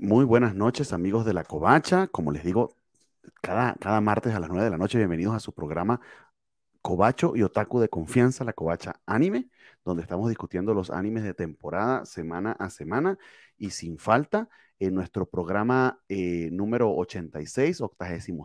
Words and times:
Muy, 0.00 0.24
buenas 0.24 0.54
noches, 0.54 0.92
amigos 0.92 1.24
de 1.24 1.32
la 1.34 1.42
Covacha. 1.44 2.06
Como 2.06 2.30
les 2.30 2.44
digo, 2.44 2.76
cada, 3.42 3.74
cada 3.74 4.00
martes 4.00 4.32
a 4.34 4.40
las 4.40 4.48
9 4.48 4.64
de 4.64 4.70
la 4.70 4.78
noche, 4.78 4.98
bienvenidos 4.98 5.34
a 5.34 5.40
su 5.40 5.52
programa 5.52 6.00
Covacho 6.82 7.34
y 7.36 7.42
Otaku 7.42 7.80
de 7.80 7.88
Confianza, 7.88 8.44
la 8.44 8.52
Covacha 8.52 9.00
Anime, 9.06 9.50
donde 9.84 10.02
estamos 10.02 10.28
discutiendo 10.28 10.72
los 10.74 10.90
animes 10.90 11.24
de 11.24 11.34
temporada 11.34 12.04
semana 12.06 12.52
a 12.52 12.70
semana 12.70 13.18
y 13.56 13.70
sin 13.70 13.98
falta 13.98 14.48
en 14.78 14.94
nuestro 14.94 15.26
programa 15.26 16.00
eh, 16.08 16.50
número 16.52 16.94
86, 16.94 17.80
86 17.80 18.36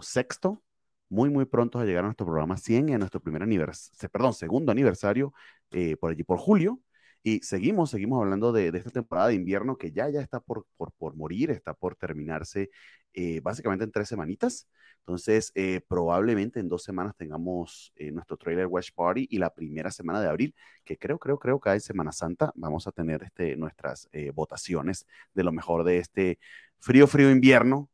muy, 1.10 1.30
muy 1.30 1.46
pronto 1.46 1.80
a 1.80 1.86
llegar 1.86 2.04
a 2.04 2.08
nuestro 2.08 2.26
programa 2.26 2.58
100 2.58 2.90
y 2.90 2.94
a 2.94 2.98
nuestro 2.98 3.20
primer 3.22 3.44
aniversario, 3.44 4.10
perdón, 4.10 4.34
segundo 4.34 4.72
aniversario 4.72 5.34
eh, 5.72 5.98
por 5.98 6.12
allí 6.12 6.24
por 6.24 6.40
julio. 6.40 6.80
Y 7.24 7.40
seguimos, 7.42 7.92
seguimos 7.92 8.22
hablando 8.22 8.52
de, 8.52 8.68
esta 8.68 8.90
temporada 8.92 9.30
de 9.30 9.36
invierno 9.36 9.78
que 9.78 9.92
ya, 9.92 10.10
ya 10.10 10.20
está 10.22 10.42
por, 10.42 10.66
por, 10.76 11.16
morir, 11.16 11.52
está 11.52 11.74
por 11.74 11.96
terminarse 11.96 12.70
eh, 13.14 13.40
básicamente 13.42 13.86
en 13.86 13.92
tres 13.92 14.10
semanitas. 14.10 14.68
Entonces, 15.00 15.52
eh, 15.56 15.82
probablemente 15.88 16.60
en 16.60 16.68
dos 16.68 16.84
semanas 16.84 17.16
tengamos 17.16 17.94
eh, 17.96 18.12
nuestro 18.12 18.36
trailer 18.38 18.68
Watch 18.68 18.92
Party 18.94 19.28
y 19.30 19.38
la 19.38 19.54
primera 19.54 19.90
semana 19.90 20.22
de 20.22 20.28
abril, 20.28 20.56
que 20.84 20.98
creo, 20.98 21.18
creo, 21.18 21.40
creo 21.40 21.60
que 21.62 21.70
hay 21.70 21.80
Semana 21.80 22.12
Santa 22.12 22.52
vamos 22.56 22.88
a 22.88 22.92
tener 22.92 23.24
este, 23.24 23.56
nuestras 23.56 24.10
votaciones 24.34 25.06
de 25.34 25.44
lo 25.44 25.52
mejor 25.52 25.84
de 25.86 26.00
este 26.00 26.40
frío, 26.80 27.08
frío 27.08 27.32
invierno, 27.32 27.90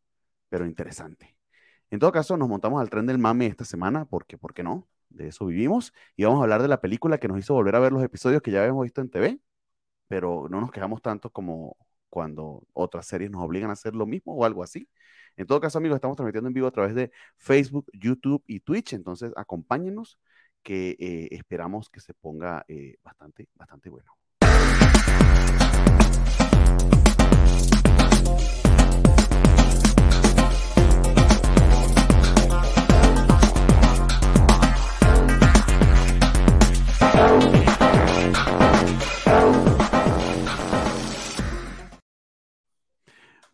pero 0.50 0.66
interesante. 0.66 1.36
En 1.92 2.00
todo 2.00 2.12
caso, 2.12 2.38
nos 2.38 2.50
montamos 2.50 2.82
al 2.82 2.90
tren 2.90 3.06
del 3.06 3.18
mame 3.20 3.48
esta 3.48 3.66
semana, 3.66 4.06
porque, 4.06 4.38
¿por 4.38 4.54
qué 4.54 4.64
no? 4.64 4.88
De 5.10 5.28
eso 5.28 5.46
vivimos. 5.46 5.94
Y 6.16 6.24
vamos 6.24 6.40
a 6.40 6.44
hablar 6.44 6.62
de 6.62 6.68
la 6.68 6.82
película 6.82 7.18
que 7.20 7.28
nos 7.28 7.40
hizo 7.40 7.54
volver 7.54 7.76
a 7.76 7.80
ver 7.80 7.92
los 7.92 8.04
episodios 8.04 8.42
que 8.42 8.52
ya 8.52 8.62
habíamos 8.62 8.84
visto 8.84 9.02
en 9.02 9.10
TV, 9.10 9.40
pero 10.08 10.48
no 10.50 10.62
nos 10.62 10.72
quejamos 10.72 11.02
tanto 11.02 11.30
como 11.32 11.78
cuando 12.10 12.64
otras 12.74 13.06
series 13.08 13.32
nos 13.32 13.44
obligan 13.44 13.70
a 13.70 13.74
hacer 13.74 13.96
lo 13.96 14.06
mismo 14.06 14.36
o 14.36 14.46
algo 14.46 14.64
así. 14.64 14.90
En 15.38 15.48
todo 15.48 15.60
caso, 15.62 15.78
amigos, 15.78 15.96
estamos 15.98 16.18
transmitiendo 16.18 16.48
en 16.50 16.54
vivo 16.54 16.68
a 16.68 16.72
través 16.72 16.96
de 16.96 17.12
Facebook, 17.38 17.86
YouTube 17.94 18.44
y 18.48 18.60
Twitch, 18.62 18.94
entonces 18.94 19.32
acompáñenos 19.38 20.20
que 20.64 20.98
eh, 21.00 21.30
esperamos 21.32 21.90
que 21.90 22.02
se 22.02 22.14
ponga 22.14 22.66
eh, 22.68 22.98
bastante, 23.04 23.48
bastante 23.56 23.90
bueno. 23.90 24.12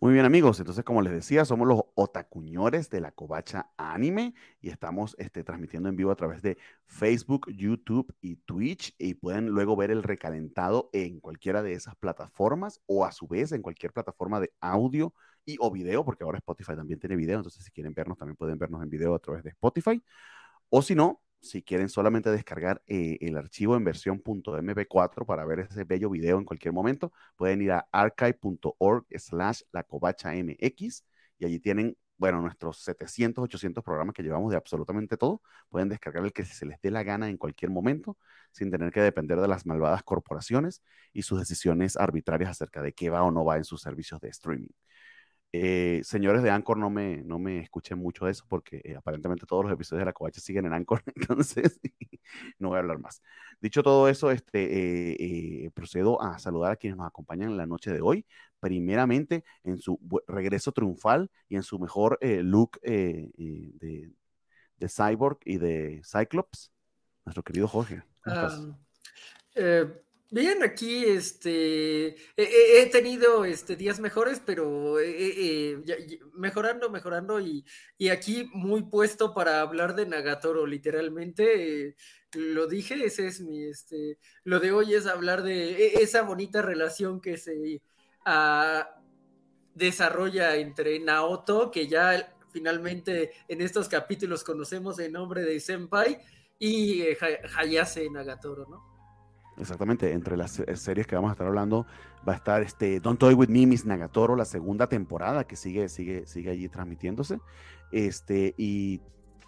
Muy 0.05 0.13
bien 0.13 0.25
amigos, 0.25 0.59
entonces 0.59 0.83
como 0.83 1.02
les 1.02 1.11
decía, 1.11 1.45
somos 1.45 1.67
los 1.67 1.81
otacuñores 1.95 2.91
de 2.91 3.02
la 3.02 3.11
covacha 3.11 3.71
anime 3.75 4.36
y 4.61 4.69
estamos 4.69 5.16
este, 5.17 5.43
transmitiendo 5.43 5.89
en 5.89 5.95
vivo 5.95 6.11
a 6.11 6.16
través 6.16 6.43
de 6.43 6.59
Facebook, 6.86 7.52
YouTube 7.52 8.13
y 8.21 8.36
Twitch 8.36 8.93
y 8.99 9.16
pueden 9.16 9.47
luego 9.47 9.75
ver 9.75 9.89
el 9.89 10.03
recalentado 10.03 10.91
en 10.93 11.19
cualquiera 11.19 11.63
de 11.63 11.73
esas 11.73 11.95
plataformas 11.95 12.81
o 12.86 13.03
a 13.03 13.11
su 13.11 13.27
vez 13.27 13.52
en 13.52 13.63
cualquier 13.63 13.93
plataforma 13.93 14.39
de 14.39 14.54
audio 14.61 15.11
y 15.43 15.58
o 15.59 15.71
video, 15.71 16.05
porque 16.05 16.23
ahora 16.23 16.37
Spotify 16.37 16.75
también 16.75 16.99
tiene 16.99 17.15
video, 17.15 17.37
entonces 17.37 17.64
si 17.64 17.71
quieren 17.71 17.95
vernos 17.95 18.15
también 18.20 18.36
pueden 18.36 18.59
vernos 18.59 18.83
en 18.83 18.92
video 18.92 19.15
a 19.15 19.20
través 19.20 19.43
de 19.43 19.49
Spotify. 19.49 20.04
O 20.70 20.83
si 20.83 20.93
no, 20.93 21.23
si 21.45 21.61
quieren 21.61 21.89
solamente 21.89 22.32
descargar 22.32 22.82
eh, 22.88 23.17
el 23.22 23.38
archivo 23.38 23.76
en 23.76 23.83
versión 23.83 24.22
.mp4 24.23 25.26
para 25.26 25.45
ver 25.45 25.60
ese 25.60 25.83
bello 25.83 26.10
video 26.10 26.38
en 26.39 26.45
cualquier 26.45 26.73
momento, 26.73 27.14
pueden 27.36 27.61
ir 27.61 27.72
a 27.72 27.88
archive.org 27.92 29.06
slash 29.17 29.61
la 29.72 29.86
mx 29.86 31.05
y 31.38 31.45
allí 31.45 31.60
tienen, 31.60 31.98
bueno, 32.17 32.42
nuestros 32.42 32.80
700, 32.80 33.44
800 33.44 33.84
programas 33.84 34.16
que 34.16 34.23
llevamos 34.23 34.52
de 34.52 34.58
absolutamente 34.58 35.17
todo. 35.17 35.42
Pueden 35.70 35.89
descargar 35.89 36.23
el 36.23 36.34
que 36.34 36.45
se 36.45 36.66
les 36.66 36.80
dé 36.82 36.92
la 36.92 37.04
gana 37.04 37.30
en 37.30 37.38
cualquier 37.38 37.72
momento, 37.72 38.17
sin 38.52 38.72
tener 38.72 38.92
que 38.92 39.02
depender 39.02 39.39
de 39.39 39.48
las 39.48 39.66
malvadas 39.66 40.04
corporaciones 40.04 40.82
y 41.14 41.23
sus 41.23 41.39
decisiones 41.39 41.98
arbitrarias 41.98 42.52
acerca 42.52 42.82
de 42.82 42.94
qué 42.94 43.10
va 43.10 43.23
o 43.23 43.32
no 43.32 43.45
va 43.45 43.58
en 43.58 43.66
sus 43.66 43.82
servicios 43.82 44.20
de 44.22 44.30
streaming. 44.30 44.70
Eh, 45.58 46.02
señores 46.04 46.43
de 46.43 46.49
Anchor, 46.49 46.77
no 46.77 46.89
me, 46.89 47.23
no 47.23 47.39
me 47.39 47.60
escuchen 47.60 47.98
mucho 47.98 48.26
de 48.26 48.32
eso 48.32 48.45
porque 48.48 48.82
eh, 48.83 48.95
aparentemente 48.95 49.45
todos 49.45 49.64
los 49.64 49.73
episodios 49.73 50.02
de 50.02 50.05
la 50.05 50.14
covacha 50.14 50.42
siguen 50.42 50.66
en 50.66 50.73
Anchor, 50.73 51.02
entonces 51.16 51.80
no 52.60 52.70
voy 52.70 52.77
a 52.77 52.80
hablar 52.80 52.99
más. 52.99 53.21
Dicho 53.61 53.82
todo 53.82 54.10
eso, 54.10 54.32
este, 54.32 55.66
eh, 55.66 55.71
procedo 55.71 56.21
a 56.21 56.39
saludar 56.39 56.73
a 56.73 56.76
quienes 56.76 56.98
nos 56.98 57.08
acompañan 57.08 57.52
en 57.52 57.58
la 57.58 57.66
noche 57.66 57.92
de 57.93 58.02
hoy. 58.02 58.26
Primeramente, 58.60 59.43
en 59.64 59.77
su 59.77 59.99
regreso 60.27 60.71
triunfal 60.71 61.30
y 61.48 61.55
en 61.55 61.64
su 61.64 61.80
mejor 61.80 62.17
look 62.22 62.80
de, 62.82 64.11
de, 64.77 64.89
Cyborg 64.89 65.37
y 65.45 65.58
de 65.58 66.02
Cyclops, 66.04 66.72
nuestro 67.23 67.43
querido 67.43 67.67
Jorge. 67.67 68.04
Bien, 70.36 70.64
aquí 70.64 71.06
este, 71.06 72.18
he, 72.36 72.86
tenido 72.92 73.46
este, 73.46 73.78
días 73.78 74.02
mejores, 74.02 74.42
pero 74.46 75.00
eh, 75.00 75.16
eh, 75.18 76.20
mejorando, 76.34 76.90
mejorando 76.90 77.40
y, 77.40 77.64
aquí 78.12 78.50
muy 78.52 78.84
puesto 78.84 79.34
para 79.34 79.62
hablar 79.62 79.96
de 79.96 80.06
Nagatoro, 80.06 80.68
literalmente. 80.68 81.88
Eh, 81.88 81.96
lo 82.34 82.68
dije, 82.68 83.06
ese 83.06 83.28
es 83.28 83.40
mi, 83.40 83.64
este, 83.64 84.20
lo 84.44 84.60
de 84.60 84.73
hoy 84.73 84.94
es 84.94 85.08
hablar 85.08 85.42
de 85.42 85.70
e, 85.72 86.04
esa 86.04 86.23
bonita 86.23 86.62
relación 86.62 87.22
que 87.22 87.38
se 87.38 87.82
ah, 88.26 88.94
desarrolla 89.73 90.58
entre 90.58 91.00
Naoto, 91.00 91.72
que 91.72 91.88
ya 91.88 92.36
finalmente 92.52 93.32
en 93.48 93.62
estos 93.62 93.88
capítulos 93.88 94.44
conocemos 94.44 95.00
el 95.00 95.14
nombre 95.14 95.44
de 95.44 95.62
Senpai, 95.62 96.20
y 96.60 97.04
Hayase 97.58 98.10
Nagatoro, 98.10 98.66
¿no? 98.67 98.95
Exactamente, 99.58 100.11
entre 100.11 100.36
las 100.36 100.61
series 100.73 101.08
que 101.08 101.16
vamos 101.16 101.30
a 101.30 101.33
estar 101.33 101.48
hablando 101.48 101.86
va 102.27 102.33
a 102.33 102.36
estar 102.36 102.61
este 102.61 102.99
Don't 102.99 103.20
Toy 103.20 103.33
With 103.33 103.48
Me, 103.48 103.66
Miss 103.66 103.86
Nagatoro, 103.86 104.36
la 104.36 104.45
segunda 104.45 104.88
temporada 104.88 105.45
que 105.45 105.55
sigue, 105.55 105.88
sigue, 105.88 106.26
sigue 106.26 106.52
allí 106.52 106.67
transmitiéndose. 106.67 107.39
Este, 107.92 108.54
y, 108.58 108.99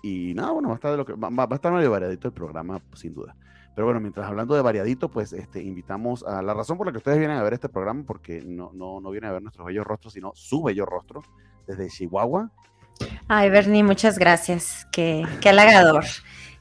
y 0.02 0.34
nada, 0.34 0.52
bueno, 0.52 0.70
va 0.70 0.76
a 0.76 0.78
estar 0.78 0.92
de 0.92 0.98
lo 0.98 1.06
que 1.06 1.14
va, 1.14 1.48
a 1.50 1.56
estar 1.56 1.74
medio 1.74 1.92
variadito 1.92 2.28
el 2.28 2.34
programa, 2.34 2.82
sin 2.94 3.14
duda. 3.14 3.36
Pero 3.76 3.86
bueno, 3.86 4.00
mientras 4.00 4.26
hablando 4.28 4.56
de 4.56 4.62
variadito, 4.62 5.10
pues 5.10 5.34
este, 5.34 5.62
invitamos 5.62 6.24
a 6.24 6.42
la 6.42 6.54
razón 6.54 6.78
por 6.78 6.88
la 6.88 6.92
que 6.92 6.98
ustedes 7.00 7.20
vienen 7.20 7.38
a 7.38 7.44
ver 7.44 7.54
este 7.54 7.70
programa, 7.70 8.04
porque 8.08 8.42
no, 8.42 8.72
no, 8.74 9.02
no 9.02 9.12
vienen 9.12 9.30
a 9.30 9.34
ver 9.34 9.42
nuestros 9.42 9.68
bellos 9.68 9.86
rostros, 9.86 10.14
sino 10.14 10.32
su 10.36 10.64
bello 10.64 10.86
rostro 10.86 11.22
desde 11.68 11.90
Chihuahua. 11.90 12.50
Ay, 13.28 13.50
Bernie, 13.50 13.84
muchas 13.84 14.18
gracias. 14.18 14.88
Qué, 14.92 15.26
qué 15.42 15.50
halagador. 15.50 16.06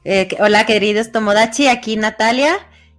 Eh, 0.04 0.28
hola, 0.40 0.66
queridos 0.66 1.10
Tomodachi, 1.10 1.68
aquí 1.68 1.96
Natalia. 1.96 2.58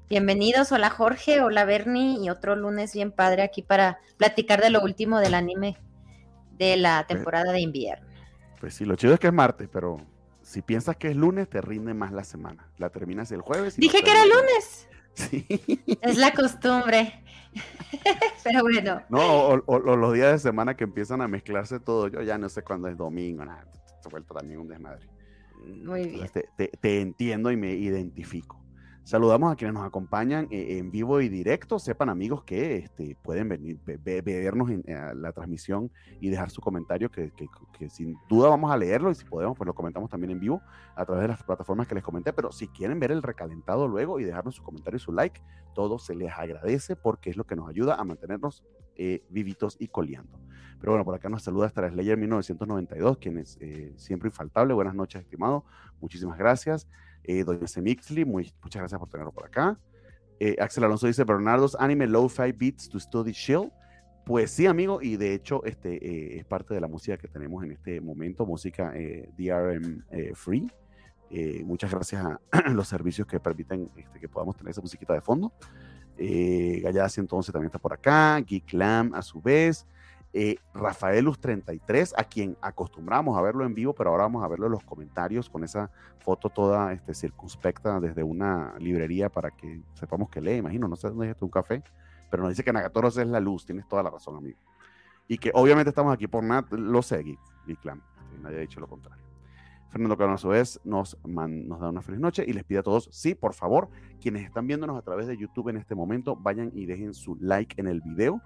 Bienvenidos, 0.09 0.71
hola 0.71 0.89
Jorge, 0.89 1.41
hola 1.41 1.65
Bernie 1.65 2.17
y 2.23 2.29
otro 2.29 2.55
lunes 2.55 2.93
bien 2.93 3.11
padre 3.11 3.41
aquí 3.41 3.61
para 3.61 3.99
platicar 4.15 4.61
de 4.61 4.69
lo 4.69 4.81
último 4.81 5.19
del 5.19 5.33
anime 5.33 5.77
de 6.57 6.77
la 6.77 7.03
pues 7.05 7.17
temporada 7.17 7.51
de 7.51 7.59
invierno. 7.59 8.07
Pues 8.61 8.73
sí, 8.73 8.85
lo 8.85 8.95
chido 8.95 9.15
es 9.15 9.19
que 9.19 9.27
es 9.27 9.33
martes, 9.33 9.67
pero 9.69 9.97
si 10.41 10.61
piensas 10.61 10.95
que 10.95 11.09
es 11.09 11.15
lunes, 11.17 11.49
te 11.49 11.59
rinde 11.59 11.93
más 11.93 12.13
la 12.13 12.23
semana. 12.23 12.69
La 12.77 12.89
terminas 12.89 13.33
el 13.33 13.41
jueves. 13.41 13.75
Dije 13.75 14.01
que 14.01 14.09
era 14.09 14.23
lunes. 14.23 14.87
Sí. 15.13 15.45
Es 16.01 16.17
la 16.17 16.31
costumbre. 16.31 17.21
pero 18.45 18.61
bueno. 18.61 19.01
No, 19.09 19.61
o, 19.65 19.79
los 19.79 20.13
días 20.13 20.31
de 20.31 20.39
semana 20.39 20.77
que 20.77 20.85
empiezan 20.85 21.21
a 21.21 21.27
mezclarse 21.27 21.81
todo. 21.81 22.07
Yo 22.07 22.21
ya 22.21 22.37
no 22.37 22.47
sé 22.47 22.63
cuándo 22.63 22.87
es 22.87 22.95
domingo, 22.95 23.43
nada. 23.43 23.67
Se 24.01 24.07
vuelto 24.07 24.33
también 24.33 24.61
un 24.61 24.69
desmadre. 24.69 25.05
Muy 25.65 26.07
bien. 26.07 26.29
te 26.55 27.01
entiendo 27.01 27.51
y 27.51 27.57
me 27.57 27.71
identifico. 27.73 28.66
Saludamos 29.07 29.53
a 29.53 29.55
quienes 29.55 29.73
nos 29.73 29.85
acompañan 29.85 30.49
eh, 30.51 30.79
en 30.79 30.91
vivo 30.91 31.21
y 31.21 31.29
directo. 31.29 31.79
Sepan 31.79 32.09
amigos 32.09 32.43
que 32.43 32.75
este, 32.75 33.15
pueden 33.23 33.47
venir, 33.47 33.79
vernos 33.85 34.69
en, 34.69 34.83
la 35.21 35.31
transmisión 35.31 35.89
y 36.19 36.27
dejar 36.27 36.49
su 36.49 36.59
comentario, 36.59 37.09
que, 37.09 37.31
sin 37.89 38.17
duda 38.27 38.49
vamos 38.49 38.69
a 38.69 38.75
leerlo 38.75 39.09
y 39.09 39.15
si 39.15 39.23
podemos, 39.23 39.57
pues 39.57 39.65
lo 39.65 39.73
comentamos 39.73 40.09
también 40.09 40.31
en 40.31 40.41
vivo 40.41 40.61
a 40.93 41.05
través 41.05 41.21
de 41.21 41.29
las 41.29 41.41
plataformas 41.41 41.87
que 41.87 41.95
les 41.95 42.03
comenté. 42.03 42.33
Pero 42.33 42.51
si 42.51 42.67
quieren 42.67 42.99
ver 42.99 43.13
el 43.13 43.23
recalentado 43.23 43.87
luego 43.87 44.19
y 44.19 44.25
dejarnos 44.25 44.55
su 44.55 44.61
comentario 44.61 44.97
y 44.97 44.99
su 44.99 45.13
like, 45.13 45.41
todo 45.73 45.99
se 45.99 46.13
les 46.13 46.33
agradece 46.33 46.97
porque 46.97 47.29
es 47.29 47.37
lo 47.37 47.45
que 47.45 47.55
nos 47.55 47.69
ayuda 47.69 47.95
a 47.95 48.03
mantenernos 48.03 48.65
eh, 48.97 49.23
vivitos 49.29 49.77
y 49.79 49.87
coleando. 49.87 50.37
Pero 50.81 50.91
bueno, 50.91 51.05
por 51.05 51.15
acá 51.15 51.29
nos 51.29 51.43
saluda 51.43 51.67
Star 51.67 51.89
Slayer 51.89 52.17
1992, 52.17 53.19
quien 53.19 53.37
es 53.37 53.57
eh, 53.61 53.93
siempre 53.95 54.27
infaltable. 54.27 54.73
Buenas 54.73 54.95
noches, 54.95 55.21
estimado. 55.21 55.63
Muchísimas 56.01 56.37
gracias. 56.37 56.89
Eh, 57.27 57.43
Doña 57.43 57.67
Semixli, 57.67 58.25
muy, 58.25 58.51
muchas 58.63 58.79
gracias 58.79 58.99
por 58.99 59.09
tenerlo 59.09 59.31
por 59.31 59.45
acá. 59.45 59.77
Eh, 60.39 60.55
Axel 60.59 60.83
Alonso 60.83 61.07
dice, 61.07 61.23
Bernardo's 61.23 61.75
Anime 61.79 62.07
Lo-Fi 62.07 62.51
Beats 62.53 62.89
to 62.89 62.99
Study 62.99 63.33
Chill. 63.33 63.71
Pues 64.25 64.51
sí, 64.51 64.65
amigo, 64.65 65.01
y 65.01 65.15
de 65.15 65.33
hecho 65.33 65.63
este 65.63 65.95
eh, 66.05 66.37
es 66.37 66.45
parte 66.45 66.73
de 66.73 66.81
la 66.81 66.87
música 66.87 67.17
que 67.17 67.27
tenemos 67.27 67.63
en 67.63 67.71
este 67.71 68.01
momento, 68.01 68.45
música 68.45 68.93
DRM 69.37 70.03
free. 70.33 70.69
muchas 71.63 71.91
gracias 71.91 72.25
a 72.25 72.39
los 72.71 72.87
servicios 72.87 73.25
que 73.25 73.39
permiten 73.39 73.89
este, 73.95 74.19
que 74.19 74.27
podamos 74.27 74.57
tener 74.57 74.71
esa 74.71 74.81
musiquita 74.81 75.13
de 75.13 75.21
fondo. 75.21 75.53
Eh, 76.17 76.79
Gallada 76.83 77.09
111 77.09 77.51
también 77.51 77.67
está 77.67 77.79
por 77.79 77.93
acá, 77.93 78.39
Geek 78.39 78.73
Lam 78.73 79.13
a 79.13 79.21
su 79.21 79.41
vez. 79.41 79.85
Eh, 80.39 80.59
Rafaelus33, 80.75 82.13
a 82.15 82.23
quien 82.23 82.55
acostumbramos 82.61 83.35
a 83.35 83.41
verlo 83.41 83.65
en 83.65 83.73
vivo, 83.73 83.93
pero 83.93 84.11
ahora 84.11 84.25
vamos 84.25 84.43
a 84.43 84.47
verlo 84.47 84.67
en 84.67 84.73
los 84.73 84.83
comentarios 84.83 85.49
con 85.49 85.63
esa 85.63 85.89
foto 86.19 86.51
toda 86.51 86.93
este, 86.93 87.15
circunspecta 87.15 87.99
desde 87.99 88.21
una 88.21 88.75
librería 88.77 89.29
para 89.29 89.49
que 89.49 89.81
sepamos 89.95 90.29
que 90.29 90.39
lee, 90.39 90.57
imagino, 90.57 90.87
no 90.87 90.95
sé 90.95 91.07
dónde 91.09 91.31
es 91.31 91.41
un 91.41 91.49
café, 91.49 91.81
pero 92.29 92.43
nos 92.43 92.51
dice 92.51 92.63
que 92.63 92.71
Nagatoros 92.71 93.17
es 93.17 93.25
la 93.25 93.39
luz, 93.39 93.65
tienes 93.65 93.87
toda 93.87 94.03
la 94.03 94.11
razón, 94.11 94.35
amigo. 94.35 94.59
Y 95.27 95.39
que 95.39 95.49
obviamente 95.55 95.89
estamos 95.89 96.13
aquí 96.13 96.27
por 96.27 96.43
nada, 96.43 96.67
lo 96.69 97.01
sé, 97.01 97.23
Geek, 97.23 97.81
Clan, 97.81 98.03
nadie 98.43 98.57
ha 98.57 98.61
dicho 98.61 98.79
lo 98.79 98.87
contrario. 98.87 99.25
Fernando 99.89 100.17
Cano, 100.17 100.33
a 100.33 100.37
su 100.37 100.49
vez, 100.49 100.79
nos, 100.83 101.17
nos 101.25 101.79
da 101.79 101.89
una 101.89 102.03
feliz 102.03 102.19
noche 102.19 102.43
y 102.45 102.53
les 102.53 102.63
pide 102.63 102.77
a 102.77 102.83
todos, 102.83 103.09
sí, 103.11 103.33
por 103.33 103.55
favor, 103.55 103.89
quienes 104.21 104.45
están 104.45 104.67
viéndonos 104.67 104.99
a 104.99 105.01
través 105.01 105.25
de 105.25 105.35
YouTube 105.35 105.69
en 105.69 105.77
este 105.77 105.95
momento, 105.95 106.35
vayan 106.35 106.69
y 106.75 106.85
dejen 106.85 107.15
su 107.15 107.35
like 107.39 107.81
en 107.81 107.87
el 107.87 108.01
video. 108.01 108.39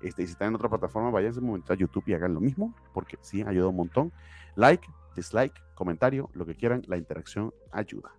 Este, 0.00 0.22
y 0.22 0.26
si 0.26 0.32
están 0.32 0.48
en 0.48 0.54
otra 0.54 0.68
plataforma, 0.68 1.10
vayan 1.10 1.36
un 1.38 1.44
momento 1.44 1.72
a 1.72 1.76
YouTube 1.76 2.04
y 2.06 2.14
hagan 2.14 2.34
lo 2.34 2.40
mismo, 2.40 2.74
porque 2.94 3.18
sí, 3.20 3.42
ayuda 3.42 3.68
un 3.68 3.76
montón. 3.76 4.12
Like, 4.56 4.86
dislike, 5.16 5.54
comentario, 5.74 6.30
lo 6.34 6.46
que 6.46 6.54
quieran, 6.54 6.82
la 6.86 6.96
interacción 6.96 7.52
ayuda. 7.72 8.12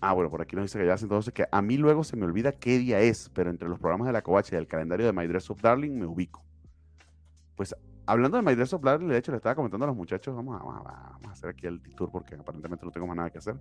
Ah, 0.00 0.12
bueno, 0.12 0.30
por 0.30 0.42
aquí 0.42 0.54
nos 0.54 0.66
dice 0.66 0.78
que 0.78 0.86
ya 0.86 0.94
hace 0.94 1.06
entonces 1.06 1.32
que 1.32 1.46
a 1.50 1.62
mí 1.62 1.78
luego 1.78 2.04
se 2.04 2.16
me 2.16 2.26
olvida 2.26 2.52
qué 2.52 2.78
día 2.78 3.00
es, 3.00 3.30
pero 3.32 3.50
entre 3.50 3.68
los 3.68 3.78
programas 3.78 4.06
de 4.06 4.12
la 4.12 4.22
covacha 4.22 4.54
y 4.54 4.58
el 4.58 4.66
calendario 4.66 5.06
de 5.06 5.12
My 5.12 5.26
Dress 5.26 5.48
of 5.50 5.62
Darling 5.62 5.98
me 5.98 6.06
ubico. 6.06 6.44
Pues 7.56 7.74
hablando 8.06 8.36
de 8.36 8.42
My 8.42 8.54
Dress 8.54 8.74
of 8.74 8.82
Darling, 8.82 9.08
de 9.08 9.16
hecho 9.16 9.32
le 9.32 9.36
estaba 9.36 9.54
comentando 9.54 9.84
a 9.84 9.88
los 9.88 9.96
muchachos, 9.96 10.34
vamos 10.36 10.60
a, 10.60 11.18
hacer 11.30 11.48
aquí 11.48 11.66
el 11.66 11.80
tour 11.96 12.10
porque 12.12 12.34
aparentemente 12.34 12.84
no 12.84 12.92
tengo 12.92 13.06
más 13.06 13.16
nada 13.16 13.30
que 13.30 13.38
hacer, 13.38 13.56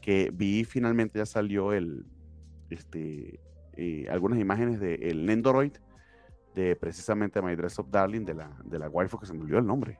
que 0.00 0.30
vi 0.32 0.64
finalmente 0.64 1.18
ya 1.18 1.26
salió 1.26 1.72
el, 1.72 2.06
este, 2.70 3.38
eh, 3.74 4.06
algunas 4.10 4.38
imágenes 4.38 4.80
del 4.80 5.02
el 5.02 5.26
Nendoroid 5.26 5.72
de 6.54 6.76
precisamente 6.76 7.40
My 7.40 7.54
Dress 7.56 7.78
of 7.78 7.90
Darling, 7.90 8.24
de 8.24 8.34
la, 8.34 8.50
de 8.64 8.78
la 8.78 8.88
waifu 8.88 9.18
que 9.18 9.26
se 9.26 9.32
me 9.32 9.42
olvidó 9.42 9.58
el 9.58 9.66
nombre. 9.66 9.98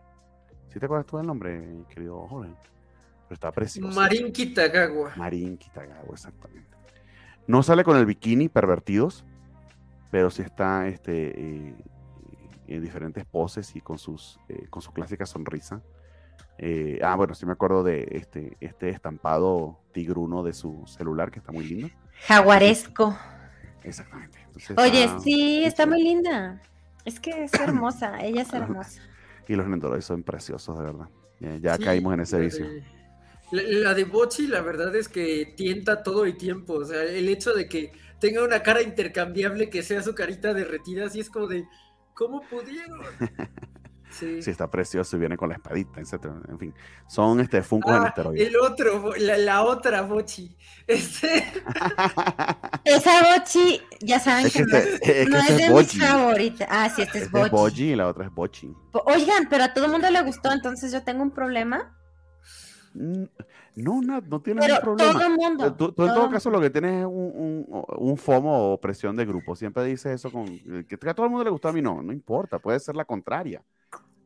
¿Sí 0.68 0.78
te 0.78 0.86
acuerdas 0.86 1.06
tú 1.06 1.16
del 1.16 1.26
nombre, 1.26 1.84
querido 1.88 2.26
joven? 2.28 2.56
está 3.32 3.50
precioso. 3.50 3.98
Marín 3.98 4.32
Kitagawa. 4.32 5.12
Marín 5.16 5.56
Kitagawa, 5.56 6.04
exactamente. 6.12 6.76
No 7.46 7.62
sale 7.62 7.84
con 7.84 7.96
el 7.96 8.06
bikini 8.06 8.48
pervertidos, 8.48 9.24
pero 10.10 10.30
sí 10.30 10.42
está 10.42 10.86
este, 10.86 11.40
eh, 11.40 11.74
en 12.68 12.82
diferentes 12.82 13.24
poses 13.24 13.74
y 13.74 13.80
con, 13.80 13.98
sus, 13.98 14.38
eh, 14.48 14.66
con 14.70 14.82
su 14.82 14.92
clásica 14.92 15.26
sonrisa. 15.26 15.82
Eh, 16.58 17.00
ah, 17.02 17.16
bueno, 17.16 17.34
sí 17.34 17.46
me 17.46 17.52
acuerdo 17.52 17.82
de 17.82 18.06
este, 18.12 18.56
este 18.60 18.90
estampado 18.90 19.80
tigruno 19.92 20.42
de 20.42 20.52
su 20.52 20.84
celular 20.86 21.30
que 21.30 21.40
está 21.40 21.50
muy 21.50 21.64
lindo. 21.64 21.88
Jaguaresco. 22.26 23.16
Exactamente. 23.84 24.38
Oye, 24.76 25.08
sí, 25.22 25.64
está 25.64 25.86
muy 25.86 26.02
linda. 26.02 26.60
Es 27.04 27.20
que 27.20 27.44
es 27.44 27.52
hermosa, 27.60 28.20
ella 28.22 28.42
es 28.42 28.52
hermosa. 28.52 29.02
Y 29.48 29.54
los 29.54 29.66
Nendoroid 29.66 30.02
son 30.02 30.22
preciosos, 30.22 30.78
de 30.78 30.84
verdad. 30.84 31.08
Ya, 31.60 31.76
caímos 31.76 32.14
en 32.14 32.20
ese 32.20 32.38
vicio. 32.38 32.66
La, 33.50 33.94
de 33.94 34.04
Bochi, 34.04 34.46
la 34.46 34.62
verdad 34.62 34.94
es 34.94 35.08
que 35.08 35.52
tienta 35.56 36.02
todo 36.02 36.24
el 36.24 36.36
tiempo. 36.36 36.74
O 36.74 36.84
sea, 36.84 37.02
el 37.02 37.28
hecho 37.28 37.52
de 37.52 37.68
que 37.68 37.92
tenga 38.20 38.44
una 38.44 38.62
cara 38.62 38.80
intercambiable 38.80 39.68
que 39.68 39.82
sea 39.82 40.02
su 40.02 40.14
carita 40.14 40.54
derretida, 40.54 41.06
así 41.06 41.20
es 41.20 41.28
como 41.28 41.48
de, 41.48 41.66
¿cómo 42.14 42.40
pudieron? 42.48 43.00
Sí. 44.12 44.42
sí. 44.42 44.50
está 44.50 44.70
precioso 44.70 45.16
y 45.16 45.20
viene 45.20 45.36
con 45.36 45.48
la 45.48 45.56
espadita, 45.56 46.00
etc. 46.00 46.26
En 46.48 46.58
fin, 46.58 46.74
son 47.08 47.40
este 47.40 47.62
Funko 47.62 47.90
ah, 47.90 48.14
El 48.34 48.56
otro, 48.56 49.12
la, 49.16 49.62
otra 49.64 50.02
Bochi. 50.02 50.56
Este... 50.86 51.44
Esa 52.84 53.36
Bochi, 53.36 53.80
ya 54.00 54.20
saben 54.20 54.50
que, 54.50 54.64
no, 54.64 54.76
es, 54.76 55.56
de 55.56 55.70
mis 55.70 55.98
favoritas. 55.98 56.68
Ah, 56.70 56.90
sí, 56.94 57.02
este 57.02 57.18
es, 57.18 57.24
es 57.24 57.50
Bochi. 57.50 57.92
y 57.92 57.96
la 57.96 58.08
otra 58.08 58.26
es 58.26 58.32
Bochi. 58.32 58.74
Oigan, 58.92 59.48
pero 59.48 59.64
a 59.64 59.74
todo 59.74 59.86
el 59.86 59.92
mundo 59.92 60.10
le 60.10 60.22
gustó, 60.22 60.52
entonces 60.52 60.92
yo 60.92 61.02
tengo 61.02 61.22
un 61.22 61.30
problema. 61.30 61.96
No, 62.94 64.02
no, 64.02 64.20
no 64.20 64.40
tienes 64.42 64.70
un 64.70 64.80
problema. 64.80 65.12
Todo 65.12 65.30
mundo, 65.30 65.74
tú, 65.74 65.86
en 65.86 66.14
todo 66.14 66.30
caso 66.30 66.50
lo 66.50 66.60
que 66.60 66.70
tienes 66.70 67.00
es 67.00 67.06
un, 67.06 67.66
un, 67.68 68.16
FOMO 68.16 68.72
o 68.72 68.80
presión 68.80 69.16
de 69.16 69.24
grupo. 69.24 69.56
Siempre 69.56 69.84
dices 69.84 70.12
eso 70.12 70.30
con 70.30 70.46
que 70.86 70.98
a 71.08 71.14
todo 71.14 71.26
el 71.26 71.30
mundo 71.30 71.44
le 71.44 71.50
gusta 71.50 71.70
a 71.70 71.72
mí, 71.72 71.80
no, 71.80 72.02
no 72.02 72.12
importa, 72.12 72.58
puede 72.58 72.78
ser 72.80 72.96
la 72.96 73.04
contraria. 73.04 73.62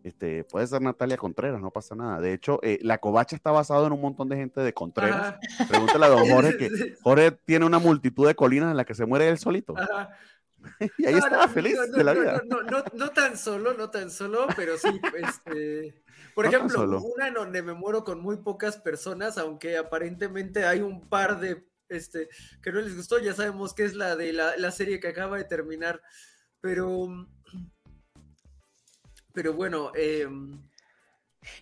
Este, 0.06 0.44
puede 0.44 0.68
ser 0.68 0.80
Natalia 0.80 1.16
Contreras, 1.16 1.60
no 1.60 1.72
pasa 1.72 1.96
nada. 1.96 2.20
De 2.20 2.32
hecho, 2.32 2.60
eh, 2.62 2.78
la 2.82 2.98
covacha 2.98 3.34
está 3.34 3.50
basado 3.50 3.88
en 3.88 3.92
un 3.92 4.00
montón 4.00 4.28
de 4.28 4.36
gente 4.36 4.60
de 4.60 4.72
Contreras. 4.72 5.34
Pregúntale 5.68 6.04
a 6.04 6.08
don 6.10 6.28
Jorge 6.28 6.56
que 6.56 6.68
Jorge 7.02 7.32
tiene 7.44 7.66
una 7.66 7.80
multitud 7.80 8.24
de 8.24 8.36
colinas 8.36 8.70
en 8.70 8.76
las 8.76 8.86
que 8.86 8.94
se 8.94 9.04
muere 9.04 9.28
él 9.28 9.38
solito. 9.38 9.74
y 10.98 11.06
ahí 11.06 11.14
estaba 11.14 11.48
feliz 11.48 11.76
de 11.92 12.04
la 12.04 12.12
vida. 12.12 12.42
No, 12.46 12.58
no, 12.94 13.08
tan 13.10 13.36
solo, 13.36 13.74
no 13.74 13.90
tan 13.90 14.10
solo, 14.10 14.46
pero 14.54 14.76
sí, 14.78 14.88
este, 15.16 16.02
por 16.36 16.44
ejemplo, 16.44 17.00
una 17.00 17.28
en 17.28 17.34
donde 17.34 17.62
me 17.62 17.72
muero 17.72 18.04
con 18.04 18.20
muy 18.20 18.36
pocas 18.36 18.76
personas, 18.76 19.38
aunque 19.38 19.78
aparentemente 19.78 20.66
hay 20.66 20.80
un 20.80 21.08
par 21.08 21.40
de 21.40 21.66
este, 21.88 22.28
que 22.62 22.70
no 22.72 22.82
les 22.82 22.94
gustó, 22.94 23.18
ya 23.18 23.32
sabemos 23.32 23.72
que 23.72 23.86
es 23.86 23.94
la 23.94 24.16
de 24.16 24.34
la, 24.34 24.70
serie 24.70 25.00
que 25.00 25.08
acaba 25.08 25.38
de 25.38 25.44
terminar, 25.44 26.02
pero, 26.60 27.26
pero 29.32 29.54
bueno. 29.54 29.92
Em, 29.94 30.62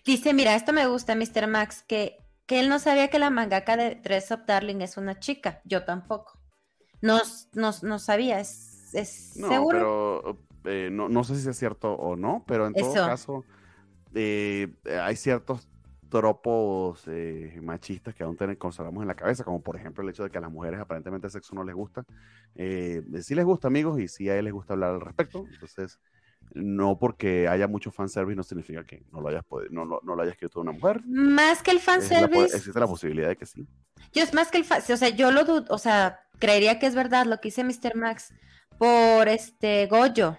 Dice, 0.03 0.33
mira, 0.33 0.55
esto 0.55 0.73
me 0.73 0.87
gusta, 0.87 1.15
Mr. 1.15 1.47
Max, 1.47 1.85
que, 1.87 2.17
que 2.45 2.59
él 2.59 2.67
no 2.67 2.77
sabía 2.77 3.07
que 3.07 3.17
la 3.17 3.29
mangaka 3.29 3.77
de 3.77 3.95
Dress 3.95 4.29
Up 4.31 4.45
Darling 4.45 4.81
es 4.81 4.97
una 4.97 5.21
chica, 5.21 5.61
yo 5.63 5.85
tampoco. 5.85 6.37
No, 6.99 7.21
no, 7.53 7.99
sabía, 7.99 8.41
es, 8.41 8.93
es 8.93 9.37
no, 9.37 9.67
Pero 9.69 10.37
eh, 10.65 10.89
no, 10.91 11.07
no, 11.07 11.23
sé 11.23 11.39
si 11.39 11.47
es 11.47 11.57
cierto 11.57 11.93
o 11.93 12.17
no, 12.17 12.43
pero 12.45 12.67
en 12.67 12.73
todo 12.73 12.93
caso 12.93 13.45
eh, 14.15 14.73
hay 15.01 15.15
ciertos 15.15 15.67
tropos 16.09 17.03
eh, 17.07 17.59
machistas 17.61 18.15
que 18.15 18.23
aún 18.23 18.37
tenemos, 18.37 18.57
conservamos 18.57 19.01
en 19.01 19.07
la 19.07 19.15
cabeza, 19.15 19.43
como 19.43 19.61
por 19.61 19.75
ejemplo 19.75 20.03
el 20.03 20.09
hecho 20.09 20.23
de 20.23 20.29
que 20.29 20.37
a 20.37 20.41
las 20.41 20.51
mujeres 20.51 20.79
aparentemente 20.79 21.27
el 21.27 21.31
sexo 21.31 21.53
no 21.55 21.63
les 21.63 21.75
gusta. 21.75 22.05
Eh, 22.55 23.03
sí 23.21 23.35
les 23.35 23.43
gusta, 23.43 23.67
amigos, 23.67 23.99
y 23.99 24.07
sí 24.07 24.29
a 24.29 24.37
él 24.37 24.45
les 24.45 24.53
gusta 24.53 24.73
hablar 24.73 24.91
al 24.91 25.01
respecto. 25.01 25.45
Entonces, 25.51 25.99
no 26.53 26.97
porque 26.97 27.47
haya 27.47 27.67
mucho 27.67 27.91
fanservice 27.91 28.35
no 28.35 28.43
significa 28.43 28.85
que 28.85 29.03
no 29.11 29.19
lo 29.19 29.29
hayas 29.29 29.43
no, 29.71 29.85
no, 29.85 29.99
lo 30.03 30.21
haya 30.21 30.31
escrito 30.31 30.61
una 30.61 30.71
mujer. 30.71 31.01
Más 31.05 31.61
que 31.61 31.71
el 31.71 31.79
fanservice. 31.79 32.55
existe 32.55 32.79
la 32.79 32.87
posibilidad 32.87 33.27
de 33.27 33.35
que 33.35 33.45
sí. 33.45 33.67
Yo 34.13 34.23
es 34.23 34.33
más 34.33 34.51
que 34.51 34.57
el 34.57 34.65
o 34.71 34.97
sea, 34.97 35.09
yo 35.09 35.31
lo 35.31 35.43
dudo, 35.43 35.65
o 35.69 35.77
sea, 35.77 36.21
creería 36.39 36.79
que 36.79 36.85
es 36.85 36.95
verdad 36.95 37.25
lo 37.25 37.41
que 37.41 37.49
dice 37.49 37.63
Mr. 37.63 37.95
Max 37.95 38.33
por 38.77 39.27
este 39.27 39.87
Goyo 39.87 40.37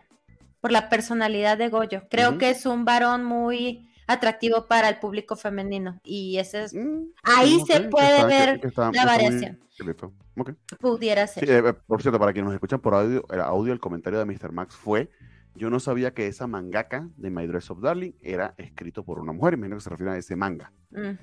por 0.67 0.73
la 0.73 0.89
personalidad 0.89 1.57
de 1.57 1.69
Goyo. 1.69 2.03
Creo 2.11 2.39
que 2.39 2.51
es 2.51 2.67
un 2.67 2.85
varón 2.85 3.23
muy 3.23 3.89
atractivo 4.09 4.67
para 4.67 4.89
el 4.89 4.99
público 4.99 5.37
femenino 5.37 6.01
y 6.03 6.39
ese 6.39 6.65
es 6.65 6.75
mm, 6.75 7.05
ahí 7.23 7.61
se 7.69 7.83
puede 7.83 8.25
ver 8.25 8.61
la 8.93 9.05
variación. 9.05 9.61
Pudiera 10.81 11.25
ser. 11.29 11.49
Eh, 11.49 11.73
por 11.87 12.03
cierto, 12.03 12.19
para 12.19 12.33
quienes 12.33 12.47
nos 12.47 12.55
escuchan 12.55 12.81
por 12.81 12.95
audio, 12.95 13.25
el 13.31 13.43
audio, 13.43 13.73
el 13.73 13.79
comentario 13.79 14.19
de 14.19 14.25
Mr. 14.25 14.51
Max 14.51 14.75
fue 14.75 15.09
yo 15.55 15.71
no 15.71 15.79
sabía 15.79 16.13
que 16.13 16.27
esa 16.27 16.49
mangaka 16.49 17.09
de 17.17 17.31
My 17.31 17.47
Dress 17.47 17.71
of 17.71 17.81
Darling 17.81 18.15
era 18.21 18.53
escrito 18.59 19.05
por 19.05 19.21
una 19.21 19.33
mujer, 19.33 19.55
imagino 19.55 19.77
que 19.77 19.83
se 19.83 19.91
refiere 19.91 20.15
a 20.15 20.17
ese 20.17 20.35
manga. 20.35 20.73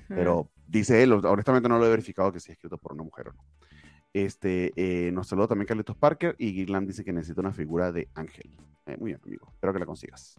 Pero 0.08 0.48
dice 0.66 1.02
él, 1.02 1.12
honestamente 1.12 1.68
no 1.68 1.78
lo 1.78 1.84
he 1.84 1.90
verificado 1.90 2.32
que 2.32 2.40
sea 2.40 2.54
escrito 2.54 2.78
por 2.78 2.94
una 2.94 3.02
mujer 3.02 3.28
o 3.28 3.32
no. 3.34 3.44
Este, 4.14 4.72
eh, 4.76 5.12
nos 5.12 5.28
saluda 5.28 5.48
también 5.48 5.66
Carlitos 5.66 5.98
Parker 5.98 6.34
y 6.38 6.52
Girland 6.52 6.86
dice 6.86 7.04
que 7.04 7.12
necesita 7.12 7.42
una 7.42 7.52
figura 7.52 7.92
de 7.92 8.08
Ángel. 8.14 8.56
Eh, 8.86 8.96
muy 8.98 9.10
bien, 9.10 9.20
amigo. 9.24 9.48
Espero 9.52 9.72
que 9.72 9.78
la 9.78 9.86
consigas. 9.86 10.36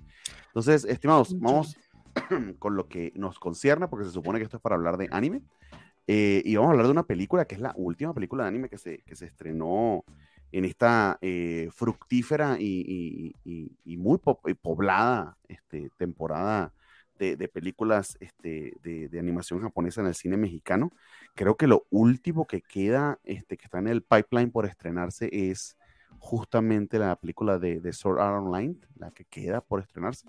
Entonces, 0.48 0.86
estimados, 0.86 1.38
vamos 1.40 1.78
con 2.60 2.76
lo 2.76 2.88
que 2.88 3.12
nos 3.16 3.40
concierne, 3.40 3.88
porque 3.88 4.06
se 4.06 4.12
supone 4.12 4.40
que 4.40 4.46
esto 4.46 4.58
es 4.58 4.64
para 4.64 4.76
hablar 4.76 4.98
de 4.98 5.08
anime. 5.12 5.42
Eh, 6.08 6.42
y 6.46 6.56
vamos 6.56 6.70
a 6.70 6.72
hablar 6.72 6.86
de 6.86 6.92
una 6.92 7.04
película 7.04 7.46
que 7.46 7.56
es 7.56 7.62
la 7.62 7.74
última 7.76 8.14
película 8.14 8.44
de 8.44 8.50
anime 8.50 8.70
que 8.70 8.78
se, 8.78 9.00
que 9.00 9.16
se 9.16 9.26
estrenó 9.26 10.04
en 10.52 10.64
esta 10.64 11.20
fructífera 11.72 12.58
y, 12.60 13.34
muy 13.98 14.20
poblada 14.62 15.38
este, 15.48 15.90
temporada 15.98 16.72
de, 17.18 17.48
películas 17.48 18.18
este, 18.20 18.74
de, 18.84 19.20
animación 19.20 19.62
japonesa 19.62 20.02
en 20.02 20.08
el 20.08 20.16
cine 20.16 20.38
mexicano. 20.38 20.92
Creo 21.34 21.56
que 21.56 21.68
lo 21.68 21.86
último 21.90 22.46
que 22.46 22.62
queda, 22.62 23.20
este, 23.24 23.58
que 23.58 23.66
está 23.66 23.80
en 23.80 23.88
el 23.88 24.02
pipeline 24.02 24.52
por 24.52 24.66
estrenarse, 24.66 25.30
es 25.32 25.78
justamente 26.20 27.00
la 27.00 27.16
película 27.16 27.58
de, 27.60 27.80
de 27.80 27.94
Sword 27.94 28.20
Art 28.20 28.44
Online, 28.44 28.76
la 28.98 29.12
que 29.12 29.26
queda 29.26 29.62
por 29.62 29.82
estrenarse. 29.82 30.28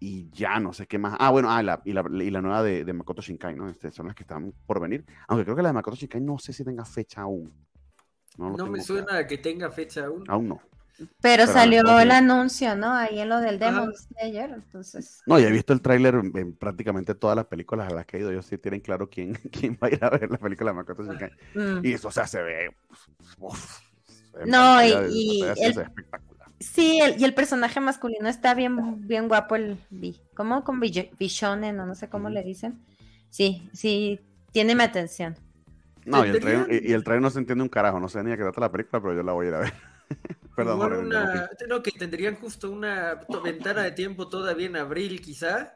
Y 0.00 0.30
ya 0.30 0.58
no 0.58 0.72
sé 0.72 0.86
qué 0.86 0.98
más. 0.98 1.14
Ah, 1.20 1.30
bueno, 1.30 1.48
ah, 1.48 1.60
y, 1.60 1.64
la, 1.64 1.80
y, 1.84 2.30
la, 2.30 2.40
nueva 2.40 2.62
de, 2.64 2.84
de, 2.84 2.92
Makoto 2.92 3.22
Shinkai, 3.22 3.54
¿no? 3.54 3.68
Este, 3.68 3.92
son 3.92 4.08
las 4.08 4.16
que 4.16 4.24
están 4.24 4.52
por 4.66 4.80
venir. 4.80 5.04
Aunque 5.28 5.44
creo 5.44 5.54
que 5.54 5.62
la 5.62 5.68
de 5.68 5.74
Makoto 5.74 5.96
Shinkai 5.96 6.20
no 6.20 6.38
sé 6.38 6.52
si 6.52 6.64
tenga 6.64 6.84
fecha 6.84 7.20
aún. 7.20 7.52
No, 8.36 8.66
me 8.66 8.80
suena 8.80 9.18
a 9.18 9.26
que 9.26 9.38
tenga 9.38 9.70
fecha 9.70 10.06
aún. 10.06 10.24
Aún 10.26 10.48
no. 10.48 10.60
Pero, 11.20 11.46
salió 11.46 11.98
el 12.00 12.10
anuncio, 12.10 12.76
¿no? 12.76 12.92
Ahí 12.92 13.20
en 13.20 13.28
lo 13.28 13.40
del 13.40 13.58
Demon 13.58 13.92
Slayer, 13.94 14.50
entonces. 14.50 15.22
No, 15.26 15.38
ya 15.38 15.48
he 15.48 15.52
visto 15.52 15.72
el 15.72 15.80
tráiler 15.80 16.14
en, 16.14 16.54
prácticamente 16.54 17.14
todas 17.14 17.36
las 17.36 17.46
películas 17.46 17.90
a 17.90 17.94
las 17.94 18.06
que 18.06 18.16
he 18.16 18.20
ido. 18.20 18.30
Ellos 18.30 18.46
sí 18.46 18.58
tienen 18.58 18.80
claro 18.80 19.08
quién, 19.08 19.34
quién 19.52 19.78
va 19.82 19.88
a 19.88 19.90
ir 19.90 20.04
a 20.04 20.10
ver 20.10 20.30
la 20.30 20.38
película 20.38 20.70
de 20.70 20.76
Makoto 20.76 21.04
Shinkai. 21.04 21.30
Mm. 21.54 21.84
Y 21.84 21.92
eso, 21.92 22.08
o 22.08 22.10
sea, 22.10 22.26
se 22.26 22.42
ve. 22.42 22.74
No, 24.46 24.84
y, 24.84 25.42
el, 25.42 25.86
Sí, 26.62 27.00
y 27.18 27.24
el 27.24 27.34
personaje 27.34 27.80
masculino 27.80 28.28
está 28.28 28.54
bien, 28.54 29.06
bien 29.06 29.28
guapo, 29.28 29.56
el 29.56 29.78
¿cómo? 30.34 30.62
Con 30.62 30.80
Visionen, 30.80 31.76
no, 31.76 31.86
no 31.86 31.94
sé 31.94 32.08
cómo 32.08 32.30
le 32.30 32.42
dicen. 32.42 32.84
Sí, 33.30 33.68
sí, 33.72 34.20
tiene 34.52 34.74
mi 34.74 34.84
atención. 34.84 35.36
No, 36.04 36.24
y 36.24 36.30
el, 36.30 36.40
tren, 36.40 36.66
y, 36.70 36.92
el 36.92 37.02
tren 37.02 37.20
no 37.20 37.30
se 37.30 37.40
entiende 37.40 37.62
un 37.62 37.68
carajo, 37.68 37.98
no 37.98 38.08
sé 38.08 38.22
ni 38.22 38.32
a 38.32 38.36
qué 38.36 38.42
trata 38.42 38.60
la 38.60 38.72
película, 38.72 39.02
pero 39.02 39.14
yo 39.14 39.22
la 39.22 39.32
voy 39.32 39.46
a 39.46 39.48
ir 39.48 39.54
a 39.54 39.58
ver. 39.60 39.72
Perdón, 40.56 41.06
una, 41.06 41.48
que 41.82 41.92
tendrían 41.92 42.36
justo 42.36 42.70
una 42.70 43.20
ventana 43.42 43.82
de 43.82 43.92
tiempo 43.92 44.28
todavía 44.28 44.66
en 44.66 44.76
abril, 44.76 45.20
quizá, 45.20 45.74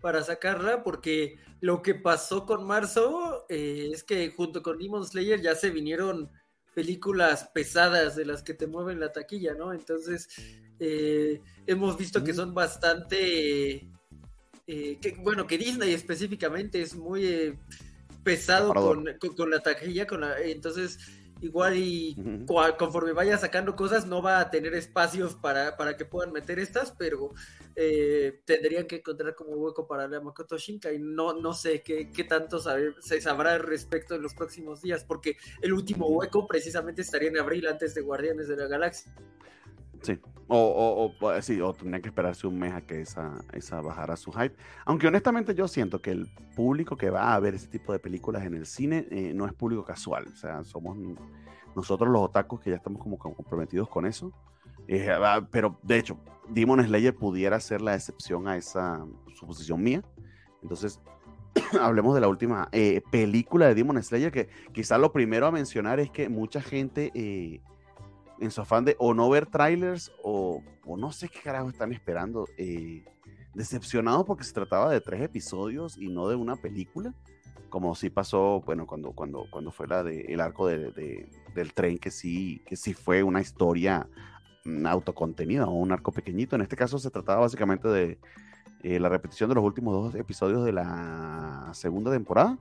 para 0.00 0.22
sacarla, 0.22 0.82
porque 0.82 1.38
lo 1.60 1.82
que 1.82 1.94
pasó 1.94 2.46
con 2.46 2.66
marzo 2.66 3.44
eh, 3.48 3.90
es 3.92 4.04
que 4.04 4.30
junto 4.30 4.62
con 4.62 4.78
Demon 4.78 5.04
Slayer 5.04 5.40
ya 5.40 5.54
se 5.54 5.70
vinieron 5.70 6.30
películas 6.74 7.50
pesadas 7.54 8.16
de 8.16 8.24
las 8.24 8.42
que 8.42 8.54
te 8.54 8.66
mueven 8.66 9.00
la 9.00 9.12
taquilla, 9.12 9.54
¿no? 9.54 9.72
Entonces, 9.72 10.28
eh, 10.78 11.40
hemos 11.66 11.96
visto 11.96 12.22
que 12.22 12.34
son 12.34 12.52
bastante, 12.54 13.88
eh, 14.66 14.98
que, 15.00 15.16
bueno, 15.22 15.46
que 15.46 15.58
Disney 15.58 15.94
específicamente 15.94 16.82
es 16.82 16.94
muy 16.94 17.58
pesado 18.22 18.72
con, 18.72 19.06
con, 19.36 19.50
la 19.50 19.60
taquilla, 19.60 20.06
con 20.06 20.22
la, 20.22 20.40
entonces 20.40 20.98
igual 21.40 21.76
y 21.76 22.16
conforme 22.78 23.12
vaya 23.12 23.36
sacando 23.36 23.76
cosas 23.76 24.06
no 24.06 24.22
va 24.22 24.40
a 24.40 24.50
tener 24.50 24.74
espacios 24.74 25.34
para, 25.34 25.76
para 25.76 25.96
que 25.96 26.06
puedan 26.06 26.32
meter 26.32 26.58
estas, 26.58 26.92
pero 26.92 27.34
eh, 27.76 28.40
tendrían 28.44 28.86
que 28.86 28.96
encontrar 28.96 29.34
como 29.34 29.52
hueco 29.52 29.86
para 29.86 30.06
la 30.08 30.20
Makoto 30.20 30.56
Shinkai. 30.56 30.98
No, 30.98 31.34
no 31.34 31.52
sé 31.52 31.82
qué, 31.82 32.10
qué 32.10 32.24
tanto 32.24 32.58
se 32.58 33.20
sabrá 33.20 33.58
respecto 33.58 34.14
en 34.14 34.22
los 34.22 34.34
próximos 34.34 34.82
días, 34.82 35.04
porque 35.04 35.36
el 35.62 35.72
último 35.72 36.06
hueco 36.08 36.46
precisamente 36.46 37.02
estaría 37.02 37.28
en 37.28 37.38
abril 37.38 37.66
antes 37.66 37.94
de 37.94 38.00
Guardianes 38.02 38.48
de 38.48 38.56
la 38.56 38.66
Galaxia. 38.66 39.14
Sí, 40.02 40.20
o, 40.48 40.58
o, 41.18 41.26
o, 41.26 41.42
sí, 41.42 41.60
o 41.62 41.72
tendría 41.72 42.02
que 42.02 42.08
esperarse 42.08 42.46
un 42.46 42.58
mes 42.58 42.74
a 42.74 42.82
que 42.82 43.00
esa, 43.00 43.42
esa 43.52 43.80
bajara 43.80 44.16
su 44.16 44.30
hype. 44.32 44.54
Aunque 44.84 45.06
honestamente 45.06 45.54
yo 45.54 45.66
siento 45.66 46.02
que 46.02 46.10
el 46.10 46.28
público 46.54 46.96
que 46.96 47.08
va 47.08 47.34
a 47.34 47.40
ver 47.40 47.54
ese 47.54 47.68
tipo 47.68 47.92
de 47.92 47.98
películas 47.98 48.44
en 48.44 48.54
el 48.54 48.66
cine 48.66 49.08
eh, 49.10 49.32
no 49.34 49.46
es 49.46 49.54
público 49.54 49.82
casual. 49.82 50.26
O 50.26 50.36
sea, 50.36 50.62
somos 50.62 50.98
nosotros 51.74 52.10
los 52.10 52.22
otakus 52.22 52.60
que 52.60 52.70
ya 52.70 52.76
estamos 52.76 53.02
como 53.02 53.18
comprometidos 53.18 53.88
con 53.88 54.04
eso. 54.04 54.30
Eh, 54.86 55.08
pero 55.50 55.78
de 55.82 55.98
hecho, 55.98 56.18
Demon 56.48 56.84
Slayer 56.84 57.14
pudiera 57.14 57.58
ser 57.60 57.80
la 57.80 57.94
excepción 57.94 58.48
a 58.48 58.56
esa 58.56 59.04
suposición 59.34 59.82
mía. 59.82 60.02
Entonces, 60.62 61.00
hablemos 61.80 62.14
de 62.14 62.20
la 62.20 62.28
última 62.28 62.68
eh, 62.72 63.02
película 63.10 63.66
de 63.66 63.74
Demon 63.74 64.02
Slayer, 64.02 64.32
que 64.32 64.48
quizás 64.72 65.00
lo 65.00 65.12
primero 65.12 65.46
a 65.46 65.50
mencionar 65.50 66.00
es 66.00 66.10
que 66.10 66.28
mucha 66.28 66.60
gente 66.60 67.10
en 68.38 68.50
su 68.50 68.60
afán 68.60 68.84
de 68.84 68.96
o 68.98 69.14
no 69.14 69.28
ver 69.30 69.46
trailers 69.46 70.12
o, 70.22 70.62
no 70.84 71.12
sé 71.12 71.28
qué 71.28 71.40
carajo 71.40 71.70
están 71.70 71.92
esperando. 71.92 72.46
Eh, 72.56 73.04
decepcionados 73.54 74.24
porque 74.26 74.44
se 74.44 74.52
trataba 74.52 74.90
de 74.90 75.00
tres 75.00 75.22
episodios 75.22 75.96
y 75.96 76.08
no 76.08 76.28
de 76.28 76.36
una 76.36 76.56
película. 76.56 77.14
Como 77.70 77.94
sí 77.94 78.10
pasó, 78.10 78.62
bueno, 78.64 78.86
cuando, 78.86 79.12
cuando, 79.12 79.46
cuando 79.50 79.72
fue 79.72 79.88
la 79.88 80.02
de 80.02 80.20
el 80.28 80.40
arco 80.40 80.68
de, 80.68 81.28
del 81.54 81.72
tren, 81.72 81.98
que 81.98 82.10
sí, 82.10 82.62
que 82.66 82.76
sí 82.76 82.94
fue 82.94 83.22
una 83.22 83.40
historia 83.40 84.08
autocontenida 84.86 85.66
o 85.66 85.72
un 85.72 85.92
arco 85.92 86.12
pequeñito. 86.12 86.56
En 86.56 86.62
este 86.62 86.76
caso 86.76 86.98
se 86.98 87.10
trataba 87.10 87.40
básicamente 87.40 87.88
de 87.88 88.18
eh, 88.82 89.00
la 89.00 89.08
repetición 89.08 89.48
de 89.48 89.54
los 89.56 89.64
últimos 89.64 89.94
dos 89.94 90.14
episodios 90.14 90.64
de 90.64 90.72
la 90.72 91.70
segunda 91.72 92.10
temporada 92.10 92.58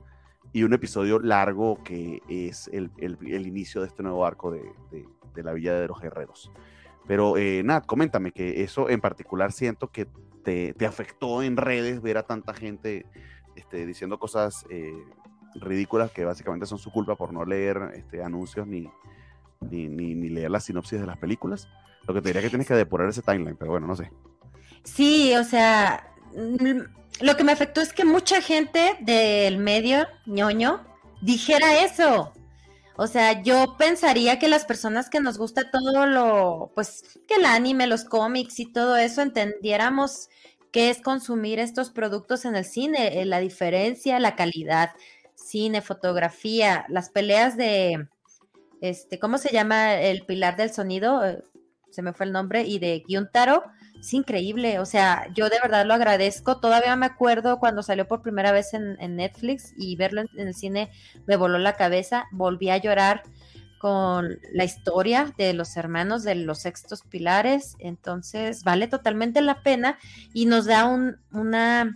y 0.52 0.64
un 0.64 0.74
episodio 0.74 1.20
largo 1.20 1.82
que 1.84 2.22
es 2.28 2.70
el, 2.74 2.92
el, 2.98 3.18
el 3.26 3.48
inicio 3.48 3.82
de 3.82 3.88
este 3.88 4.04
nuevo 4.04 4.26
arco 4.26 4.52
de, 4.52 4.62
de 5.34 5.44
la 5.44 5.54
Villa 5.54 5.74
de 5.74 5.88
los 5.88 6.00
Guerreros. 6.00 6.52
Pero 7.08 7.38
eh, 7.38 7.62
Nat, 7.64 7.86
coméntame 7.86 8.32
que 8.32 8.64
eso 8.64 8.90
en 8.90 9.02
particular 9.02 9.52
siento 9.52 9.90
que 9.90 10.08
te, 10.44 10.74
te, 10.74 10.86
afectó 10.86 11.44
en 11.44 11.58
redes 11.58 12.02
ver 12.02 12.18
a 12.18 12.24
tanta 12.24 12.54
gente 12.54 13.06
este, 13.56 13.86
diciendo 13.86 14.20
cosas 14.20 14.66
eh, 14.70 14.94
ridículas 15.56 16.12
que 16.12 16.26
básicamente 16.26 16.66
son 16.66 16.78
su 16.78 16.92
culpa 16.92 17.16
por 17.16 17.34
no 17.34 17.46
leer 17.46 17.92
este, 17.96 18.24
anuncios 18.24 18.68
ni, 18.68 18.90
ni, 19.70 19.88
ni, 19.88 20.30
leer 20.30 20.52
la 20.52 20.60
sinopsis 20.60 21.00
de 21.00 21.08
las 21.08 21.18
películas. 21.18 21.68
Lo 22.08 22.14
que 22.14 22.22
te 22.22 22.30
diría 22.30 22.42
que 22.42 22.50
tienes 22.50 22.68
que 22.68 22.74
depurar 22.74 23.10
ese 23.10 23.22
timeline, 23.22 23.56
pero 23.56 23.72
bueno, 23.72 23.88
no 23.88 23.96
sé. 23.96 24.12
Sí, 24.84 25.34
o 25.36 25.44
sea, 25.44 26.14
mm, 26.36 26.80
lo 27.22 27.38
que 27.38 27.44
me 27.44 27.52
afectó 27.52 27.82
es 27.82 27.94
que 27.94 28.06
mucha 28.06 28.42
gente 28.42 28.98
del 29.02 29.58
medio 29.58 30.08
ñoño 30.26 30.82
dijera 31.22 31.84
eso. 31.84 32.34
O 32.96 33.08
sea, 33.08 33.42
yo 33.42 33.76
pensaría 33.78 34.38
que 34.38 34.48
las 34.48 34.66
personas 34.66 35.10
que 35.10 35.20
nos 35.20 35.38
gusta 35.38 35.72
todo 35.72 36.06
lo, 36.06 36.72
pues, 36.76 37.20
que 37.28 37.36
el 37.36 37.46
anime, 37.46 37.88
los 37.88 38.04
cómics 38.04 38.60
y 38.60 38.72
todo 38.72 38.98
eso, 38.98 39.22
entendiéramos 39.22 40.30
qué 40.72 40.90
es 40.90 41.02
consumir 41.02 41.60
estos 41.60 41.90
productos 41.90 42.46
en 42.46 42.56
el 42.56 42.66
cine, 42.66 43.22
eh, 43.22 43.26
la 43.26 43.40
diferencia, 43.40 44.20
la 44.20 44.36
calidad, 44.36 44.92
cine, 45.36 45.82
fotografía, 45.82 46.86
las 46.88 47.10
peleas 47.10 47.58
de, 47.58 48.08
este, 48.84 49.18
¿cómo 49.18 49.38
se 49.38 49.54
llama 49.54 49.96
el 49.96 50.26
pilar 50.26 50.58
del 50.58 50.74
sonido? 50.74 51.26
Eh, 51.26 51.42
se 51.90 52.02
me 52.02 52.12
fue 52.12 52.26
el 52.26 52.34
nombre, 52.34 52.64
y 52.64 52.80
de 52.80 53.02
Gyuntaro 53.08 53.64
es 53.98 54.14
increíble, 54.14 54.80
o 54.80 54.86
sea, 54.86 55.30
yo 55.34 55.48
de 55.48 55.58
verdad 55.64 55.86
lo 55.86 55.94
agradezco. 55.94 56.60
Todavía 56.60 56.94
me 56.98 57.06
acuerdo 57.06 57.60
cuando 57.60 57.82
salió 57.82 58.10
por 58.10 58.22
primera 58.22 58.52
vez 58.52 58.74
en, 58.74 58.98
Netflix 59.16 59.74
y 59.78 59.96
verlo 59.96 60.20
en, 60.22 60.48
el 60.48 60.54
cine 60.54 60.92
me 61.26 61.38
voló 61.38 61.60
la 61.60 61.78
cabeza. 61.78 62.26
Volví 62.34 62.70
a 62.70 62.78
llorar 62.78 63.24
con 63.80 64.38
la 64.52 64.66
historia 64.66 65.34
de 65.38 65.54
los 65.54 65.78
hermanos 65.78 66.24
de 66.24 66.36
los 66.36 66.60
sextos 66.60 67.04
pilares. 67.04 67.78
Entonces, 67.80 68.66
vale 68.66 68.90
totalmente 68.90 69.40
la 69.40 69.64
pena 69.64 69.98
y 70.34 70.46
nos 70.46 70.66
da 70.66 70.88
un, 70.88 71.22
una, 71.32 71.94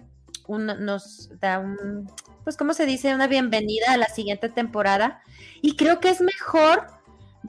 nos 0.48 1.30
da 1.42 1.60
un, 1.60 2.10
pues, 2.48 2.56
¿cómo 2.56 2.74
se 2.74 2.86
dice? 2.86 3.14
Una 3.14 3.28
bienvenida 3.28 3.88
a 3.90 3.98
la 3.98 4.06
siguiente 4.06 4.48
temporada. 4.48 5.20
Y 5.62 5.76
creo 5.76 6.00
que 6.00 6.08
es 6.08 6.22
mejor 6.22 6.88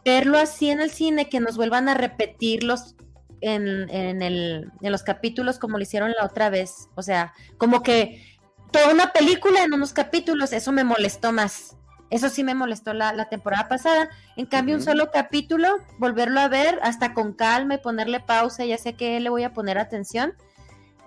verlo 0.04 0.38
así 0.38 0.70
en 0.70 0.80
el 0.80 0.90
cine 0.90 1.28
que 1.28 1.38
nos 1.38 1.56
vuelvan 1.56 1.88
a 1.88 1.94
repetir 1.94 2.64
los 2.64 2.96
en, 3.40 3.88
en, 3.90 4.22
el, 4.22 4.72
en 4.82 4.90
los 4.90 5.04
capítulos 5.04 5.60
como 5.60 5.76
lo 5.76 5.84
hicieron 5.84 6.10
la 6.18 6.26
otra 6.26 6.50
vez. 6.50 6.88
O 6.96 7.02
sea, 7.02 7.32
como 7.58 7.84
que 7.84 8.26
toda 8.72 8.92
una 8.92 9.12
película 9.12 9.62
en 9.62 9.72
unos 9.72 9.92
capítulos, 9.92 10.52
eso 10.52 10.72
me 10.72 10.82
molestó 10.82 11.30
más. 11.30 11.76
Eso 12.10 12.28
sí 12.28 12.42
me 12.42 12.56
molestó 12.56 12.92
la, 12.92 13.28
temporada 13.28 13.68
pasada. 13.68 14.08
En 14.34 14.46
cambio, 14.46 14.74
un 14.74 14.82
solo 14.82 15.12
capítulo, 15.12 15.76
volverlo 15.98 16.40
a 16.40 16.48
ver 16.48 16.80
hasta 16.82 17.14
con 17.14 17.34
calma 17.34 17.74
y 17.74 17.78
ponerle 17.78 18.18
pausa, 18.18 18.64
ya 18.64 18.78
sé 18.78 18.94
que 18.94 19.20
le 19.20 19.30
voy 19.30 19.44
a 19.44 19.52
poner 19.52 19.78
atención. 19.78 20.34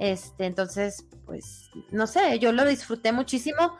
Este, 0.01 0.45
entonces, 0.45 1.05
pues, 1.25 1.69
no 1.91 2.07
sé, 2.07 2.39
yo 2.39 2.51
lo 2.51 2.65
disfruté 2.65 3.11
muchísimo. 3.11 3.77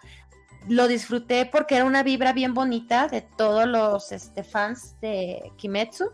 Lo 0.69 0.87
disfruté 0.87 1.47
porque 1.47 1.75
era 1.75 1.85
una 1.85 2.03
vibra 2.03 2.33
bien 2.33 2.53
bonita 2.53 3.07
de 3.07 3.21
todos 3.21 3.65
los 3.67 4.11
este, 4.11 4.43
fans 4.43 4.95
de 5.01 5.51
Kimetsu 5.57 6.11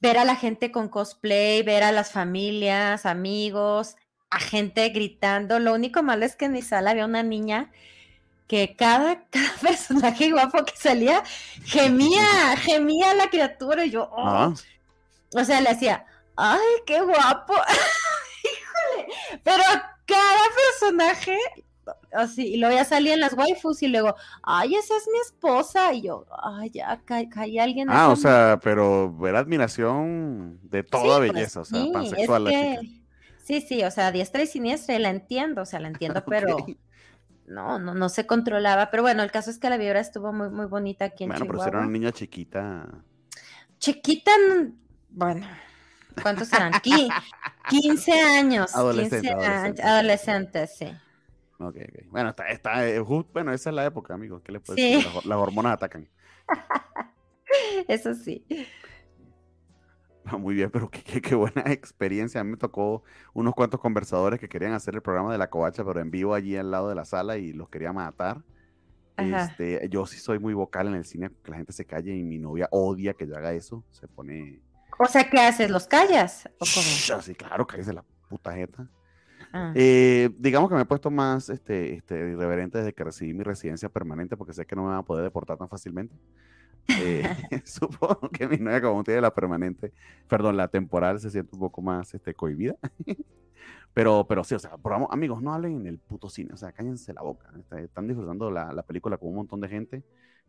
ver 0.00 0.16
a 0.18 0.24
la 0.24 0.34
gente 0.34 0.72
con 0.72 0.88
cosplay, 0.88 1.62
ver 1.62 1.82
a 1.82 1.92
las 1.92 2.10
familias, 2.10 3.06
amigos, 3.06 3.96
a 4.30 4.40
gente 4.40 4.88
gritando. 4.88 5.58
Lo 5.58 5.74
único 5.74 6.02
malo 6.02 6.24
es 6.24 6.36
que 6.36 6.46
en 6.46 6.52
mi 6.52 6.62
sala 6.62 6.90
había 6.90 7.04
una 7.04 7.22
niña 7.22 7.70
que 8.46 8.74
cada, 8.76 9.26
personaje 9.62 10.32
guapo 10.32 10.64
que 10.64 10.76
salía 10.76 11.22
gemía, 11.64 12.56
gemía 12.56 13.14
la 13.14 13.28
criatura 13.28 13.84
y 13.84 13.90
yo, 13.90 14.10
oh". 14.10 14.54
o 15.34 15.44
sea, 15.44 15.60
le 15.60 15.68
hacía, 15.68 16.06
ay, 16.36 16.58
qué 16.86 17.00
guapo, 17.00 17.54
pero 19.42 19.62
cada 20.06 20.40
personaje 20.80 21.38
así, 22.12 22.54
y 22.54 22.56
luego 22.56 22.74
ya 22.74 22.84
salían 22.84 23.20
las 23.20 23.34
waifus 23.34 23.82
y 23.82 23.88
luego, 23.88 24.14
ay, 24.42 24.74
esa 24.74 24.96
es 24.96 25.08
mi 25.12 25.18
esposa, 25.18 25.92
y 25.92 26.02
yo, 26.02 26.26
ay, 26.42 26.70
ya 26.70 27.00
caí 27.04 27.58
alguien. 27.58 27.88
Ah, 27.90 28.10
o 28.10 28.16
sea, 28.16 28.58
pero 28.62 29.12
ver 29.16 29.36
admiración 29.36 30.58
de 30.62 30.82
toda 30.82 31.18
pues 31.18 31.32
belleza, 31.32 31.60
o 31.60 31.64
sea, 31.64 31.84
pansexual 31.92 32.48
Sí, 33.42 33.60
sí, 33.62 33.82
o 33.82 33.90
sea, 33.90 34.12
diestra 34.12 34.42
y 34.42 34.46
siniestra, 34.46 34.96
la 34.98 35.10
entiendo, 35.10 35.62
o 35.62 35.66
sea, 35.66 35.80
la 35.80 35.88
entiendo, 35.88 36.22
pero 36.28 36.56
no, 37.46 37.80
no, 37.80 37.94
no 37.94 38.08
se 38.08 38.26
controlaba. 38.26 38.90
Pero 38.90 39.02
bueno, 39.02 39.24
el 39.24 39.32
caso 39.32 39.50
es 39.50 39.58
que 39.58 39.68
la 39.68 39.76
vibra 39.76 39.98
estuvo 39.98 40.32
muy, 40.32 40.50
muy 40.50 40.66
bonita 40.66 41.06
aquí 41.06 41.24
en 41.24 41.30
bueno, 41.30 41.44
Chihuahua. 41.44 41.64
Bueno, 41.64 41.70
pero 41.70 41.78
era 41.78 41.88
una 41.88 41.98
niña 41.98 42.12
chiquita. 42.12 42.86
Chiquita, 43.78 44.30
bueno, 45.08 45.46
¿cuántos 46.22 46.48
serán? 46.48 46.72
15 46.80 48.12
años. 48.38 48.74
Adolescente, 48.74 49.30
adolescente. 49.30 49.82
adolescente, 49.82 50.66
sí. 50.66 50.86
Ok, 51.58 51.76
ok. 51.76 52.04
Bueno, 52.08 52.30
está, 52.30 52.48
está, 52.48 52.88
eh, 52.88 53.00
bueno, 53.00 53.52
esa 53.52 53.70
es 53.70 53.76
la 53.76 53.84
época, 53.84 54.14
amigos. 54.14 54.42
¿Qué 54.42 54.52
le 54.52 54.60
puedo 54.60 54.76
decir? 54.76 55.06
Las, 55.24 55.38
hormonas 55.38 55.74
atacan. 55.74 56.08
Eso 57.88 58.14
sí. 58.14 58.44
muy 60.38 60.54
bien, 60.54 60.70
pero 60.70 60.88
qué, 60.90 61.20
qué, 61.20 61.34
buena 61.34 61.62
experiencia. 61.66 62.40
A 62.40 62.44
mí 62.44 62.52
me 62.52 62.56
tocó 62.56 63.02
unos 63.34 63.54
cuantos 63.54 63.78
conversadores 63.80 64.40
que 64.40 64.48
querían 64.48 64.72
hacer 64.72 64.94
el 64.94 65.02
programa 65.02 65.32
de 65.32 65.38
la 65.38 65.50
covacha, 65.50 65.84
pero 65.84 66.00
en 66.00 66.10
vivo 66.10 66.34
allí 66.34 66.56
al 66.56 66.70
lado 66.70 66.88
de 66.88 66.94
la 66.94 67.04
sala 67.04 67.36
y 67.36 67.52
los 67.52 67.68
quería 67.68 67.92
matar. 67.92 68.42
Este, 69.16 69.86
yo 69.90 70.06
sí 70.06 70.18
soy 70.18 70.38
muy 70.38 70.54
vocal 70.54 70.86
en 70.88 70.94
el 70.94 71.04
cine, 71.04 71.30
que 71.42 71.50
la 71.50 71.58
gente 71.58 71.72
se 71.72 71.84
calle 71.84 72.16
y 72.16 72.22
mi 72.22 72.38
novia 72.38 72.68
odia 72.70 73.12
que 73.12 73.26
yo 73.26 73.36
haga 73.36 73.52
eso. 73.52 73.84
Se 73.90 74.08
pone 74.08 74.60
O 75.02 75.06
sea, 75.06 75.30
¿qué 75.30 75.40
haces? 75.40 75.70
¿Los 75.70 75.86
callas? 75.86 76.48
¿O 76.58 76.64
Así, 77.16 77.34
claro, 77.34 77.66
cállese 77.66 77.92
la 77.92 78.04
puta 78.28 78.52
jeta. 78.52 78.86
Ah. 79.52 79.72
Eh, 79.74 80.30
digamos 80.38 80.68
que 80.68 80.76
me 80.76 80.82
he 80.82 80.84
puesto 80.84 81.10
más 81.10 81.48
este, 81.48 81.94
este, 81.94 82.14
irreverente 82.14 82.78
desde 82.78 82.92
que 82.92 83.02
recibí 83.02 83.32
mi 83.32 83.42
residencia 83.42 83.88
permanente 83.88 84.36
porque 84.36 84.52
sé 84.52 84.66
que 84.66 84.76
no 84.76 84.82
me 84.82 84.88
van 84.88 84.98
a 84.98 85.02
poder 85.02 85.24
deportar 85.24 85.56
tan 85.56 85.68
fácilmente. 85.68 86.14
Eh, 86.88 87.22
supongo 87.64 88.28
que 88.28 88.46
mi 88.46 88.58
novia 88.58 88.82
como 88.82 89.02
tiene 89.02 89.22
la 89.22 89.32
permanente, 89.32 89.92
perdón, 90.28 90.56
la 90.56 90.68
temporal 90.68 91.18
se 91.18 91.30
siente 91.30 91.50
un 91.54 91.60
poco 91.60 91.80
más 91.80 92.12
este, 92.14 92.34
cohibida. 92.34 92.76
pero, 93.94 94.26
pero 94.28 94.44
sí, 94.44 94.54
o 94.54 94.58
sea, 94.58 94.76
probamos, 94.76 95.08
amigos, 95.12 95.40
no 95.40 95.54
hablen 95.54 95.80
en 95.80 95.86
el 95.86 95.98
puto 95.98 96.28
cine, 96.28 96.52
o 96.52 96.56
sea, 96.58 96.72
cállense 96.72 97.14
la 97.14 97.22
boca. 97.22 97.50
Están 97.78 98.06
disfrutando 98.06 98.50
la, 98.50 98.72
la 98.72 98.82
película 98.82 99.16
con 99.16 99.30
un 99.30 99.36
montón 99.36 99.60
de 99.60 99.68
gente. 99.68 100.04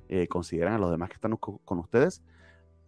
Eh, 0.10 0.28
consideran 0.28 0.74
a 0.74 0.78
los 0.78 0.92
demás 0.92 1.08
que 1.08 1.16
están 1.16 1.38
con, 1.38 1.80
ustedes. 1.80 2.22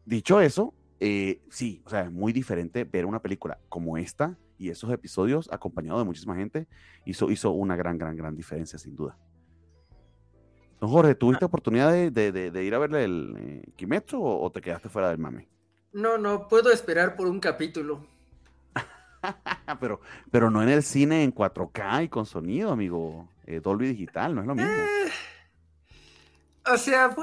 Dicho 0.05 0.41
eso, 0.41 0.73
eh, 0.99 1.41
sí, 1.49 1.81
o 1.85 1.89
sea, 1.89 2.01
es 2.01 2.11
muy 2.11 2.33
diferente 2.33 2.83
ver 2.83 3.05
una 3.05 3.21
película 3.21 3.59
como 3.69 3.97
esta 3.97 4.37
y 4.57 4.69
esos 4.69 4.91
episodios 4.91 5.49
acompañado 5.51 5.99
de 5.99 6.05
muchísima 6.05 6.35
gente 6.35 6.67
hizo, 7.05 7.29
hizo 7.29 7.51
una 7.51 7.75
gran, 7.75 7.97
gran, 7.97 8.15
gran 8.15 8.35
diferencia, 8.35 8.79
sin 8.79 8.95
duda. 8.95 9.17
Don 10.79 10.89
Jorge, 10.89 11.15
¿tuviste 11.15 11.45
ah. 11.45 11.47
oportunidad 11.47 11.91
de, 11.91 12.63
ir 12.63 12.75
a 12.75 12.79
verle 12.79 13.05
el 13.05 13.35
eh, 13.37 13.71
Kimetsu 13.75 14.21
o, 14.21 14.51
te 14.51 14.61
quedaste 14.61 14.89
fuera 14.89 15.09
del 15.09 15.17
mame? 15.17 15.47
No, 15.91 16.17
no, 16.17 16.47
puedo 16.47 16.71
esperar 16.71 17.15
por 17.15 17.27
un 17.27 17.39
capítulo. 17.39 18.05
pero, 19.79 20.01
pero 20.31 20.49
no 20.49 20.61
en 20.61 20.69
el 20.69 20.83
cine 20.83 21.23
en 21.23 21.33
4K 21.33 22.05
y 22.05 22.09
con 22.09 22.25
sonido, 22.25 22.71
amigo. 22.71 23.29
Eh, 23.45 23.59
Dolby 23.61 23.87
Digital, 23.87 24.35
no 24.35 24.41
es 24.41 24.47
lo 24.47 24.55
mismo. 24.55 24.71
O 26.65 26.77
sea, 26.77 27.13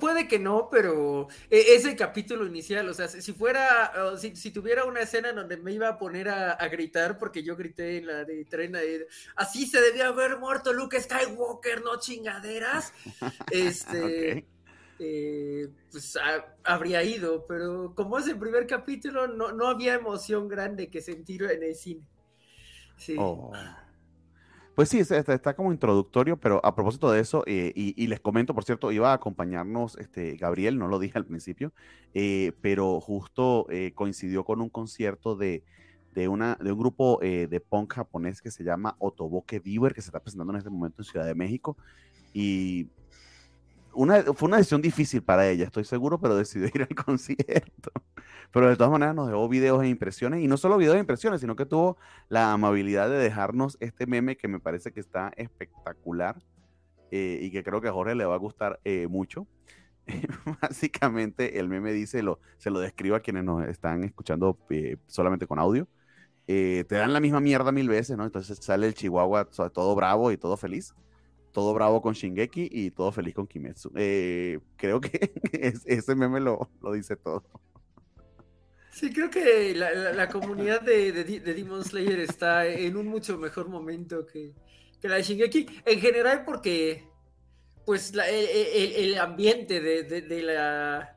puede, 0.00 0.26
que 0.26 0.40
no, 0.40 0.68
pero 0.68 1.28
e, 1.48 1.74
ese 1.76 1.94
capítulo 1.94 2.44
inicial, 2.44 2.88
o 2.88 2.94
sea, 2.94 3.06
si 3.06 3.32
fuera, 3.32 3.92
si, 4.18 4.50
tuviera 4.50 4.84
una 4.84 5.00
escena 5.00 5.32
donde 5.32 5.56
me 5.56 5.72
iba 5.72 5.88
a 5.88 5.98
poner 5.98 6.28
a, 6.28 6.68
gritar, 6.68 7.16
porque 7.16 7.44
yo 7.44 7.56
grité 7.56 7.98
en 7.98 8.06
la 8.06 8.24
de 8.24 8.44
tren, 8.46 8.76
así 9.36 9.66
se 9.66 9.80
debía 9.80 10.08
haber 10.08 10.38
muerto 10.38 10.72
Luke 10.72 11.00
Skywalker, 11.00 11.82
no 11.82 12.00
chingaderas, 12.00 12.92
este, 13.52 14.48
eh, 14.98 15.68
pues 15.92 16.18
habría 16.64 17.04
ido, 17.04 17.46
pero 17.46 17.94
como 17.94 18.18
es 18.18 18.26
el 18.26 18.38
primer 18.40 18.66
capítulo, 18.66 19.28
no, 19.28 19.52
no 19.52 19.68
había 19.68 19.94
emoción 19.94 20.48
grande 20.48 20.90
que 20.90 21.00
sentir 21.00 21.44
en 21.44 21.62
el 21.62 21.76
cine. 21.76 22.02
Sí. 22.96 23.14
Oh. 23.16 23.52
Pues 24.80 24.88
sí, 24.88 24.98
está, 24.98 25.54
como 25.54 25.72
introductorio, 25.72 26.38
pero 26.38 26.58
a 26.64 26.74
propósito 26.74 27.12
de 27.12 27.20
eso, 27.20 27.44
eh, 27.46 27.70
y, 27.74 28.06
les 28.06 28.18
comento, 28.18 28.54
por 28.54 28.64
cierto, 28.64 28.90
iba 28.92 29.10
a 29.10 29.12
acompañarnos 29.12 29.98
este, 29.98 30.38
Gabriel, 30.38 30.78
no 30.78 30.88
lo 30.88 30.98
dije 30.98 31.18
al 31.18 31.26
principio, 31.26 31.74
eh, 32.14 32.52
pero 32.62 32.98
justo 32.98 33.66
eh, 33.68 33.92
coincidió 33.94 34.42
con 34.42 34.62
un 34.62 34.70
concierto 34.70 35.36
de, 35.36 35.64
de, 36.14 36.28
una, 36.28 36.56
de 36.62 36.72
un 36.72 36.78
grupo 36.78 37.18
de 37.20 37.60
punk 37.60 37.92
japonés 37.92 38.40
que 38.40 38.50
se 38.50 38.64
llama 38.64 38.96
Otoboke 39.00 39.60
Viewer, 39.62 39.92
que 39.92 40.00
se 40.00 40.08
está 40.08 40.20
presentando 40.20 40.54
en 40.54 40.60
este 40.60 40.70
momento 40.70 41.02
en 41.02 41.04
Ciudad 41.04 41.26
de 41.26 41.34
México. 41.34 41.76
Y 42.32 42.86
una, 43.94 44.22
fue 44.34 44.48
una 44.48 44.56
decisión 44.58 44.82
difícil 44.82 45.22
para 45.22 45.48
ella, 45.48 45.64
estoy 45.64 45.84
seguro, 45.84 46.18
pero 46.20 46.36
decidió 46.36 46.68
ir 46.74 46.82
al 46.82 46.94
concierto. 47.04 47.90
Pero 48.52 48.68
de 48.68 48.76
todas 48.76 48.90
maneras 48.90 49.14
nos 49.14 49.28
dejó 49.28 49.48
videos 49.48 49.82
e 49.82 49.88
impresiones, 49.88 50.42
y 50.42 50.48
no 50.48 50.56
solo 50.56 50.76
videos 50.76 50.96
e 50.96 51.00
impresiones, 51.00 51.40
sino 51.40 51.56
que 51.56 51.66
tuvo 51.66 51.96
la 52.28 52.52
amabilidad 52.52 53.08
de 53.08 53.18
dejarnos 53.18 53.76
este 53.80 54.06
meme 54.06 54.36
que 54.36 54.48
me 54.48 54.60
parece 54.60 54.92
que 54.92 55.00
está 55.00 55.32
espectacular 55.36 56.36
eh, 57.10 57.38
y 57.42 57.50
que 57.50 57.62
creo 57.62 57.80
que 57.80 57.88
a 57.88 57.92
Jorge 57.92 58.14
le 58.14 58.24
va 58.24 58.34
a 58.34 58.38
gustar 58.38 58.80
eh, 58.84 59.06
mucho. 59.08 59.46
Básicamente 60.62 61.58
el 61.60 61.68
meme 61.68 61.92
dice, 61.92 62.22
lo, 62.22 62.40
se 62.58 62.70
lo 62.70 62.80
describo 62.80 63.16
a 63.16 63.20
quienes 63.20 63.44
nos 63.44 63.66
están 63.68 64.04
escuchando 64.04 64.58
eh, 64.70 64.96
solamente 65.06 65.46
con 65.46 65.58
audio. 65.58 65.86
te 66.46 66.84
dan 66.88 67.12
la 67.12 67.20
misma 67.20 67.40
mierda 67.40 67.72
mil 67.72 67.88
veces, 67.88 68.16
¿no? 68.16 68.24
Entonces 68.24 68.58
sale 68.60 68.86
el 68.86 68.94
chihuahua 68.94 69.44
todo 69.46 69.94
bravo 69.94 70.32
y 70.32 70.36
todo 70.36 70.56
feliz 70.56 70.94
todo 71.52 71.74
bravo 71.74 72.00
con 72.00 72.14
Shingeki 72.14 72.68
y 72.70 72.90
todo 72.90 73.12
feliz 73.12 73.34
con 73.34 73.46
Kimetsu. 73.46 73.90
creo 73.90 75.00
que 75.00 75.32
ese 75.86 76.14
meme 76.14 76.40
lo, 76.40 76.70
lo, 76.82 76.92
dice 76.92 77.16
todo. 77.16 77.44
Sí, 78.90 79.12
creo 79.12 79.30
que 79.30 79.74
la, 79.74 80.28
comunidad 80.28 80.80
de, 80.82 81.12
Demon 81.12 81.84
Slayer 81.84 82.20
está 82.20 82.66
en 82.66 82.96
un 82.96 83.06
mucho 83.06 83.38
mejor 83.38 83.68
momento 83.68 84.26
que, 84.26 84.52
la 85.02 85.16
de 85.16 85.22
Shingeki. 85.22 85.66
En 85.86 86.00
general, 86.00 86.44
porque 86.44 87.08
pues 87.86 88.12
el, 88.12 89.18
ambiente 89.18 89.80
de, 89.80 90.42
la 90.42 91.16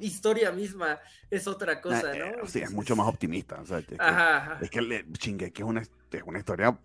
historia 0.00 0.52
misma 0.52 0.98
es 1.30 1.46
otra 1.46 1.80
cosa, 1.80 2.14
¿no? 2.14 2.26
Eh, 2.26 2.36
sí, 2.46 2.60
es 2.60 2.70
mucho 2.70 2.94
más 2.94 3.08
optimista. 3.08 3.62
es, 4.60 4.70
que, 4.70 5.04
Shingeki 5.18 5.62
es 5.62 5.68
una, 5.68 5.80
es 5.82 6.22
una 6.24 6.38
historia 6.38 6.78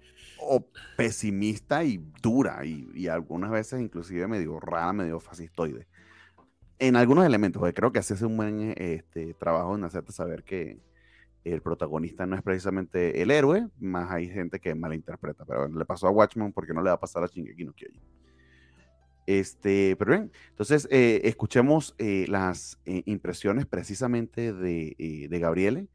pesimista 0.97 1.83
y 1.83 2.03
dura 2.21 2.65
y, 2.65 2.89
y, 2.93 3.07
algunas 3.07 3.51
veces 3.51 3.81
inclusive 3.81 4.27
medio 4.27 4.59
rara, 4.59 4.93
medio 4.93 5.19
fascistoide 5.19 5.87
en 6.81 6.95
algunos 6.95 7.27
elementos, 7.27 7.59
porque 7.59 7.75
creo 7.75 7.91
que 7.91 7.99
hace 7.99 8.25
un 8.25 8.35
buen 8.35 8.73
este, 8.75 9.35
trabajo 9.35 9.75
en 9.75 9.83
hacerte 9.83 10.11
saber 10.11 10.43
que 10.43 10.79
el 11.43 11.61
protagonista 11.61 12.25
no 12.25 12.35
es 12.35 12.41
precisamente 12.41 13.21
el 13.21 13.29
héroe, 13.29 13.67
más 13.79 14.09
hay 14.09 14.27
gente 14.27 14.59
que 14.59 14.73
malinterpreta. 14.73 15.45
Pero 15.45 15.59
bueno, 15.59 15.77
le 15.77 15.85
pasó 15.85 16.07
a 16.07 16.09
Watchmen 16.09 16.51
porque 16.51 16.73
no 16.73 16.81
le 16.81 16.89
va 16.89 16.95
a 16.95 16.99
pasar 16.99 17.23
a 17.23 17.27
Shingeki 17.27 17.65
no 17.65 17.73
Kyojin. 17.73 18.01
Este, 19.27 19.95
pero 19.99 20.11
bien, 20.11 20.31
entonces 20.49 20.87
eh, 20.89 21.21
escuchemos 21.25 21.93
eh, 21.99 22.25
las 22.27 22.79
eh, 22.85 23.03
impresiones 23.05 23.67
precisamente 23.67 24.51
de, 24.51 25.27
de 25.29 25.39
Gabriele, 25.39 25.87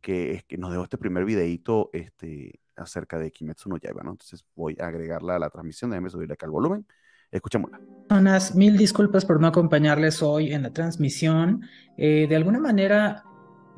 que, 0.00 0.32
es, 0.32 0.44
que 0.44 0.56
nos 0.56 0.70
dejó 0.70 0.84
este 0.84 0.96
primer 0.96 1.26
videito 1.26 1.90
este, 1.92 2.60
acerca 2.80 3.18
de 3.18 3.30
Kimetsu 3.30 3.68
no 3.68 3.76
Yaiba, 3.76 4.02
¿no? 4.02 4.12
Entonces 4.12 4.44
voy 4.54 4.76
a 4.80 4.86
agregarla 4.86 5.36
a 5.36 5.38
la 5.38 5.50
transmisión, 5.50 5.90
déjeme 5.90 6.10
subirle 6.10 6.34
acá 6.34 6.46
el 6.46 6.52
volumen. 6.52 6.86
Escuchémosla. 7.30 7.80
Personas, 8.08 8.56
mil 8.56 8.76
disculpas 8.76 9.24
por 9.24 9.40
no 9.40 9.46
acompañarles 9.46 10.22
hoy 10.22 10.52
en 10.52 10.62
la 10.62 10.72
transmisión. 10.72 11.62
Eh, 11.96 12.26
de 12.28 12.36
alguna 12.36 12.58
manera, 12.58 13.22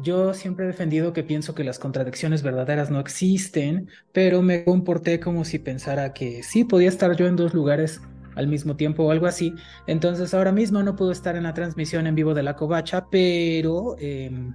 yo 0.01 0.33
siempre 0.33 0.65
he 0.65 0.69
defendido 0.69 1.13
que 1.13 1.23
pienso 1.23 1.55
que 1.55 1.65
las 1.65 1.79
contradicciones 1.79 2.43
verdaderas 2.43 2.91
no 2.91 2.99
existen, 2.99 3.89
pero 4.13 4.41
me 4.41 4.65
comporté 4.65 5.21
como 5.21 5.45
si 5.45 5.59
pensara 5.59 6.15
que 6.15 6.43
sí 6.43 6.65
podía 6.65 6.89
estar 6.89 7.15
yo 7.15 7.27
en 7.27 7.37
dos 7.37 7.53
lugares 7.53 8.01
al 8.35 8.49
mismo 8.49 8.77
tiempo 8.77 9.05
o 9.05 9.11
algo 9.11 9.27
así. 9.27 9.55
Entonces 9.87 10.33
ahora 10.35 10.53
mismo 10.53 10.83
no 10.83 10.97
puedo 10.97 11.13
estar 11.13 11.37
en 11.37 11.43
la 11.43 11.55
transmisión 11.55 12.07
en 12.07 12.15
vivo 12.15 12.35
de 12.35 12.43
la 12.43 12.57
covacha, 12.57 13.07
pero 13.11 13.97
em, 13.99 14.55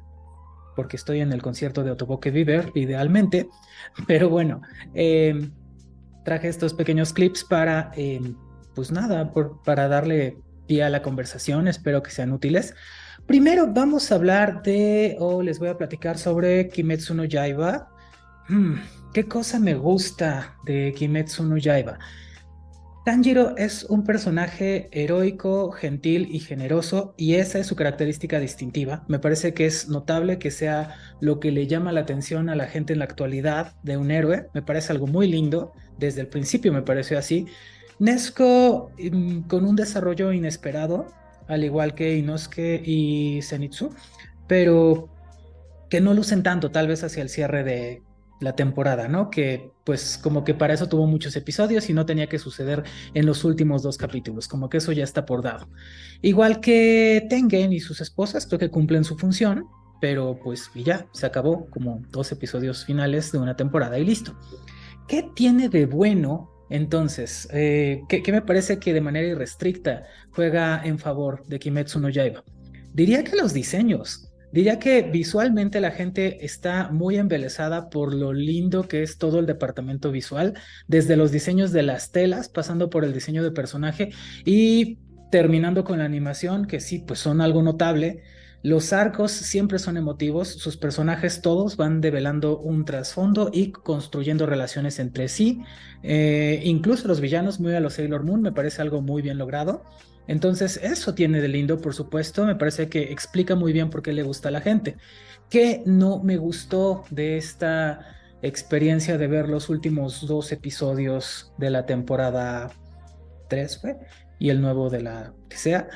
porque 0.78 0.96
estoy 0.96 1.22
en 1.22 1.34
el 1.34 1.42
concierto 1.42 1.84
de 1.84 1.90
Otoboke 1.90 2.30
Viver, 2.30 2.72
idealmente. 2.76 3.50
Pero 4.08 4.30
bueno, 4.30 4.62
em, 4.94 5.52
traje 6.24 6.48
estos 6.48 6.76
pequeños 6.76 7.12
clips 7.12 7.44
para 7.44 7.92
em, 7.96 8.36
pues 8.76 8.92
nada, 8.92 9.34
para 9.66 9.88
darle 9.88 10.38
pie 10.68 10.84
a 10.84 10.90
la 10.92 11.02
conversación, 11.02 11.68
espero 11.68 12.04
que 12.04 12.12
sean 12.12 12.32
útiles. 12.32 12.76
Primero 13.26 13.74
vamos 13.74 14.12
a 14.12 14.16
hablar 14.16 14.62
de, 14.62 15.18
o 15.20 15.42
les 15.42 15.58
voy 15.58 15.70
a 15.70 15.78
platicar 15.78 16.20
sobre 16.20 16.70
Kimetsu 16.70 17.16
no 17.16 17.26
Yaiba. 17.26 17.90
Hmm, 18.48 18.76
¿Qué 19.14 19.28
cosa 19.28 19.60
me 19.60 19.74
gusta 19.74 20.58
de 20.64 20.94
Kimetsu 20.96 21.44
no 21.44 21.58
Yaiba? 21.58 21.98
Tanjiro 23.08 23.56
es 23.56 23.86
un 23.86 24.04
personaje 24.04 24.90
heroico, 24.92 25.72
gentil 25.72 26.28
y 26.30 26.42
generoso 26.42 27.14
y 27.16 27.36
esa 27.36 27.58
es 27.58 27.66
su 27.66 27.78
característica 27.78 28.38
distintiva. 28.38 29.06
Me 29.08 29.18
parece 29.18 29.54
que 29.54 29.66
es 29.66 29.88
notable 29.88 30.40
que 30.40 30.52
sea 30.52 30.94
lo 31.22 31.40
que 31.40 31.52
le 31.52 31.68
llama 31.68 31.94
la 31.94 32.02
atención 32.02 32.50
a 32.50 32.56
la 32.58 32.68
gente 32.68 32.92
en 32.92 33.00
la 33.00 33.06
actualidad 33.06 33.78
de 33.82 33.96
un 33.96 34.12
héroe. 34.12 34.50
Me 34.54 34.62
parece 34.62 34.92
algo 34.92 35.08
muy 35.08 35.30
lindo. 35.30 35.72
Desde 35.98 36.20
el 36.20 36.28
principio 36.28 36.74
me 36.74 36.82
pareció 36.82 37.18
así. 37.18 37.46
Nesco 37.98 38.92
mm, 39.00 39.44
con 39.44 39.64
un 39.64 39.78
desarrollo 39.78 40.34
inesperado, 40.34 41.08
al 41.48 41.64
igual 41.64 41.96
que 41.96 42.18
Inosuke 42.18 42.82
y 42.84 43.40
Zenitsu, 43.42 43.96
pero 44.50 45.08
que 45.90 46.02
no 46.02 46.14
lucen 46.14 46.44
tanto, 46.44 46.72
tal 46.72 46.90
vez 46.90 47.06
hacia 47.06 47.24
el 47.24 47.30
cierre 47.30 47.64
de 47.64 48.02
la 48.40 48.56
temporada, 48.56 49.08
¿no? 49.08 49.30
Que 49.30 49.72
pues 49.84 50.20
como 50.22 50.44
que 50.44 50.54
para 50.54 50.74
eso 50.74 50.88
tuvo 50.88 51.08
muchos 51.08 51.36
episodios 51.36 51.90
y 51.90 51.94
no 51.94 52.06
tenía 52.06 52.28
que 52.28 52.40
suceder 52.40 52.84
en 53.14 53.26
los 53.26 53.44
últimos 53.44 53.84
dos 53.84 53.98
capítulos, 53.98 54.48
como 54.48 54.70
que 54.70 54.78
eso 54.78 54.92
ya 54.92 55.04
está 55.04 55.26
por 55.26 55.42
dado. 55.42 55.70
Igual 56.22 56.60
que 56.60 57.26
Tengen 57.30 57.74
y 57.74 57.80
sus 57.80 58.02
esposas, 58.02 58.46
creo 58.46 58.60
que 58.60 58.70
cumplen 58.70 59.04
su 59.04 59.18
función, 59.18 59.66
pero 60.02 60.40
pues 60.44 60.70
ya, 60.76 61.08
se 61.14 61.26
acabó 61.26 61.70
como 61.70 62.02
dos 62.12 62.32
episodios 62.32 62.86
finales 62.86 63.32
de 63.32 63.40
una 63.40 63.56
temporada 63.56 63.98
y 63.98 64.06
listo. 64.06 64.38
¿Qué 65.08 65.30
tiene 65.36 65.70
de 65.70 65.86
bueno 65.86 66.52
entonces, 66.70 67.48
eh, 67.54 68.04
¿qué, 68.10 68.24
me 68.32 68.42
parece 68.42 68.80
que 68.80 68.94
de 68.94 69.02
manera 69.02 69.28
irrestricta 69.28 70.04
juega 70.32 70.82
en 70.84 71.00
favor 71.00 71.46
de 71.48 71.60
Kimetsu 71.60 72.00
no 72.00 72.10
Yaiba? 72.10 72.44
Diría 72.94 73.24
que 73.24 73.38
los 73.38 73.54
diseños. 73.54 74.27
Diría 74.52 74.80
que 74.80 75.02
visualmente 75.02 75.82
la 75.82 75.92
gente 75.92 76.46
está 76.46 76.90
muy 76.90 77.18
embelesada 77.18 77.90
por 77.90 78.14
lo 78.14 78.32
lindo 78.34 78.88
que 78.88 79.04
es 79.04 79.18
todo 79.18 79.40
el 79.40 79.46
departamento 79.46 80.12
visual, 80.12 80.54
desde 80.88 81.18
los 81.18 81.32
diseños 81.32 81.72
de 81.72 81.84
las 81.84 82.12
telas, 82.12 82.48
pasando 82.48 82.90
por 82.90 83.04
el 83.04 83.14
diseño 83.14 83.44
de 83.44 83.52
personaje 83.52 84.12
y 84.46 85.00
terminando 85.32 85.84
con 85.84 86.00
la 86.00 86.06
animación, 86.06 86.66
que 86.66 86.80
sí, 86.80 87.00
pues 87.00 87.20
son 87.20 87.42
algo 87.42 87.62
notable. 87.62 88.24
Los 88.64 88.92
arcos 88.92 89.32
siempre 89.32 89.80
son 89.80 89.98
emotivos, 89.98 90.48
sus 90.48 90.78
personajes 90.78 91.42
todos 91.42 91.78
van 91.78 92.02
develando 92.02 92.58
un 92.58 92.86
trasfondo 92.86 93.50
y 93.54 93.72
construyendo 93.72 94.46
relaciones 94.46 95.00
entre 95.00 95.28
sí. 95.28 95.62
Eh, 96.04 96.62
incluso 96.64 97.08
los 97.08 97.22
villanos, 97.22 97.60
muy 97.60 97.74
a 97.76 97.80
los 97.80 97.94
Sailor 97.94 98.24
Moon, 98.24 98.42
me 98.42 98.52
parece 98.52 98.82
algo 98.82 99.02
muy 99.02 99.22
bien 99.22 99.38
logrado. 99.38 99.84
Entonces, 100.28 100.80
eso 100.84 101.14
tiene 101.14 101.42
de 101.42 101.48
lindo, 101.48 101.80
por 101.80 101.94
supuesto. 101.94 102.46
Me 102.46 102.56
parece 102.56 102.90
que 102.90 103.12
explica 103.12 103.56
muy 103.56 103.74
bien 103.74 103.90
por 103.90 104.02
qué 104.02 104.14
le 104.14 104.24
gusta 104.24 104.50
a 104.50 104.52
la 104.52 104.62
gente. 104.62 104.98
¿Qué 105.50 105.82
no 105.86 106.22
me 106.22 106.38
gustó 106.38 107.06
de 107.10 107.38
esta 107.38 108.18
experiencia 108.42 109.18
de 109.18 109.28
ver 109.28 109.50
los 109.50 109.70
últimos 109.70 110.28
dos 110.28 110.52
episodios 110.52 111.54
de 111.58 111.70
la 111.70 111.86
temporada 111.86 112.70
3 113.48 113.80
fue 113.80 113.98
y 114.40 114.50
el 114.50 114.62
nuevo 114.62 114.90
de 114.90 115.02
la 115.02 115.34
que 115.50 115.58
sea. 115.58 115.88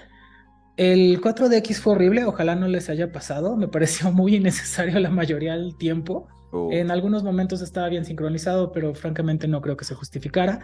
El 0.77 1.21
4DX 1.21 1.75
fue 1.75 1.93
horrible, 1.93 2.25
ojalá 2.25 2.55
no 2.55 2.67
les 2.67 2.89
haya 2.89 3.11
pasado, 3.11 3.55
me 3.55 3.67
pareció 3.67 4.11
muy 4.11 4.35
innecesario 4.35 4.99
la 4.99 5.09
mayoría 5.09 5.53
del 5.53 5.77
tiempo. 5.77 6.27
Oh. 6.51 6.69
En 6.71 6.91
algunos 6.91 7.23
momentos 7.23 7.61
estaba 7.61 7.87
bien 7.87 8.03
sincronizado, 8.03 8.71
pero 8.71 8.93
francamente 8.93 9.47
no 9.47 9.61
creo 9.61 9.77
que 9.77 9.85
se 9.85 9.95
justificara. 9.95 10.61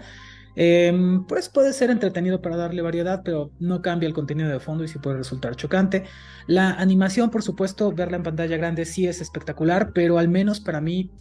Em, 0.60 1.24
pues 1.28 1.50
puede 1.50 1.72
ser 1.72 1.91
entretenido 1.91 2.41
para 2.41 2.58
darle 2.58 2.82
variedad, 2.82 3.22
pero 3.24 3.52
no 3.60 3.84
cambia 3.84 4.08
el 4.08 4.15
contenido 4.15 4.50
de 4.50 4.60
fondo 4.60 4.84
y 4.84 4.88
sí 4.88 4.98
puede 4.98 5.17
resultar 5.17 5.56
chocante. 5.56 6.06
La 6.48 6.72
animación, 6.72 7.30
por 7.30 7.43
supuesto, 7.43 7.91
verla 7.91 8.17
en 8.17 8.24
pantalla 8.24 8.58
grande 8.58 8.86
sí 8.86 9.06
es 9.06 9.22
espectacular, 9.22 9.91
pero 9.93 10.17
al 10.17 10.30
menos 10.30 10.60
para 10.60 10.82
mí 10.82 11.12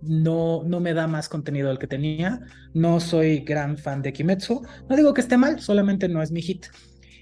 no, 0.00 0.64
no 0.64 0.80
me 0.80 0.92
da 0.92 1.06
más 1.06 1.28
contenido 1.28 1.68
del 1.68 1.78
que 1.78 1.86
tenía. 1.86 2.40
No 2.72 2.98
soy 2.98 3.40
gran 3.40 3.78
fan 3.78 4.02
de 4.02 4.12
Kimetsu. 4.12 4.62
No 4.88 4.96
digo 4.96 5.14
que 5.14 5.20
esté 5.20 5.36
mal, 5.36 5.60
solamente 5.60 6.08
no 6.08 6.20
es 6.20 6.32
mi 6.32 6.42
hit. 6.42 6.66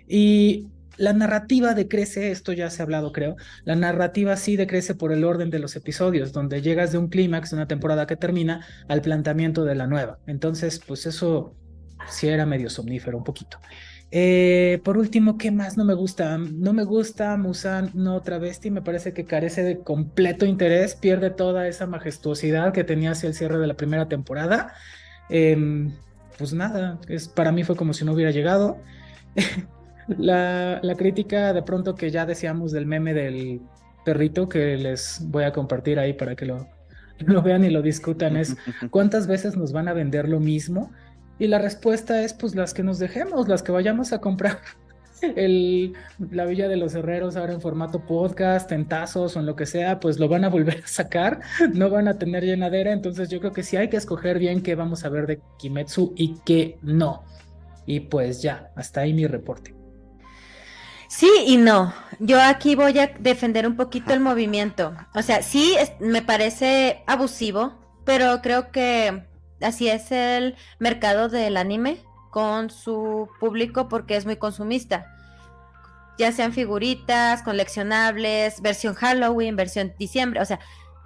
Y 0.08 0.68
la 0.96 1.12
narrativa 1.12 1.74
decrece, 1.74 2.30
esto 2.30 2.52
ya 2.52 2.70
se 2.70 2.82
ha 2.82 2.84
hablado 2.84 3.12
creo, 3.12 3.36
la 3.64 3.76
narrativa 3.76 4.36
sí 4.36 4.56
decrece 4.56 4.94
por 4.94 5.12
el 5.12 5.24
orden 5.24 5.50
de 5.50 5.58
los 5.58 5.76
episodios, 5.76 6.32
donde 6.32 6.62
llegas 6.62 6.92
de 6.92 6.98
un 6.98 7.08
clímax 7.08 7.50
de 7.50 7.56
una 7.56 7.68
temporada 7.68 8.06
que 8.06 8.16
termina 8.16 8.66
al 8.88 9.02
planteamiento 9.02 9.64
de 9.64 9.74
la 9.74 9.86
nueva. 9.86 10.18
Entonces, 10.26 10.80
pues 10.86 11.06
eso 11.06 11.54
sí 12.08 12.28
era 12.28 12.46
medio 12.46 12.70
somnífero 12.70 13.18
un 13.18 13.24
poquito. 13.24 13.58
Eh, 14.14 14.80
por 14.84 14.98
último, 14.98 15.38
¿qué 15.38 15.50
más 15.50 15.78
no 15.78 15.84
me 15.86 15.94
gusta? 15.94 16.36
No 16.36 16.74
me 16.74 16.84
gusta 16.84 17.34
Musan 17.38 17.90
no 17.94 18.20
travesti, 18.20 18.70
me 18.70 18.82
parece 18.82 19.14
que 19.14 19.24
carece 19.24 19.62
de 19.62 19.80
completo 19.80 20.44
interés, 20.44 20.94
pierde 20.94 21.30
toda 21.30 21.66
esa 21.66 21.86
majestuosidad 21.86 22.74
que 22.74 22.84
tenía 22.84 23.12
hacia 23.12 23.28
el 23.28 23.34
cierre 23.34 23.58
de 23.58 23.66
la 23.66 23.74
primera 23.74 24.08
temporada. 24.08 24.74
Em, 25.30 25.94
pues 26.36 26.52
nada, 26.52 27.00
es, 27.08 27.26
para 27.28 27.52
mí 27.52 27.64
fue 27.64 27.74
como 27.74 27.94
si 27.94 28.04
no 28.04 28.12
hubiera 28.12 28.30
llegado. 28.30 28.76
la, 30.08 30.80
la 30.82 30.94
crítica 30.94 31.52
de 31.52 31.62
pronto 31.62 31.94
que 31.94 32.10
ya 32.10 32.26
decíamos 32.26 32.72
del 32.72 32.86
meme 32.86 33.14
del 33.14 33.60
perrito 34.04 34.48
que 34.48 34.76
les 34.76 35.20
voy 35.26 35.44
a 35.44 35.52
compartir 35.52 35.98
ahí 35.98 36.12
para 36.12 36.34
que 36.34 36.46
lo, 36.46 36.68
lo 37.18 37.42
vean 37.42 37.64
y 37.64 37.70
lo 37.70 37.82
discutan 37.82 38.36
es 38.36 38.56
cuántas 38.90 39.26
veces 39.26 39.56
nos 39.56 39.72
van 39.72 39.88
a 39.88 39.92
vender 39.92 40.28
lo 40.28 40.40
mismo 40.40 40.90
y 41.38 41.48
la 41.48 41.58
respuesta 41.58 42.22
es 42.22 42.34
pues 42.34 42.54
las 42.54 42.74
que 42.74 42.82
nos 42.82 42.98
dejemos, 42.98 43.48
las 43.48 43.62
que 43.62 43.72
vayamos 43.72 44.12
a 44.12 44.20
comprar 44.20 44.58
el, 45.36 45.94
la 46.30 46.44
Villa 46.44 46.68
de 46.68 46.76
los 46.76 46.94
Herreros 46.94 47.36
ahora 47.36 47.54
en 47.54 47.60
formato 47.60 48.04
podcast, 48.06 48.70
en 48.72 48.86
tazos 48.86 49.36
o 49.36 49.40
en 49.40 49.46
lo 49.46 49.56
que 49.56 49.66
sea, 49.66 49.98
pues 49.98 50.18
lo 50.18 50.28
van 50.28 50.44
a 50.44 50.48
volver 50.48 50.82
a 50.84 50.86
sacar, 50.86 51.40
no 51.72 51.90
van 51.90 52.08
a 52.08 52.18
tener 52.18 52.44
llenadera, 52.44 52.92
entonces 52.92 53.28
yo 53.28 53.40
creo 53.40 53.52
que 53.52 53.62
sí 53.62 53.76
hay 53.76 53.88
que 53.88 53.96
escoger 53.96 54.38
bien 54.38 54.62
qué 54.62 54.74
vamos 54.74 55.04
a 55.04 55.08
ver 55.08 55.26
de 55.26 55.40
Kimetsu 55.58 56.12
y 56.16 56.36
qué 56.44 56.78
no. 56.82 57.24
Y 57.86 58.00
pues 58.00 58.42
ya, 58.42 58.70
hasta 58.76 59.00
ahí 59.00 59.12
mi 59.12 59.26
reporte. 59.26 59.81
Sí 61.12 61.30
y 61.46 61.58
no. 61.58 61.92
Yo 62.20 62.40
aquí 62.40 62.74
voy 62.74 62.98
a 62.98 63.08
defender 63.18 63.66
un 63.66 63.76
poquito 63.76 64.14
el 64.14 64.20
movimiento. 64.20 64.96
O 65.14 65.20
sea, 65.20 65.42
sí 65.42 65.76
me 66.00 66.22
parece 66.22 67.02
abusivo, 67.06 67.74
pero 68.06 68.40
creo 68.40 68.72
que 68.72 69.22
así 69.60 69.90
es 69.90 70.10
el 70.10 70.56
mercado 70.78 71.28
del 71.28 71.58
anime 71.58 71.98
con 72.30 72.70
su 72.70 73.28
público 73.40 73.90
porque 73.90 74.16
es 74.16 74.24
muy 74.24 74.36
consumista. 74.36 75.14
Ya 76.18 76.32
sean 76.32 76.54
figuritas, 76.54 77.42
coleccionables, 77.42 78.62
versión 78.62 78.94
Halloween, 78.94 79.54
versión 79.54 79.92
diciembre, 79.98 80.40
o 80.40 80.46
sea, 80.46 80.60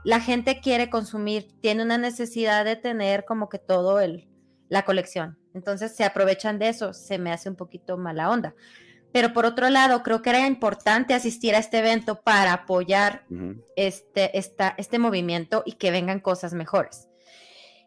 la 0.05 0.21
gente 0.21 0.61
quiere 0.61 0.89
consumir, 0.89 1.49
tiene 1.61 1.83
una 1.83 1.99
necesidad 1.99 2.65
de 2.65 2.77
tener 2.77 3.25
como 3.25 3.49
que 3.49 3.59
todo 3.59 3.99
el 3.99 4.29
la 4.69 4.85
colección. 4.85 5.37
Entonces 5.53 5.97
se 5.97 6.05
aprovechan 6.05 6.61
de 6.61 6.69
eso, 6.69 6.93
se 6.93 7.19
me 7.19 7.33
hace 7.33 7.49
un 7.49 7.57
poquito 7.57 7.97
mala 7.99 8.31
onda. 8.31 8.55
Pero 9.17 9.33
por 9.33 9.47
otro 9.47 9.71
lado, 9.71 10.03
creo 10.03 10.21
que 10.21 10.29
era 10.29 10.47
importante 10.47 11.15
asistir 11.15 11.55
a 11.55 11.59
este 11.59 11.79
evento 11.79 12.21
para 12.21 12.53
apoyar 12.53 13.25
este, 13.75 14.31
este 14.37 14.99
movimiento 14.99 15.63
y 15.65 15.73
que 15.73 15.91
vengan 15.91 16.21
cosas 16.21 16.53
mejores. 16.53 17.09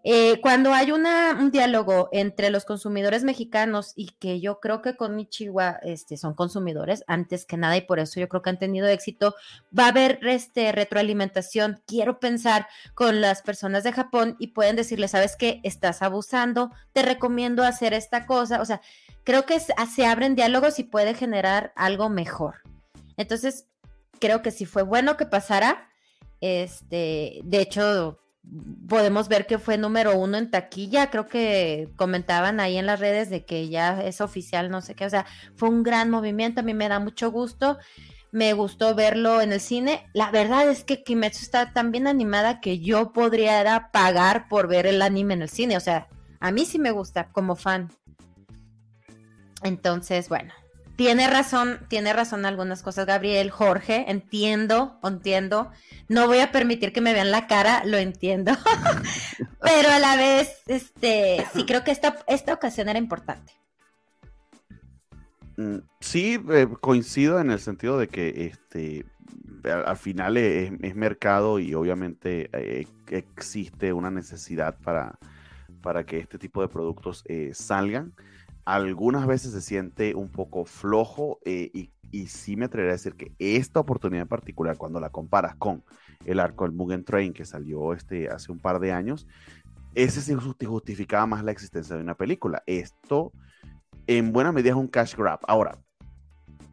Eh, 0.04 0.40
cuando 0.42 0.74
hay 0.74 0.92
un 0.92 1.52
diálogo 1.52 2.08
entre 2.14 2.50
los 2.50 2.64
consumidores 2.64 3.24
mexicanos 3.24 3.92
y 3.96 4.12
que 4.20 4.40
yo 4.40 4.62
creo 4.62 4.82
que 4.82 4.96
con 4.96 5.16
Michiwa 5.16 5.80
este, 5.84 6.16
son 6.16 6.34
consumidores 6.36 7.04
antes 7.08 7.46
que 7.46 7.58
nada 7.58 7.76
y 7.76 7.82
por 7.82 8.00
eso 8.00 8.20
yo 8.20 8.30
creo 8.30 8.42
que 8.42 8.50
han 8.50 8.60
tenido 8.60 8.88
éxito, 8.88 9.36
va 9.78 9.86
a 9.86 9.90
haber 9.90 10.20
este, 10.26 10.72
retroalimentación, 10.72 11.82
quiero 11.86 12.20
pensar, 12.20 12.68
con 12.94 13.20
las 13.20 13.42
personas 13.42 13.84
de 13.84 13.92
Japón 13.92 14.38
y 14.40 14.48
pueden 14.48 14.78
decirle, 14.78 15.08
sabes 15.10 15.36
que 15.36 15.60
estás 15.64 16.02
abusando, 16.02 16.72
te 16.94 17.02
recomiendo 17.02 17.64
hacer 17.64 17.94
esta 17.94 18.26
cosa, 18.26 18.62
o 18.62 18.66
sea, 18.66 18.82
creo 19.26 19.46
que 19.46 19.60
se 19.60 20.06
abren 20.06 20.36
diálogos 20.36 20.80
y 20.80 20.84
puede 20.84 21.14
generar 21.14 21.74
algo 21.76 22.10
mejor. 22.10 22.56
Entonces, 23.18 23.68
creo 24.20 24.42
que 24.42 24.52
sí 24.52 24.66
fue 24.66 24.84
bueno 24.84 25.18
que 25.18 25.26
pasara. 25.26 25.90
Este, 26.42 27.42
de 27.44 27.62
hecho, 27.62 28.20
podemos 28.88 29.28
ver 29.28 29.46
que 29.46 29.60
fue 29.60 29.78
número 29.78 30.18
uno 30.18 30.38
en 30.38 30.50
taquilla, 30.50 31.10
creo 31.10 31.28
que 31.28 31.90
comentaban 31.96 32.60
ahí 32.60 32.78
en 32.78 32.86
las 32.86 33.00
redes 33.00 33.30
de 33.30 33.46
que 33.46 33.70
ya 33.70 34.02
es 34.02 34.22
oficial, 34.22 34.70
no 34.72 34.82
sé 34.82 34.96
qué, 34.96 35.06
o 35.06 35.10
sea, 35.10 35.26
fue 35.56 35.70
un 35.70 35.84
gran 35.84 36.10
movimiento, 36.10 36.62
a 36.62 36.64
mí 36.64 36.74
me 36.74 36.90
da 36.90 37.00
mucho 37.00 37.32
gusto, 37.32 37.78
me 38.32 38.54
gustó 38.54 38.96
verlo 38.96 39.42
en 39.42 39.54
el 39.54 39.60
cine, 39.60 40.08
la 40.14 40.32
verdad 40.32 40.70
es 40.70 40.84
que 40.84 41.04
Kimetsu 41.04 41.44
está 41.44 41.74
tan 41.74 41.92
bien 41.92 42.08
animada 42.08 42.62
que 42.62 42.80
yo 42.80 43.14
podría 43.14 43.90
pagar 43.92 44.48
por 44.48 44.68
ver 44.68 44.88
el 44.88 45.02
anime 45.02 45.36
en 45.36 45.44
el 45.44 45.50
cine, 45.50 45.78
o 45.78 45.82
sea, 45.82 46.08
a 46.40 46.52
mí 46.52 46.66
sí 46.66 46.80
me 46.80 46.92
gusta 46.92 47.30
como 47.32 47.56
fan. 47.56 47.92
Entonces, 49.62 50.30
bueno, 50.30 50.54
tiene 51.00 51.30
razón, 51.30 51.80
tiene 51.88 52.12
razón 52.12 52.46
algunas 52.46 52.84
cosas, 52.84 53.06
Gabriel, 53.06 53.52
Jorge, 53.52 54.12
entiendo, 54.12 55.00
entiendo. 55.02 55.72
No 56.10 56.28
voy 56.28 56.40
a 56.40 56.52
permitir 56.52 56.92
que 56.92 57.00
me 57.00 57.14
vean 57.14 57.32
la 57.32 57.48
cara, 57.48 57.86
lo 57.86 57.96
entiendo. 57.96 58.52
Pero 59.62 59.92
a 59.92 60.00
la 60.00 60.18
vez, 60.18 60.58
este, 60.68 61.48
sí 61.54 61.66
creo 61.66 61.86
que 61.86 61.92
esta, 61.92 62.18
esta 62.28 62.54
ocasión 62.54 62.90
era 62.90 63.00
importante. 63.00 63.54
Mm, 65.56 65.78
sí, 66.02 66.38
eh, 66.52 66.68
coincido 66.82 67.40
en 67.40 67.52
el 67.52 67.62
sentido 67.62 67.98
de 67.98 68.10
que 68.10 68.52
este 68.52 69.06
al, 69.64 69.96
final 69.96 70.36
es, 70.36 70.96
mercado 70.98 71.60
y 71.60 71.76
obviamente 71.76 72.50
eh, 72.52 72.88
existe 73.08 73.94
una 73.94 74.12
necesidad 74.12 74.78
para, 74.84 75.18
para 75.82 76.04
que 76.04 76.18
este 76.18 76.38
tipo 76.38 76.62
de 76.62 76.68
productos 76.68 77.24
eh, 77.26 77.52
salgan 77.54 78.14
algunas 78.70 79.26
veces 79.26 79.52
se 79.52 79.62
siente 79.62 80.14
un 80.14 80.30
poco 80.30 80.64
flojo 80.64 81.40
eh, 81.44 81.72
y, 81.74 81.92
sí 82.28 82.56
me 82.56 82.66
atrevería 82.66 82.94
a 82.94 82.98
decir 82.98 83.16
que 83.16 83.34
esta 83.40 83.80
oportunidad 83.80 84.24
en 84.24 84.28
particular, 84.28 84.78
cuando 84.78 85.00
la 85.00 85.10
comparas 85.10 85.56
con 85.56 85.84
el 86.26 86.40
arco 86.40 86.66
del 86.66 86.74
Mugen 86.74 87.04
Train 87.04 87.34
que 87.34 87.46
salió 87.46 87.94
este, 87.94 88.30
hace 88.30 88.52
un 88.52 88.60
par 88.60 88.80
de 88.80 88.92
años, 88.92 89.28
ese 89.96 90.22
sí 90.22 90.36
justificaba 90.36 91.26
más 91.26 91.44
la 91.44 91.52
existencia 91.52 91.96
de 91.96 92.02
una 92.02 92.16
película. 92.16 92.64
Esto 92.68 93.32
en 94.06 94.34
buena 94.34 94.52
medida 94.52 94.72
es 94.72 94.76
un 94.76 94.88
cash 94.88 95.16
grab. 95.16 95.40
Ahora, 95.48 95.80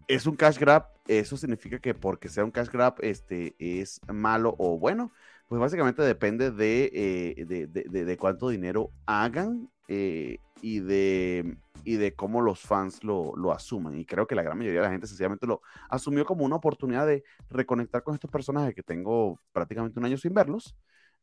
es 0.09 0.27
un 0.27 0.37
cash 0.37 0.59
grab, 0.59 0.87
eso 1.07 1.37
significa 1.37 1.79
que 1.79 1.95
porque 1.95 2.29
sea 2.29 2.45
un 2.45 2.51
cash 2.51 2.69
grab 2.69 2.97
este, 3.01 3.55
es 3.59 4.01
malo 4.13 4.55
o 4.59 4.79
bueno. 4.79 5.13
Pues 5.49 5.61
básicamente 5.61 6.03
depende 6.03 6.51
de, 6.51 6.91
eh, 6.93 7.45
de, 7.47 8.05
de 8.05 8.17
cuánto 8.17 8.49
dinero 8.49 8.91
hagan 9.07 9.71
eh, 9.89 10.39
y, 10.63 10.81
de, 10.81 11.57
y 11.87 11.97
de 11.97 12.17
cómo 12.17 12.41
los 12.43 12.61
fans 12.61 13.05
lo, 13.05 13.33
lo, 13.37 13.53
asuman. 13.53 13.97
Y 13.97 14.05
creo 14.05 14.27
que 14.27 14.35
la 14.35 14.43
gran 14.43 14.59
mayoría 14.59 14.81
de 14.81 14.87
la 14.87 14.91
gente 14.91 15.07
sencillamente 15.07 15.47
lo 15.47 15.63
asumió 15.89 16.25
como 16.25 16.45
una 16.45 16.57
oportunidad 16.57 17.07
de 17.07 17.23
reconectar 17.49 18.03
con 18.03 18.15
estos 18.15 18.29
personajes 18.29 18.75
que 18.75 18.83
tengo 18.83 19.41
prácticamente 19.53 20.01
un 20.01 20.05
año 20.05 20.19
sin 20.19 20.35
verlos, 20.35 20.77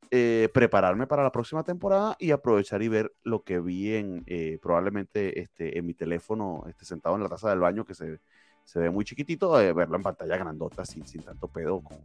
eh, 0.09 0.47
prepararme 0.53 1.05
para 1.05 1.21
la 1.21 1.33
próxima 1.33 1.65
temporada 1.65 2.15
y 2.17 2.31
aprovechar 2.31 2.81
y 2.81 2.87
ver 2.87 3.13
lo 3.23 3.43
que 3.43 3.59
vi 3.59 3.93
en 3.93 4.23
eh, 4.25 4.57
probablemente 4.61 5.41
este, 5.41 5.77
en 5.77 5.85
mi 5.85 5.93
teléfono 5.93 6.63
este, 6.69 6.85
sentado 6.85 7.17
en 7.17 7.23
la 7.23 7.29
taza 7.29 7.49
del 7.49 7.59
baño 7.59 7.83
que 7.83 7.93
se, 7.93 8.21
se 8.63 8.79
ve 8.79 8.89
muy 8.89 9.03
chiquitito, 9.03 9.51
verlo 9.51 9.97
en 9.97 10.03
pantalla 10.03 10.37
grandota 10.37 10.85
sin, 10.85 11.05
sin 11.05 11.23
tanto 11.23 11.49
pedo, 11.49 11.81
con, 11.81 11.97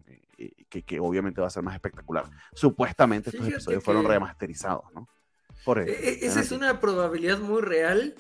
que, 0.68 0.83
que, 0.83 0.99
obviamente 0.99 1.40
va 1.40 1.47
a 1.47 1.51
ser 1.51 1.62
más 1.62 1.77
espectacular. 1.77 2.25
Supuestamente 2.55 3.31
estos 3.31 3.47
episodios 3.47 3.85
fueron 3.85 4.05
remasterizados, 4.05 4.92
¿no? 4.92 5.09
E, 5.77 5.90
e, 5.90 6.27
esa 6.27 6.40
es 6.40 6.53
una 6.53 6.81
probabilidad 6.81 7.38
muy 7.38 7.61
real. 7.62 8.14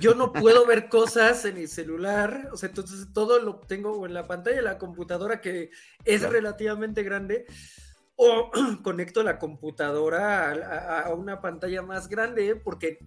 Yo 0.00 0.14
no 0.14 0.32
puedo 0.32 0.66
ver 0.66 0.88
cosas 0.88 1.44
en 1.44 1.56
el 1.56 1.68
celular, 1.68 2.48
o 2.52 2.56
sea, 2.56 2.68
entonces 2.68 3.08
todo 3.12 3.40
lo 3.40 3.56
tengo 3.56 4.06
en 4.06 4.14
la 4.14 4.26
pantalla 4.26 4.56
de 4.56 4.62
la 4.62 4.78
computadora 4.78 5.40
que 5.40 5.70
es 6.04 6.22
relativamente 6.22 7.02
grande, 7.02 7.46
o 8.16 8.50
conecto 8.82 9.22
la 9.22 9.38
computadora 9.38 11.04
a, 11.04 11.14
una 11.14 11.40
pantalla 11.40 11.82
más 11.82 12.08
grande 12.08 12.56
porque 12.56 12.98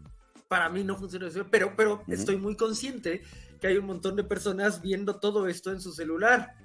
para 0.47 0.69
mí 0.69 0.83
no 0.83 0.97
funciona 0.97 1.27
eso, 1.27 1.45
pero, 1.49 1.73
pero 1.75 2.03
estoy 2.07 2.37
muy 2.37 2.55
consciente 2.55 3.21
que 3.59 3.67
hay 3.67 3.77
un 3.77 3.85
montón 3.85 4.15
de 4.15 4.23
personas 4.23 4.81
viendo 4.81 5.19
todo 5.19 5.47
esto 5.47 5.71
en 5.71 5.79
su 5.79 5.93
celular 5.93 6.55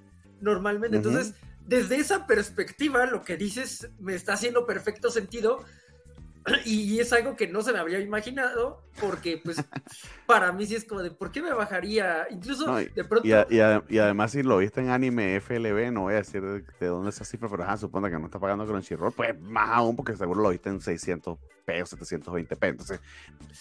normalmente. 0.40 0.96
Entonces, 0.96 1.34
desde 1.66 1.96
esa 1.96 2.26
perspectiva, 2.26 3.06
lo 3.06 3.22
que 3.22 3.36
dices 3.36 3.90
me 3.98 4.14
está 4.14 4.32
haciendo 4.32 4.66
perfecto 4.66 5.10
sentido 5.10 5.64
y 6.64 6.98
es 7.00 7.12
algo 7.12 7.36
que 7.36 7.48
no 7.48 7.62
se 7.62 7.72
me 7.72 7.78
había 7.78 8.00
imaginado 8.00 8.82
porque 9.00 9.40
pues 9.42 9.56
para 10.26 10.52
mí 10.52 10.66
sí 10.66 10.76
es 10.76 10.84
como 10.84 11.02
de 11.02 11.10
¿por 11.10 11.32
qué 11.32 11.42
me 11.42 11.52
bajaría? 11.52 12.26
Incluso 12.30 12.80
y, 12.80 12.86
de 12.86 13.04
pronto... 13.04 13.26
Y, 13.26 13.98
además 13.98 14.32
si 14.32 14.42
lo 14.42 14.58
viste 14.58 14.80
en 14.80 14.90
anime 14.90 15.40
FLB, 15.40 15.92
no 15.92 16.02
voy 16.02 16.14
a 16.14 16.18
decir 16.18 16.42
de, 16.42 16.86
dónde 16.86 17.10
es 17.10 17.16
esa 17.16 17.24
cifra, 17.24 17.48
pero 17.48 17.64
ajá, 17.64 17.76
supone 17.76 18.10
que 18.10 18.18
no 18.18 18.26
está 18.26 18.38
pagando 18.38 18.66
Crunchyroll, 18.66 19.12
pues 19.12 19.38
más 19.40 19.70
aún 19.70 19.96
porque 19.96 20.16
seguro 20.16 20.42
lo 20.42 20.50
viste 20.50 20.68
en 20.68 20.80
600 20.80 21.38
pesos, 21.64 21.90
720 21.90 22.56
pesos. 22.56 22.72
Entonces, 22.72 23.00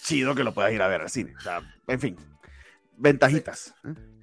chido 0.02 0.34
que 0.34 0.44
lo 0.44 0.54
puedas 0.54 0.72
ir 0.72 0.82
a 0.82 0.88
ver 0.88 1.02
al 1.02 1.10
cine. 1.10 1.34
O 1.36 1.40
sea, 1.40 1.62
en 1.86 2.00
fin, 2.00 2.16
ventajitas. 2.96 3.74
¿eh? 3.84 4.15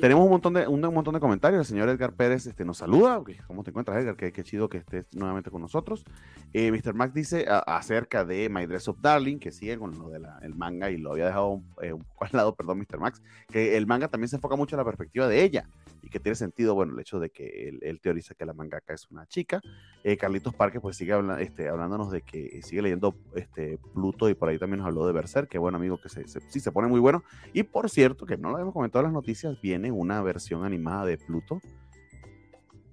Tenemos 0.00 0.24
un 0.24 0.30
montón, 0.30 0.54
de, 0.54 0.66
un, 0.68 0.80
montón 0.80 1.14
de 1.14 1.20
comentarios. 1.20 1.60
El 1.60 1.66
señor 1.66 1.88
Edgar 1.88 2.12
Pérez 2.12 2.46
este, 2.46 2.64
nos 2.64 2.78
saluda. 2.78 3.22
¿Cómo 3.46 3.64
te 3.64 3.70
encuentras, 3.70 3.98
Edgar? 3.98 4.16
Qué, 4.16 4.44
chido 4.44 4.68
que 4.68 4.78
estés 4.78 5.12
nuevamente 5.14 5.50
con 5.50 5.60
nosotros. 5.60 6.04
Eh, 6.52 6.70
Mr. 6.70 6.94
Max 6.94 7.12
dice 7.12 7.46
acerca 7.48 8.24
de 8.24 8.48
My 8.48 8.66
Dress 8.66 8.88
of 8.88 9.00
Darling, 9.00 9.38
que 9.38 9.50
sigue 9.50 9.76
con 9.78 9.98
lo 9.98 10.08
del 10.10 10.54
manga 10.54 10.90
y 10.90 10.98
lo 10.98 11.12
había 11.12 11.26
dejado 11.26 11.62
eh, 11.82 11.92
un 11.92 12.04
poco 12.04 12.24
al 12.24 12.30
lado, 12.32 12.54
perdón, 12.54 12.78
Mr. 12.78 12.98
Max, 12.98 13.22
que 13.48 13.76
el 13.76 13.86
manga 13.86 14.08
también 14.08 14.28
se 14.28 14.36
enfoca 14.36 14.56
mucho 14.56 14.76
en 14.76 14.78
la 14.78 14.84
perspectiva 14.84 15.26
de 15.26 15.42
ella 15.42 15.68
y 16.04 16.10
que 16.10 16.20
tiene 16.20 16.36
sentido, 16.36 16.74
bueno, 16.74 16.92
el 16.92 17.00
hecho 17.00 17.18
de 17.18 17.30
que 17.30 17.78
él, 17.80 18.00
teoriza 18.02 18.34
que 18.34 18.44
la 18.44 18.52
mangaka 18.52 18.92
es 18.92 19.10
una 19.10 19.26
chica. 19.26 19.62
Eh, 20.02 20.18
Carlitos 20.18 20.54
Parque, 20.54 20.78
pues 20.78 20.98
sigue 20.98 21.14
este, 21.40 21.68
hablándonos 21.68 22.10
de 22.10 22.20
que 22.20 22.60
sigue 22.62 22.82
leyendo 22.82 23.16
este, 23.34 23.78
Pluto 23.94 24.28
y 24.28 24.34
por 24.34 24.50
ahí 24.50 24.58
también 24.58 24.80
nos 24.80 24.88
habló 24.88 25.06
de 25.06 25.14
Berser, 25.14 25.48
que 25.48 25.56
bueno, 25.56 25.78
amigo, 25.78 25.98
que 25.98 26.10
se, 26.10 26.28
sí 26.28 26.60
se 26.60 26.72
pone 26.72 26.88
muy 26.88 27.00
bueno. 27.00 27.24
Y 27.54 27.62
por 27.62 27.88
cierto, 27.88 28.26
que 28.26 28.36
no 28.36 28.50
lo 28.50 28.56
habíamos 28.56 28.74
comentado 28.74 29.00
en 29.00 29.06
las 29.06 29.14
noticias, 29.14 29.58
viene 29.62 29.90
una 29.90 30.20
versión 30.20 30.62
animada 30.62 31.06
de 31.06 31.16
Pluto. 31.16 31.62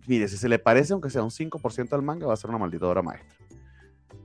Mire, 0.08 0.30
si 0.30 0.38
se 0.38 0.48
le 0.48 0.58
parece, 0.58 0.94
aunque 0.94 1.10
sea 1.10 1.22
un 1.22 1.32
5% 1.32 1.92
al 1.92 2.02
manga, 2.02 2.28
va 2.28 2.34
a 2.34 2.38
ser 2.38 2.50
una 2.50 2.60
maldita 2.60 2.88
obra 2.88 3.02
maestra. 3.02 3.36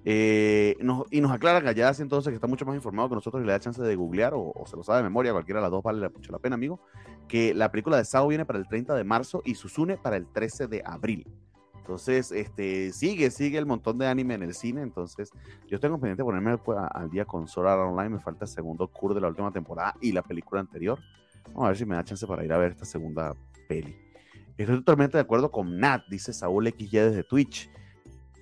Eh, 0.09 0.77
y 1.11 1.21
nos 1.21 1.33
aclara 1.33 1.59
entonces 1.99 2.31
que 2.31 2.37
está 2.37 2.47
mucho 2.47 2.65
más 2.65 2.77
informado 2.77 3.09
que 3.09 3.17
nosotros 3.17 3.43
y 3.43 3.47
le 3.47 3.51
da 3.51 3.59
chance 3.59 3.83
de 3.83 3.97
googlear 3.97 4.35
o, 4.37 4.53
se 4.65 4.77
lo 4.77 4.85
sabe 4.85 4.99
de 4.99 5.03
memoria, 5.03 5.33
cualquiera 5.33 5.59
de 5.59 5.63
las 5.63 5.71
dos 5.73 5.83
vale 5.83 6.09
mucho 6.09 6.31
la 6.31 6.39
pena, 6.39 6.55
amigo, 6.55 6.79
que 7.29 7.55
la 7.55 7.71
película 7.71 7.97
de 7.97 8.05
Sao 8.05 8.29
viene 8.29 8.45
para 8.45 8.59
el 8.59 8.69
30 8.69 8.95
de 8.95 9.05
marzo 9.05 9.43
y 9.45 9.55
Susune 9.55 9.97
para 9.97 10.17
el 10.17 10.27
13 10.27 10.67
de 10.67 10.83
abril. 10.85 11.27
Entonces, 11.79 12.33
este, 12.33 12.93
sigue, 12.93 13.31
sigue 13.31 13.59
el 13.59 13.67
montón 13.67 13.99
de 13.99 14.07
anime 14.07 14.35
en 14.35 14.43
el 14.43 14.55
cine. 14.55 14.83
Entonces, 14.83 15.31
yo 15.69 15.79
tengo 15.79 15.99
pendiente 15.99 16.23
de 16.23 16.25
ponerme 16.25 16.59
al 16.91 17.11
día 17.11 17.25
con 17.25 17.47
Sora 17.47 17.77
Online. 17.77 18.11
Me 18.11 18.19
falta 18.19 18.45
el 18.45 18.51
segundo 18.51 18.89
cur 18.89 19.15
de 19.15 19.21
la 19.21 19.29
última 19.29 19.53
temporada 19.53 19.95
y 20.01 20.11
la 20.11 20.23
película 20.23 20.61
anterior. 20.61 20.99
Vamos 21.49 21.65
a 21.65 21.69
ver 21.69 21.77
si 21.77 21.87
me 21.87 21.95
da 21.95 22.03
chance 22.03 22.27
para 22.27 22.45
ir 22.45 22.53
a 22.53 22.59
ver 22.59 22.73
esta 22.73 22.85
segunda 22.85 23.35
peli. 23.69 23.97
Estoy 24.57 24.77
totalmente 24.79 25.17
de 25.17 25.23
acuerdo 25.23 25.53
con 25.53 25.79
Nat, 25.79 26.03
dice 26.09 26.33
Saúl 26.33 26.67
XY 26.67 26.89
desde 26.89 27.23
Twitch 27.23 27.71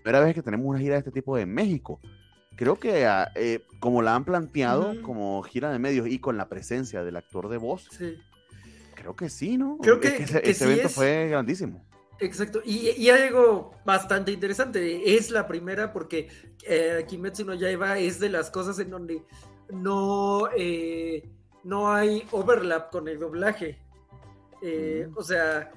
primera 0.04 0.22
vez 0.22 0.34
que 0.34 0.42
tenemos 0.42 0.66
una 0.66 0.78
gira 0.78 0.94
de 0.94 0.98
este 0.98 1.10
tipo 1.10 1.38
en 1.38 1.52
México. 1.52 1.98
Creo 2.56 2.78
que 2.78 3.06
ah, 3.06 3.32
eh, 3.34 3.64
como 3.80 4.02
la 4.02 4.14
han 4.14 4.24
planteado 4.24 5.00
como 5.02 5.42
gira 5.42 5.72
de 5.72 5.78
medios 5.78 6.06
y 6.08 6.18
con 6.18 6.36
la 6.36 6.48
presencia 6.48 7.02
del 7.02 7.16
actor 7.16 7.48
de 7.48 7.56
voz, 7.56 7.88
creo 8.94 9.16
que 9.16 9.28
sí, 9.28 9.56
¿no? 9.56 9.78
Creo 9.78 10.00
que, 10.00 10.24
ese, 10.42 10.64
evento 10.64 10.88
fue 10.88 11.28
grandísimo. 11.28 11.84
Exacto, 12.20 12.62
y, 12.64 12.90
y, 12.90 13.10
algo 13.10 13.72
bastante 13.84 14.30
interesante, 14.30 15.16
es 15.16 15.30
la 15.30 15.48
primera 15.48 15.92
porque 15.92 16.28
eh, 16.64 17.04
Kimetsu 17.08 17.44
no 17.44 17.54
Yaiba 17.54 17.98
es 17.98 18.20
de 18.20 18.28
las 18.28 18.50
cosas 18.50 18.78
en 18.78 18.90
donde 18.90 19.24
no, 19.70 20.48
eh, 20.56 21.28
no 21.64 21.92
hay 21.92 22.24
overlap 22.30 22.90
con 22.90 23.08
el 23.08 23.18
doblaje. 23.18 23.78
Eh, 24.62 25.08
mm. 25.08 25.18
O 25.18 25.22
sea, 25.22 25.72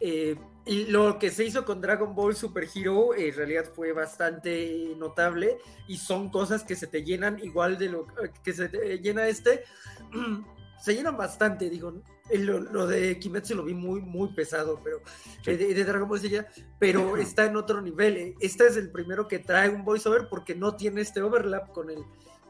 y 0.00 0.84
lo 0.86 1.18
que 1.18 1.30
se 1.30 1.44
hizo 1.44 1.64
con 1.64 1.80
Dragon 1.80 2.14
Ball 2.14 2.36
Super 2.36 2.68
Hero 2.72 3.14
en 3.16 3.34
realidad 3.34 3.64
fue 3.74 3.92
bastante 3.92 4.94
notable 4.98 5.56
y 5.88 5.96
son 5.96 6.28
cosas 6.28 6.62
que 6.62 6.76
se 6.76 6.86
te 6.86 7.02
llenan 7.02 7.38
igual 7.42 7.78
de 7.78 7.88
lo 7.88 8.06
que 8.44 8.52
se 8.52 8.68
te 8.68 8.98
llena 8.98 9.26
este. 9.26 9.64
Se 10.80 10.94
llenan 10.94 11.16
bastante, 11.16 11.68
digo. 11.68 11.92
Lo, 12.32 12.86
de 12.86 13.18
Kimetsu 13.18 13.54
lo 13.54 13.64
vi 13.64 13.74
muy, 13.74 14.00
muy 14.00 14.28
pesado, 14.32 14.80
pero 14.82 15.00
de, 15.44 15.84
Dragon 15.84 16.08
Ball 16.08 16.20
ya, 16.20 16.46
pero 16.78 17.16
está 17.16 17.46
en 17.46 17.56
otro 17.56 17.80
nivel. 17.80 18.34
Este 18.40 18.66
es 18.66 18.76
el 18.76 18.90
primero 18.90 19.28
que 19.28 19.38
trae 19.38 19.68
un 19.68 19.84
voiceover 19.84 20.28
porque 20.28 20.54
no 20.54 20.76
tiene 20.76 21.00
este 21.00 21.22
overlap 21.22 21.72
con 21.72 21.90
el, 21.90 21.98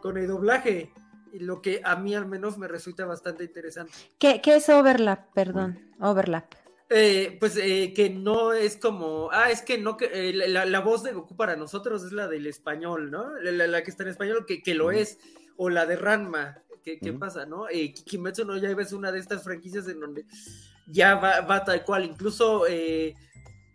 con 0.00 0.16
el 0.18 0.26
doblaje. 0.26 0.92
Y 1.32 1.40
lo 1.40 1.60
que 1.60 1.82
a 1.84 1.96
mí 1.96 2.14
al 2.14 2.26
menos 2.26 2.56
me 2.56 2.68
resulta 2.68 3.04
bastante 3.04 3.44
interesante. 3.44 3.92
¿Qué, 4.18 4.40
qué 4.40 4.56
es 4.56 4.68
overlap? 4.68 5.32
Perdón, 5.34 5.78
overlap. 6.00 6.54
Eh, 6.90 7.36
pues 7.38 7.58
eh, 7.58 7.92
que 7.94 8.08
no 8.08 8.54
es 8.54 8.78
como, 8.78 9.28
ah, 9.30 9.50
es 9.50 9.60
que 9.60 9.76
no, 9.76 9.98
que 9.98 10.06
eh, 10.06 10.32
la, 10.32 10.80
voz 10.80 11.02
de 11.02 11.12
Goku 11.12 11.36
para 11.36 11.54
nosotros 11.54 12.02
es 12.02 12.12
la 12.12 12.28
del 12.28 12.46
español, 12.46 13.10
¿no? 13.10 13.38
La, 13.40 13.82
que 13.82 13.90
está 13.90 14.04
en 14.04 14.08
español, 14.08 14.46
que, 14.46 14.62
que 14.62 14.74
lo 14.74 14.90
es, 14.90 15.18
o 15.58 15.68
la 15.68 15.84
de 15.84 15.96
Ranma, 15.96 16.62
¿qué, 16.96 17.12
pasa, 17.12 17.44
no? 17.46 17.66
Kimetsu 18.04 18.44
no 18.44 18.56
ya 18.56 18.70
es 18.70 18.92
una 18.92 19.12
de 19.12 19.18
estas 19.18 19.42
franquicias 19.42 19.86
en 19.88 20.00
donde 20.00 20.24
ya 20.86 21.16
va, 21.16 21.40
va 21.42 21.64
tal 21.64 21.84
cual, 21.84 22.04
incluso, 22.04 22.64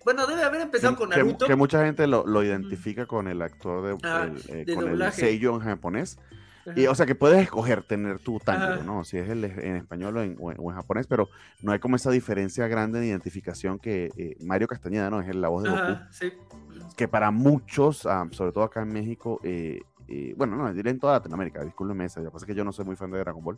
bueno, 0.03 0.25
debe 0.25 0.43
haber 0.43 0.61
empezado 0.61 0.95
con 0.95 1.09
Naruto. 1.09 1.45
Que, 1.45 1.55
mucha 1.55 1.85
gente 1.85 2.07
lo, 2.07 2.43
identifica 2.43 3.05
con 3.05 3.27
el 3.27 3.41
actor 3.41 3.85
de, 3.85 3.97
ah, 4.03 4.29
con 4.73 5.01
el 5.01 5.11
sello 5.11 5.55
en 5.55 5.59
japonés, 5.61 6.17
y, 6.75 6.87
o 6.87 6.95
sea, 6.95 7.05
que 7.05 7.15
puedes 7.15 7.41
escoger 7.41 7.83
tener 7.83 8.19
tu 8.19 8.39
tango, 8.39 8.83
¿no? 8.83 9.03
Si 9.03 9.17
es 9.17 9.29
el, 9.29 9.43
en 9.43 9.75
español 9.75 10.17
o 10.39 10.51
en, 10.51 10.75
japonés, 10.75 11.07
pero 11.07 11.29
no 11.61 11.73
hay 11.73 11.79
como 11.79 11.95
esa 11.95 12.09
diferencia 12.09 12.67
grande 12.67 12.99
de 12.99 13.07
identificación 13.07 13.79
que 13.79 14.11
eh, 14.15 14.37
Mario 14.39 14.67
Castañeda, 14.67 15.09
¿no? 15.09 15.21
Es 15.21 15.35
la 15.35 15.49
voz 15.49 15.63
de 15.63 15.69
Goku. 15.71 15.99
Sí. 16.11 16.31
Que 16.95 17.07
para 17.07 17.31
muchos, 17.31 18.05
ah, 18.05 18.27
sobre 18.31 18.53
todo 18.53 18.63
acá 18.63 18.81
en 18.81 18.93
México, 18.93 19.39
eh, 19.43 19.81
eh, 20.07 20.33
bueno, 20.37 20.55
no, 20.55 20.73
diré 20.73 20.91
en 20.91 20.99
toda 20.99 21.13
Latinoamérica, 21.13 21.63
discúlpeme 21.63 22.05
esa, 22.05 22.19
lo 22.19 22.27
que 22.27 22.31
pasa 22.31 22.45
es 22.45 22.47
que 22.47 22.55
yo 22.55 22.63
no 22.63 22.71
soy 22.71 22.85
muy 22.85 22.95
fan 22.95 23.11
de 23.11 23.19
Dragon 23.19 23.43
Ball, 23.43 23.57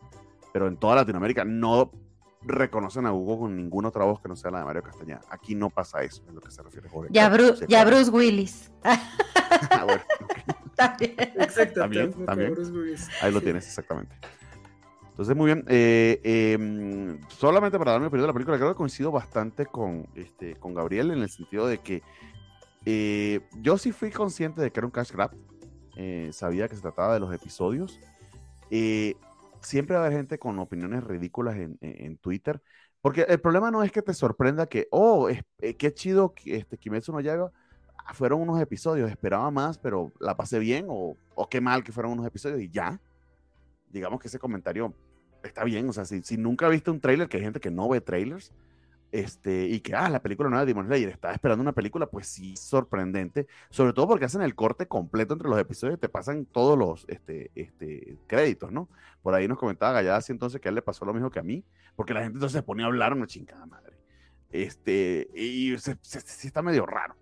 pero 0.53 0.67
en 0.67 0.77
toda 0.77 0.95
Latinoamérica 0.95 1.43
no 1.43 1.91
reconocen 2.41 3.05
a 3.05 3.13
Hugo 3.13 3.39
con 3.39 3.55
ninguna 3.55 3.87
otra 3.89 4.05
voz 4.05 4.21
que 4.21 4.29
no 4.29 4.35
sea 4.35 4.51
la 4.51 4.59
de 4.59 4.65
Mario 4.65 4.83
Castañeda. 4.83 5.21
Aquí 5.29 5.55
no 5.55 5.69
pasa 5.69 6.03
eso, 6.03 6.23
es 6.27 6.33
lo 6.33 6.41
que 6.41 6.51
se 6.51 6.61
refiere 6.61 6.87
Jorge. 6.89 7.09
Ya, 7.11 7.31
ya 7.67 7.85
Bruce 7.85 8.11
Willis. 8.11 8.71
ah, 8.83 9.83
bueno, 9.85 10.03
También. 10.75 11.15
Exacto. 11.17 11.81
También, 11.81 12.11
también. 12.25 12.53
Ahí 13.21 13.31
lo 13.31 13.41
tienes, 13.41 13.65
exactamente. 13.65 14.15
Entonces, 15.09 15.35
muy 15.35 15.45
bien. 15.45 15.63
Eh, 15.69 16.19
em, 16.23 17.19
solamente 17.29 17.77
para 17.77 17.93
darme 17.93 18.07
el 18.07 18.11
periodo 18.11 18.27
de 18.27 18.31
la 18.31 18.33
película, 18.33 18.57
creo 18.57 18.69
que 18.69 18.75
coincido 18.75 19.11
bastante 19.11 19.65
con, 19.65 20.07
este, 20.15 20.55
con 20.55 20.73
Gabriel 20.73 21.11
en 21.11 21.21
el 21.21 21.29
sentido 21.29 21.67
de 21.67 21.77
que 21.77 22.03
eh, 22.85 23.39
yo 23.61 23.77
sí 23.77 23.91
fui 23.93 24.11
consciente 24.11 24.61
de 24.61 24.71
que 24.71 24.79
era 24.79 24.87
un 24.87 24.91
cash 24.91 25.11
grab. 25.11 25.31
Eh, 25.95 26.29
sabía 26.33 26.67
que 26.67 26.75
se 26.75 26.81
trataba 26.81 27.13
de 27.13 27.19
los 27.19 27.33
episodios. 27.33 27.99
siempre 29.61 29.95
va 29.95 30.03
a 30.03 30.05
haber 30.05 30.17
gente 30.17 30.37
con 30.37 30.59
opiniones 30.59 31.03
ridículas 31.03 31.55
en, 31.55 31.77
en, 31.81 32.17
Twitter. 32.17 32.61
Porque 33.01 33.21
el 33.27 33.39
problema 33.39 33.71
no 33.71 33.83
es 33.83 33.91
que 33.91 34.01
te 34.01 34.13
sorprenda 34.13 34.67
que, 34.67 34.87
oh, 34.91 35.29
es, 35.29 35.43
qué 35.77 35.93
chido 35.93 36.33
que 36.33 36.57
este, 36.57 36.77
Kimetsu 36.77 37.11
no 37.11 37.21
llega 37.21 37.51
fueron 38.13 38.41
unos 38.41 38.61
episodios, 38.61 39.09
esperaba 39.09 39.49
más, 39.51 39.77
pero 39.77 40.11
la 40.19 40.37
pasé 40.37 40.59
bien, 40.59 40.85
o, 40.89 41.17
o 41.33 41.49
qué 41.49 41.59
mal 41.59 41.83
que 41.83 41.91
fueron 41.91 42.13
unos 42.13 42.25
episodios 42.25 42.61
y 42.61 42.69
ya. 42.69 42.99
Digamos 43.89 44.19
que 44.19 44.27
ese 44.27 44.39
comentario 44.39 44.93
está 45.43 45.63
bien, 45.63 45.89
o 45.89 45.93
sea, 45.93 46.05
si, 46.05 46.21
si 46.21 46.37
nunca 46.37 46.69
viste 46.69 46.91
un 46.91 46.99
trailer, 46.99 47.27
que 47.27 47.37
hay 47.37 47.43
gente 47.43 47.59
que 47.59 47.71
no 47.71 47.89
ve 47.89 48.01
trailers, 48.01 48.51
este, 49.11 49.65
y 49.67 49.79
que, 49.79 49.95
ah, 49.95 50.09
la 50.09 50.21
película 50.21 50.49
nueva 50.49 50.65
de 50.65 50.67
Demon 50.67 50.87
Slayer, 50.87 51.09
estaba 51.09 51.33
esperando 51.33 51.61
una 51.61 51.71
película, 51.71 52.07
pues 52.07 52.27
sí, 52.27 52.55
sorprendente, 52.57 53.47
sobre 53.69 53.93
todo 53.93 54.07
porque 54.07 54.25
hacen 54.25 54.41
el 54.41 54.55
corte 54.55 54.87
completo 54.87 55.33
entre 55.33 55.49
los 55.49 55.59
episodios 55.59 55.99
te 55.99 56.09
pasan 56.09 56.45
todos 56.45 56.77
los 56.77 57.05
este, 57.07 57.51
este, 57.55 58.17
créditos, 58.27 58.71
¿no? 58.71 58.89
Por 59.21 59.33
ahí 59.33 59.47
nos 59.47 59.57
comentaba 59.57 59.93
Gallada 59.93 60.21
entonces 60.27 60.59
que 60.59 60.67
a 60.67 60.69
él 60.69 60.75
le 60.75 60.81
pasó 60.81 61.05
lo 61.05 61.13
mismo 61.13 61.31
que 61.31 61.39
a 61.39 61.43
mí, 61.43 61.63
porque 61.95 62.13
la 62.13 62.21
gente 62.21 62.35
entonces 62.35 62.57
se 62.57 62.63
ponía 62.63 62.85
a 62.85 62.87
hablar 62.87 63.13
una 63.13 63.27
chingada 63.27 63.65
madre. 63.65 63.97
Este, 64.51 65.29
y 65.33 65.75
sí 65.77 66.47
está 66.47 66.61
medio 66.61 66.85
raro. 66.85 67.15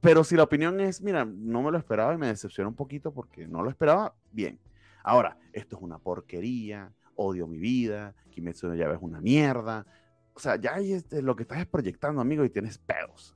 Pero 0.00 0.24
si 0.24 0.34
la 0.34 0.44
opinión 0.44 0.80
es, 0.80 1.02
mira, 1.02 1.24
no 1.24 1.62
me 1.62 1.70
lo 1.70 1.78
esperaba 1.78 2.14
y 2.14 2.18
me 2.18 2.28
decepcionó 2.28 2.70
un 2.70 2.76
poquito 2.76 3.12
porque 3.12 3.46
no 3.46 3.62
lo 3.62 3.70
esperaba, 3.70 4.14
bien. 4.32 4.58
Ahora, 5.02 5.36
esto 5.52 5.76
es 5.76 5.82
una 5.82 5.98
porquería, 5.98 6.92
odio 7.16 7.46
mi 7.46 7.58
vida, 7.58 8.14
Kimetsu 8.30 8.68
no 8.68 8.74
Yaiba 8.74 8.94
es 8.94 9.02
una 9.02 9.20
mierda. 9.20 9.86
O 10.34 10.40
sea, 10.40 10.56
ya 10.56 10.78
es 10.78 10.90
este, 10.90 11.22
lo 11.22 11.36
que 11.36 11.42
estás 11.42 11.66
proyectando, 11.66 12.20
amigo, 12.20 12.44
y 12.44 12.50
tienes 12.50 12.78
pedos. 12.78 13.34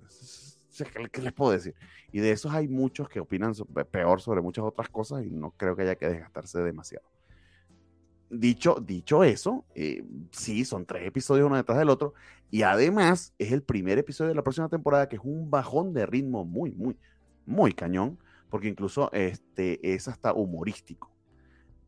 ¿Qué, 1.12 1.22
les 1.22 1.32
puedo 1.32 1.52
decir? 1.52 1.74
Y 2.12 2.20
de 2.20 2.32
esos 2.32 2.52
hay 2.52 2.68
muchos 2.68 3.08
que 3.08 3.20
opinan 3.20 3.52
peor 3.90 4.20
sobre 4.20 4.40
muchas 4.40 4.64
otras 4.64 4.88
cosas 4.88 5.24
y 5.24 5.30
no 5.30 5.52
creo 5.52 5.76
que 5.76 5.82
haya 5.82 5.94
que 5.94 6.08
desgastarse 6.08 6.60
demasiado. 6.60 7.06
dicho, 8.30 8.76
dicho 8.80 9.22
eso, 9.22 9.64
eh, 9.74 10.04
sí, 10.32 10.64
son 10.64 10.84
tres 10.86 11.06
episodios 11.06 11.46
uno 11.46 11.56
detrás 11.56 11.78
del 11.78 11.90
otro. 11.90 12.14
Y 12.50 12.62
además 12.62 13.34
es 13.38 13.52
el 13.52 13.62
primer 13.62 13.98
episodio 13.98 14.30
de 14.30 14.34
la 14.34 14.42
próxima 14.42 14.68
temporada 14.68 15.08
que 15.08 15.16
es 15.16 15.22
un 15.24 15.50
bajón 15.50 15.92
de 15.92 16.06
ritmo 16.06 16.44
muy, 16.44 16.72
muy, 16.72 16.96
muy 17.46 17.72
cañón. 17.72 18.18
Porque 18.50 18.68
incluso 18.68 19.10
este, 19.12 19.94
es 19.94 20.06
hasta 20.06 20.32
humorístico. 20.32 21.10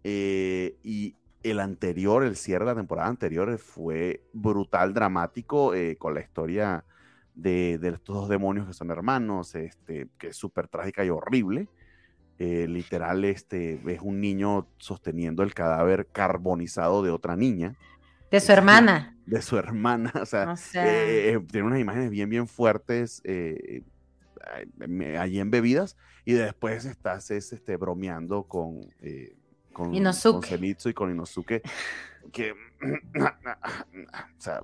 Eh, 0.03 0.77
y 0.83 1.15
el 1.51 1.61
anterior, 1.61 2.25
el 2.25 2.37
cierre 2.37 2.65
de 2.65 2.73
la 2.73 2.77
temporada 2.77 3.09
anterior 3.09 3.59
fue 3.59 4.23
brutal, 4.33 4.95
dramático, 4.95 5.75
eh, 5.75 5.97
con 5.97 6.15
la 6.15 6.21
historia 6.21 6.85
de, 7.35 7.79
de, 7.79 7.89
estos 7.89 8.17
dos 8.17 8.29
demonios 8.29 8.67
que 8.67 8.73
son 8.73 8.91
hermanos, 8.91 9.55
este, 9.55 10.09
que 10.19 10.29
es 10.29 10.37
súper 10.37 10.69
trágica 10.69 11.05
y 11.05 11.11
horrible. 11.11 11.69
Eh, 12.39 12.67
literal, 12.69 13.25
este, 13.25 13.81
es 13.87 14.01
un 14.03 14.21
niño 14.21 14.69
sosteniendo 14.77 15.43
el 15.43 15.55
cadáver 15.55 16.07
carbonizado 16.09 17.03
de 17.03 17.11
otra 17.11 17.35
niña. 17.35 17.77
De 18.31 18.41
su 18.41 18.53
hermana. 18.53 19.17
De 19.25 19.41
su 19.41 19.57
hermana, 19.57 20.13
o 20.21 20.27
sea, 20.27 20.55
eh, 20.75 21.33
eh, 21.33 21.41
tiene 21.51 21.67
unas 21.67 21.81
imágenes 21.81 22.11
bien, 22.11 22.29
bien 22.29 22.47
fuertes 22.47 23.23
allí 25.19 25.41
en 25.41 25.51
bebidas 25.51 25.97
y 26.25 26.35
después 26.35 26.85
estás 26.85 27.31
este, 27.31 27.77
bromeando 27.77 28.43
con, 28.45 28.81
con, 29.77 29.95
Inosuke. 29.95 30.49
con 30.49 30.65
y 30.65 30.95
con 30.95 31.11
Inosuke, 31.11 31.63
que, 32.33 32.53
o 32.53 34.39
sea, 34.39 34.63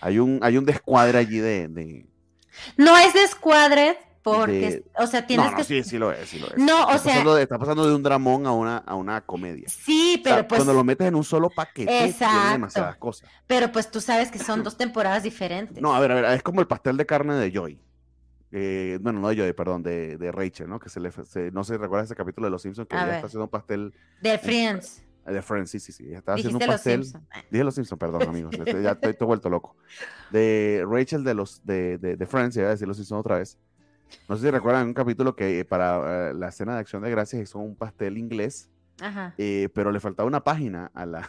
hay 0.00 0.20
un, 0.20 0.38
hay 0.42 0.56
un 0.56 0.64
descuadre 0.64 1.18
allí 1.18 1.38
de, 1.38 1.66
de... 1.66 2.06
No 2.76 2.96
es 2.96 3.12
descuadre, 3.14 3.98
porque, 4.22 4.84
o 4.96 5.08
sea, 5.08 5.26
tienes 5.26 5.46
no, 5.46 5.50
no, 5.50 5.56
que... 5.56 5.64
Sí, 5.64 5.82
sí 5.82 5.98
lo 5.98 6.12
es, 6.12 6.28
sí 6.28 6.38
lo 6.38 6.46
es. 6.46 6.56
No, 6.56 6.82
está 6.82 6.94
o 6.94 6.98
sea... 6.98 7.12
Pasando 7.14 7.34
de, 7.34 7.42
está 7.42 7.58
pasando 7.58 7.88
de 7.88 7.96
un 7.96 8.02
dramón 8.04 8.46
a 8.46 8.52
una, 8.52 8.76
a 8.78 8.94
una 8.94 9.22
comedia. 9.22 9.68
Sí, 9.68 10.20
pero 10.22 10.36
o 10.36 10.38
sea, 10.38 10.48
pues... 10.48 10.58
Cuando 10.60 10.72
lo 10.72 10.84
metes 10.84 11.08
en 11.08 11.16
un 11.16 11.24
solo 11.24 11.50
paquete, 11.50 12.04
Exacto. 12.04 12.36
tiene 12.36 12.52
demasiadas 12.52 12.96
cosas. 12.96 13.28
Pero 13.48 13.72
pues 13.72 13.90
tú 13.90 14.00
sabes 14.00 14.30
que 14.30 14.38
son 14.38 14.62
dos 14.62 14.76
temporadas 14.76 15.24
diferentes. 15.24 15.82
No, 15.82 15.96
a 15.96 15.98
ver, 15.98 16.12
a 16.12 16.14
ver, 16.14 16.24
es 16.26 16.44
como 16.44 16.60
el 16.60 16.68
pastel 16.68 16.96
de 16.96 17.06
carne 17.06 17.34
de 17.34 17.50
Joy. 17.50 17.80
Eh, 18.56 18.98
bueno, 19.02 19.18
no 19.18 19.28
de 19.30 19.36
Joy, 19.36 19.52
perdón, 19.52 19.82
de, 19.82 20.16
de 20.16 20.30
Rachel, 20.30 20.68
¿no? 20.68 20.78
Que 20.78 20.88
se 20.88 21.00
le... 21.00 21.10
Se, 21.10 21.50
no 21.50 21.64
se 21.64 21.76
recuerda 21.76 22.04
ese 22.04 22.14
capítulo 22.14 22.46
de 22.46 22.52
Los 22.52 22.62
Simpsons 22.62 22.86
que 22.86 22.94
A 22.94 23.00
ella 23.00 23.06
ver. 23.06 23.14
está 23.16 23.26
haciendo 23.26 23.44
un 23.46 23.50
pastel... 23.50 23.92
De 24.22 24.38
Friends. 24.38 25.02
De 25.26 25.42
Friends, 25.42 25.70
sí, 25.70 25.80
sí, 25.80 25.90
sí. 25.90 26.06
Ella 26.06 26.18
estaba 26.18 26.36
haciendo 26.36 26.58
un 26.58 26.64
los 26.64 26.74
pastel... 26.76 27.02
Simpson. 27.02 27.26
Dije 27.50 27.64
Los 27.64 27.74
Simpsons, 27.74 27.98
perdón, 27.98 28.22
amigos. 28.28 28.54
estoy- 28.58 28.82
ya 28.84 28.92
estoy, 28.92 29.10
estoy 29.10 29.26
vuelto 29.26 29.50
loco. 29.50 29.74
De 30.30 30.84
Rachel 30.88 31.24
de 31.24 31.34
los 31.34 31.66
de, 31.66 31.98
de, 31.98 32.16
de 32.16 32.26
Friends, 32.26 32.56
iba 32.56 32.68
a 32.68 32.70
decir 32.70 32.86
Los 32.86 32.96
Simpsons 32.96 33.18
otra 33.18 33.38
vez. 33.38 33.58
No 34.28 34.36
sé 34.36 34.42
si 34.42 34.50
recuerdan 34.52 34.86
un 34.86 34.94
capítulo 34.94 35.34
que 35.34 35.58
eh, 35.58 35.64
para 35.64 36.30
eh, 36.30 36.34
la 36.34 36.52
cena 36.52 36.74
de 36.74 36.78
acción 36.78 37.02
de 37.02 37.10
gracias 37.10 37.42
hizo 37.42 37.58
un 37.58 37.74
pastel 37.74 38.18
inglés, 38.18 38.70
Ajá. 39.00 39.34
eh, 39.36 39.68
pero 39.74 39.90
le 39.90 39.98
faltaba 39.98 40.28
una 40.28 40.44
página 40.44 40.92
a 40.94 41.06
la, 41.06 41.28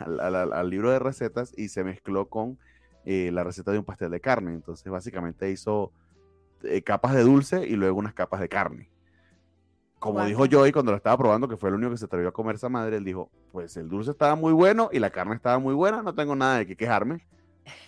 al, 0.00 0.70
libro 0.70 0.90
de 0.90 0.98
recetas 0.98 1.52
y 1.58 1.68
se 1.68 1.84
mezcló 1.84 2.30
con 2.30 2.58
eh, 3.04 3.30
la 3.34 3.44
receta 3.44 3.70
de 3.72 3.78
un 3.80 3.84
pastel 3.84 4.10
de 4.10 4.20
carne. 4.20 4.54
Entonces, 4.54 4.90
básicamente 4.90 5.50
hizo 5.50 5.92
eh, 6.64 6.82
capas 6.82 7.14
de 7.14 7.22
dulce 7.22 7.66
y 7.66 7.76
luego 7.76 7.98
unas 7.98 8.14
capas 8.14 8.40
de 8.40 8.48
carne. 8.48 8.90
Como 9.98 10.24
dijo. 10.24 10.44
Joey 10.50 10.70
cuando 10.72 10.92
lo 10.92 10.96
estaba 10.96 11.16
probando, 11.18 11.48
que 11.48 11.56
fue 11.56 11.70
el 11.70 11.74
único 11.74 11.90
que 11.90 11.98
se 11.98 12.04
atrevió 12.04 12.28
a 12.28 12.32
comer 12.32 12.54
esa 12.54 12.68
madre, 12.68 12.96
él 12.98 13.04
dijo, 13.04 13.30
pues 13.50 13.76
el 13.76 13.88
dulce 13.88 14.12
estaba 14.12 14.36
muy 14.36 14.52
bueno 14.52 14.90
y 14.92 14.98
la 15.00 15.10
carne 15.10 15.34
estaba 15.34 15.58
muy 15.58 15.74
buena, 15.74 16.02
no 16.02 16.14
tengo 16.14 16.36
nada 16.36 16.58
de 16.58 16.66
qué 16.66 16.76
quejarme, 16.76 17.26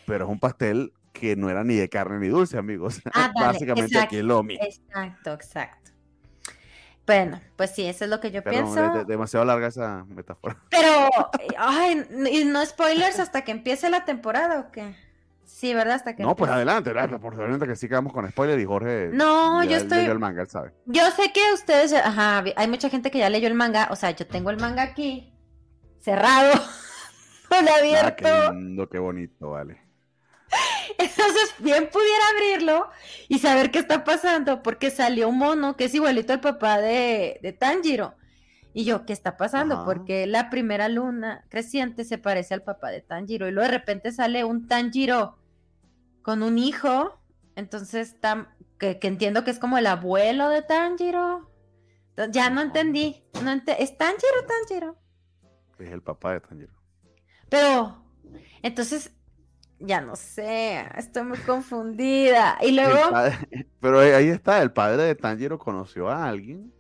pero 0.07 0.25
es 0.25 0.31
un 0.31 0.41
pastel 0.41 0.93
que 1.13 1.37
no 1.37 1.51
era 1.51 1.63
ni 1.63 1.75
de 1.77 1.89
carne 1.89 2.19
ni 2.19 2.29
dulce, 2.29 2.59
amigos. 2.59 3.01
Ah, 3.15 3.31
dale, 3.35 3.53
Básicamente 3.53 3.99
aquí 3.99 4.17
es 4.17 4.25
lo 4.25 4.43
mismo. 4.43 4.65
Exacto, 4.65 5.33
exacto. 5.35 5.91
Bueno, 7.07 7.41
pues 7.57 7.71
sí, 7.73 7.87
eso 7.87 8.05
es 8.05 8.11
lo 8.11 8.21
que 8.21 8.31
yo 8.31 8.43
Perdón, 8.43 8.65
pienso. 8.75 8.93
de- 8.93 8.99
de- 9.01 9.05
demasiado 9.05 9.45
larga 9.45 9.67
esa 9.69 10.05
metáfora. 10.09 10.57
Pero, 10.71 11.09
ay, 11.59 12.07
y 12.31 12.45
no 12.45 12.65
spoilers 12.65 13.19
hasta 13.19 13.43
que 13.43 13.51
empiece 13.53 13.89
la 13.91 14.05
temporada 14.05 14.61
o 14.61 14.71
qué? 14.71 14.95
Sí, 15.61 15.75
¿verdad? 15.75 15.97
Hasta 15.97 16.17
que 16.17 16.23
No, 16.23 16.35
pues 16.35 16.51
adelante, 16.51 16.91
por 17.19 17.35
supuesto 17.35 17.67
que 17.67 17.77
sí 17.77 17.87
quedamos 17.87 18.15
con 18.15 18.27
spoiler 18.31 18.59
y 18.59 18.65
Jorge. 18.65 19.11
No, 19.13 19.63
ya 19.63 19.71
yo 19.73 19.77
estoy- 19.77 19.99
leyó 19.99 20.13
el 20.13 20.19
manga, 20.19 20.41
él 20.41 20.49
sabe. 20.49 20.73
Yo 20.87 21.03
sé 21.11 21.33
que 21.35 21.41
ustedes, 21.53 21.91
ya- 21.91 22.07
ajá, 22.07 22.43
hay 22.57 22.67
mucha 22.67 22.89
gente 22.89 23.11
que 23.11 23.19
ya 23.19 23.29
leyó 23.29 23.47
el 23.47 23.53
manga, 23.55 23.89
o 23.91 23.97
sea, 23.97 24.11
yo 24.13 24.27
tengo 24.27 24.49
el 24.49 24.57
manga 24.57 24.83
aquí, 24.83 25.35
cerrado, 26.01 26.53
no 27.51 27.57
Ah, 27.71 27.79
abierto. 27.79 28.25
qué 28.25 28.55
lindo, 28.55 28.89
qué 28.89 28.99
bonito, 28.99 29.51
vale. 29.51 29.83
Entonces, 30.97 31.55
bien 31.59 31.91
pudiera 31.93 32.25
abrirlo 32.35 32.89
y 33.29 33.39
saber 33.39 33.71
qué 33.71 33.81
está 33.81 34.03
pasando, 34.03 34.63
porque 34.63 34.91
salió 34.91 35.29
un 35.29 35.37
mono 35.39 35.77
que 35.77 35.85
es 35.85 35.95
igualito 35.95 36.33
al 36.33 36.41
papá 36.41 36.79
de, 36.79 37.39
de 37.43 37.53
Tanjiro. 37.53 38.15
Y 38.73 38.85
yo, 38.85 39.05
¿qué 39.05 39.13
está 39.13 39.37
pasando? 39.37 39.75
Ajá. 39.75 39.85
Porque 39.85 40.27
la 40.27 40.49
primera 40.49 40.89
luna 40.89 41.45
creciente 41.51 42.05
se 42.05 42.19
parece 42.19 42.55
al 42.55 42.63
papá 42.63 42.89
de 42.91 43.01
Tanjiro. 43.03 43.47
Y 43.49 43.51
luego 43.53 43.69
de 43.71 43.77
repente 43.77 44.11
sale 44.13 44.45
un 44.45 44.67
Tanjiro 44.69 45.37
con 46.31 46.45
un 46.45 46.59
hijo. 46.59 47.19
Entonces, 47.57 48.21
tam- 48.21 48.47
que, 48.79 49.01
que 49.01 49.09
entiendo 49.09 49.43
que 49.43 49.51
es 49.51 49.59
como 49.59 49.79
el 49.79 49.87
abuelo 49.89 50.49
de 50.49 50.63
Tanjiro. 50.63 51.51
Ya 52.31 52.51
no 52.51 52.61
entendí. 52.61 53.25
No 53.43 53.51
ente- 53.51 53.75
¿Es 53.83 53.99
Tanjiro 53.99 54.47
Tanjiro? 54.47 54.97
Es 55.81 55.91
el 55.91 56.03
papá 56.03 56.35
de 56.35 56.41
Tanjiro. 56.41 56.73
Pero, 57.49 58.05
entonces, 58.63 59.11
ya 59.81 60.01
no 60.01 60.15
sé, 60.15 60.87
estoy 60.97 61.25
muy 61.25 61.39
confundida. 61.39 62.59
Y 62.63 62.71
luego, 62.77 63.11
padre- 63.11 63.67
pero 63.81 63.99
ahí 63.99 64.29
está, 64.29 64.63
el 64.63 64.71
padre 64.73 65.03
de 65.03 65.15
Tanjiro 65.17 65.59
conoció 65.59 66.09
a 66.11 66.29
alguien 66.29 66.73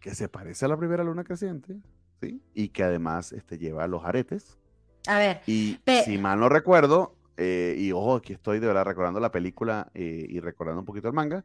que 0.00 0.14
se 0.14 0.30
parece 0.30 0.64
a 0.64 0.68
la 0.68 0.78
primera 0.78 1.04
luna 1.04 1.24
creciente, 1.24 1.76
¿sí? 2.22 2.40
Y 2.54 2.70
que 2.70 2.84
además 2.84 3.32
este, 3.32 3.58
lleva 3.58 3.86
los 3.86 4.02
aretes. 4.06 4.56
a 5.06 5.18
ver, 5.18 5.42
Y 5.46 5.78
si 6.06 6.16
mal 6.16 6.40
no 6.40 6.48
recuerdo, 6.48 7.16
eh, 7.36 7.74
y 7.78 7.92
ojo, 7.92 8.16
aquí 8.16 8.32
estoy 8.32 8.58
de 8.60 8.66
verdad 8.66 8.84
recordando 8.84 9.20
la 9.20 9.30
película 9.32 9.88
eh, 9.94 10.26
y 10.28 10.40
recordando 10.40 10.80
un 10.80 10.86
poquito 10.86 11.08
el 11.08 11.14
manga, 11.14 11.44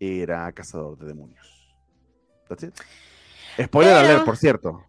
era 0.00 0.50
Cazador 0.52 0.98
de 0.98 1.06
Demonios. 1.06 1.74
That's 2.48 2.64
it. 2.64 2.74
Spoiler 3.62 3.94
Pero- 3.94 4.06
alert, 4.08 4.24
por 4.24 4.36
cierto. 4.36 4.84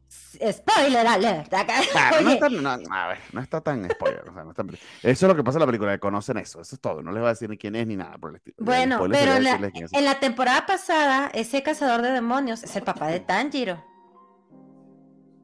spoiler 0.51 1.05
alert. 1.07 1.53
acá. 1.53 1.75
Ah, 1.95 2.19
no, 2.21 2.29
está, 2.31 2.49
no, 2.49 2.69
a 2.69 3.07
ver, 3.07 3.19
no 3.31 3.41
está 3.41 3.61
tan 3.61 3.88
spoiler. 3.89 4.27
o 4.27 4.33
sea, 4.33 4.43
no 4.43 4.49
está- 4.49 4.63
eso 4.63 4.77
es 5.03 5.21
lo 5.21 5.35
que 5.35 5.43
pasa 5.43 5.57
en 5.57 5.61
la 5.61 5.65
película, 5.67 5.91
que 5.93 5.99
conocen 5.99 6.38
eso. 6.38 6.59
Eso 6.61 6.75
es 6.75 6.81
todo. 6.81 7.01
No 7.03 7.11
les 7.11 7.19
voy 7.21 7.27
a 7.27 7.29
decir 7.33 7.49
ni 7.49 7.57
quién 7.57 7.75
es 7.75 7.85
ni 7.88 7.95
nada 7.95 8.17
por 8.17 8.31
el 8.31 8.38
estilo. 8.38 8.55
Bueno, 8.59 8.99
pero 9.11 9.33
en 9.33 9.43
la, 9.43 9.55
en 9.55 10.19
temporada 10.19 10.65
pasada, 10.65 11.29
ese 11.33 11.61
cazador 11.63 12.01
de 12.01 12.11
demonios 12.11 12.63
es 12.63 12.75
el 12.75 12.83
papá 12.83 13.07
de 13.07 13.19
Tanjiro. 13.19 13.83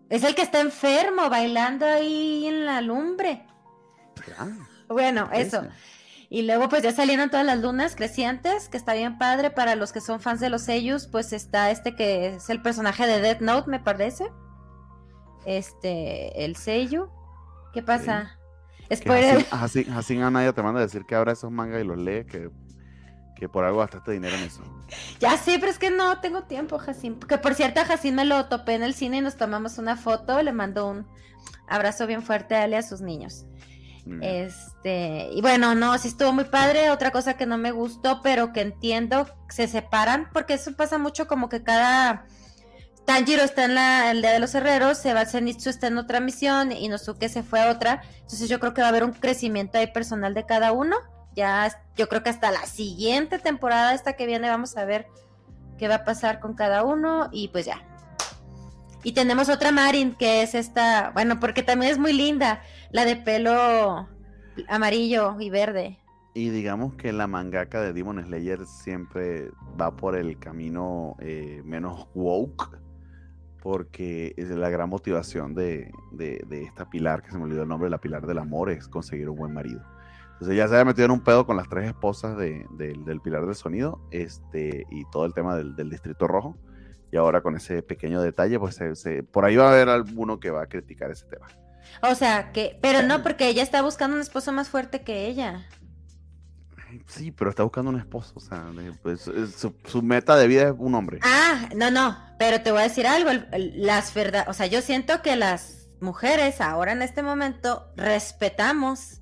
Es 0.10 0.24
el 0.26 0.36
que 0.36 0.41
está 0.41 0.60
enfermo, 0.60 1.30
bailando 1.30 1.86
ahí 1.86 2.46
en 2.48 2.65
la 2.65 2.82
lumbre. 2.82 3.46
Ah, 4.38 4.50
Bueno, 4.92 5.30
eso. 5.34 5.64
Y 6.30 6.44
luego 6.44 6.70
pues 6.70 6.82
ya 6.82 6.92
salieron 6.94 7.30
todas 7.30 7.46
las 7.46 7.60
lunas 7.60 7.96
crecientes, 7.96 8.70
que 8.70 8.78
está 8.78 8.94
bien 8.94 9.18
padre 9.18 9.50
para 9.52 9.76
los 9.76 9.92
que 9.92 10.00
son 10.00 10.22
fans 10.22 10.40
de 10.40 10.50
los 10.50 10.62
sellos, 10.62 11.08
pues 11.08 11.34
está 11.34 11.72
este 11.72 11.94
que 11.96 12.36
es 12.36 12.50
el 12.50 12.62
personaje 12.62 13.06
de 13.06 13.20
Death 13.20 13.42
Note, 13.42 13.70
me 13.70 13.80
parece. 13.82 14.26
Este, 15.46 16.46
el 16.46 16.56
sello. 16.56 17.10
¿Qué 17.74 17.82
pasa? 17.82 18.38
Spoiler. 18.94 19.46
Hassan- 19.52 19.86
Hassan- 19.86 19.98
Hassan 19.98 20.24
Anaya 20.24 20.54
te 20.54 20.62
manda 20.62 20.80
a 20.80 20.84
decir 20.84 21.06
que 21.06 21.16
abra 21.16 21.32
esos 21.34 21.52
mangas 21.52 21.82
y 21.82 21.86
los 21.86 21.98
lee, 21.98 22.26
que, 22.26 22.50
que 23.36 23.48
por 23.50 23.64
algo 23.64 23.80
gastaste 23.80 24.12
dinero 24.12 24.36
en 24.36 24.44
eso. 24.44 24.62
Ya 25.20 25.38
sí, 25.38 25.58
pero 25.60 25.72
es 25.72 25.80
que 25.80 25.89
no 25.89 26.20
tengo 26.20 26.44
tiempo, 26.44 26.78
Jacín. 26.78 27.20
Que 27.20 27.38
por 27.38 27.56
cierto, 27.56 27.82
Jacín 27.86 28.16
me 28.16 28.26
lo 28.26 28.46
topé 28.48 28.76
en 28.76 28.84
el 28.84 28.94
cine 28.94 29.18
y 29.18 29.22
nos 29.22 29.38
tomamos 29.38 29.78
una 29.78 29.96
foto. 29.96 30.42
Le 30.44 30.52
mando 30.52 30.88
un 30.89 31.08
abrazo 31.68 32.06
bien 32.08 32.22
fuerte 32.22 32.56
a 32.56 32.66
él 32.66 32.72
y 32.72 32.76
a 32.76 32.82
sus 32.84 33.00
niños. 33.02 33.46
Este, 34.22 35.30
y 35.32 35.41
bueno, 35.41 35.76
no, 35.76 35.97
sí 35.97 36.08
estuvo 36.08 36.34
muy 36.34 36.45
padre. 36.45 36.89
Otra 36.89 37.12
cosa 37.12 37.36
que 37.36 37.45
no 37.45 37.58
me 37.58 37.72
gustó, 37.72 38.22
pero 38.22 38.52
que 38.52 38.62
entiendo, 38.62 39.28
se 39.49 39.68
separan, 39.68 40.30
porque 40.34 40.56
eso 40.56 40.76
pasa 40.76 40.97
mucho 40.97 41.28
como 41.28 41.49
que 41.49 41.64
cada. 41.64 42.26
Tanjiro 43.06 43.43
está 43.43 43.66
en 43.66 43.76
la, 43.76 44.12
el 44.12 44.22
Día 44.22 44.32
de 44.32 44.39
los 44.39 44.54
Herreros, 44.54 44.97
Seba 44.97 45.26
Zenitsu 45.26 45.70
está 45.70 45.88
en 45.88 45.97
otra 45.97 46.20
misión 46.20 46.72
y 46.72 46.88
Nosuke 46.88 47.30
se 47.30 47.43
fue 47.43 47.60
a 47.60 47.72
otra. 47.72 48.02
Entonces 48.16 48.47
yo 48.47 48.60
creo 48.60 48.74
que 48.74 48.82
va 48.82 48.88
a 48.88 48.89
haber 48.89 49.04
un 49.04 49.14
crecimiento 49.14 49.80
ahí 49.80 49.88
personal 49.88 50.34
de 50.34 50.45
cada 50.45 50.72
uno. 50.72 50.95
Ya, 51.36 51.76
yo 51.95 52.08
creo 52.10 52.22
que 52.24 52.30
hasta 52.30 52.52
la 52.52 52.66
siguiente 52.66 53.39
temporada, 53.39 53.93
esta 53.93 54.14
que 54.14 54.28
viene, 54.28 54.49
vamos 54.49 54.78
a 54.78 54.86
ver 54.86 55.08
qué 55.78 55.88
va 55.88 55.95
a 55.95 56.04
pasar 56.04 56.39
con 56.39 56.54
cada 56.54 56.84
uno 56.84 57.30
y 57.32 57.47
pues 57.47 57.66
ya. 57.66 57.84
Y 59.04 59.14
tenemos 59.14 59.49
otra 59.49 59.72
Marin, 59.72 60.14
que 60.14 60.43
es 60.43 60.54
esta, 60.54 61.10
bueno, 61.14 61.39
porque 61.39 61.64
también 61.64 61.91
es 61.91 61.97
muy 61.97 62.14
linda, 62.14 62.62
la 62.92 63.06
de 63.06 63.16
pelo 63.16 64.08
amarillo 64.70 65.39
y 65.39 65.50
verde. 65.50 65.98
Y 66.34 66.50
digamos 66.50 66.96
que 66.96 67.12
la 67.12 67.28
mangaka 67.28 67.82
de 67.82 67.92
Demon 67.94 68.24
Slayer 68.24 68.66
siempre 68.66 69.52
va 69.80 69.96
por 69.96 70.16
el 70.16 70.39
camino 70.39 71.16
eh, 71.20 71.62
menos 71.66 72.08
woke, 72.14 72.70
porque 73.62 74.34
es 74.38 74.50
la 74.50 74.70
gran 74.70 74.89
motivación 74.89 75.54
de, 75.54 75.92
de- 76.12 76.64
esta 76.64 76.89
pilar, 76.89 77.22
que 77.22 77.32
se 77.32 77.38
me 77.38 77.44
olvidó 77.44 77.64
el 77.64 77.68
nombre, 77.70 77.89
la 77.89 78.00
pilar 78.00 78.26
del 78.26 78.39
amor, 78.39 78.70
es 78.70 78.88
conseguir 78.88 79.30
un 79.30 79.36
buen 79.38 79.54
marido. 79.54 79.82
Entonces 80.34 80.58
ya 80.58 80.68
se 80.68 80.74
había 80.76 80.86
metido 80.86 81.06
en 81.06 81.12
un 81.12 81.20
pedo 81.22 81.46
con 81.46 81.58
las 81.58 81.70
tres 81.70 81.88
esposas 81.88 82.38
de- 82.38 82.66
del- 82.72 83.04
del 83.06 83.20
pilar 83.22 83.46
del 83.46 83.56
sonido 83.56 84.00
este, 84.12 84.86
y 84.89 85.04
todo 85.12 85.26
el 85.26 85.34
tema 85.34 85.56
del, 85.56 85.76
del 85.76 85.89
distrito 85.89 86.28
rojo. 86.28 86.58
Y 87.12 87.18
ahora 87.18 87.42
con 87.42 87.56
ese 87.58 87.84
pequeño 87.84 88.22
detalle, 88.22 88.58
pues 88.58 88.80
por 89.32 89.44
ahí 89.44 89.58
va 89.58 89.66
a 89.70 89.74
haber 89.74 89.89
alguno 89.89 90.39
que 90.39 90.50
va 90.50 90.64
a 90.64 90.68
criticar 90.68 91.12
ese 91.12 91.26
tema. 91.26 91.48
O 92.02 92.16
sea, 92.16 92.52
que, 92.52 92.78
pero 92.82 93.04
no, 93.04 93.24
porque 93.24 93.48
ella 93.48 93.64
está 93.64 93.82
buscando 93.82 94.16
un 94.16 94.22
esposo 94.22 94.52
más 94.52 94.70
fuerte 94.70 95.02
que 95.02 95.28
ella. 95.28 95.68
Sí, 97.08 97.32
pero 97.32 97.50
está 97.50 97.64
buscando 97.64 97.90
un 97.90 97.98
esposo, 97.98 98.34
o 98.36 98.40
sea, 98.40 98.66
pues, 99.02 99.30
su, 99.86 100.02
meta 100.02 100.36
de 100.36 100.48
vida 100.48 100.70
es 100.70 100.74
un 100.78 100.96
hombre. 100.96 101.20
Ah, 101.24 101.70
no, 101.76 101.90
no, 101.90 102.18
pero 102.38 102.62
te 102.62 102.72
voy 102.72 102.82
a 102.82 102.84
decir 102.84 103.08
algo, 103.08 103.30
las 103.52 104.14
verdad, 104.14 104.46
o 104.50 104.54
sea, 104.54 104.66
yo 104.66 104.82
siento 104.82 105.22
que 105.22 105.36
las 105.36 105.88
mujeres 106.02 106.60
ahora 106.60 106.92
en 106.92 107.02
este 107.02 107.24
momento 107.24 107.88
respetamos 107.96 109.22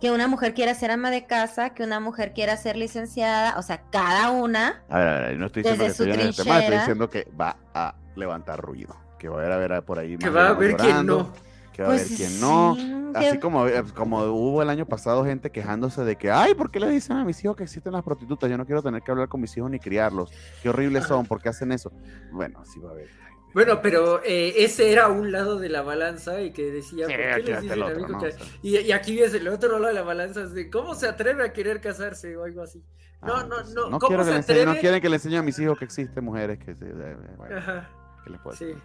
que 0.00 0.10
una 0.10 0.26
mujer 0.26 0.54
quiera 0.54 0.74
ser 0.74 0.90
ama 0.90 1.10
de 1.10 1.26
casa, 1.26 1.70
que 1.70 1.84
una 1.84 2.00
mujer 2.00 2.32
quiera 2.32 2.56
ser 2.56 2.76
licenciada, 2.76 3.58
o 3.58 3.62
sea, 3.62 3.82
cada 3.90 4.30
una. 4.30 4.82
A 4.88 4.98
ver, 4.98 5.08
a 5.08 5.20
ver 5.20 5.38
no 5.38 5.46
estoy 5.46 5.62
diciendo 5.62 5.84
que 5.84 5.90
estoy 5.90 6.10
en 6.10 6.20
el 6.20 6.34
tema, 6.34 6.58
estoy 6.60 6.78
diciendo 6.78 7.10
que 7.10 7.28
va 7.40 7.56
a 7.74 7.94
levantar 8.16 8.60
ruido, 8.60 8.96
que 9.18 9.28
va 9.28 9.36
a 9.36 9.44
haber, 9.44 9.52
a 9.52 9.56
ver 9.56 9.82
por 9.84 9.98
ahí. 9.98 10.18
Que 10.18 10.30
va 10.30 10.46
a 10.46 10.50
haber 10.50 10.76
quien 10.76 11.06
no 11.06 11.32
que 11.74 11.82
va 11.82 11.88
a 11.88 11.92
haber 11.92 12.06
pues 12.06 12.16
quien 12.16 12.40
no. 12.40 12.76
Así 13.14 13.38
como, 13.38 13.66
eh, 13.68 13.84
como 13.94 14.24
hubo 14.24 14.62
el 14.62 14.70
año 14.70 14.86
pasado 14.86 15.24
gente 15.24 15.50
quejándose 15.50 16.02
de 16.02 16.16
que, 16.16 16.30
ay, 16.30 16.54
¿por 16.54 16.70
qué 16.70 16.80
le 16.80 16.88
dicen 16.88 17.16
a 17.16 17.24
mis 17.24 17.42
hijos 17.44 17.56
que 17.56 17.62
existen 17.62 17.92
las 17.92 18.02
prostitutas? 18.02 18.50
Yo 18.50 18.56
no 18.58 18.66
quiero 18.66 18.82
tener 18.82 19.02
que 19.02 19.10
hablar 19.10 19.28
con 19.28 19.40
mis 19.40 19.56
hijos 19.56 19.70
ni 19.70 19.78
criarlos. 19.78 20.30
Qué 20.62 20.68
horribles 20.68 21.04
son, 21.04 21.26
¿por 21.26 21.40
qué 21.40 21.50
hacen 21.50 21.70
eso? 21.70 21.92
Bueno, 22.32 22.60
así 22.60 22.80
va 22.80 22.90
a 22.90 22.92
haber. 22.92 23.08
Bueno, 23.52 23.80
pero 23.80 24.20
eh, 24.24 24.54
ese 24.56 24.90
era 24.90 25.08
un 25.08 25.30
lado 25.30 25.60
de 25.60 25.68
la 25.68 25.82
balanza 25.82 26.40
y 26.42 26.52
que 26.52 26.72
decía, 26.72 27.06
¿por 27.06 27.16
qué 27.16 27.42
les 27.44 27.62
dicen 27.62 27.82
otro, 27.82 28.18
que... 28.18 28.34
y, 28.62 28.90
aquí 28.90 29.16
ves 29.16 29.32
el 29.34 29.46
otro 29.46 29.78
lado 29.78 29.86
de 29.86 29.94
la 29.94 30.02
balanza, 30.02 30.46
de 30.46 30.68
cómo 30.68 30.96
se 30.96 31.06
atreve 31.06 31.44
a 31.44 31.52
querer 31.52 31.80
casarse 31.80 32.36
o 32.36 32.42
algo 32.42 32.62
así. 32.62 32.82
No, 33.22 33.36
ah, 33.36 33.46
no, 33.48 33.56
pues, 33.56 33.74
no. 33.74 33.90
No, 33.90 33.98
¿cómo 34.00 34.24
se 34.24 34.34
atreve? 34.34 34.66
no 34.66 34.74
quieren 34.76 35.00
que 35.00 35.08
le 35.08 35.16
enseñe 35.16 35.36
a 35.36 35.42
mis 35.42 35.56
hijos 35.60 35.78
que 35.78 35.84
existen 35.84 36.24
mujeres 36.24 36.58
que. 36.58 36.72
Ajá. 36.72 37.88
¿qué 38.24 38.30
les 38.30 38.40
puedo 38.40 38.56
decir? 38.56 38.76
Sí. 38.76 38.82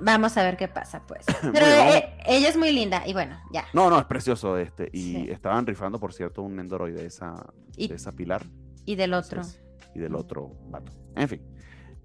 Vamos 0.00 0.36
a 0.36 0.42
ver 0.42 0.56
qué 0.56 0.68
pasa, 0.68 1.02
pues. 1.06 1.24
Pero 1.42 1.66
eh, 1.66 2.14
ella 2.26 2.48
es 2.48 2.56
muy 2.56 2.72
linda 2.72 3.06
y 3.06 3.12
bueno, 3.12 3.36
ya. 3.52 3.64
No, 3.72 3.90
no, 3.90 3.98
es 3.98 4.06
precioso 4.06 4.56
este. 4.58 4.88
Y 4.92 5.30
estaban 5.30 5.66
rifando, 5.66 5.98
por 5.98 6.12
cierto, 6.12 6.42
un 6.42 6.58
Endoroid 6.58 6.94
de 6.94 7.06
esa, 7.06 7.34
de 7.76 7.94
esa 7.94 8.12
pilar. 8.12 8.44
Y 8.84 8.96
del 8.96 9.14
otro. 9.14 9.42
y 9.94 9.98
del 9.98 10.14
otro 10.14 10.56
vato. 10.70 10.92
En 11.14 11.28
fin, 11.28 11.42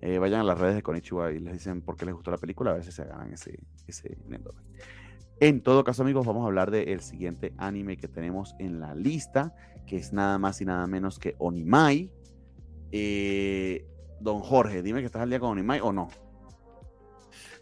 eh, 0.01 0.17
vayan 0.17 0.41
a 0.41 0.43
las 0.43 0.59
redes 0.59 0.75
de 0.75 0.83
Konichiwa 0.83 1.31
y 1.31 1.39
les 1.39 1.53
dicen 1.53 1.81
por 1.81 1.95
qué 1.95 2.05
les 2.05 2.13
gustó 2.13 2.31
la 2.31 2.37
película, 2.37 2.71
a 2.71 2.73
ver 2.73 2.83
si 2.83 2.91
se 2.91 3.05
ganan 3.05 3.31
ese, 3.31 3.57
ese 3.87 4.17
Nendoroid. 4.27 4.63
En 5.39 5.61
todo 5.61 5.83
caso, 5.83 6.03
amigos, 6.03 6.25
vamos 6.25 6.43
a 6.43 6.47
hablar 6.47 6.71
del 6.71 7.01
siguiente 7.01 7.53
anime 7.57 7.97
que 7.97 8.07
tenemos 8.07 8.55
en 8.59 8.79
la 8.79 8.95
lista, 8.95 9.55
que 9.85 9.97
es 9.97 10.13
nada 10.13 10.37
más 10.37 10.61
y 10.61 10.65
nada 10.65 10.87
menos 10.87 11.19
que 11.19 11.35
Onimai. 11.37 12.11
Eh, 12.91 13.85
don 14.19 14.39
Jorge, 14.39 14.81
dime 14.81 15.01
que 15.01 15.07
estás 15.07 15.21
al 15.21 15.29
día 15.29 15.39
con 15.39 15.51
Onimai 15.51 15.79
o 15.81 15.91
no. 15.91 16.09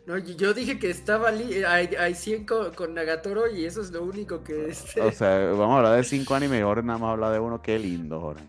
No, 0.06 0.18
yo 0.18 0.54
dije 0.54 0.80
que 0.80 0.90
estaba 0.90 1.30
hay, 1.30 1.96
hay 1.98 2.16
100 2.16 2.46
con, 2.46 2.94
Nagatoro 2.94 3.50
y 3.50 3.66
eso 3.66 3.82
es 3.82 3.92
lo 3.92 4.04
único 4.04 4.44
que... 4.44 4.70
Este... 4.70 5.00
O 5.02 5.12
sea, 5.12 5.38
vamos 5.52 5.76
a 5.76 5.78
hablar 5.78 5.96
de 5.98 6.04
5 6.04 6.34
animes 6.34 6.60
y 6.60 6.62
ahora 6.64 6.82
nada 6.82 6.98
más 6.98 7.12
hablar 7.12 7.34
de 7.34 7.40
uno. 7.40 7.62
Qué 7.62 7.78
lindo, 7.78 8.20
Jorge. 8.20 8.44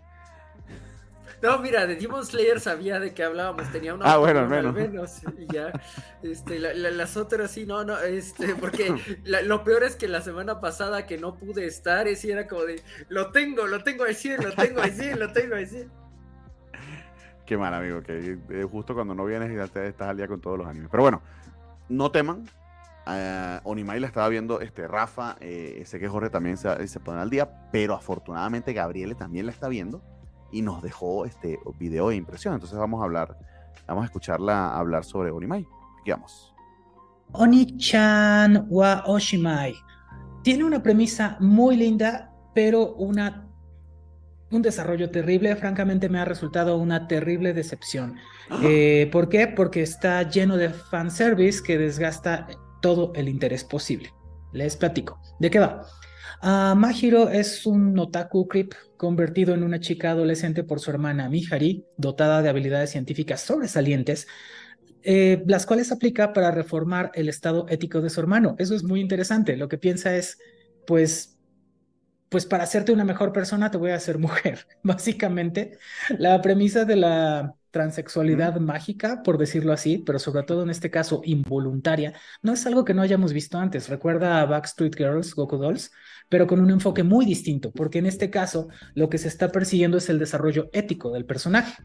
No, 1.42 1.58
mira, 1.58 1.88
de 1.88 1.96
Demon 1.96 2.24
Slayer 2.24 2.60
sabía 2.60 3.00
de 3.00 3.12
qué 3.14 3.24
hablábamos, 3.24 3.70
tenía 3.72 3.94
una 3.94 4.12
ah, 4.12 4.16
bueno, 4.16 4.40
al 4.40 4.48
menos. 4.48 5.20
y 5.36 5.52
ya, 5.52 5.72
este, 6.22 6.60
las 6.60 7.16
otras 7.16 7.50
sí, 7.50 7.66
no, 7.66 7.82
no, 7.82 7.98
este, 7.98 8.54
porque 8.54 8.94
lo 9.24 9.64
peor 9.64 9.82
es 9.82 9.96
que 9.96 10.06
la 10.06 10.22
semana 10.22 10.60
pasada 10.60 11.04
que 11.04 11.18
no 11.18 11.34
pude 11.34 11.66
estar, 11.66 12.06
ese 12.06 12.30
era 12.30 12.46
como 12.46 12.62
de, 12.62 12.80
lo 13.08 13.32
tengo, 13.32 13.66
lo 13.66 13.82
tengo 13.82 14.04
al 14.04 14.14
100, 14.14 14.44
lo 14.44 14.52
tengo 14.52 14.82
al 14.82 14.92
100, 14.92 15.18
lo 15.18 15.32
tengo 15.32 15.56
al 15.56 15.66
100. 15.66 15.90
Qué 17.52 17.58
mal, 17.58 17.74
amigo, 17.74 18.02
que 18.02 18.38
eh, 18.48 18.64
justo 18.64 18.94
cuando 18.94 19.14
no 19.14 19.26
vienes 19.26 19.50
y 19.52 19.60
estás 19.60 20.08
al 20.08 20.16
día 20.16 20.26
con 20.26 20.40
todos 20.40 20.56
los 20.56 20.66
animes. 20.66 20.88
Pero 20.90 21.02
bueno, 21.02 21.20
no 21.90 22.10
teman. 22.10 22.48
Uh, 23.06 23.60
Onimai 23.68 24.00
la 24.00 24.06
estaba 24.06 24.26
viendo 24.30 24.62
este, 24.62 24.88
Rafa, 24.88 25.36
eh, 25.38 25.82
sé 25.84 26.00
que 26.00 26.08
Jorge 26.08 26.30
también 26.30 26.56
se, 26.56 27.00
pone 27.00 27.20
al 27.20 27.28
día, 27.28 27.68
pero 27.70 27.92
afortunadamente 27.92 28.72
Gabriele 28.72 29.14
también 29.14 29.44
la 29.44 29.52
está 29.52 29.68
viendo 29.68 30.00
y 30.50 30.62
nos 30.62 30.82
dejó 30.82 31.26
este 31.26 31.58
video 31.78 32.08
de 32.08 32.16
impresión. 32.16 32.54
Entonces 32.54 32.78
vamos 32.78 33.02
a 33.02 33.04
hablar, 33.04 33.36
vamos 33.86 34.04
a 34.04 34.06
escucharla 34.06 34.74
hablar 34.74 35.04
sobre 35.04 35.30
Onimai. 35.30 35.68
Aquí 36.00 36.10
vamos. 36.10 36.54
Oni-chan 37.32 38.66
wa 38.70 39.02
Oshimai. 39.04 39.74
Tiene 40.42 40.64
una 40.64 40.82
premisa 40.82 41.36
muy 41.38 41.76
linda, 41.76 42.32
pero 42.54 42.94
una 42.94 43.51
un 44.52 44.62
desarrollo 44.62 45.10
terrible. 45.10 45.56
Francamente, 45.56 46.08
me 46.08 46.18
ha 46.18 46.24
resultado 46.24 46.76
una 46.76 47.08
terrible 47.08 47.52
decepción. 47.52 48.16
Ah. 48.50 48.60
Eh, 48.62 49.08
¿Por 49.10 49.28
qué? 49.28 49.48
Porque 49.48 49.82
está 49.82 50.28
lleno 50.28 50.56
de 50.56 50.70
fanservice 50.70 51.62
que 51.62 51.78
desgasta 51.78 52.46
todo 52.80 53.12
el 53.14 53.28
interés 53.28 53.64
posible. 53.64 54.12
Les 54.52 54.76
platico. 54.76 55.20
¿De 55.38 55.50
qué 55.50 55.58
va? 55.58 55.86
Uh, 56.42 56.74
Mahiro 56.74 57.28
es 57.28 57.66
un 57.66 57.96
otaku 57.98 58.48
creep 58.48 58.74
convertido 58.96 59.54
en 59.54 59.62
una 59.62 59.78
chica 59.78 60.10
adolescente 60.10 60.64
por 60.64 60.80
su 60.80 60.90
hermana 60.90 61.28
Mihari, 61.28 61.84
dotada 61.96 62.42
de 62.42 62.48
habilidades 62.48 62.90
científicas 62.90 63.42
sobresalientes, 63.42 64.26
eh, 65.04 65.42
las 65.46 65.66
cuales 65.66 65.92
aplica 65.92 66.32
para 66.32 66.50
reformar 66.50 67.12
el 67.14 67.28
estado 67.28 67.66
ético 67.68 68.00
de 68.00 68.10
su 68.10 68.20
hermano. 68.20 68.56
Eso 68.58 68.74
es 68.74 68.82
muy 68.82 69.00
interesante. 69.00 69.56
Lo 69.56 69.68
que 69.68 69.78
piensa 69.78 70.16
es, 70.16 70.38
pues, 70.86 71.31
pues 72.32 72.46
para 72.46 72.64
hacerte 72.64 72.92
una 72.92 73.04
mejor 73.04 73.30
persona 73.30 73.70
te 73.70 73.76
voy 73.76 73.90
a 73.90 73.96
hacer 73.96 74.18
mujer. 74.18 74.66
Básicamente, 74.82 75.78
la 76.18 76.40
premisa 76.40 76.86
de 76.86 76.96
la 76.96 77.54
transexualidad 77.70 78.58
mágica, 78.58 79.22
por 79.22 79.36
decirlo 79.36 79.72
así, 79.72 79.98
pero 79.98 80.18
sobre 80.18 80.42
todo 80.42 80.62
en 80.62 80.70
este 80.70 80.90
caso 80.90 81.20
involuntaria, 81.24 82.14
no 82.40 82.54
es 82.54 82.66
algo 82.66 82.84
que 82.86 82.94
no 82.94 83.02
hayamos 83.02 83.34
visto 83.34 83.58
antes. 83.58 83.90
Recuerda 83.90 84.40
a 84.40 84.46
Backstreet 84.46 84.96
Girls, 84.96 85.34
Goku 85.34 85.58
Dolls, 85.58 85.92
pero 86.30 86.46
con 86.46 86.58
un 86.58 86.70
enfoque 86.70 87.02
muy 87.02 87.26
distinto, 87.26 87.70
porque 87.70 87.98
en 87.98 88.06
este 88.06 88.30
caso 88.30 88.68
lo 88.94 89.10
que 89.10 89.18
se 89.18 89.28
está 89.28 89.52
persiguiendo 89.52 89.98
es 89.98 90.08
el 90.08 90.18
desarrollo 90.18 90.70
ético 90.72 91.12
del 91.12 91.26
personaje. 91.26 91.82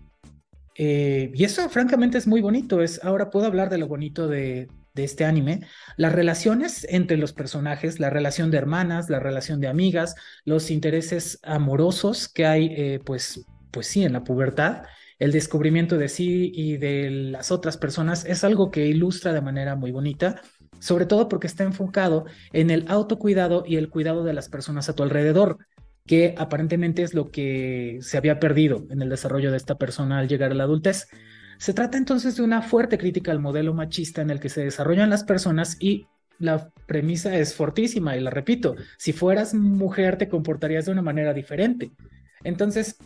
Eh, 0.76 1.32
y 1.34 1.43
eso 1.43 1.68
francamente 1.70 2.18
es 2.18 2.28
muy 2.28 2.39
bonito. 2.39 2.82
Es, 2.82 3.04
ahora 3.04 3.30
puedo 3.30 3.48
hablar 3.48 3.70
de 3.70 3.80
lo 3.80 3.88
bonito 3.88 4.28
de, 4.28 4.70
de 4.98 5.06
este 5.06 5.24
anime, 5.24 5.62
las 5.95 6.12
relaciones 6.12 6.86
entre 6.89 7.16
los 7.16 7.32
personajes, 7.32 8.02
la 8.02 8.10
relación 8.10 8.52
de 8.52 8.58
hermanas, 8.58 9.10
la 9.10 9.22
relación 9.22 9.62
de 9.62 9.70
amigas, 9.70 10.16
los 10.43 10.70
intereses 10.70 11.39
amorosos 11.43 12.28
que 12.28 12.45
hay, 12.45 12.66
eh, 12.76 13.00
pues, 13.06 13.45
pues 13.72 13.88
sí, 13.88 14.04
en 14.04 14.12
la 14.12 14.26
pubertad, 14.26 14.84
el 15.20 15.32
descubrimiento 15.32 15.98
de 15.98 16.10
sí 16.10 16.52
y 16.54 16.78
de 16.78 17.10
las 17.10 17.52
otras 17.52 17.78
personas 17.78 18.26
es 18.26 18.43
algo 18.43 18.70
que 18.70 18.88
ilustra 18.88 19.32
de 19.32 19.41
manera 19.41 19.76
muy 19.76 19.91
bonita, 19.91 20.41
sobre 20.80 21.06
todo 21.06 21.30
porque 21.30 21.48
está 21.48 21.64
enfocado 21.64 22.26
en 22.52 22.70
el 22.70 22.86
autocuidado 22.89 23.64
y 23.66 23.78
el 23.78 23.89
cuidado 23.89 24.24
de 24.24 24.34
las 24.34 24.50
personas 24.50 24.89
a 24.89 24.93
tu 24.93 25.04
alrededor 25.04 25.58
que 26.08 26.34
aparentemente 26.38 27.04
es 27.04 27.14
lo 27.14 27.30
que 27.30 28.00
se 28.02 28.18
había 28.18 28.39
perdido 28.39 28.88
en 28.89 29.02
el 29.02 29.10
desarrollo 29.10 29.52
de 29.52 29.58
esta 29.58 29.76
persona 29.76 30.20
al 30.20 30.28
llegar 30.28 30.52
a 30.52 30.56
la 30.56 30.64
adultez. 30.64 31.08
Se 31.58 31.74
trata 31.74 31.97
entonces 31.97 32.36
de 32.36 32.43
una 32.43 32.62
fuerte 32.62 32.97
crítica 32.97 33.32
al 33.32 33.39
modelo 33.39 33.74
machista 33.74 34.22
en 34.22 34.30
el 34.30 34.39
que 34.39 34.49
se 34.49 34.64
desarrollan 34.64 35.10
las 35.10 35.24
personas 35.24 35.78
y 35.80 36.08
la 36.39 36.70
premisa 36.86 37.36
es 37.36 37.55
fortísima 37.55 38.16
y 38.16 38.20
la 38.22 38.30
repito, 38.30 38.76
si 38.97 39.12
fueras 39.14 39.53
mujer 39.53 40.18
te 40.18 40.30
comportarías 40.30 40.86
de 40.86 40.91
una 40.91 41.01
manera 41.01 41.34
diferente. 41.34 41.91
Entonces, 42.43 42.97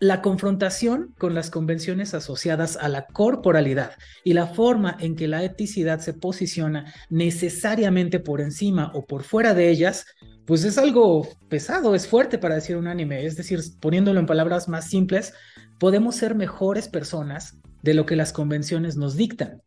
la 0.00 0.22
confrontación 0.22 1.14
con 1.18 1.34
las 1.34 1.50
convenciones 1.50 2.14
asociadas 2.14 2.78
a 2.78 2.88
la 2.88 3.06
corporalidad 3.06 3.92
y 4.24 4.32
la 4.32 4.46
forma 4.46 4.96
en 4.98 5.14
que 5.14 5.28
la 5.28 5.44
eticidad 5.44 6.00
se 6.00 6.14
posiciona 6.14 6.94
necesariamente 7.10 8.18
por 8.18 8.40
encima 8.40 8.92
o 8.94 9.04
por 9.04 9.24
fuera 9.24 9.52
de 9.52 9.68
ellas, 9.68 10.06
pues 10.50 10.64
es 10.64 10.78
algo 10.78 11.28
pesado, 11.48 11.94
es 11.94 12.08
fuerte 12.08 12.36
para 12.36 12.56
decir 12.56 12.76
un 12.76 12.88
anime. 12.88 13.24
Es 13.24 13.36
decir, 13.36 13.60
poniéndolo 13.78 14.18
en 14.18 14.26
palabras 14.26 14.68
más 14.68 14.88
simples, 14.88 15.32
podemos 15.78 16.16
ser 16.16 16.34
mejores 16.34 16.88
personas 16.88 17.60
de 17.82 17.94
lo 17.94 18.04
que 18.04 18.16
las 18.16 18.32
convenciones 18.32 18.96
nos 18.96 19.14
dictan. 19.14 19.62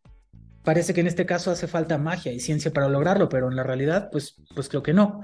Parece 0.61 0.93
que 0.93 0.99
en 0.99 1.07
este 1.07 1.25
caso 1.25 1.51
hace 1.51 1.67
falta 1.67 1.97
magia 1.97 2.33
y 2.33 2.41
ciencia 2.41 2.73
para 2.73 2.89
lograrlo, 2.89 3.29
pero 3.29 3.49
en 3.49 3.55
la 3.55 3.63
realidad, 3.63 4.09
pues, 4.11 4.35
pues 4.53 4.67
creo 4.67 4.83
que 4.83 4.91
no. 4.91 5.21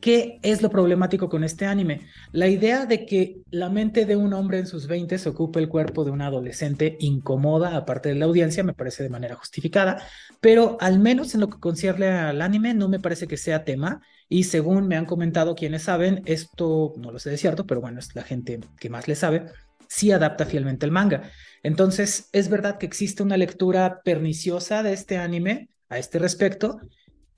¿Qué 0.00 0.38
es 0.40 0.62
lo 0.62 0.70
problemático 0.70 1.28
con 1.28 1.44
este 1.44 1.66
anime? 1.66 2.00
La 2.32 2.48
idea 2.48 2.86
de 2.86 3.04
que 3.04 3.42
la 3.50 3.68
mente 3.68 4.06
de 4.06 4.16
un 4.16 4.32
hombre 4.32 4.58
en 4.58 4.66
sus 4.66 4.86
20 4.86 5.18
se 5.18 5.28
ocupe 5.28 5.60
el 5.60 5.68
cuerpo 5.68 6.06
de 6.06 6.12
un 6.12 6.22
adolescente 6.22 6.96
incomoda, 7.00 7.76
aparte 7.76 8.08
de 8.08 8.14
la 8.14 8.24
audiencia, 8.24 8.64
me 8.64 8.72
parece 8.72 9.02
de 9.02 9.10
manera 9.10 9.34
justificada, 9.34 10.02
pero 10.40 10.78
al 10.80 10.98
menos 10.98 11.34
en 11.34 11.42
lo 11.42 11.50
que 11.50 11.60
concierne 11.60 12.08
al 12.08 12.40
anime 12.40 12.72
no 12.72 12.88
me 12.88 13.00
parece 13.00 13.26
que 13.26 13.36
sea 13.36 13.64
tema 13.64 14.00
y 14.28 14.44
según 14.44 14.88
me 14.88 14.96
han 14.96 15.06
comentado 15.06 15.54
quienes 15.54 15.82
saben, 15.82 16.22
esto 16.26 16.94
no 16.96 17.12
lo 17.12 17.18
sé 17.18 17.30
de 17.30 17.38
cierto, 17.38 17.66
pero 17.66 17.80
bueno, 17.80 17.98
es 17.98 18.14
la 18.14 18.22
gente 18.22 18.60
que 18.78 18.90
más 18.90 19.08
le 19.08 19.14
sabe, 19.14 19.46
sí 19.88 20.10
adapta 20.12 20.46
fielmente 20.46 20.86
el 20.86 20.92
manga. 20.92 21.30
Entonces, 21.62 22.28
es 22.32 22.48
verdad 22.48 22.78
que 22.78 22.86
existe 22.86 23.22
una 23.22 23.36
lectura 23.36 24.00
perniciosa 24.04 24.82
de 24.82 24.92
este 24.92 25.18
anime 25.18 25.68
a 25.88 25.98
este 25.98 26.18
respecto, 26.18 26.80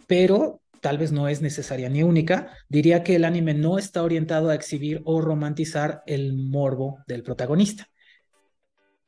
pero 0.07 0.63
tal 0.81 0.99
vez 0.99 1.13
no 1.13 1.29
es 1.29 1.43
necesaria 1.43 1.89
ni 1.89 2.03
única. 2.03 2.53
Diría 2.69 3.03
que 3.03 3.17
el 3.17 3.25
anime 3.25 3.55
no 3.55 3.79
está 3.79 4.03
orientado 4.03 4.51
a 4.51 4.55
exhibir 4.55 5.03
o 5.05 5.21
romantizar 5.21 6.03
el 6.07 6.35
morbo 6.35 6.99
del 7.07 7.23
protagonista. 7.23 7.89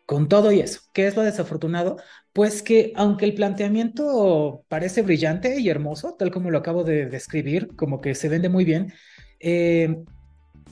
Con 0.09 0.26
todo 0.26 0.52
y 0.52 0.61
eso, 0.61 0.80
¿qué 0.94 1.06
es 1.06 1.16
lo 1.16 1.22
desafortunado? 1.22 1.98
Pues 2.32 2.62
que 2.62 2.94
aunque 2.96 3.26
el 3.26 3.34
planteamiento 3.34 4.64
parece 4.66 5.02
brillante 5.02 5.61
y 5.61 5.68
hermoso, 5.68 6.16
tal 6.18 6.30
como 6.30 6.50
lo 6.50 6.56
acabo 6.56 6.82
de 6.82 7.04
describir, 7.04 7.68
como 7.76 8.00
que 8.00 8.14
se 8.14 8.30
vende 8.30 8.48
muy 8.48 8.64
bien, 8.64 8.94
eh, 9.38 9.98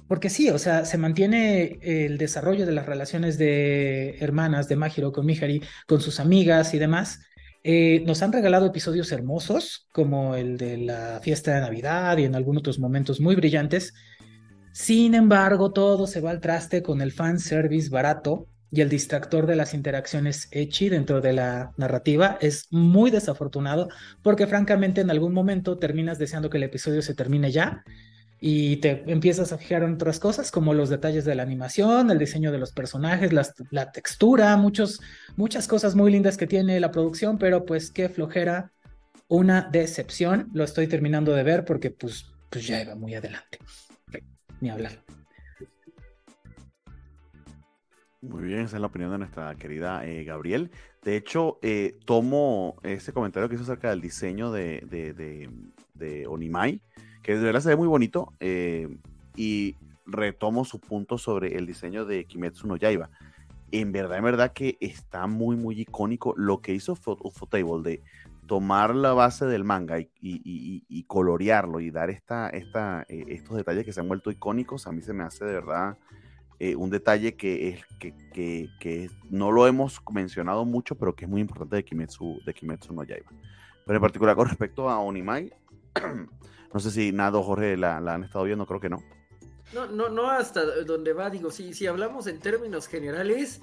porque 0.09 0.31
sí, 0.31 0.49
o 0.49 0.59
sea, 0.59 0.87
se 0.87 0.97
mantiene 0.97 1.79
el 1.83 2.17
desarrollo 2.17 2.65
de 2.65 2.73
las 2.73 2.87
relaciones 2.87 3.37
de 3.37 4.17
hermanas 4.21 4.69
de 4.69 4.77
Mahiro 4.77 5.13
con 5.13 5.27
Mihari, 5.27 5.63
con 5.87 6.01
sus 6.01 6.19
amigas 6.19 6.73
y 6.73 6.79
demás. 6.79 7.21
Eh, 7.63 8.03
nos 8.07 8.23
han 8.23 8.33
regalado 8.33 8.65
episodios 8.65 9.13
hermosos, 9.13 9.87
como 9.93 10.35
el 10.35 10.57
de 10.57 10.79
la 10.79 11.21
fiesta 11.23 11.57
de 11.57 11.61
Navidad 11.61 12.17
y 12.17 12.25
en 12.25 12.37
algunos 12.37 12.61
otros 12.61 12.79
momentos 12.79 13.21
muy 13.21 13.35
brillantes. 13.35 13.93
Sin 14.73 15.15
embargo, 15.15 15.75
todo 15.75 16.07
se 16.07 16.23
va 16.23 16.31
al 16.31 16.41
traste 16.41 16.83
con 16.83 17.03
el 17.03 17.13
fan 17.13 17.39
service 17.39 17.91
barato 17.91 18.49
y 18.77 18.83
el 18.83 18.91
distractor 18.91 19.47
de 19.47 19.57
las 19.57 19.73
interacciones 19.73 20.49
Echi 20.51 20.91
dentro 20.91 21.23
de 21.23 21.33
la 21.33 21.73
narrativa 21.79 22.37
es 22.43 22.67
muy 22.71 23.11
desafortunado 23.11 23.89
porque 24.23 24.47
francamente 24.47 25.01
en 25.01 25.11
algún 25.11 25.33
momento 25.33 25.79
terminas 25.79 26.19
deseando 26.19 26.51
que 26.51 26.59
el 26.59 26.65
episodio 26.65 27.01
se 27.01 27.15
termine 27.15 27.51
ya 27.51 27.83
y 28.39 28.77
te 28.77 29.03
empiezas 29.11 29.51
a 29.53 29.57
fijar 29.57 29.83
en 29.83 29.95
otras 29.95 30.21
cosas 30.21 30.51
como 30.51 30.75
los 30.75 30.91
detalles 30.91 31.25
de 31.25 31.35
la 31.35 31.43
animación, 31.43 32.11
el 32.11 32.19
diseño 32.19 32.53
de 32.53 32.59
los 32.59 32.73
personajes, 32.73 33.33
la 33.33 33.93
textura, 33.93 34.55
muchos, 34.59 35.01
muchas 35.37 35.67
cosas 35.67 35.95
muy 35.95 36.13
lindas 36.13 36.37
que 36.37 36.47
tiene 36.47 36.79
la 36.79 36.91
producción, 36.91 37.39
pero 37.39 37.65
pues 37.65 37.91
qué 37.91 38.11
flojera, 38.11 38.73
una 39.27 39.63
decepción, 39.73 40.51
lo 40.53 40.65
estoy 40.65 40.87
terminando 40.87 41.33
de 41.33 41.45
ver 41.45 41.65
porque 41.65 41.91
pues, 41.91 42.27
pues 42.51 42.67
ya 42.67 42.83
iba 42.83 42.95
muy 42.95 43.15
adelante, 43.15 43.59
ni 44.61 44.69
hablar. 44.69 45.06
Muy 48.29 48.43
bien, 48.43 48.61
esa 48.61 48.77
es 48.77 48.81
la 48.81 48.89
opinión 48.89 49.13
de 49.13 49.19
nuestra 49.19 49.55
querida 49.55 50.05
eh, 50.05 50.25
Gabriel. 50.25 50.71
De 51.03 51.17
hecho, 51.17 51.59
eh, 51.63 51.97
tomo 52.05 52.77
ese 52.83 53.13
comentario 53.13 53.49
que 53.49 53.55
hizo 53.55 53.65
acerca 53.65 53.91
del 53.91 54.01
diseño 54.01 54.51
de, 54.51 55.49
Onimai, 56.29 56.83
que 57.23 57.37
de 57.37 57.45
verdad 57.45 57.61
se 57.61 57.69
ve 57.69 57.77
muy 57.77 57.87
bonito, 57.87 58.33
eh, 58.41 58.89
y 59.37 59.77
retomo 60.07 60.65
su 60.65 60.81
punto 60.81 61.19
sobre 61.19 61.57
el 61.57 61.67
diseño 61.67 62.05
de 62.05 62.25
Kimetsu 62.25 62.67
no 62.67 62.77
Yaiba. 62.77 63.11
En 63.71 63.93
verdad, 63.93 64.19
en 64.19 64.25
verdad 64.25 64.53
que 64.53 64.77
está 64.81 65.27
muy, 65.27 65.57
muy 65.57 65.81
icónico 65.81 66.35
lo 66.37 66.61
que 66.61 66.75
hizo 66.75 66.93
Ufotable 66.93 67.83
de 67.83 68.03
tomar 68.47 68.95
la 68.95 69.13
base 69.13 69.47
del 69.47 69.65
manga 69.65 70.01
y, 70.01 70.09
y, 70.21 71.03
colorearlo 71.05 71.81
y 71.81 71.91
dar 71.91 72.11
esta, 72.11 72.49
esta, 72.49 73.05
estos 73.09 73.57
detalles 73.57 73.85
que 73.85 73.93
se 73.93 74.01
han 74.01 74.09
vuelto 74.09 74.31
icónicos, 74.31 74.87
a 74.87 74.93
mí 74.93 75.03
se 75.03 75.13
me 75.13 75.25
hace 75.25 75.45
de 75.45 75.55
verdad 75.55 75.97
eh, 76.59 76.75
un 76.75 76.89
detalle 76.89 77.37
que, 77.37 77.69
es, 77.69 77.85
que, 77.99 79.11
no 79.31 79.53
lo 79.53 79.67
hemos 79.67 80.01
mencionado 80.11 80.65
mucho, 80.65 80.95
pero 80.95 81.15
que 81.15 81.27
es 81.27 81.31
muy 81.31 81.43
importante 81.43 81.77
de 81.77 81.85
Kimetsu, 81.85 82.41
de 82.47 82.55
Kimetsu 82.55 82.95
no 82.95 83.05
Yaiba. 83.05 83.31
Pero 83.85 83.97
en 83.97 84.03
particular 84.03 84.35
con 84.35 84.49
respecto 84.49 84.89
a 84.89 84.99
Onimai, 84.99 85.53
no 86.73 86.81
sé 86.81 86.91
si 86.91 87.13
Nado 87.13 87.43
Jorge 87.43 87.77
la, 87.77 87.99
han 87.99 88.25
estado 88.25 88.45
viendo, 88.45 88.67
creo 88.67 88.81
que 88.81 88.89
no. 88.89 89.03
No, 89.75 89.87
no, 89.87 90.09
no 90.09 90.31
hasta 90.31 90.65
donde 90.85 91.13
va, 91.13 91.29
digo, 91.29 91.51
si, 91.51 91.75
si 91.75 91.87
hablamos 91.87 92.27
en 92.27 92.39
términos 92.39 92.87
generales, 92.87 93.61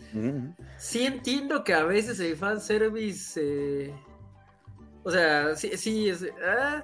sí 0.77 1.05
entiendo 1.05 1.63
que 1.63 1.73
a 1.73 1.83
veces 1.83 2.19
el 2.19 2.35
fanservice, 2.35 3.39
eh, 3.41 3.93
o 5.03 5.09
sea, 5.09 5.55
sí, 5.55 5.71
sí 5.77 6.09
es, 6.09 6.25
ah, 6.45 6.83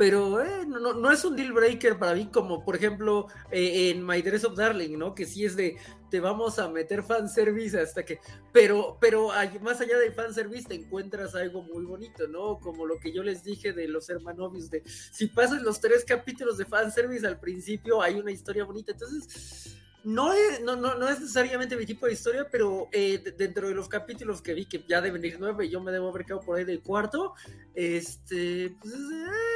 pero 0.00 0.42
eh, 0.42 0.64
no, 0.66 0.94
no, 0.94 1.12
es 1.12 1.26
un 1.26 1.36
deal 1.36 1.52
breaker 1.52 1.98
para 1.98 2.14
mí 2.14 2.30
como 2.32 2.64
por 2.64 2.74
ejemplo 2.74 3.26
eh, 3.50 3.90
en 3.90 4.06
My 4.06 4.22
Dress 4.22 4.46
of 4.46 4.56
Darling, 4.56 4.96
¿no? 4.96 5.14
Que 5.14 5.26
sí 5.26 5.44
es 5.44 5.56
de 5.56 5.76
te 6.10 6.20
vamos 6.20 6.58
a 6.58 6.70
meter 6.70 7.02
fanservice 7.02 7.78
hasta 7.78 8.02
que, 8.02 8.18
pero, 8.50 8.96
pero 8.98 9.28
más 9.60 9.78
allá 9.82 9.98
del 9.98 10.14
fanservice 10.14 10.68
te 10.68 10.74
encuentras 10.76 11.34
algo 11.34 11.60
muy 11.64 11.84
bonito, 11.84 12.26
¿no? 12.28 12.60
Como 12.60 12.86
lo 12.86 12.98
que 12.98 13.12
yo 13.12 13.22
les 13.22 13.44
dije 13.44 13.74
de 13.74 13.88
los 13.88 14.08
hermanovios, 14.08 14.70
de 14.70 14.82
si 14.86 15.26
pasas 15.26 15.60
los 15.60 15.82
tres 15.82 16.02
capítulos 16.06 16.56
de 16.56 16.64
fanservice 16.64 17.26
al 17.26 17.38
principio 17.38 18.00
hay 18.00 18.14
una 18.14 18.32
historia 18.32 18.64
bonita, 18.64 18.92
entonces 18.92 19.76
no 20.02 20.32
es, 20.32 20.62
no, 20.62 20.76
no, 20.76 20.94
no 20.94 21.08
es 21.10 21.20
necesariamente 21.20 21.76
mi 21.76 21.84
tipo 21.84 22.06
de 22.06 22.12
historia, 22.12 22.48
pero 22.50 22.88
eh, 22.90 23.22
dentro 23.36 23.68
de 23.68 23.74
los 23.74 23.88
capítulos 23.88 24.40
que 24.40 24.54
vi, 24.54 24.64
que 24.64 24.82
ya 24.88 25.02
deben 25.02 25.22
ir 25.24 25.36
nueve, 25.38 25.68
yo 25.68 25.82
me 25.82 25.92
debo 25.92 26.08
haber 26.08 26.24
quedado 26.24 26.40
por 26.40 26.56
ahí 26.56 26.64
del 26.64 26.80
cuarto, 26.80 27.34
este, 27.74 28.74
pues, 28.80 28.94
eh, 28.94 29.49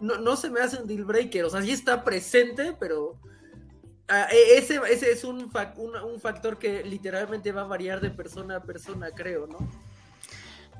no, 0.00 0.18
no 0.18 0.36
se 0.36 0.50
me 0.50 0.60
hace 0.60 0.80
un 0.80 0.86
deal 0.86 1.04
breaker, 1.04 1.44
o 1.44 1.50
sea, 1.50 1.62
sí 1.62 1.72
está 1.72 2.04
presente, 2.04 2.74
pero 2.78 3.16
ah, 4.08 4.26
e, 4.30 4.58
ese, 4.58 4.80
ese 4.90 5.12
es 5.12 5.24
un, 5.24 5.50
un, 5.50 6.20
factor 6.20 6.58
que 6.58 6.82
literalmente 6.84 7.52
va 7.52 7.62
a 7.62 7.66
variar 7.66 8.00
de 8.00 8.10
persona 8.10 8.56
a 8.56 8.62
persona, 8.62 9.10
creo, 9.10 9.46
¿no? 9.46 9.58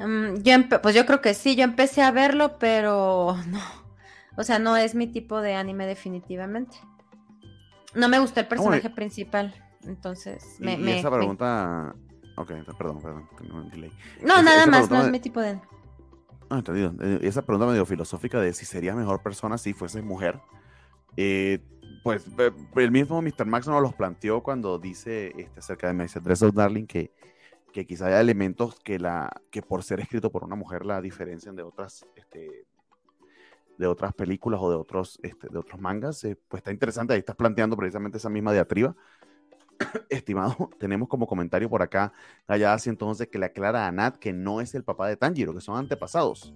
Mm, 0.04 0.42
yo 0.42 0.54
pues 0.80 0.94
yo 0.94 1.04
creo 1.06 1.20
que 1.20 1.34
sí, 1.34 1.56
yo 1.56 1.64
empecé 1.64 2.02
a 2.02 2.10
verlo, 2.10 2.58
pero 2.58 3.36
no, 3.48 3.60
o 4.36 4.44
sea, 4.44 4.58
no 4.58 4.76
es 4.76 4.94
mi 4.94 5.06
tipo 5.06 5.40
de 5.40 5.54
anime 5.54 5.86
definitivamente. 5.86 6.76
No 7.94 8.08
me 8.08 8.18
gusta 8.18 8.40
el 8.40 8.46
personaje 8.46 8.90
principal. 8.90 9.54
Entonces, 9.84 10.56
me. 10.60 10.74
Y, 10.74 10.90
esa 10.90 11.10
pregunta. 11.10 11.94
Ok, 12.36 12.52
perdón, 12.78 13.00
perdón. 13.00 13.28
No, 14.22 14.42
nada 14.42 14.66
más, 14.66 14.90
no 14.90 15.02
es 15.02 15.10
mi 15.10 15.18
tipo 15.18 15.40
de. 15.40 15.58
Ah, 16.50 16.58
entendido. 16.58 16.94
Eh, 17.00 17.20
esa 17.22 17.42
pregunta 17.42 17.70
medio 17.70 17.84
filosófica 17.84 18.40
de 18.40 18.52
si 18.52 18.64
serías 18.64 18.96
mejor 18.96 19.22
persona 19.22 19.58
si 19.58 19.72
fueses 19.74 20.02
mujer. 20.02 20.40
Eh, 21.16 21.58
pues 22.02 22.26
el 22.76 22.90
mismo 22.90 23.20
Mr. 23.20 23.46
Max 23.46 23.66
nos 23.66 23.82
los 23.82 23.94
planteó 23.94 24.42
cuando 24.42 24.78
dice 24.78 25.32
este, 25.36 25.60
acerca 25.60 25.88
de 25.88 25.94
Message 25.94 26.24
Dress 26.24 26.42
of 26.42 26.54
Darling 26.54 26.86
que, 26.86 27.12
que 27.72 27.86
quizá 27.86 28.06
haya 28.06 28.20
elementos 28.20 28.78
que, 28.80 28.98
la, 28.98 29.30
que 29.50 29.62
por 29.62 29.82
ser 29.82 30.00
escrito 30.00 30.30
por 30.30 30.44
una 30.44 30.56
mujer 30.56 30.86
la 30.86 31.00
diferencian 31.00 31.56
de 31.56 31.62
otras 31.62 32.06
este, 32.14 32.66
de 33.78 33.86
otras 33.86 34.12
películas 34.12 34.60
o 34.60 34.70
de 34.70 34.76
otros, 34.76 35.18
este, 35.22 35.48
de 35.48 35.58
otros 35.58 35.80
mangas, 35.80 36.22
eh, 36.24 36.36
pues 36.48 36.60
está 36.60 36.72
interesante, 36.72 37.12
ahí 37.12 37.20
estás 37.20 37.36
planteando 37.36 37.76
precisamente 37.76 38.18
esa 38.18 38.28
misma 38.28 38.52
diatriba. 38.52 38.94
Estimado, 40.08 40.70
tenemos 40.78 41.08
como 41.08 41.26
comentario 41.26 41.68
por 41.68 41.82
acá, 41.82 42.12
así 42.46 42.90
entonces 42.90 43.28
que 43.28 43.38
le 43.38 43.46
aclara 43.46 43.86
a 43.86 43.92
Nat 43.92 44.16
que 44.16 44.32
no 44.32 44.60
es 44.60 44.74
el 44.74 44.84
papá 44.84 45.08
de 45.08 45.16
Tanjiro, 45.16 45.54
que 45.54 45.60
son 45.60 45.76
antepasados, 45.76 46.52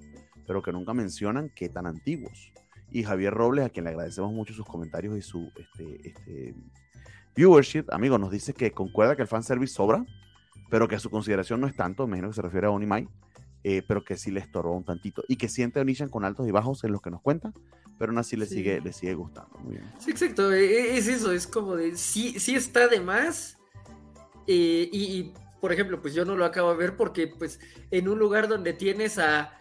pero 0.47 0.63
que 0.63 0.73
nunca 0.73 0.95
mencionan 0.95 1.51
qué 1.55 1.69
tan 1.69 1.87
antiguos. 1.87 2.53
Y 2.91 3.05
Javier 3.05 3.33
Robles, 3.33 3.65
a 3.65 3.71
quien 3.71 3.85
le 3.85 3.91
agradecemos 3.91 4.33
mucho 4.33 4.53
sus 4.53 4.67
comentarios 4.67 5.17
y 5.17 5.23
su 5.23 5.51
este, 5.57 6.09
este, 6.09 6.55
viewership, 7.35 7.85
amigo, 7.91 8.19
nos 8.19 8.31
dice 8.31 8.53
que 8.53 8.73
concuerda 8.73 9.17
que 9.17 9.23
el 9.23 9.29
fanservice 9.29 9.75
sobra, 9.75 10.05
pero 10.69 10.89
que 10.89 10.99
su 10.99 11.09
consideración 11.09 11.61
no 11.61 11.67
es 11.67 11.75
tanto, 11.75 12.05
imagino 12.05 12.29
que 12.29 12.35
se 12.35 12.43
refiere 12.43 12.67
a 12.67 12.71
Onimai, 12.71 13.09
eh, 13.65 13.83
pero 13.87 14.05
que 14.05 14.17
sí 14.17 14.31
le 14.31 14.41
estorbó 14.41 14.77
un 14.77 14.85
tantito. 14.85 15.25
Y 15.29 15.37
que 15.37 15.49
siente 15.49 15.79
a 15.79 15.83
Onishan 15.83 16.09
con 16.09 16.25
altos 16.25 16.49
y 16.49 16.51
bajos 16.51 16.83
en 16.85 16.93
los 16.93 17.01
que 17.01 17.11
nos 17.11 17.21
cuenta, 17.21 17.53
pero 17.99 18.11
aún 18.11 18.19
así 18.19 18.37
le, 18.37 18.47
sigue, 18.47 18.81
le 18.81 18.93
sigue 18.93 19.15
gustando. 19.15 19.57
Muy 19.59 19.77
bien. 19.77 19.93
Sí, 19.99 20.11
exacto. 20.11 20.53
E, 20.53 20.65
e, 20.65 20.99
es 20.99 21.09
eso, 21.09 21.33
es 21.33 21.47
como 21.47 21.77
de, 21.77 21.97
sí, 21.97 22.39
sí 22.41 22.55
está 22.55 22.89
de 22.89 23.01
más. 23.01 23.59
Eh, 24.47 24.89
y, 24.93 25.33
por 25.61 25.73
ejemplo, 25.73 26.03
pues 26.03 26.15
yo 26.15 26.25
no 26.25 26.35
lo 26.37 26.45
acabo 26.45 26.73
de 26.73 26.77
ver 26.77 26.97
porque, 26.97 27.29
pues, 27.29 27.61
en 27.91 28.09
un 28.09 28.19
lugar 28.19 28.49
donde 28.49 28.73
tienes 28.73 29.19
a 29.19 29.57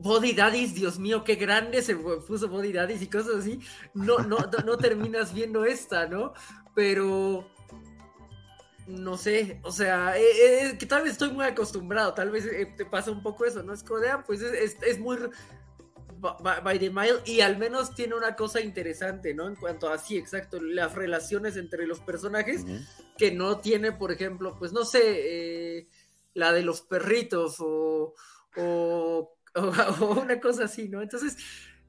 Body 0.00 0.32
Daddies, 0.32 0.74
Dios 0.74 0.98
mío, 0.98 1.24
qué 1.24 1.36
grande 1.36 1.82
se 1.82 1.94
puso 1.94 2.48
Body 2.48 2.72
Daddies 2.72 3.02
y 3.02 3.06
cosas 3.06 3.36
así, 3.36 3.60
no, 3.94 4.18
no, 4.18 4.38
no 4.64 4.76
terminas 4.76 5.32
viendo 5.32 5.64
esta, 5.64 6.06
¿no? 6.06 6.32
Pero 6.74 7.48
no 8.86 9.16
sé, 9.16 9.58
o 9.62 9.72
sea, 9.72 10.16
eh, 10.16 10.70
eh, 10.70 10.78
que 10.78 10.86
tal 10.86 11.02
vez 11.02 11.12
estoy 11.12 11.30
muy 11.30 11.44
acostumbrado, 11.44 12.14
tal 12.14 12.30
vez 12.30 12.46
eh, 12.46 12.72
te 12.76 12.84
pasa 12.84 13.10
un 13.10 13.22
poco 13.22 13.44
eso, 13.44 13.62
¿no? 13.62 13.72
Es 13.72 13.82
como 13.82 14.00
ah, 14.06 14.22
pues 14.24 14.42
es, 14.42 14.98
muy 15.00 15.18
by, 16.18 16.78
the 16.78 16.90
mile 16.90 17.18
y 17.24 17.40
al 17.40 17.58
menos 17.58 17.94
tiene 17.94 18.14
una 18.14 18.36
cosa 18.36 18.60
interesante, 18.60 19.34
¿no? 19.34 19.48
En 19.48 19.56
cuanto 19.56 19.90
a, 19.90 19.98
sí, 19.98 20.16
exacto, 20.16 20.60
las 20.60 20.94
relaciones 20.94 21.56
entre 21.56 21.86
los 21.86 22.00
personajes, 22.00 22.64
que 23.18 23.32
no 23.32 23.58
tiene, 23.58 23.92
por 23.92 24.12
ejemplo, 24.12 24.56
pues 24.56 24.72
no 24.72 24.84
sé, 24.84 25.88
la 26.34 26.52
de 26.52 26.62
los 26.62 26.82
perritos 26.82 27.56
o, 27.58 28.14
o, 28.56 29.32
una 30.22 30.40
cosa 30.40 30.64
así, 30.64 30.88
¿no? 30.88 31.02
Entonces... 31.02 31.36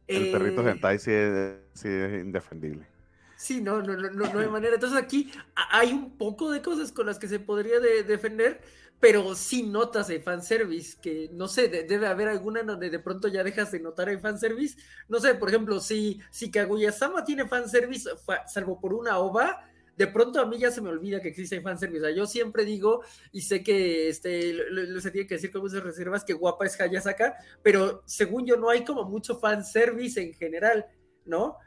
El 0.08 0.32
perrito 0.32 0.68
hentai 0.68 1.00
sí 1.00 1.12
es 1.12 2.14
indefendible. 2.22 2.97
Sí, 3.38 3.62
no, 3.62 3.82
no, 3.84 3.96
no, 3.96 4.10
no 4.34 4.40
hay 4.40 4.48
manera. 4.48 4.74
Entonces 4.76 4.98
aquí 4.98 5.32
hay 5.56 5.92
un 5.94 6.18
poco 6.18 6.50
de 6.52 6.62
cosas 6.62 6.92
con 6.92 7.06
las 7.06 7.20
que 7.20 7.28
se 7.28 7.40
podría 7.40 7.80
defender, 7.80 8.62
pero 9.00 9.36
sí 9.36 9.62
notas 9.62 10.10
el 10.10 10.24
fanservice, 10.24 10.98
que 11.00 11.30
no 11.34 11.48
sé, 11.48 11.68
debe 11.70 12.08
haber 12.08 12.30
alguna 12.30 12.64
donde 12.64 12.90
de 12.90 12.98
pronto 13.00 13.28
ya 13.28 13.44
dejas 13.44 13.72
de 13.72 13.80
notar 13.80 14.10
el 14.10 14.20
fanservice. 14.20 14.78
No 15.08 15.20
sé, 15.20 15.36
por 15.36 15.50
ejemplo, 15.50 15.80
si, 15.80 16.20
si 16.32 16.50
Kaguya-sama 16.50 17.24
tiene 17.24 17.48
fanservice, 17.48 18.10
salvo 18.48 18.80
por 18.80 18.96
una 18.96 19.20
ova, 19.20 19.64
de 19.96 20.08
pronto 20.08 20.40
a 20.40 20.46
mí 20.48 20.58
ya 20.58 20.72
se 20.72 20.82
me 20.82 20.90
olvida 20.90 21.22
que 21.22 21.30
existe 21.30 21.62
fanservice. 21.62 22.02
O 22.02 22.08
sea, 22.08 22.16
yo 22.16 22.26
siempre 22.26 22.66
digo, 22.66 23.04
y 23.32 23.42
sé 23.42 23.62
que 23.64 24.10
este, 24.10 24.52
lo, 24.54 25.00
se 25.00 25.12
tiene 25.12 25.28
que 25.28 25.36
decir 25.36 25.52
con 25.52 25.62
muchas 25.62 25.84
reservas, 25.84 26.24
que 26.24 26.34
guapa 26.34 26.66
es 26.66 26.80
Hayasaka, 26.82 27.36
pero 27.62 28.02
según 28.08 28.48
yo 28.48 28.58
no 28.58 28.70
hay 28.72 28.84
como 28.84 29.04
mucho 29.06 29.38
fanservice 29.40 30.20
en 30.20 30.34
general, 30.34 30.88
¿no? 31.26 31.58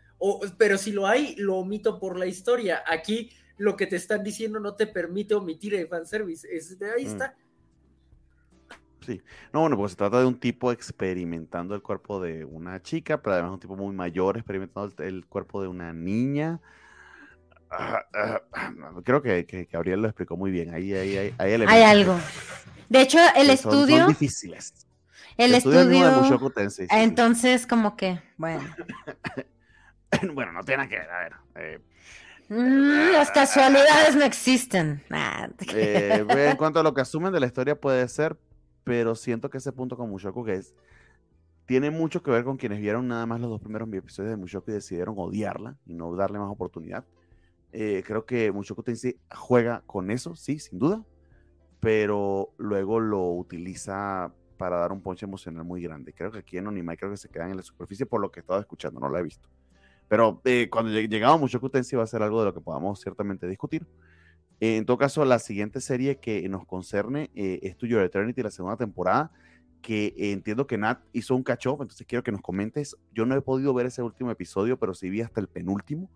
Pero 0.59 0.79
si 0.79 0.93
lo 0.93 1.07
hay, 1.07 1.35
lo 1.37 1.57
omito 1.57 1.99
por 1.99 2.19
la 2.19 2.27
historia. 2.27 2.83
Aquí 2.87 3.31
lo 3.57 3.77
que 3.77 3.87
te 3.87 3.97
están 3.97 4.23
diciendo 4.23 4.59
no 4.59 4.75
te 4.75 4.87
permite 4.87 5.35
omitir 5.35 5.75
el 5.75 5.87
fanservice. 5.87 6.49
Es 6.51 6.79
de 6.79 6.93
ahí 6.93 7.05
mm. 7.05 7.09
está. 7.09 7.37
Sí. 9.07 9.23
No, 9.53 9.61
bueno, 9.61 9.77
porque 9.77 9.91
se 9.91 9.97
trata 9.97 10.21
de 10.21 10.27
un 10.27 10.39
tipo 10.39 10.73
experimentando 10.73 11.75
el 11.75 11.83
cuerpo 11.83 12.21
de 12.21 12.45
una 12.45 12.83
chica, 12.83 13.21
pero 13.21 13.35
además 13.35 13.53
un 13.53 13.61
tipo 13.61 13.77
muy 13.77 13.95
mayor 13.95 14.37
experimentando 14.37 15.03
el, 15.03 15.27
cuerpo 15.27 15.63
de 15.63 15.69
una 15.69 15.93
niña. 15.93 16.61
Ah, 17.71 18.01
ah, 18.15 18.43
ah, 18.53 18.73
creo 19.05 19.23
que, 19.23 19.47
que, 19.47 19.65
Gabriel 19.65 20.03
lo 20.03 20.09
explicó 20.09 20.37
muy 20.37 20.51
bien. 20.51 20.75
Ahí, 20.75 20.93
ahí, 20.93 21.17
ahí, 21.17 21.35
hay, 21.39 21.53
hay 21.67 21.83
algo. 21.83 22.19
De 22.89 23.01
hecho, 23.01 23.19
el 23.37 23.51
estudio. 23.51 23.99
Son, 23.99 24.09
difíciles. 24.09 24.87
El, 25.37 25.55
estudio. 25.55 26.27
entonces, 26.91 27.67
como 27.67 27.97
que, 27.97 28.21
bueno. 28.37 28.63
bueno, 30.35 30.53
no 30.53 30.63
tiene 30.63 30.89
que 30.89 30.97
ver. 30.97 31.11
A 31.11 31.19
ver. 31.19 31.37
Eh, 31.57 31.79
mm, 32.49 33.13
las 33.13 33.31
casualidades 33.31 34.17
no 34.17 34.25
existen. 34.25 35.03
Eh, 35.75 36.25
en 36.29 36.57
cuanto 36.57 36.81
a 36.81 36.83
lo 36.83 36.95
que 36.95 37.01
asumen 37.01 37.33
de 37.33 37.41
la 37.41 37.47
historia, 37.47 37.79
puede 37.79 38.07
ser, 38.09 38.37
pero 38.85 39.15
siento 39.15 39.51
que 39.51 39.59
ese 39.59 39.73
punto 39.73 39.97
con 39.97 40.11
Mushoku 40.11 40.45
que 40.45 40.55
es 40.55 40.75
tiene 41.71 41.93
mucho 41.93 42.21
que 42.21 42.33
ver 42.33 42.43
con 42.43 42.57
quienes 42.57 42.81
vieron 42.81 43.07
nada 43.07 43.27
más 43.27 43.41
los 43.41 43.49
dos 43.49 43.61
primeros 43.61 43.89
episodios 43.93 44.31
de 44.31 44.37
Mushoku 44.37 44.73
y 44.73 44.75
decidieron 44.75 45.15
odiarla 45.17 45.77
y 45.87 45.95
no 45.95 46.17
darle 46.17 46.41
más 46.41 46.51
oportunidad. 46.51 47.05
Eh, 47.73 48.03
creo 48.05 48.27
que 48.27 48.51
Mushoku 48.51 48.83
Tensei 48.83 49.21
juega 49.33 49.83
con 49.87 50.11
eso, 50.11 50.35
sí, 50.35 50.59
sin 50.59 50.81
duda, 50.81 51.05
pero 51.79 52.55
luego 52.59 52.99
lo 52.99 53.31
utiliza 53.31 54.33
para 54.57 54.79
dar 54.79 54.91
un 54.91 55.01
ponche 55.01 55.27
emocional 55.27 55.65
muy 55.65 55.81
grande. 55.81 56.13
Creo 56.13 56.33
que 56.33 56.41
aquí 56.41 56.59
en 56.59 56.67
Onimai 56.67 56.97
creo 56.97 57.13
que 57.13 57.17
se 57.17 57.29
quedan 57.29 57.51
en 57.51 57.59
la 57.59 57.63
superficie 57.63 58.05
por 58.05 58.21
lo 58.21 58.33
que 58.33 58.41
he 58.41 58.43
estado 58.43 58.59
escuchando, 58.59 58.99
no 58.99 59.09
lo 59.09 59.17
he 59.17 59.23
visto. 59.23 59.49
Pero 60.11 60.41
eh, 60.45 60.67
cuando 60.69 60.91
llegamos 60.91 61.41
Mushoku 61.41 61.71
Tensei 61.71 61.97
va 61.97 62.03
a 62.03 62.07
ser 62.09 62.21
algo 62.21 62.41
de 62.41 62.47
lo 62.47 62.53
que 62.53 62.61
podamos 62.61 63.01
ciertamente 63.01 63.47
discutir. 63.47 63.87
Eh, 64.59 64.77
en 64.77 64.85
todo 64.85 64.99
caso, 64.99 65.25
la 65.25 65.39
siguiente 65.39 65.81
serie 65.81 66.19
que 66.19 66.49
nos 66.49 66.67
concerne 66.67 67.31
eh, 67.37 67.61
es 67.63 67.77
To 67.77 67.87
Your 67.87 68.03
Eternity, 68.03 68.43
la 68.43 68.51
segunda 68.51 68.77
temporada, 68.77 69.31
que 69.81 70.13
entiendo 70.17 70.67
que 70.67 70.79
Nat 70.79 71.01
hizo 71.13 71.37
un 71.37 71.45
catch 71.45 71.67
entonces 71.67 72.05
quiero 72.09 72.25
que 72.25 72.33
nos 72.33 72.41
comentes. 72.41 72.97
Yo 73.15 73.25
no 73.25 73.37
he 73.37 73.41
podido 73.41 73.73
ver 73.73 73.87
ese 73.87 74.03
último 74.03 74.33
episodio, 74.33 74.77
pero 74.81 74.95
sí 74.95 75.09
vi 75.11 75.21
hasta 75.21 75.41
el 75.41 75.47
penúltimo. 75.47 76.11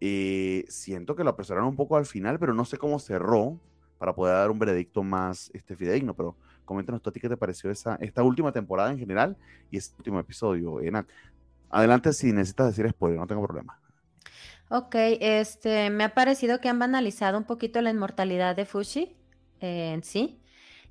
Eh, 0.00 0.66
siento 0.68 1.16
que 1.16 1.24
lo 1.24 1.30
apresuraron 1.30 1.70
un 1.70 1.76
poco 1.76 1.96
al 1.96 2.04
final, 2.04 2.38
pero 2.38 2.52
no 2.52 2.66
sé 2.66 2.76
cómo 2.76 2.98
cerró 2.98 3.58
para 3.96 4.14
poder 4.14 4.34
dar 4.34 4.50
un 4.50 4.58
veredicto 4.58 5.02
más 5.02 5.50
este, 5.54 5.74
fidedigno. 5.74 6.14
Pero 6.14 6.36
coméntanos 6.66 7.00
tú 7.00 7.08
a 7.08 7.12
ti 7.14 7.20
qué 7.20 7.30
te 7.30 7.38
pareció 7.38 7.70
esa, 7.70 7.96
esta 8.02 8.22
última 8.22 8.52
temporada 8.52 8.92
en 8.92 8.98
general 8.98 9.38
y 9.70 9.78
este 9.78 9.96
último 9.96 10.20
episodio, 10.20 10.78
Nat. 10.92 11.06
Adelante 11.70 12.12
si 12.12 12.32
necesitas 12.32 12.68
decir 12.68 12.90
spoiler, 12.90 13.18
no 13.18 13.26
tengo 13.26 13.42
problema. 13.44 13.80
Ok, 14.68 14.94
este, 15.20 15.90
me 15.90 16.04
ha 16.04 16.14
parecido 16.14 16.60
que 16.60 16.68
han 16.68 16.78
banalizado 16.78 17.38
un 17.38 17.44
poquito 17.44 17.80
la 17.80 17.90
inmortalidad 17.90 18.56
de 18.56 18.64
Fushi 18.64 19.16
eh, 19.60 19.92
en 19.92 20.02
sí. 20.02 20.40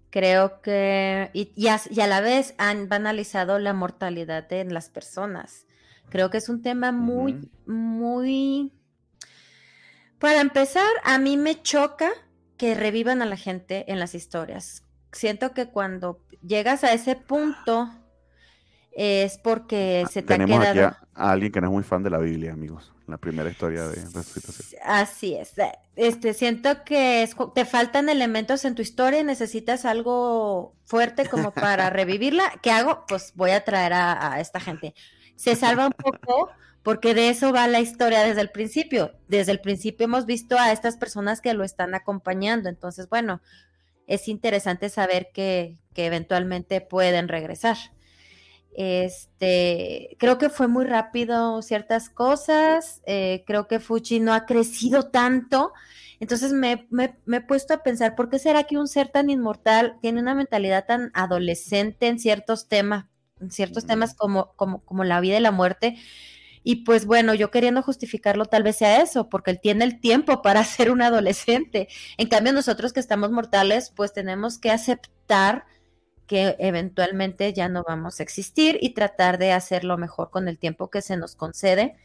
Creo 0.10 0.62
que, 0.62 1.32
y, 1.34 1.68
a, 1.68 2.08
la 2.08 2.22
vez 2.22 2.54
han 2.60 2.88
banalizado 2.88 3.58
la 3.58 3.74
mortalidad 3.74 4.48
de 4.48 4.64
las 4.66 4.90
personas. 4.90 5.66
Creo 6.10 6.30
que 6.30 6.38
es 6.38 6.50
un 6.50 6.62
tema 6.62 6.92
muy, 6.92 7.50
muy... 7.66 8.72
Para 10.20 10.40
empezar, 10.40 10.88
a 11.04 11.18
mí 11.18 11.36
me 11.36 11.62
choca 11.64 12.12
que 12.58 12.76
revivan 12.76 13.24
a 13.24 13.26
la 13.26 13.38
gente 13.38 13.92
en 13.92 14.00
las 14.00 14.14
historias. 14.14 14.84
Siento 15.12 15.54
que 15.54 15.70
cuando 15.70 16.24
llegas 16.46 16.84
a 16.84 16.94
ese 16.94 17.16
punto 17.16 17.90
es 18.96 19.38
porque 19.38 20.06
se 20.12 20.22
te 20.22 20.34
ha 20.34 20.38
quedado... 20.46 20.64
Aquí 20.64 20.80
a, 20.80 20.98
alguien 21.16 21.52
que 21.52 21.62
no 21.62 21.68
es 21.68 21.74
muy 21.74 21.84
fan 21.84 22.04
de 22.04 22.10
la 22.10 22.20
Biblia, 22.20 22.54
amigos 22.54 22.94
la 23.08 23.18
primera 23.18 23.50
historia 23.50 23.88
de 23.88 23.96
resucitación. 23.96 24.82
Así 24.84 25.36
es. 25.36 25.54
Este, 25.96 26.34
siento 26.34 26.84
que 26.84 27.30
te 27.54 27.66
faltan 27.66 28.10
elementos 28.10 28.66
en 28.66 28.76
tu 28.76 28.82
historia 28.82 29.20
y 29.20 29.24
necesitas 29.24 29.86
algo 29.86 30.76
fuerte 30.86 31.28
como 31.28 31.52
para 31.52 31.90
revivirla. 31.90 32.44
¿Qué 32.62 32.72
hago? 32.72 33.06
Pues 33.08 33.34
voy 33.36 33.52
a 33.52 33.64
traer 33.64 33.94
a, 33.94 34.40
esta 34.40 34.60
gente. 34.60 34.94
Se 35.36 35.56
salva 35.56 35.88
un 35.88 35.94
poco 35.94 36.50
porque 36.82 37.14
de 37.14 37.30
eso 37.30 37.52
va 37.52 37.68
la 37.68 37.82
historia 37.82 38.24
desde 38.24 38.42
el 38.42 38.52
principio. 38.52 39.14
Desde 39.28 39.52
el 39.52 39.60
principio 39.60 40.06
hemos 40.06 40.26
visto 40.26 40.58
a 40.58 40.72
estas 40.72 40.98
personas 40.98 41.42
que 41.42 41.54
lo 41.54 41.64
están 41.64 41.96
acompañando. 41.96 42.70
Entonces, 42.70 43.10
bueno, 43.10 43.42
es 44.08 44.28
interesante 44.28 44.90
saber 44.90 45.30
que, 45.34 45.78
que 45.94 46.06
eventualmente 46.06 46.80
pueden 46.82 47.28
regresar. 47.28 47.78
Este, 48.76 50.16
creo 50.20 50.38
que 50.38 50.50
fue 50.50 50.68
muy 50.68 50.86
rápido 50.86 51.62
ciertas 51.62 52.10
cosas, 52.10 53.02
eh, 53.06 53.44
creo 53.46 53.68
que 53.68 53.80
Fuchi 53.80 54.20
no 54.20 54.34
ha 54.34 54.46
crecido 54.46 55.12
tanto, 55.12 55.74
entonces 56.20 56.54
me, 56.54 56.88
he 57.02 57.42
puesto 57.42 57.74
a 57.74 57.84
pensar, 57.84 58.16
¿por 58.16 58.30
qué 58.30 58.40
será 58.40 58.64
que 58.64 58.78
un 58.78 58.88
ser 58.88 59.10
tan 59.10 59.30
inmortal 59.30 59.98
tiene 60.02 60.22
una 60.22 60.34
mentalidad 60.34 60.86
tan 60.86 61.12
adolescente 61.14 62.08
en 62.08 62.18
ciertos 62.18 62.68
temas, 62.68 63.06
en 63.42 63.52
ciertos 63.52 63.86
temas 63.86 64.16
como, 64.16 64.54
como, 64.56 64.84
como 64.86 65.04
la 65.04 65.20
vida 65.20 65.38
y 65.38 65.42
la 65.42 65.52
muerte? 65.52 65.98
Y 66.64 66.78
pues 66.86 67.06
bueno, 67.06 67.34
yo 67.34 67.52
queriendo 67.52 67.84
justificarlo 67.84 68.46
tal 68.46 68.64
vez 68.64 68.78
sea 68.78 69.02
eso, 69.02 69.28
porque 69.28 69.52
él 69.52 69.60
tiene 69.62 69.84
el 69.84 70.00
tiempo 70.00 70.42
para 70.42 70.64
ser 70.64 70.92
un 70.92 71.02
adolescente. 71.02 71.90
En 72.18 72.30
cambio, 72.30 72.54
nosotros 72.54 72.94
que 72.94 73.02
estamos 73.02 73.32
mortales, 73.32 73.92
pues 73.96 74.14
tenemos 74.14 74.58
que 74.58 74.72
aceptar 74.72 75.66
que 76.28 76.56
eventualmente 76.60 77.54
ya 77.54 77.70
no 77.70 77.84
vamos 77.88 78.20
a 78.20 78.24
existir 78.24 78.78
y 78.82 78.94
tratar 78.94 79.38
de 79.38 79.52
hacerlo 79.52 79.98
mejor 79.98 80.30
con 80.30 80.48
el 80.48 80.58
tiempo 80.58 80.90
que 80.90 81.02
se 81.02 81.18
nos 81.18 81.36
concede. 81.36 81.96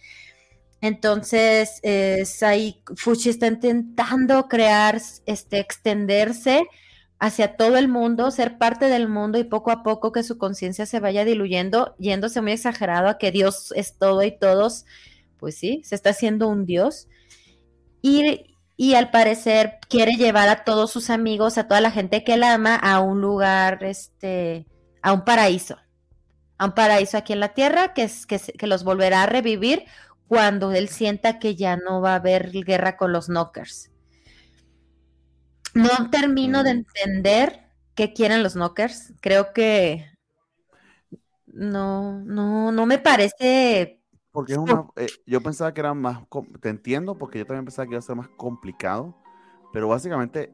Entonces, 0.81 1.81
es 1.83 2.43
ahí 2.43 2.83
Fuchi 2.97 3.31
está 3.31 3.49
intentando 3.49 4.49
crear, 4.49 5.01
este, 5.27 5.59
extenderse 5.59 6.67
hacia 7.19 7.57
todo 7.57 7.77
el 7.77 7.89
mundo, 7.89 8.31
ser 8.31 8.59
parte 8.59 8.87
del 8.87 9.09
mundo 9.09 9.39
y 9.39 9.45
poco 9.45 9.73
a 9.73 9.83
poco 9.83 10.13
que 10.13 10.23
su 10.23 10.39
conciencia 10.39 10.87
se 10.87 11.01
vaya 11.01 11.25
diluyendo, 11.25 11.97
yéndose 11.99 12.41
muy 12.43 12.53
exagerado 12.53 13.09
a 13.09 13.19
que 13.19 13.33
Dios 13.33 13.73
es 13.75 13.99
todo 13.99 14.23
y 14.23 14.31
todos, 14.39 14.85
pues 15.39 15.57
sí, 15.57 15.83
se 15.85 15.97
está 15.97 16.11
haciendo 16.11 16.49
un 16.49 16.65
Dios. 16.65 17.09
Y, 18.03 18.57
y 18.81 18.95
al 18.95 19.11
parecer 19.11 19.81
quiere 19.89 20.13
llevar 20.13 20.49
a 20.49 20.63
todos 20.63 20.93
sus 20.93 21.11
amigos, 21.11 21.59
a 21.59 21.67
toda 21.67 21.81
la 21.81 21.91
gente 21.91 22.23
que 22.23 22.35
él 22.35 22.45
ama, 22.45 22.77
a 22.77 23.01
un 23.01 23.21
lugar, 23.21 23.83
este, 23.83 24.69
a 25.03 25.13
un 25.13 25.25
paraíso, 25.25 25.77
a 26.59 26.67
un 26.67 26.73
paraíso 26.73 27.19
aquí 27.19 27.33
en 27.33 27.41
la 27.41 27.55
tierra 27.55 27.93
que, 27.93 28.05
es, 28.05 28.25
que, 28.25 28.39
que 28.39 28.69
los 28.69 28.85
volverá 28.85 29.25
a 29.25 29.27
revivir 29.27 29.85
cuando 30.29 30.71
él 30.71 30.89
sienta 30.89 31.41
que 31.41 31.57
ya 31.57 31.77
no 31.77 32.01
va 32.01 32.13
a 32.13 32.17
haber 32.17 32.53
guerra 32.53 32.97
con 32.97 33.13
los 33.13 33.27
knockers. 33.27 33.91
No 35.75 36.09
termino 36.11 36.63
de 36.63 36.75
mm. 36.75 36.77
entender 36.77 37.65
qué 37.97 38.13
quieren 38.13 38.45
los 38.45 38.55
knockers. 38.55 39.13
Creo 39.21 39.53
que 39.53 40.07
no, 41.47 42.21
no, 42.21 42.71
no 42.71 42.87
me 42.87 42.99
parece 42.99 43.98
porque 44.39 44.53
es 44.53 44.59
una, 44.59 44.87
eh, 44.95 45.09
yo 45.27 45.41
pensaba 45.41 45.75
que 45.75 45.81
era 45.81 45.95
más, 45.95 46.21
te 46.61 46.69
entiendo, 46.69 47.19
porque 47.19 47.41
yo 47.41 47.45
también 47.45 47.65
pensaba 47.65 47.87
que 47.87 47.95
iba 47.95 47.99
a 47.99 48.03
ser 48.03 48.15
más 48.15 48.29
complicado, 48.29 49.17
pero 49.73 49.89
básicamente 49.89 50.53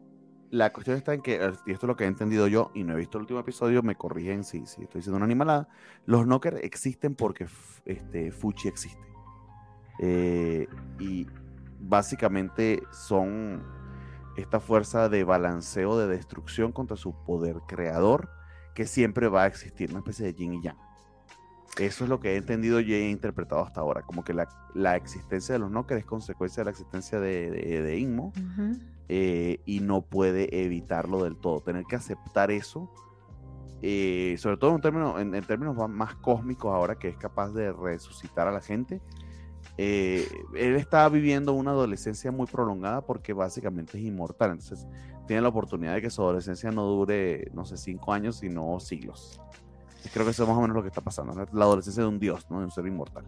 la 0.50 0.72
cuestión 0.72 0.96
está 0.96 1.12
en 1.12 1.20
que, 1.20 1.34
eh, 1.34 1.52
y 1.66 1.72
esto 1.72 1.84
es 1.84 1.88
lo 1.88 1.94
que 1.94 2.04
he 2.04 2.06
entendido 2.06 2.46
yo, 2.46 2.70
y 2.72 2.82
no 2.82 2.94
he 2.94 2.96
visto 2.96 3.18
el 3.18 3.24
último 3.24 3.40
episodio, 3.40 3.82
me 3.82 3.94
corrigen 3.94 4.42
si, 4.42 4.64
si 4.64 4.84
estoy 4.84 5.00
diciendo 5.00 5.16
una 5.16 5.26
animalada, 5.26 5.68
los 6.06 6.24
knockers 6.24 6.62
existen 6.62 7.14
porque 7.14 7.46
este, 7.84 8.32
Fuchi 8.32 8.68
existe. 8.68 9.04
Eh, 9.98 10.66
y 10.98 11.26
básicamente 11.78 12.82
son 12.90 13.62
esta 14.38 14.60
fuerza 14.60 15.10
de 15.10 15.24
balanceo, 15.24 15.98
de 15.98 16.06
destrucción 16.06 16.72
contra 16.72 16.96
su 16.96 17.12
poder 17.26 17.58
creador, 17.68 18.30
que 18.74 18.86
siempre 18.86 19.28
va 19.28 19.42
a 19.42 19.46
existir, 19.46 19.90
una 19.90 19.98
especie 19.98 20.24
de 20.24 20.32
yin 20.32 20.54
y 20.54 20.62
yang. 20.62 20.78
Eso 21.78 22.04
es 22.04 22.10
lo 22.10 22.20
que 22.20 22.34
he 22.34 22.36
entendido 22.36 22.78
y 22.80 22.94
he 22.94 23.10
interpretado 23.10 23.62
hasta 23.62 23.80
ahora, 23.80 24.02
como 24.02 24.22
que 24.22 24.32
la, 24.32 24.96
existencia 24.96 25.54
de 25.54 25.58
los 25.58 25.70
Knockers 25.70 26.00
es 26.00 26.06
consecuencia 26.06 26.60
de 26.60 26.64
la 26.66 26.70
existencia 26.70 27.18
de, 27.18 27.50
de, 27.50 27.98
Inmo 27.98 28.32
eh, 29.08 29.58
y 29.66 29.80
no 29.80 30.02
puede 30.02 30.64
evitarlo 30.64 31.24
del 31.24 31.36
todo. 31.36 31.60
Tener 31.60 31.84
que 31.84 31.96
aceptar 31.96 32.52
eso, 32.52 32.92
eh, 33.82 34.36
sobre 34.38 34.56
todo 34.56 34.76
en 34.76 34.80
términos, 34.82 35.20
en, 35.20 35.32
términos 35.42 35.76
más 35.90 36.14
cósmicos 36.14 36.72
ahora 36.72 36.96
que 36.96 37.08
es 37.08 37.16
capaz 37.16 37.50
de 37.52 37.72
resucitar 37.72 38.46
a 38.46 38.52
la 38.52 38.60
gente. 38.60 39.02
Eh, 39.76 40.28
él 40.54 40.76
está 40.76 41.08
viviendo 41.08 41.54
una 41.54 41.72
adolescencia 41.72 42.30
muy 42.30 42.46
prolongada 42.46 43.00
porque 43.00 43.32
básicamente 43.32 43.98
es 43.98 44.04
inmortal, 44.04 44.52
entonces 44.52 44.86
tiene 45.26 45.42
la 45.42 45.48
oportunidad 45.48 45.94
de 45.94 46.02
que 46.02 46.10
su 46.10 46.22
adolescencia 46.22 46.70
no 46.70 46.84
dure, 46.84 47.50
no 47.52 47.64
sé, 47.64 47.76
cinco 47.76 48.12
años, 48.12 48.36
sino 48.36 48.78
siglos. 48.78 49.40
Creo 50.12 50.24
que 50.24 50.32
eso 50.32 50.42
es 50.42 50.48
más 50.48 50.58
o 50.58 50.60
menos 50.60 50.76
lo 50.76 50.82
que 50.82 50.88
está 50.88 51.00
pasando, 51.00 51.34
la 51.34 51.64
adolescencia 51.64 52.02
de 52.02 52.08
un 52.08 52.18
dios, 52.18 52.46
¿no? 52.50 52.58
de 52.58 52.64
un 52.64 52.70
ser 52.70 52.86
inmortal. 52.86 53.24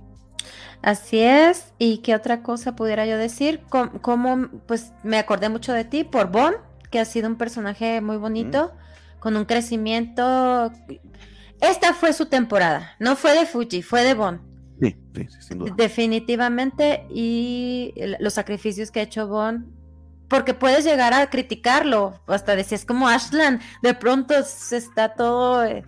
Así 0.82 1.18
es, 1.20 1.72
y 1.78 1.98
qué 1.98 2.14
otra 2.14 2.42
cosa 2.42 2.76
pudiera 2.76 3.06
yo 3.06 3.16
decir, 3.16 3.62
como, 3.68 4.48
pues 4.66 4.92
me 5.02 5.18
acordé 5.18 5.48
mucho 5.48 5.72
de 5.72 5.84
ti 5.84 6.04
por 6.04 6.30
Bon, 6.30 6.54
que 6.90 7.00
ha 7.00 7.04
sido 7.04 7.28
un 7.28 7.36
personaje 7.36 8.00
muy 8.00 8.16
bonito, 8.16 8.72
con 9.18 9.36
un 9.36 9.44
crecimiento. 9.44 10.70
Esta 11.60 11.94
fue 11.94 12.12
su 12.12 12.26
temporada, 12.26 12.92
no 13.00 13.16
fue 13.16 13.34
de 13.34 13.46
Fuji, 13.46 13.82
fue 13.82 14.02
de 14.02 14.14
Bon. 14.14 14.40
Sí, 14.80 14.94
sí, 15.14 15.26
sin 15.40 15.58
duda. 15.58 15.74
Definitivamente, 15.76 17.06
y 17.10 17.94
los 18.20 18.34
sacrificios 18.34 18.90
que 18.90 19.00
ha 19.00 19.04
hecho 19.04 19.26
Bon 19.26 19.76
porque 20.28 20.54
puedes 20.54 20.84
llegar 20.84 21.14
a 21.14 21.28
criticarlo, 21.30 22.20
hasta 22.26 22.56
decías 22.56 22.84
como 22.84 23.08
Ashland, 23.08 23.60
de 23.82 23.94
pronto 23.94 24.34
se 24.44 24.76
está 24.76 25.14
todo, 25.14 25.64
eh, 25.64 25.84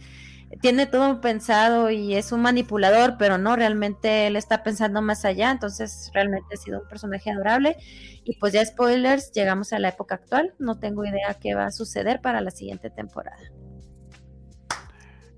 tiene 0.60 0.86
todo 0.86 1.20
pensado 1.20 1.90
y 1.90 2.14
es 2.14 2.32
un 2.32 2.40
manipulador, 2.42 3.16
pero 3.18 3.38
no, 3.38 3.54
realmente 3.56 4.26
él 4.26 4.36
está 4.36 4.62
pensando 4.62 5.02
más 5.02 5.24
allá, 5.24 5.50
entonces 5.50 6.10
realmente 6.14 6.54
ha 6.54 6.56
sido 6.56 6.80
un 6.80 6.88
personaje 6.88 7.30
adorable. 7.30 7.76
Y 8.24 8.36
pues 8.38 8.52
ya 8.52 8.64
spoilers, 8.64 9.32
llegamos 9.32 9.72
a 9.72 9.78
la 9.78 9.90
época 9.90 10.16
actual, 10.16 10.54
no 10.58 10.78
tengo 10.78 11.04
idea 11.04 11.36
qué 11.40 11.54
va 11.54 11.66
a 11.66 11.70
suceder 11.70 12.20
para 12.20 12.40
la 12.40 12.50
siguiente 12.50 12.90
temporada. 12.90 13.38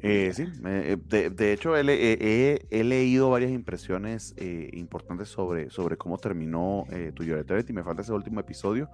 Eh, 0.02 0.32
sí, 0.32 0.46
eh, 0.64 0.96
de, 1.06 1.52
hecho 1.52 1.76
he, 1.76 1.84
leído 1.84 3.28
varias 3.28 3.50
impresiones 3.50 4.32
eh, 4.38 4.70
importantes 4.72 5.28
sobre, 5.28 5.68
sobre 5.68 5.98
cómo 5.98 6.16
terminó 6.16 6.86
tu 7.14 7.22
y 7.22 7.72
me 7.74 7.84
falta 7.84 8.00
ese 8.00 8.12
último 8.12 8.40
episodio, 8.40 8.88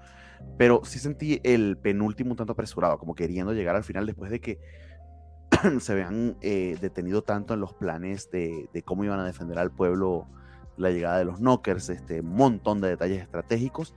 pero 0.59 0.81
sí 0.85 0.99
sentí 0.99 1.41
el 1.45 1.79
penúltimo 1.79 2.33
un 2.33 2.37
tanto 2.37 2.55
apresurado, 2.55 2.99
como 2.99 3.14
queriendo 3.14 3.53
llegar 3.53 3.77
al 3.77 3.85
final 3.85 4.05
después 4.05 4.33
de 4.33 4.41
que 4.41 4.59
se 5.80 5.94
vean 5.94 6.36
detenido 6.40 7.22
tanto 7.22 7.54
en 7.54 7.61
los 7.61 7.72
planes 7.74 8.30
de, 8.30 8.68
cómo 8.84 9.04
iban 9.04 9.20
a 9.20 9.24
defender 9.24 9.59
al 9.59 9.70
pueblo 9.70 10.26
la 10.76 10.90
llegada 10.90 11.18
de 11.18 11.24
los 11.24 11.38
knockers, 11.38 11.88
este 11.88 12.22
montón 12.22 12.80
de 12.80 12.88
detalles 12.88 13.22
estratégicos. 13.22 13.94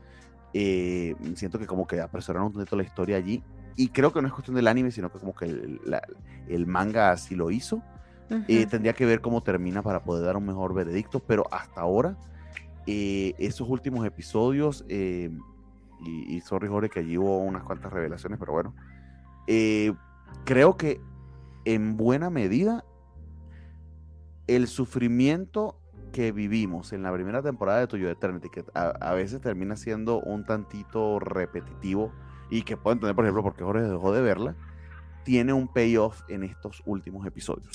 siento 0.53 1.59
que 1.59 1.67
como 1.67 1.87
que 1.87 2.01
apresuraron 2.01 2.47
un 2.47 2.53
poquito 2.53 2.75
la 2.75 2.83
historia 2.83 3.17
allí 3.17 3.43
y 3.79 3.87
creo 3.87 4.11
que 4.11 4.21
no 4.21 4.27
es 4.27 4.33
cuestión 4.33 4.57
del 4.57 4.67
anime, 4.67 4.91
sino 4.91 5.09
que 5.09 5.19
como 5.19 5.33
que 5.33 5.45
el, 5.45 6.67
manga 6.67 7.11
así 7.11 7.33
lo 7.33 7.49
hizo. 7.49 7.81
Eh, 8.49 8.65
tendría 8.65 8.91
que 8.91 9.05
ver 9.05 9.21
cómo 9.21 9.41
termina 9.41 9.81
para 9.81 10.03
poder 10.03 10.25
dar 10.25 10.35
un 10.35 10.45
mejor 10.45 10.73
veredicto, 10.73 11.21
pero 11.21 11.47
hasta 11.49 11.79
ahora, 11.79 12.17
eh, 12.87 13.35
esos 13.37 13.69
últimos 13.69 14.05
episodios, 14.05 14.83
eh, 14.89 15.31
y, 16.01 16.35
y, 16.35 16.41
sorry 16.41 16.67
Jorge 16.67 16.89
que 16.89 16.99
allí 16.99 17.17
hubo 17.17 17.37
unas 17.37 17.63
cuantas 17.63 17.93
revelaciones, 17.93 18.37
pero 18.37 18.51
bueno, 18.51 18.75
creo 20.43 20.75
que 20.75 20.99
en 21.73 21.97
buena 21.97 22.31
medida 22.31 22.83
el 24.47 24.67
sufrimiento 24.67 25.79
que 26.11 26.31
vivimos 26.31 26.93
en 26.93 27.03
la 27.03 27.13
primera 27.13 27.43
temporada 27.43 27.79
de 27.79 27.85
Tuyo 27.85 28.09
Eternity, 28.09 28.49
que 28.49 28.65
a 28.73 29.13
veces 29.13 29.39
termina 29.39 29.75
siendo 29.75 30.19
un 30.19 30.45
tantito 30.45 31.19
repetitivo, 31.19 32.11
y 32.49 32.63
que 32.63 32.75
puedo 32.75 32.93
entender, 32.93 33.15
por 33.15 33.25
ejemplo, 33.25 33.43
porque 33.43 33.63
Jorge 33.63 33.83
dejó 33.83 34.11
de 34.11 34.21
verla, 34.23 34.55
tiene 35.23 35.53
un 35.53 35.67
payoff 35.67 36.21
en 36.27 36.43
estos 36.43 36.81
últimos 36.85 37.25
episodios. 37.25 37.67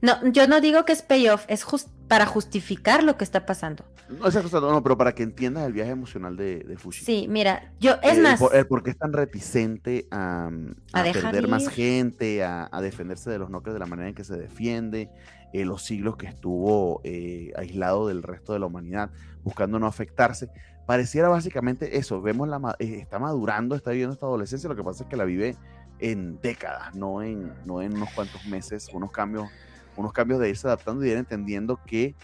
No, 0.00 0.14
yo 0.30 0.46
no 0.46 0.60
digo 0.60 0.84
que 0.84 0.92
es 0.92 1.02
payoff, 1.02 1.44
es 1.48 1.64
para 2.06 2.26
justificar 2.26 3.02
lo 3.02 3.16
que 3.16 3.24
está 3.24 3.46
pasando. 3.46 3.84
No, 4.08 4.26
es 4.26 4.52
no, 4.52 4.82
pero 4.82 4.96
para 4.96 5.14
que 5.14 5.22
entiendas 5.22 5.66
el 5.66 5.72
viaje 5.72 5.90
emocional 5.90 6.36
de, 6.36 6.60
de 6.60 6.76
Fushi. 6.76 7.04
Sí, 7.04 7.26
mira, 7.28 7.72
yo, 7.80 7.96
es 8.02 8.18
más... 8.18 8.40
El, 8.52 8.66
por, 8.66 8.82
qué 8.82 8.90
es 8.90 8.98
tan 8.98 9.12
reticente 9.12 10.06
a, 10.10 10.50
a, 10.92 11.02
perder 11.02 11.48
más 11.48 11.68
gente, 11.68 12.42
a, 12.42 12.68
defenderse 12.80 13.30
de 13.30 13.38
los 13.38 13.48
knockers 13.50 13.74
de 13.74 13.80
la 13.80 13.86
manera 13.86 14.08
en 14.08 14.14
que 14.14 14.24
se 14.24 14.36
defiende, 14.36 15.10
eh, 15.52 15.64
los 15.64 15.82
siglos 15.82 16.16
que 16.16 16.26
estuvo 16.26 17.00
eh, 17.04 17.52
aislado 17.56 18.08
del 18.08 18.22
resto 18.22 18.52
de 18.52 18.58
la 18.58 18.66
humanidad, 18.66 19.10
buscando 19.44 19.78
no 19.78 19.86
afectarse 19.86 20.50
pareciera 20.88 21.28
básicamente 21.28 21.98
eso, 21.98 22.22
vemos 22.22 22.48
la 22.48 22.74
eh, 22.78 22.96
está 22.98 23.18
madurando, 23.18 23.74
está 23.74 23.90
viviendo 23.90 24.14
esta 24.14 24.24
adolescencia, 24.24 24.70
lo 24.70 24.74
que 24.74 24.82
pasa 24.82 25.04
es 25.04 25.10
que 25.10 25.18
la 25.18 25.26
vive 25.26 25.54
en 25.98 26.40
décadas, 26.40 26.94
no 26.94 27.22
en, 27.22 27.52
no 27.64 27.82
en 27.82 27.94
unos 27.94 28.10
cuantos 28.12 28.44
meses, 28.46 28.88
unos 28.92 29.10
cambios, 29.10 29.48
unos 29.96 30.12
cambios 30.12 30.40
de 30.40 30.48
irse 30.48 30.66
adaptando 30.66 31.04
y 31.04 31.10
ir 31.10 31.16
entendiendo 31.16 31.80
que 31.84 32.14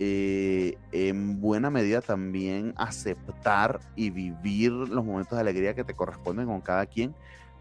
eh, 0.00 0.78
en 0.92 1.40
buena 1.40 1.70
medida 1.70 2.00
también 2.00 2.72
aceptar 2.76 3.80
y 3.96 4.10
vivir 4.10 4.70
los 4.70 5.04
momentos 5.04 5.36
de 5.36 5.40
alegría 5.40 5.74
que 5.74 5.82
te 5.82 5.94
corresponden 5.94 6.46
con 6.46 6.60
cada 6.60 6.86
quien 6.86 7.14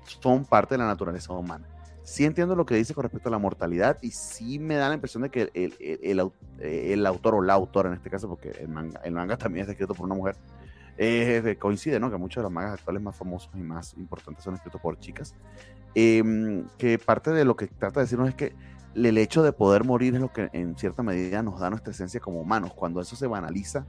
son 0.06 0.46
parte 0.46 0.76
de 0.76 0.80
la 0.80 0.86
naturaleza 0.86 1.34
humana. 1.34 1.68
Sí 2.04 2.24
entiendo 2.24 2.56
lo 2.56 2.66
que 2.66 2.76
dice 2.76 2.94
con 2.94 3.04
respecto 3.04 3.28
a 3.28 3.32
la 3.32 3.38
mortalidad 3.40 3.98
y 4.02 4.12
sí 4.12 4.60
me 4.60 4.76
da 4.76 4.88
la 4.88 4.94
impresión 4.94 5.24
de 5.24 5.30
que 5.30 5.50
el, 5.54 5.74
el, 5.80 6.32
el, 6.62 7.06
autor 7.06 7.36
o 7.36 7.42
la 7.42 7.54
autora 7.54 7.90
en 7.90 7.96
este 7.96 8.10
caso, 8.10 8.30
porque 8.30 8.52
el 8.62 8.70
manga, 8.70 9.02
el 9.04 9.14
manga 9.14 9.36
también 9.36 9.66
es 9.66 9.70
escrito 9.72 9.94
por 9.94 10.06
una 10.06 10.16
mujer, 10.16 10.38
eh, 10.98 11.58
coincide, 11.60 12.00
¿no? 12.00 12.10
Que 12.10 12.18
muchos 12.18 12.42
de 12.42 12.44
los 12.44 12.52
mangas 12.52 12.74
actuales 12.74 13.02
más 13.02 13.16
famosos 13.16 13.50
y 13.56 13.60
más 13.60 13.94
importantes 13.98 14.44
son 14.44 14.56
escritos 14.56 14.82
por 14.82 15.00
chicas. 15.00 15.36
Em, 15.96 16.68
que 16.78 17.00
parte 17.00 17.32
de 17.32 17.46
lo 17.46 17.56
que 17.56 17.68
trata 17.68 18.00
de 18.00 18.06
decirnos 18.06 18.30
es 18.30 18.36
que 18.36 18.56
el 18.96 19.18
hecho 19.18 19.44
de 19.44 19.54
poder 19.54 19.84
morir 19.84 20.16
es 20.16 20.22
lo 20.22 20.32
que 20.32 20.50
en 20.54 20.78
cierta 20.78 21.04
medida 21.04 21.44
nos 21.44 21.60
da 21.60 21.70
nuestra 21.70 21.92
esencia 21.92 22.20
como 22.20 22.42
humanos. 22.42 22.74
Cuando 22.74 23.00
eso 23.00 23.16
se 23.16 23.28
banaliza, 23.28 23.86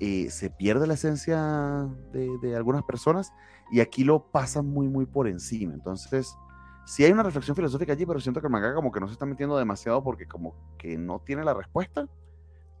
eh, 0.00 0.28
se 0.30 0.50
pierde 0.50 0.86
la 0.86 0.94
esencia 0.94 1.88
de, 2.12 2.28
de, 2.42 2.56
algunas 2.56 2.82
personas 2.82 3.32
y 3.70 3.80
aquí 3.80 4.02
lo 4.02 4.30
pasan 4.30 4.66
muy, 4.66 4.88
muy 4.88 5.06
por 5.06 5.28
encima. 5.28 5.72
Entonces, 5.74 6.36
sí 6.84 7.04
hay 7.04 7.12
una 7.12 7.22
reflexión 7.22 7.54
filosófica 7.54 7.92
allí, 7.92 8.04
pero 8.04 8.20
siento 8.20 8.40
que 8.40 8.48
el 8.48 8.52
manga 8.52 8.74
como 8.74 8.90
que 8.90 9.00
no 9.00 9.06
se 9.06 9.12
está 9.12 9.26
metiendo 9.26 9.56
demasiado 9.56 10.02
porque 10.02 10.26
como 10.26 10.54
que 10.78 10.98
no 10.98 11.20
tiene 11.20 11.44
la 11.44 11.54
respuesta. 11.54 12.08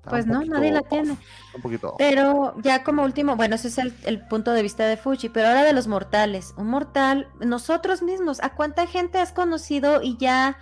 Pues 0.08 0.26
no, 0.26 0.42
nadie 0.42 0.72
la 0.72 0.82
tiene. 0.82 1.16
Un 1.54 1.62
poquito 1.62 1.94
pero 1.98 2.54
ya 2.62 2.82
como 2.84 3.04
último, 3.04 3.36
bueno, 3.36 3.54
ese 3.54 3.68
es 3.68 3.78
el, 3.78 3.94
el, 4.04 4.26
punto 4.26 4.52
de 4.52 4.62
vista 4.62 4.86
de 4.86 4.96
Fuji, 4.96 5.28
pero 5.28 5.48
ahora 5.48 5.64
de 5.64 5.72
los 5.72 5.86
mortales. 5.86 6.54
Un 6.56 6.68
mortal, 6.68 7.28
nosotros 7.40 8.02
mismos, 8.02 8.42
¿a 8.42 8.54
cuánta 8.54 8.86
gente 8.86 9.18
has 9.18 9.32
conocido 9.32 10.02
y 10.02 10.16
ya 10.18 10.58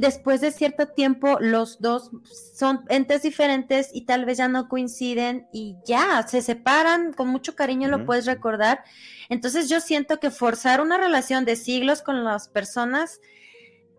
después 0.00 0.40
de 0.40 0.50
cierto 0.50 0.86
tiempo 0.88 1.36
los 1.40 1.78
dos 1.78 2.10
son 2.54 2.84
entes 2.88 3.20
diferentes 3.20 3.90
y 3.92 4.06
tal 4.06 4.24
vez 4.24 4.38
ya 4.38 4.48
no 4.48 4.66
coinciden 4.66 5.46
y 5.52 5.76
ya 5.84 6.26
se 6.26 6.40
separan, 6.40 7.12
con 7.12 7.28
mucho 7.28 7.54
cariño 7.54 7.86
lo 7.88 8.06
puedes 8.06 8.24
recordar. 8.24 8.82
Entonces 9.28 9.68
yo 9.68 9.78
siento 9.80 10.18
que 10.18 10.30
forzar 10.30 10.80
una 10.80 10.96
relación 10.96 11.44
de 11.44 11.54
siglos 11.54 12.00
con 12.00 12.24
las 12.24 12.48
personas 12.48 13.20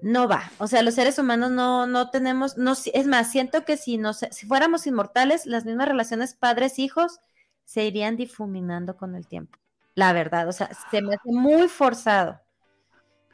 no 0.01 0.27
va. 0.27 0.51
O 0.57 0.67
sea, 0.67 0.81
los 0.81 0.95
seres 0.95 1.17
humanos 1.19 1.51
no, 1.51 1.87
no 1.87 2.09
tenemos, 2.09 2.57
no, 2.57 2.73
es 2.93 3.07
más, 3.07 3.31
siento 3.31 3.65
que 3.65 3.77
si, 3.77 3.97
nos, 3.97 4.19
si 4.31 4.45
fuéramos 4.45 4.87
inmortales, 4.87 5.45
las 5.45 5.65
mismas 5.65 5.87
relaciones 5.87 6.33
padres-hijos 6.33 7.19
se 7.65 7.85
irían 7.85 8.17
difuminando 8.17 8.97
con 8.97 9.15
el 9.15 9.27
tiempo. 9.27 9.59
La 9.95 10.13
verdad, 10.13 10.47
o 10.47 10.51
sea, 10.51 10.69
se 10.89 11.01
me 11.01 11.15
hace 11.15 11.31
muy 11.31 11.67
forzado. 11.67 12.39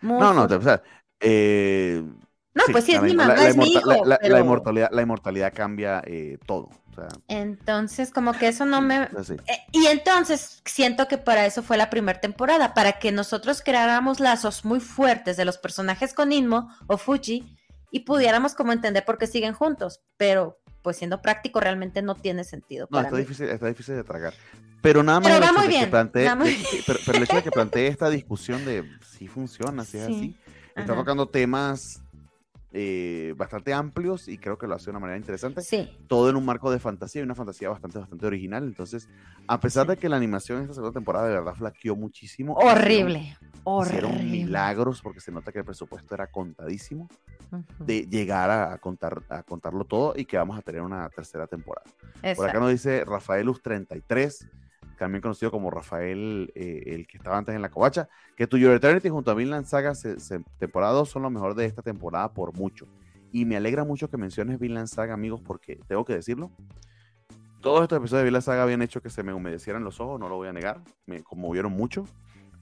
no, 0.01 0.33
no, 0.33 0.43
o 0.43 0.61
sea, 0.61 0.81
eh, 1.19 2.03
no, 2.53 2.63
pues 2.71 2.85
sí, 2.85 2.93
es 2.93 3.01
mi 3.01 3.13
mamá, 3.13 3.35
es 3.35 3.55
mi 3.55 3.73
hijo. 3.73 4.03
La, 4.05 4.39
inmortalidad, 4.39 4.89
la 4.91 5.01
inmortalidad 5.03 5.53
cambia 5.53 6.01
eh, 6.05 6.37
todo. 6.45 6.69
Entonces, 7.27 8.11
como 8.11 8.33
que 8.33 8.47
eso 8.47 8.65
no 8.65 8.81
me... 8.81 9.03
Eh, 9.03 9.09
y 9.71 9.87
entonces, 9.87 10.61
siento 10.65 11.07
que 11.07 11.17
para 11.17 11.45
eso 11.45 11.63
fue 11.63 11.77
la 11.77 11.89
primera 11.89 12.19
temporada, 12.19 12.73
para 12.73 12.99
que 12.99 13.11
nosotros 13.11 13.61
creáramos 13.63 14.19
lazos 14.19 14.65
muy 14.65 14.79
fuertes 14.79 15.37
de 15.37 15.45
los 15.45 15.57
personajes 15.57 16.13
con 16.13 16.31
Inmo 16.31 16.69
o 16.87 16.97
Fuji 16.97 17.57
y 17.91 18.01
pudiéramos 18.01 18.55
como 18.55 18.73
entender 18.73 19.05
por 19.05 19.17
qué 19.17 19.27
siguen 19.27 19.53
juntos, 19.53 20.01
pero 20.17 20.59
pues 20.81 20.97
siendo 20.97 21.21
práctico 21.21 21.59
realmente 21.59 22.01
no 22.01 22.15
tiene 22.15 22.43
sentido. 22.43 22.87
No, 22.89 23.01
está, 23.01 23.15
Difícil, 23.17 23.49
está 23.49 23.67
difícil 23.67 23.95
de 23.95 24.03
tragar. 24.03 24.33
Pero 24.81 25.03
nada 25.03 25.19
más 25.19 25.31
pero 25.31 25.53
muy 25.53 25.67
bien, 25.67 25.89
pero, 25.89 27.17
el 27.17 27.23
hecho 27.23 27.35
de 27.35 27.43
que 27.43 27.51
plantee 27.51 27.87
esta 27.87 28.09
discusión 28.09 28.63
de 28.63 28.85
si 29.05 29.27
funciona, 29.27 29.83
si 29.83 29.97
es 29.97 30.03
así, 30.03 30.37
está 30.75 30.95
tocando 30.95 31.27
temas 31.27 32.01
eh, 32.79 33.33
bastante 33.35 33.73
amplios 33.73 34.27
y 34.27 34.37
creo 34.37 34.59
que 34.59 34.67
lo 34.67 34.75
hace 34.75 34.85
de 34.85 34.91
una 34.91 34.99
manera 34.99 35.17
interesante. 35.17 35.63
Todo 36.05 36.29
en 36.29 36.35
un 36.35 36.45
marco 36.45 36.69
de 36.69 36.77
fantasía 36.77 37.21
y 37.21 37.23
una 37.23 37.33
fantasía 37.33 37.69
bastante, 37.69 37.97
bastante 37.97 38.27
original. 38.27 38.65
Entonces, 38.65 39.09
a 39.47 39.59
pesar 39.59 39.87
de 39.87 39.97
que 39.97 40.07
la 40.07 40.15
animación 40.15 40.59
en 40.59 40.65
esta 40.65 40.75
segunda 40.75 40.93
temporada 40.93 41.27
de 41.27 41.33
verdad 41.33 41.55
flaqueó 41.55 41.95
muchísimo. 41.95 42.53
Horrible. 42.53 43.35
Hicieron, 43.81 44.29
milagros 44.29 45.01
porque 45.01 45.19
se 45.19 45.31
nota 45.31 45.51
que 45.51 45.57
el 45.57 45.65
presupuesto 45.65 46.13
era 46.13 46.27
contadísimo 46.27 47.09
de 47.79 48.05
llegar 48.05 48.51
a, 48.51 48.77
contar, 48.77 49.23
a 49.27 49.41
contarlo 49.41 49.83
todo 49.83 50.13
y 50.15 50.25
que 50.25 50.37
vamos 50.37 50.55
a 50.55 50.61
tener 50.61 50.81
una 50.81 51.09
tercera 51.09 51.47
temporada. 51.47 51.89
Por 52.35 52.47
acá 52.47 52.59
nos 52.59 52.69
dice 52.69 53.03
Rafaelus 53.05 53.63
33 53.63 54.47
también 54.97 55.21
conocido 55.21 55.51
como 55.51 55.71
Rafael, 55.71 56.51
eh, 56.55 56.83
el 56.87 57.07
que 57.07 57.17
estaba 57.17 57.37
antes 57.37 57.55
en 57.55 57.61
la 57.61 57.69
covacha, 57.69 58.09
que 58.35 58.47
tu 58.47 58.57
Your 58.57 58.73
Eternity 58.73 59.09
junto 59.09 59.31
a 59.31 59.33
Vinland 59.33 59.65
Saga 59.65 59.93
temporada 60.57 60.93
2 60.93 61.09
son 61.09 61.21
lo 61.21 61.29
mejor 61.29 61.55
de 61.55 61.65
esta 61.65 61.81
temporada 61.81 62.33
por 62.33 62.53
mucho. 62.53 62.87
Y 63.31 63.45
me 63.45 63.57
alegra 63.57 63.83
mucho 63.83 64.09
que 64.09 64.17
menciones 64.17 64.59
Vinland 64.59 64.87
Saga, 64.87 65.13
amigos, 65.13 65.41
porque 65.41 65.79
tengo 65.87 66.03
que 66.03 66.13
decirlo. 66.13 66.51
Todos 67.61 67.83
estos 67.83 67.97
episodios 67.97 68.21
de 68.21 68.25
Vinland 68.25 68.43
Saga 68.43 68.63
habían 68.63 68.81
hecho 68.81 69.01
que 69.01 69.09
se 69.09 69.23
me 69.23 69.33
humedecieran 69.33 69.83
los 69.83 69.99
ojos, 69.99 70.19
no 70.19 70.29
lo 70.29 70.35
voy 70.35 70.47
a 70.47 70.53
negar, 70.53 70.81
me 71.05 71.23
conmovieron 71.23 71.71
mucho. 71.71 72.05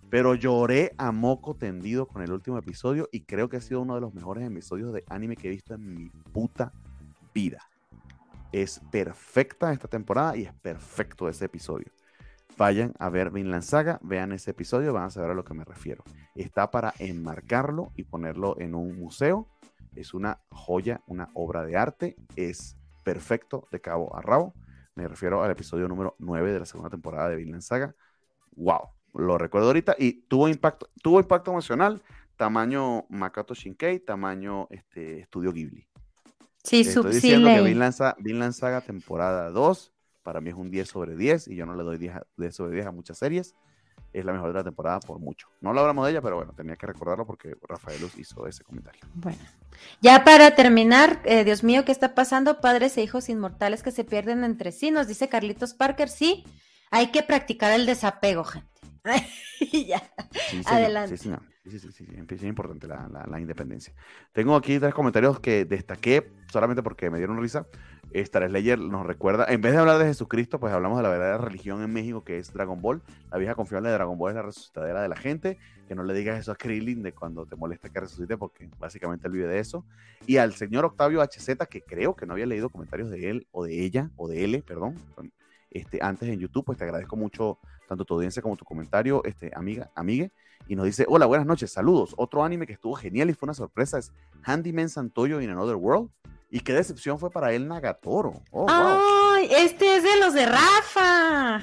Pero 0.09 0.35
lloré 0.35 0.93
a 0.97 1.11
moco 1.11 1.55
tendido 1.55 2.05
con 2.05 2.21
el 2.21 2.31
último 2.31 2.57
episodio 2.57 3.09
y 3.11 3.21
creo 3.21 3.49
que 3.49 3.57
ha 3.57 3.61
sido 3.61 3.81
uno 3.81 3.95
de 3.95 4.01
los 4.01 4.13
mejores 4.13 4.47
episodios 4.47 4.93
de 4.93 5.03
anime 5.09 5.35
que 5.35 5.47
he 5.47 5.51
visto 5.51 5.73
en 5.73 5.95
mi 5.95 6.09
puta 6.31 6.71
vida. 7.33 7.59
Es 8.51 8.79
perfecta 8.91 9.73
esta 9.73 9.87
temporada 9.87 10.37
y 10.37 10.43
es 10.43 10.53
perfecto 10.53 11.27
ese 11.27 11.45
episodio 11.45 11.87
vayan 12.57 12.93
a 12.99 13.09
ver 13.09 13.31
Vinland 13.31 13.63
Saga, 13.63 13.99
vean 14.01 14.31
ese 14.31 14.51
episodio, 14.51 14.93
van 14.93 15.05
a 15.05 15.09
saber 15.09 15.31
a 15.31 15.33
lo 15.33 15.43
que 15.43 15.53
me 15.53 15.63
refiero. 15.63 16.03
Está 16.35 16.71
para 16.71 16.93
enmarcarlo 16.99 17.91
y 17.95 18.03
ponerlo 18.03 18.59
en 18.59 18.75
un 18.75 18.97
museo. 18.97 19.49
Es 19.95 20.13
una 20.13 20.39
joya, 20.49 21.01
una 21.07 21.29
obra 21.33 21.63
de 21.65 21.77
arte. 21.77 22.15
Es 22.35 22.77
perfecto 23.03 23.67
de 23.71 23.81
cabo 23.81 24.15
a 24.15 24.21
rabo. 24.21 24.53
Me 24.95 25.07
refiero 25.07 25.43
al 25.43 25.51
episodio 25.51 25.87
número 25.87 26.15
9 26.19 26.53
de 26.53 26.59
la 26.59 26.65
segunda 26.65 26.89
temporada 26.89 27.29
de 27.29 27.35
Vinland 27.35 27.61
Saga. 27.61 27.95
wow, 28.55 28.89
lo 29.13 29.37
recuerdo 29.37 29.67
ahorita 29.67 29.95
y 29.97 30.27
tuvo 30.27 30.47
impacto, 30.47 30.89
tuvo 31.01 31.19
impacto 31.19 31.51
emocional, 31.51 32.01
tamaño 32.35 33.05
Makoto 33.09 33.53
Shinkei, 33.53 33.99
tamaño 33.99 34.67
este, 34.69 35.19
Estudio 35.19 35.51
Ghibli. 35.51 35.87
Sí, 36.63 36.81
Estoy 36.81 37.13
diciendo 37.13 37.47
que 37.47 37.61
Vinland, 37.61 38.53
Saga 38.53 38.81
temporada 38.81 39.51
2 39.51 39.94
para 40.25 40.41
mí 40.41 40.49
es 40.49 40.55
un 40.55 40.71
10 40.71 40.89
sobre 40.89 41.15
10 41.15 41.47
y 41.49 41.55
yo 41.55 41.65
no 41.65 41.75
le 41.75 41.83
doy 41.83 41.97
10, 41.97 42.15
10 42.35 42.55
sobre 42.55 42.73
10 42.73 42.87
a 42.87 42.91
muchas 42.91 43.17
series 43.17 43.55
es 44.11 44.23
la 44.23 44.31
mejor 44.31 44.49
de 44.49 44.53
la 44.55 44.63
temporada 44.63 44.99
por 45.01 45.19
mucho. 45.19 45.47
No 45.61 45.73
lo 45.73 45.81
hablamos 45.81 46.05
de 46.05 46.11
ella, 46.11 46.21
pero 46.21 46.37
bueno, 46.37 46.53
tenía 46.53 46.75
que 46.75 46.87
recordarlo 46.87 47.25
porque 47.25 47.55
Rafael 47.67 47.99
hizo 48.17 48.47
ese 48.47 48.63
comentario. 48.63 49.01
Bueno, 49.13 49.39
ya 50.01 50.23
para 50.23 50.55
terminar, 50.55 51.21
eh, 51.25 51.43
Dios 51.43 51.63
mío, 51.63 51.83
¿qué 51.85 51.91
está 51.91 52.15
pasando? 52.15 52.61
Padres 52.61 52.97
e 52.97 53.03
hijos 53.03 53.27
inmortales 53.27 53.83
que 53.83 53.91
se 53.91 54.05
pierden 54.05 54.43
entre 54.43 54.71
sí, 54.71 54.89
nos 54.89 55.07
dice 55.07 55.27
Carlitos 55.27 55.73
Parker, 55.73 56.09
sí, 56.09 56.45
hay 56.91 57.11
que 57.11 57.23
practicar 57.23 57.73
el 57.73 57.85
desapego, 57.85 58.45
gente. 58.45 58.69
ya, 59.87 60.01
adelante. 60.65 61.17
Sí, 61.17 61.29
sí, 61.69 61.79
sí, 61.79 61.91
sí, 61.91 62.07
es 62.29 62.43
importante 62.43 62.87
la, 62.87 63.25
la, 63.27 63.39
independencia. 63.39 63.93
Tengo 64.33 64.55
aquí 64.55 64.79
tres 64.79 64.93
comentarios 64.93 65.39
que 65.39 65.65
destaqué 65.65 66.31
solamente 66.51 66.83
porque 66.83 67.09
me 67.09 67.17
dieron 67.17 67.41
risa. 67.41 67.67
Star 68.13 68.47
Slayer 68.47 68.79
nos 68.79 69.05
recuerda, 69.05 69.45
en 69.49 69.61
vez 69.61 69.73
de 69.73 69.79
hablar 69.79 69.97
de 69.97 70.05
Jesucristo, 70.05 70.59
pues 70.59 70.73
hablamos 70.73 70.97
de 70.97 71.03
la 71.03 71.09
verdadera 71.09 71.37
religión 71.37 71.83
en 71.83 71.91
México 71.91 72.23
que 72.23 72.37
es 72.37 72.53
Dragon 72.53 72.81
Ball. 72.81 73.01
La 73.31 73.37
vieja 73.37 73.55
confiable 73.55 73.89
de 73.89 73.95
Dragon 73.95 74.17
Ball 74.17 74.31
es 74.31 74.35
la 74.35 74.41
resucitadera 74.43 75.01
de 75.01 75.09
la 75.09 75.17
gente. 75.17 75.57
Que 75.87 75.95
no 75.95 76.03
le 76.03 76.13
digas 76.13 76.39
eso 76.39 76.51
a 76.51 76.55
Krillin 76.55 77.03
de 77.03 77.13
cuando 77.13 77.45
te 77.45 77.55
molesta 77.55 77.89
que 77.89 77.99
resucite, 77.99 78.37
porque 78.37 78.69
básicamente 78.79 79.27
él 79.27 79.33
vive 79.33 79.47
de 79.47 79.59
eso. 79.59 79.85
Y 80.25 80.37
al 80.37 80.53
señor 80.53 80.85
Octavio 80.85 81.21
HZ, 81.21 81.67
que 81.69 81.81
creo 81.81 82.15
que 82.15 82.25
no 82.25 82.33
había 82.33 82.45
leído 82.45 82.69
comentarios 82.69 83.09
de 83.09 83.29
él 83.29 83.47
o 83.51 83.65
de 83.65 83.83
ella, 83.83 84.09
o 84.15 84.27
de 84.27 84.43
él, 84.45 84.63
perdón, 84.65 84.95
este, 85.69 85.99
antes 86.01 86.29
en 86.29 86.39
YouTube, 86.39 86.65
pues 86.65 86.77
te 86.77 86.85
agradezco 86.85 87.17
mucho 87.17 87.59
tanto 87.87 88.05
tu 88.05 88.13
audiencia 88.13 88.41
como 88.41 88.55
tu 88.55 88.63
comentario, 88.63 89.21
este, 89.25 89.51
amiga, 89.53 89.91
amigue. 89.93 90.31
Y 90.67 90.75
nos 90.75 90.85
dice, 90.85 91.05
hola, 91.07 91.25
buenas 91.25 91.45
noches, 91.45 91.71
saludos. 91.71 92.13
Otro 92.17 92.43
anime 92.43 92.65
que 92.65 92.73
estuvo 92.73 92.95
genial 92.95 93.29
y 93.29 93.33
fue 93.33 93.47
una 93.47 93.53
sorpresa 93.53 93.99
es 93.99 94.11
Handyman 94.43 94.89
Santoyo 94.89 95.41
in 95.41 95.49
Another 95.49 95.75
World. 95.75 96.09
Y 96.49 96.61
qué 96.61 96.73
decepción 96.73 97.19
fue 97.19 97.29
para 97.29 97.53
él 97.53 97.67
Nagatoro. 97.67 98.41
Oh, 98.51 98.65
¡Ay! 98.69 99.49
Este 99.51 99.97
es 99.97 100.03
de 100.03 100.19
los 100.19 100.33
de 100.33 100.45
Rafa. 100.45 101.61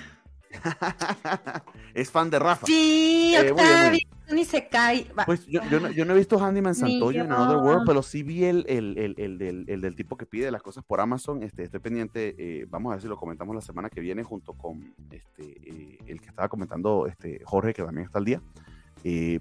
es 1.95 2.11
fan 2.11 2.31
de 2.31 2.39
Rafa. 2.39 2.67
Sí, 2.67 3.35
eh, 3.35 3.51
Octavio, 3.51 4.01
ni 4.31 4.45
se 4.45 4.69
cae. 4.69 5.07
Pues 5.25 5.47
yo, 5.47 5.61
no, 5.63 5.89
he 5.89 6.19
visto 6.19 6.39
Handyman 6.39 6.75
Santoyo 6.75 7.23
en 7.23 7.33
Another 7.33 7.57
World, 7.57 7.85
pero 7.87 8.03
sí 8.03 8.23
vi 8.23 8.45
el, 8.45 8.65
el, 8.69 9.15
el, 9.17 9.81
del, 9.81 9.97
tipo 9.97 10.17
que 10.17 10.27
pide 10.27 10.51
las 10.51 10.63
cosas 10.63 10.85
por 10.85 11.01
Amazon. 11.01 11.43
Este, 11.43 11.65
estoy 11.65 11.81
pendiente, 11.81 12.35
eh, 12.39 12.67
vamos 12.69 12.91
a 12.91 12.97
ver 12.97 13.03
si 13.03 13.09
lo 13.09 13.17
comentamos 13.17 13.55
la 13.55 13.63
semana 13.63 13.89
que 13.89 14.01
viene 14.01 14.23
junto 14.23 14.53
con 14.53 14.95
este, 15.11 15.45
eh, 15.45 15.99
el 16.07 16.21
que 16.21 16.29
estaba 16.29 16.49
comentando 16.49 17.07
este, 17.07 17.41
Jorge, 17.45 17.73
que 17.73 17.83
también 17.83 18.07
está 18.07 18.19
al 18.19 18.25
día. 18.25 18.43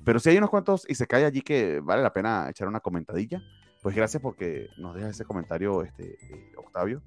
Pero 0.04 0.20
sí 0.20 0.30
hay 0.30 0.38
unos 0.38 0.50
cuantos 0.50 0.86
y 0.88 0.96
se 0.96 1.08
cae 1.08 1.26
allí 1.26 1.42
que 1.42 1.80
vale 1.80 2.02
la 2.02 2.14
pena 2.14 2.48
echar 2.50 2.68
una 2.68 2.80
comentadilla. 2.80 3.42
Pues 3.82 3.96
gracias 3.96 4.22
porque 4.22 4.70
nos 4.78 4.96
deja 4.96 5.10
ese 5.10 5.26
comentario, 5.26 5.84
este, 5.84 6.18
eh, 6.22 6.52
Octavio. 6.56 7.02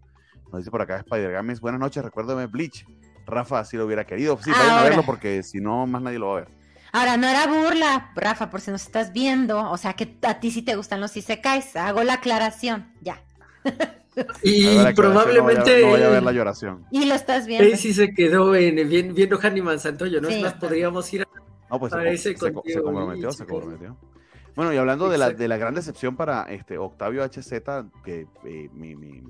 Nos 0.51 0.61
dice 0.61 0.71
por 0.71 0.83
acá 0.83 0.99
Spider 0.99 1.33
Games, 1.33 1.61
buenas 1.61 1.81
noches, 1.81 2.05
recuérdame 2.05 2.47
Bleach. 2.47 2.87
Rafa 3.27 3.65
si 3.65 3.77
lo 3.77 3.87
hubiera 3.87 4.05
querido. 4.05 4.39
Sí, 4.43 4.51
vayan 4.51 4.79
a 4.79 4.83
verlo 4.83 5.03
porque 5.05 5.43
si 5.43 5.61
no, 5.61 5.87
más 5.87 6.03
nadie 6.03 6.19
lo 6.19 6.29
va 6.29 6.39
a 6.39 6.41
ver. 6.41 6.49
Ahora, 6.93 7.17
no 7.17 7.27
era 7.27 7.49
burla, 7.49 8.13
Rafa, 8.15 8.51
por 8.51 8.61
si 8.61 8.71
nos 8.71 8.83
estás 8.83 9.13
viendo. 9.13 9.69
O 9.71 9.77
sea, 9.77 9.95
que 9.95 10.17
a 10.23 10.39
ti 10.39 10.53
sí 10.53 10.63
te 10.63 10.77
gustan 10.77 11.01
los 11.01 11.13
caes. 11.43 11.75
Hago 11.75 12.05
la 12.05 12.15
aclaración, 12.15 12.93
ya. 13.01 13.21
Y 14.43 14.79
probablemente. 14.95 15.83
No 15.83 15.91
vaya, 15.91 16.07
a 16.07 16.11
ver 16.11 16.23
la 16.23 16.31
lloración. 16.31 16.87
Y 16.93 17.07
lo 17.07 17.15
estás 17.15 17.47
viendo. 17.47 17.77
Sí, 17.77 17.93
se 17.93 18.15
quedó 18.15 18.55
en, 18.55 18.77
viendo 18.89 19.41
Handyman 19.41 19.81
Santoyo, 19.81 20.21
¿no? 20.21 20.29
Es 20.29 20.41
más, 20.41 20.55
podríamos 20.55 21.13
ir 21.13 21.23
a, 21.23 21.27
pues 21.79 21.93
ese 21.93 22.37
se, 22.37 22.37
se, 22.37 22.53
comprometió, 22.53 23.33
se 23.33 23.47
comprometió. 23.47 23.97
Bueno, 24.55 24.73
y 24.73 24.77
hablando 24.77 25.09
de 25.09 25.19
la, 25.19 25.31
de 25.31 25.49
la, 25.49 25.57
gran 25.57 25.75
decepción 25.75 26.17
para 26.17 26.45
este 26.45 26.79
Octavio 26.79 27.25
HZ, 27.25 27.51
que 28.05 28.29
eh, 28.45 28.71
me, 28.73 28.95
me, 28.95 29.23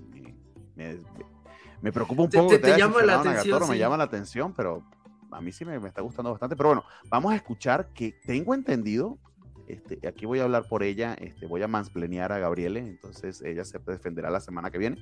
me, 1.81 1.93
preocupa 1.93 2.23
un 2.25 2.31
poco. 2.31 2.59
Te, 2.59 2.77
llama 2.77 3.03
la 3.03 3.21
atención. 3.21 3.69
Me 3.69 3.79
llama 3.79 3.97
la 3.97 4.05
atención, 4.05 4.53
pero 4.53 4.85
a 5.31 5.41
mí 5.41 5.51
sí 5.51 5.65
me, 5.65 5.77
está 5.87 6.03
gustando 6.03 6.31
bastante. 6.31 6.57
Pero 6.57 6.71
bueno, 6.71 6.85
vamos 7.09 7.33
a 7.33 7.37
escuchar 7.37 7.89
que 7.95 8.15
tengo 8.27 8.55
entendido, 8.55 9.19
este, 9.67 10.07
aquí 10.07 10.27
voy 10.27 10.41
a 10.41 10.45
hablar 10.45 10.69
por 10.69 10.83
ella, 10.83 11.15
este, 11.15 11.47
voy 11.47 11.63
a 11.63 11.69
mansplanear 11.69 12.31
a 12.31 12.39
Gabriele, 12.39 12.81
entonces 12.81 13.41
ella 13.41 13.65
se 13.65 13.79
defenderá 13.79 14.29
la 14.31 14.41
semana 14.41 14.71
que 14.71 14.77
viene. 14.77 14.99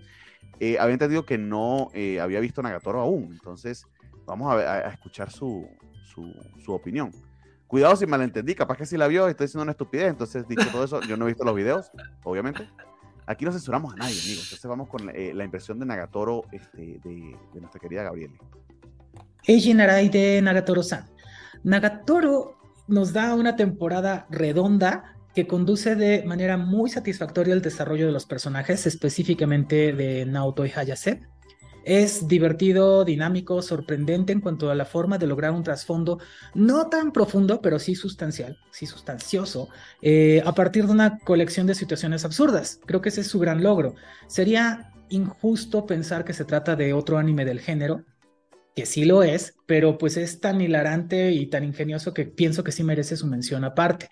Eh, 0.61 0.79
había 0.79 0.93
entendido 0.93 1.27
que 1.27 1.37
no 1.37 1.89
eh, 1.95 2.21
había 2.21 2.39
visto 2.39 2.63
Nagatoro 2.63 3.01
aún, 3.01 3.33
entonces 3.33 3.87
vamos 4.25 4.53
a, 4.53 4.73
a 4.73 4.89
escuchar 4.91 5.33
su, 5.33 5.69
su, 6.05 6.33
su 6.65 6.73
opinión. 6.73 7.11
Cuidado 7.73 7.97
si 7.97 8.05
malentendí, 8.05 8.55
capaz 8.55 8.77
que 8.77 8.85
si 8.85 8.99
la 8.99 9.09
vio, 9.09 9.27
estoy 9.29 9.47
diciendo 9.47 9.63
una 9.63 9.71
estupidez. 9.71 10.11
Entonces, 10.11 10.47
dicho 10.47 10.69
todo 10.71 10.85
eso, 10.85 11.01
yo 11.09 11.17
no 11.17 11.25
he 11.25 11.29
visto 11.29 11.43
los 11.43 11.57
videos, 11.57 11.91
obviamente. 12.23 12.69
Aquí 13.25 13.47
no 13.47 13.51
censuramos 13.51 13.95
a 13.95 13.97
nadie, 13.97 14.21
amigos. 14.21 14.45
Entonces 14.45 14.69
vamos 14.69 14.91
con 14.91 15.07
la, 15.07 15.13
eh, 15.13 15.33
impresión 15.43 15.79
de 15.79 15.87
Nagatoro 15.87 16.45
este, 16.53 17.01
de, 17.03 17.35
nuestra 17.55 17.81
querida 17.81 18.03
Gabriele. 18.03 18.35
Eiji 19.47 19.73
Narai 19.73 20.11
de 20.11 20.43
Nagatoro-san. 20.43 21.07
Nagatoro 21.65 22.59
nos 22.89 23.15
da 23.15 23.35
una 23.35 23.57
temporada 23.57 24.27
redonda 24.29 25.17
que 25.35 25.47
conduce 25.47 25.97
de 25.97 26.25
manera 26.27 26.59
muy 26.59 26.91
satisfactoria 26.91 27.55
el 27.55 27.63
desarrollo 27.63 28.05
de 28.05 28.13
los 28.13 28.27
personajes, 28.27 28.87
específicamente 28.87 29.95
de 29.95 30.27
Naoto 30.27 30.67
y 30.67 30.73
Hayase. 30.77 31.23
Es 31.85 32.29
divertido, 32.29 33.05
dinámico, 33.05 33.61
sorprendente 33.63 34.33
en 34.33 34.41
cuanto 34.41 34.71
a 34.71 34.75
la 34.75 34.85
forma 34.85 35.19
de 35.19 35.27
lograr 35.27 35.53
un 35.53 35.63
trasfondo 35.63 36.19
no 36.55 36.89
tan 36.89 37.13
profundo, 37.13 37.61
pero 37.61 37.79
sí 37.79 37.95
sustancial, 37.95 38.59
sí 38.71 38.87
sustancioso, 38.87 39.69
eh, 40.01 40.43
a 40.45 40.55
partir 40.55 40.87
de 40.87 40.93
una 40.93 41.19
colección 41.19 41.67
de 41.67 41.75
situaciones 41.75 42.25
absurdas. 42.25 42.81
Creo 42.87 43.01
que 43.01 43.09
ese 43.09 43.23
es 43.23 43.27
su 43.27 43.39
gran 43.39 43.63
logro. 43.63 43.95
Sería 44.29 44.93
injusto 45.09 45.87
pensar 45.87 46.25
que 46.25 46.33
se 46.33 46.45
trata 46.45 46.77
de 46.77 46.93
otro 46.93 47.19
anime 47.19 47.45
del 47.45 47.61
género, 47.61 48.05
que 48.75 48.87
sí 48.87 49.05
lo 49.05 49.23
es, 49.23 49.55
pero 49.67 49.99
pues 49.99 50.17
es 50.17 50.41
tan 50.41 50.61
hilarante 50.61 51.33
y 51.33 51.47
tan 51.47 51.65
ingenioso 51.65 52.15
que 52.15 52.25
pienso 52.25 52.65
que 52.65 52.73
sí 52.73 52.83
merece 52.85 53.17
su 53.17 53.27
mención 53.27 53.65
aparte. 53.65 54.09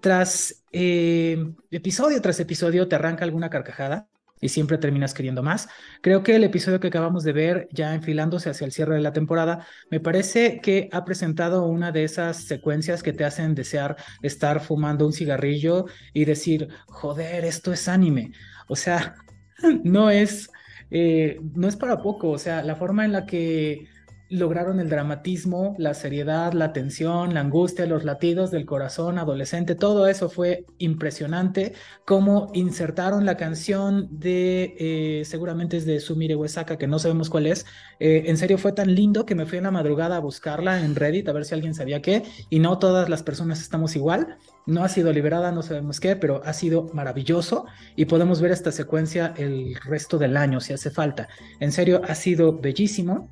Tras 0.00 0.64
eh, 0.72 1.52
episodio 1.70 2.22
tras 2.22 2.38
episodio 2.38 2.86
te 2.86 2.94
arranca 2.94 3.24
alguna 3.24 3.50
carcajada, 3.50 4.08
y 4.40 4.48
siempre 4.48 4.78
terminas 4.78 5.14
queriendo 5.14 5.42
más. 5.42 5.68
Creo 6.00 6.22
que 6.22 6.36
el 6.36 6.44
episodio 6.44 6.80
que 6.80 6.88
acabamos 6.88 7.24
de 7.24 7.32
ver, 7.32 7.68
ya 7.72 7.94
enfilándose 7.94 8.50
hacia 8.50 8.64
el 8.64 8.72
cierre 8.72 8.94
de 8.94 9.00
la 9.00 9.12
temporada, 9.12 9.66
me 9.90 10.00
parece 10.00 10.60
que 10.60 10.88
ha 10.92 11.04
presentado 11.04 11.66
una 11.66 11.92
de 11.92 12.04
esas 12.04 12.44
secuencias 12.44 13.02
que 13.02 13.12
te 13.12 13.24
hacen 13.24 13.54
desear 13.54 13.96
estar 14.22 14.60
fumando 14.60 15.06
un 15.06 15.12
cigarrillo 15.12 15.86
y 16.12 16.24
decir, 16.24 16.68
joder, 16.86 17.44
esto 17.44 17.72
es 17.72 17.88
anime. 17.88 18.32
O 18.68 18.76
sea, 18.76 19.14
no 19.84 20.10
es, 20.10 20.50
eh, 20.90 21.38
no 21.54 21.68
es 21.68 21.76
para 21.76 22.02
poco. 22.02 22.30
O 22.30 22.38
sea, 22.38 22.62
la 22.62 22.76
forma 22.76 23.04
en 23.04 23.12
la 23.12 23.26
que 23.26 23.88
lograron 24.30 24.78
el 24.80 24.90
dramatismo, 24.90 25.74
la 25.78 25.94
seriedad, 25.94 26.52
la 26.52 26.72
tensión, 26.72 27.34
la 27.34 27.40
angustia, 27.40 27.86
los 27.86 28.04
latidos 28.04 28.50
del 28.50 28.66
corazón 28.66 29.18
adolescente, 29.18 29.74
todo 29.74 30.06
eso 30.06 30.28
fue 30.28 30.66
impresionante. 30.78 31.72
Cómo 32.04 32.50
insertaron 32.52 33.24
la 33.24 33.36
canción 33.36 34.08
de, 34.10 34.74
eh, 34.78 35.24
seguramente 35.24 35.78
es 35.78 35.86
de 35.86 36.00
Sumire 36.00 36.36
Uesaka, 36.36 36.76
que 36.76 36.86
no 36.86 36.98
sabemos 36.98 37.30
cuál 37.30 37.46
es. 37.46 37.64
Eh, 38.00 38.24
en 38.26 38.36
serio 38.36 38.58
fue 38.58 38.72
tan 38.72 38.94
lindo 38.94 39.24
que 39.24 39.34
me 39.34 39.46
fui 39.46 39.58
en 39.58 39.64
la 39.64 39.70
madrugada 39.70 40.16
a 40.16 40.20
buscarla 40.20 40.84
en 40.84 40.94
Reddit 40.94 41.28
a 41.28 41.32
ver 41.32 41.44
si 41.44 41.54
alguien 41.54 41.74
sabía 41.74 42.02
qué, 42.02 42.24
y 42.50 42.58
no 42.58 42.78
todas 42.78 43.08
las 43.08 43.22
personas 43.22 43.60
estamos 43.60 43.96
igual. 43.96 44.36
No 44.66 44.84
ha 44.84 44.88
sido 44.90 45.12
liberada, 45.12 45.50
no 45.52 45.62
sabemos 45.62 46.00
qué, 46.00 46.16
pero 46.16 46.42
ha 46.44 46.52
sido 46.52 46.90
maravilloso 46.92 47.64
y 47.96 48.04
podemos 48.04 48.42
ver 48.42 48.50
esta 48.52 48.72
secuencia 48.72 49.32
el 49.38 49.74
resto 49.76 50.18
del 50.18 50.36
año 50.36 50.60
si 50.60 50.74
hace 50.74 50.90
falta. 50.90 51.28
En 51.60 51.72
serio, 51.72 52.02
ha 52.06 52.14
sido 52.14 52.58
bellísimo 52.58 53.30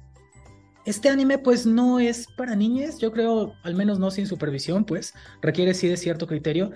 este 0.87 1.09
anime 1.09 1.39
pues 1.39 1.67
no 1.67 1.99
es 1.99 2.29
para 2.37 2.55
niñas, 2.55 2.99
yo 2.99 3.13
creo, 3.13 3.55
al 3.65 3.75
menos 3.75 3.99
no 3.99 4.11
sin 4.11 4.27
supervisión, 4.27 4.85
pues 4.85 5.13
requiere 5.43 5.75
sí 5.75 5.89
de 5.89 5.97
cierto 5.97 6.27
criterio. 6.27 6.71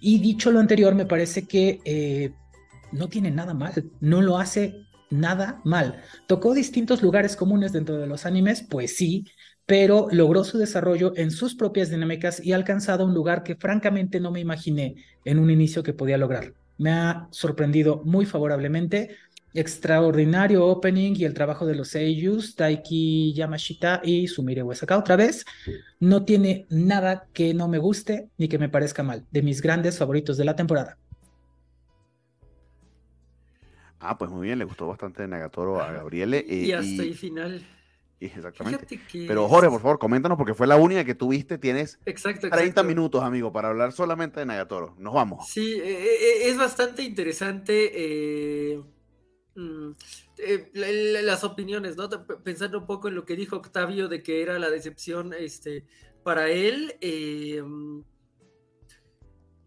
Y 0.00 0.20
dicho 0.20 0.50
lo 0.50 0.60
anterior, 0.60 0.94
me 0.94 1.06
parece 1.06 1.46
que 1.46 1.80
eh, 1.86 2.32
no 2.92 3.08
tiene 3.08 3.30
nada 3.30 3.54
mal, 3.54 3.90
no 4.00 4.20
lo 4.20 4.38
hace 4.38 4.84
nada 5.10 5.62
mal. 5.64 6.02
Tocó 6.26 6.52
distintos 6.52 7.02
lugares 7.02 7.36
comunes 7.36 7.72
dentro 7.72 7.96
de 7.96 8.06
los 8.06 8.26
animes, 8.26 8.62
pues 8.62 8.96
sí, 8.96 9.24
pero 9.66 10.08
logró 10.10 10.44
su 10.44 10.58
desarrollo 10.58 11.14
en 11.16 11.30
sus 11.30 11.54
propias 11.54 11.88
dinámicas 11.88 12.44
y 12.44 12.52
ha 12.52 12.56
alcanzado 12.56 13.06
un 13.06 13.14
lugar 13.14 13.42
que 13.42 13.56
francamente 13.56 14.20
no 14.20 14.30
me 14.30 14.40
imaginé 14.40 14.96
en 15.24 15.38
un 15.38 15.50
inicio 15.50 15.82
que 15.82 15.94
podía 15.94 16.18
lograr. 16.18 16.52
Me 16.76 16.90
ha 16.90 17.28
sorprendido 17.30 18.02
muy 18.04 18.26
favorablemente 18.26 19.16
extraordinario 19.54 20.66
opening 20.66 21.14
y 21.16 21.24
el 21.24 21.32
trabajo 21.32 21.64
de 21.64 21.74
los 21.74 21.88
seiyus, 21.88 22.56
Taiki 22.56 23.32
Yamashita 23.34 24.00
y 24.04 24.26
Sumire 24.26 24.62
Uesaka 24.62 24.98
otra 24.98 25.16
vez. 25.16 25.44
No 26.00 26.24
tiene 26.24 26.66
nada 26.68 27.28
que 27.32 27.54
no 27.54 27.68
me 27.68 27.78
guste 27.78 28.28
ni 28.36 28.48
que 28.48 28.58
me 28.58 28.68
parezca 28.68 29.02
mal. 29.02 29.24
De 29.30 29.42
mis 29.42 29.62
grandes 29.62 29.98
favoritos 29.98 30.36
de 30.36 30.44
la 30.44 30.56
temporada. 30.56 30.98
Ah, 34.00 34.18
pues 34.18 34.30
muy 34.30 34.46
bien, 34.46 34.58
le 34.58 34.64
gustó 34.64 34.86
bastante 34.86 35.26
Nagatoro 35.26 35.80
a 35.80 35.90
Gabriele. 35.90 36.44
y 36.46 36.72
hasta 36.72 37.02
el 37.02 37.14
final. 37.14 37.64
Exactamente. 38.20 39.00
Pero 39.12 39.48
Jorge, 39.48 39.68
por 39.68 39.80
favor, 39.80 39.98
coméntanos 39.98 40.38
porque 40.38 40.54
fue 40.54 40.66
la 40.66 40.76
única 40.76 41.04
que 41.04 41.14
tuviste. 41.14 41.58
Tienes 41.58 41.98
exacto, 42.06 42.48
30 42.48 42.82
minutos, 42.82 43.22
amigo, 43.22 43.52
para 43.52 43.68
hablar 43.68 43.92
solamente 43.92 44.40
de 44.40 44.46
Nagatoro. 44.46 44.94
Nos 44.98 45.14
vamos. 45.14 45.48
Sí, 45.48 45.74
eh, 45.74 46.04
eh, 46.04 46.48
es 46.48 46.56
bastante 46.56 47.02
interesante 47.02 47.92
eh, 47.94 48.82
mm, 49.56 49.90
las 50.74 51.44
opiniones, 51.44 51.96
¿no? 51.96 52.08
Pensando 52.42 52.78
un 52.78 52.86
poco 52.86 53.08
en 53.08 53.14
lo 53.14 53.24
que 53.24 53.36
dijo 53.36 53.56
Octavio 53.56 54.08
de 54.08 54.22
que 54.22 54.42
era 54.42 54.58
la 54.58 54.70
decepción 54.70 55.32
este, 55.32 55.84
para 56.22 56.48
él. 56.50 56.94
Mm, 57.02 58.00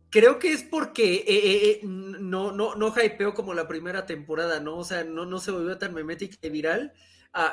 creo 0.10 0.40
que 0.40 0.52
es 0.52 0.64
porque 0.64 1.82
no, 1.84 2.52
no, 2.52 2.76
no 2.76 2.94
hypeó 3.04 3.34
como 3.34 3.54
la 3.54 3.68
primera 3.68 4.06
temporada, 4.06 4.60
¿no? 4.60 4.78
O 4.78 4.84
sea, 4.84 5.04
no, 5.04 5.26
no 5.26 5.40
se 5.40 5.52
volvió 5.52 5.78
tan 5.78 5.94
memética 5.94 6.38
y 6.42 6.50
viral. 6.50 6.94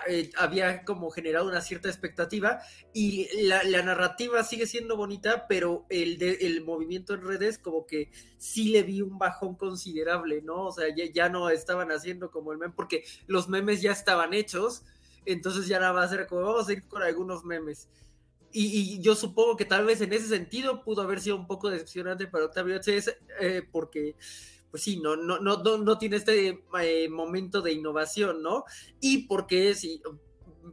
Eh, 0.09 0.31
había 0.39 0.83
como 0.85 1.11
generado 1.11 1.47
una 1.47 1.61
cierta 1.61 1.89
expectativa 1.89 2.61
y 2.95 3.29
la, 3.43 3.63
narrativa 3.83 4.43
sigue 4.43 4.67
siendo 4.67 4.97
bonita, 4.97 5.47
pero 5.47 5.85
el, 5.91 6.23
el 6.23 6.65
movimiento 6.65 7.13
en 7.13 7.23
redes 7.23 7.59
como 7.59 7.85
que 7.85 8.11
sí 8.39 8.69
le 8.69 8.83
vi 8.83 9.03
un 9.03 9.19
bajón 9.19 9.57
considerable, 9.57 10.41
¿no? 10.41 10.69
O 10.69 10.73
sea, 10.73 10.87
ya, 10.95 11.29
no 11.29 11.51
estaban 11.51 11.93
haciendo 11.93 12.31
como 12.31 12.53
el 12.53 12.59
meme, 12.59 12.73
porque 12.75 13.05
los 13.27 13.49
memes 13.49 13.83
ya 13.83 13.93
estaban 13.93 14.33
hechos, 14.33 14.85
entonces 15.27 15.67
ya 15.67 15.79
nada 15.79 15.93
más 15.93 16.13
era 16.13 16.27
como 16.27 16.43
vamos 16.43 16.69
a 16.69 16.73
ir 16.73 16.87
con 16.87 17.03
algunos 17.03 17.45
memes. 17.45 17.89
Y, 18.53 19.01
yo 19.01 19.17
supongo 19.17 19.57
que 19.57 19.65
tal 19.65 19.85
vez 19.85 20.01
en 20.01 20.13
ese 20.13 20.29
sentido 20.29 20.85
pudo 20.85 21.03
haber 21.03 21.21
sido 21.21 21.37
un 21.37 21.47
poco 21.47 21.69
decepcionante 21.71 22.27
para 22.29 22.45
Octavio 22.45 22.79
Chess, 22.79 23.15
eh, 23.41 23.63
porque 23.71 24.15
pues 24.75 24.83
sí, 24.83 24.97
no, 24.97 25.15
no, 25.15 25.39
no, 25.39 25.79
no, 25.79 25.99
tiene 25.99 26.17
este 26.17 26.65
eh, 26.83 27.09
momento 27.09 27.63
de 27.63 27.71
innovación, 27.71 28.43
¿no? 28.43 28.65
Y 29.01 29.29
porque 29.29 29.73
si 29.77 30.03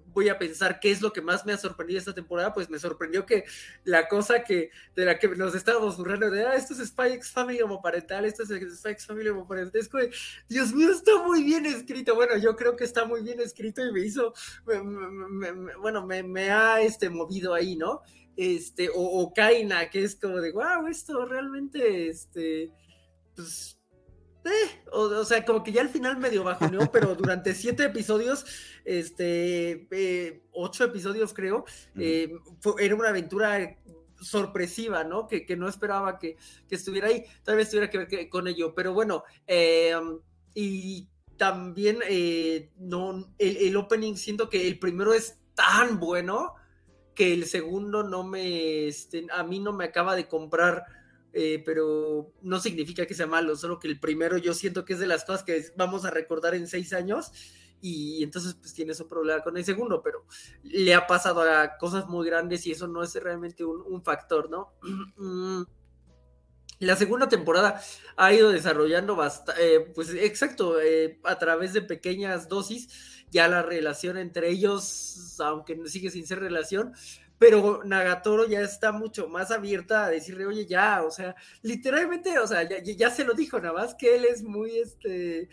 voy 0.08 0.28
a 0.28 0.40
pensar 0.40 0.80
qué 0.80 0.90
es 0.90 1.04
lo 1.04 1.14
que 1.14 1.22
más 1.22 1.46
me 1.46 1.54
ha 1.54 1.58
sorprendido 1.60 2.00
esta 2.00 2.16
temporada, 2.16 2.52
pues 2.52 2.68
me 2.68 2.80
sorprendió 2.80 3.28
que 3.28 3.44
la 3.84 4.08
cosa 4.08 4.44
que 4.44 4.72
de 4.96 5.06
la 5.06 5.20
que 5.20 5.28
nos 5.28 5.54
estábamos 5.54 5.98
burlando 5.98 6.32
de, 6.32 6.48
ah, 6.48 6.56
esto 6.56 6.74
es 6.74 6.88
Spikes 6.88 7.28
Family 7.32 7.62
homoparental, 7.62 8.26
esto 8.26 8.42
es 8.42 8.80
Spikes 8.80 9.06
Family 9.06 9.30
homoparental, 9.30 9.80
es 9.80 9.88
que, 9.88 10.10
Dios 10.50 10.74
mío, 10.74 10.90
está 10.90 11.22
muy 11.22 11.44
bien 11.44 11.68
escrito, 11.68 12.16
bueno, 12.16 12.36
yo 12.38 12.56
creo 12.56 12.76
que 12.76 12.86
está 12.86 13.06
muy 13.06 13.22
bien 13.22 13.40
escrito 13.40 13.86
y 13.86 13.92
me 13.92 14.00
hizo, 14.00 14.34
bueno, 14.66 16.08
me, 16.08 16.24
me, 16.24 16.50
ha 16.50 16.82
este, 16.82 17.12
movido 17.12 17.54
ahí, 17.54 17.76
¿no? 17.76 18.02
Este, 18.36 18.90
o, 18.90 18.96
o 18.96 19.32
Kaina, 19.32 19.92
que 19.92 20.04
es 20.04 20.16
como 20.16 20.38
de, 20.38 20.54
wow, 20.54 20.88
esto 20.88 21.24
realmente, 21.28 22.10
este, 22.10 22.74
pues 23.36 23.78
eh, 24.44 24.82
o, 24.92 25.24
sea, 25.24 25.46
como 25.46 25.64
que 25.64 25.72
ya 25.72 25.82
al 25.82 25.90
final 25.90 26.18
medio 26.18 26.44
bajoneó, 26.44 26.80
pero 26.92 27.16
durante 27.16 27.54
siete 27.54 27.86
episodios, 27.86 28.46
este, 28.86 29.88
eh, 29.92 30.44
ocho 30.52 30.86
episodios 30.86 31.34
creo, 31.34 31.66
eh, 31.98 32.34
era 32.80 32.96
una 32.96 33.10
aventura 33.10 33.78
sorpresiva, 34.20 35.04
¿no? 35.04 35.28
Que, 35.28 35.46
no 35.58 35.68
esperaba 35.68 36.20
que, 36.20 36.38
estuviera 36.70 37.08
ahí, 37.08 37.24
tal 37.44 37.58
vez 37.58 37.70
tuviera 37.70 37.90
que 37.90 37.98
ver 37.98 38.30
con 38.30 38.48
ello, 38.48 38.74
pero 38.76 38.94
bueno, 38.94 39.24
y 40.54 41.08
también 41.38 42.00
no, 42.78 43.34
el, 43.40 43.76
opening 43.76 44.16
siento 44.16 44.50
que 44.50 44.68
el 44.68 44.78
primero 44.78 45.14
es 45.14 45.40
tan 45.56 46.00
bueno 46.00 46.54
que 47.16 47.34
el 47.34 47.46
segundo 47.46 48.04
no 48.04 48.24
me, 48.24 48.88
este, 48.88 49.26
a 49.32 49.44
mí 49.44 49.60
no 49.60 49.74
me 49.74 49.86
acaba 49.86 50.16
de 50.16 50.28
comprar 50.28 50.86
eh, 51.34 51.62
pero 51.66 52.34
no 52.42 52.60
significa 52.60 53.06
que 53.06 53.14
sea 53.14 53.28
malo, 53.28 53.56
solo 53.56 53.80
que 53.80 53.88
el 53.88 54.00
primero 54.00 54.38
yo 54.38 54.54
siento 54.54 54.84
que 54.84 54.94
es 54.94 55.00
de 55.00 55.08
las 55.08 55.24
cosas 55.24 55.44
que 55.44 55.72
vamos 55.78 56.04
a 56.04 56.10
recordar 56.12 56.56
en 56.56 56.68
seis 56.68 56.92
años 56.94 57.32
y 57.82 58.24
entonces 58.24 58.54
pues 58.54 58.74
tienes 58.74 59.00
un 59.00 59.08
problema 59.08 59.42
con 59.42 59.58
el 59.58 59.66
segundo, 59.66 60.02
pero 60.04 60.26
le 60.64 60.94
ha 60.94 61.08
pasado 61.08 61.42
a 61.42 61.78
cosas 61.78 62.08
muy 62.08 62.26
grandes 62.28 62.66
y 62.68 62.72
eso 62.72 62.88
no 62.88 63.02
es 63.02 63.16
realmente 63.16 63.64
un, 63.66 64.04
factor, 64.04 64.50
¿no? 64.50 64.74
La 66.80 66.96
segunda 66.96 67.30
temporada 67.30 67.80
ha 68.18 68.34
ido 68.34 68.50
desarrollando 68.50 69.16
bastante, 69.16 69.76
eh, 69.76 69.80
pues 69.94 70.10
exacto, 70.16 70.82
eh, 70.82 71.20
a 71.24 71.38
través 71.38 71.74
de 71.74 71.84
pequeñas 71.84 72.50
dosis, 72.50 72.90
ya 73.30 73.48
la 73.48 73.62
relación 73.62 74.18
entre 74.18 74.50
ellos, 74.50 75.40
aunque 75.40 75.80
sigue 75.88 76.10
sin 76.10 76.26
ser 76.26 76.40
relación, 76.40 76.94
pero 77.42 77.82
Nagatoro 77.84 78.46
ya 78.48 78.62
está 78.62 78.92
mucho 78.92 79.28
más 79.28 79.50
abierta 79.50 80.06
a 80.06 80.12
decirle, 80.12 80.46
oye, 80.46 80.68
ya, 80.68 81.02
o 81.02 81.10
sea, 81.10 81.36
literalmente, 81.64 82.38
o 82.38 82.46
sea, 82.46 82.62
ya, 82.70 83.10
se 83.10 83.24
lo 83.24 83.34
dijo, 83.34 83.60
nada 83.60 83.74
más 83.74 83.96
que 83.96 84.14
él 84.14 84.26
es 84.26 84.44
muy, 84.44 84.78
este, 84.78 85.50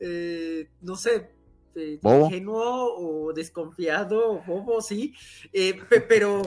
eh, 0.00 0.70
no 0.80 0.96
sé, 0.96 1.28
eh, 1.74 2.00
ingenuo 2.02 2.96
o 2.96 3.34
desconfiado, 3.34 4.30
o 4.30 4.42
bobo, 4.46 4.80
sí, 4.80 5.14
eh, 5.52 5.78
pero 6.08 6.40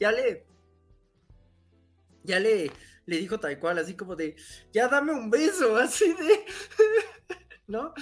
ya 0.00 0.10
le, 0.10 0.46
ya 2.22 2.40
le, 2.40 2.70
le 3.04 3.16
dijo 3.18 3.38
tal 3.38 3.60
cual, 3.60 3.80
así 3.80 3.94
como 3.94 4.16
de, 4.16 4.34
ya 4.72 4.88
dame 4.88 5.12
un 5.12 5.28
beso, 5.28 5.76
así 5.76 6.08
de... 6.14 6.46
¿no? 7.66 7.94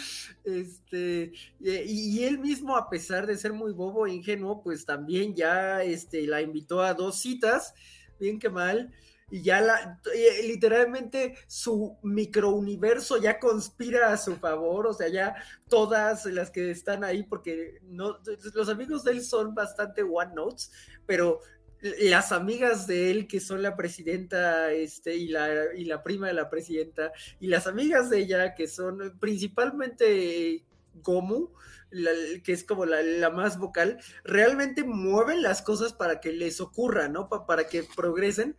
Este, 0.45 1.33
y, 1.61 2.25
él 2.25 2.39
mismo, 2.39 2.77
a 2.77 2.89
pesar 2.89 3.27
de 3.27 3.37
ser 3.37 3.53
muy 3.53 3.73
bobo 3.73 4.07
e 4.07 4.13
ingenuo, 4.13 4.63
pues 4.63 4.85
también 4.85 5.35
ya 5.35 5.83
este, 5.83 6.27
la 6.27 6.43
invitó 6.43 6.83
a 6.83 6.95
dos 6.95 7.21
citas, 7.21 7.75
bien 8.19 8.39
que 8.39 8.51
mal, 8.51 8.93
y 9.31 9.43
ya 9.43 9.63
la, 9.63 9.99
eh, 10.15 10.43
literalmente 10.47 11.37
su 11.47 11.97
microuniverso 12.03 13.17
ya 13.17 13.39
conspira 13.39 14.13
a 14.13 14.19
su 14.19 14.37
favor, 14.37 14.87
o 14.87 14.93
sea, 14.93 15.09
ya 15.09 15.35
todas 15.69 16.27
las 16.27 16.51
que 16.51 16.71
están 16.71 17.03
ahí, 17.03 17.23
porque 17.23 17.79
no, 17.83 18.19
los 18.53 18.69
amigos 18.69 19.05
de 19.05 19.13
él 19.13 19.23
son 19.23 19.55
bastante 19.55 20.03
one 20.03 20.35
notes, 20.35 20.71
pero 21.07 21.41
las 21.83 22.31
amigas 22.31 22.87
de 22.87 23.11
él, 23.11 23.27
que 23.27 23.41
son 23.41 23.63
la 23.63 23.77
presidenta 23.77 24.71
este, 24.71 25.17
y, 25.17 25.29
la, 25.29 25.75
y 25.77 25.85
la 25.85 26.03
prima 26.03 26.29
de 26.29 26.35
la 26.35 26.49
presidenta, 26.49 27.13
y 27.41 27.49
las 27.49 27.67
amigas 27.67 28.09
de 28.09 28.21
ella, 28.21 28.55
que 28.55 28.69
son 28.69 29.19
principalmente 29.19 30.65
Gomu, 30.95 31.51
que 31.91 32.53
es 32.53 32.65
como 32.65 32.87
la, 32.87 33.31
más 33.31 33.59
vocal, 33.59 33.99
realmente 34.25 34.85
mueven 34.85 35.43
las 35.43 35.61
cosas 35.63 35.93
para 35.93 36.21
que 36.21 36.33
les 36.33 36.61
ocurra, 36.61 37.09
¿no? 37.09 37.29
para 37.29 37.67
que 37.67 37.83
progresen. 37.83 38.57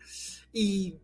Y 0.51 0.99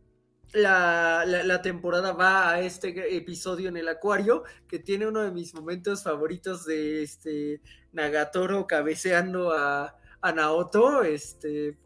la, 0.52 1.24
la, 1.26 1.62
temporada 1.62 2.12
va 2.12 2.52
a 2.52 2.60
este 2.60 3.16
episodio 3.16 3.70
en 3.70 3.78
el 3.78 3.88
acuario, 3.88 4.44
que 4.68 4.80
tiene 4.80 5.08
uno 5.08 5.22
de 5.22 5.32
mis 5.32 5.54
momentos 5.54 6.04
favoritos 6.04 6.66
de 6.66 7.04
este 7.04 7.62
Nagatoro 7.94 8.68
cabeceando 8.68 9.54
a, 9.54 9.96
a 10.22 10.32
Naoto, 10.32 11.04
este, 11.04 11.78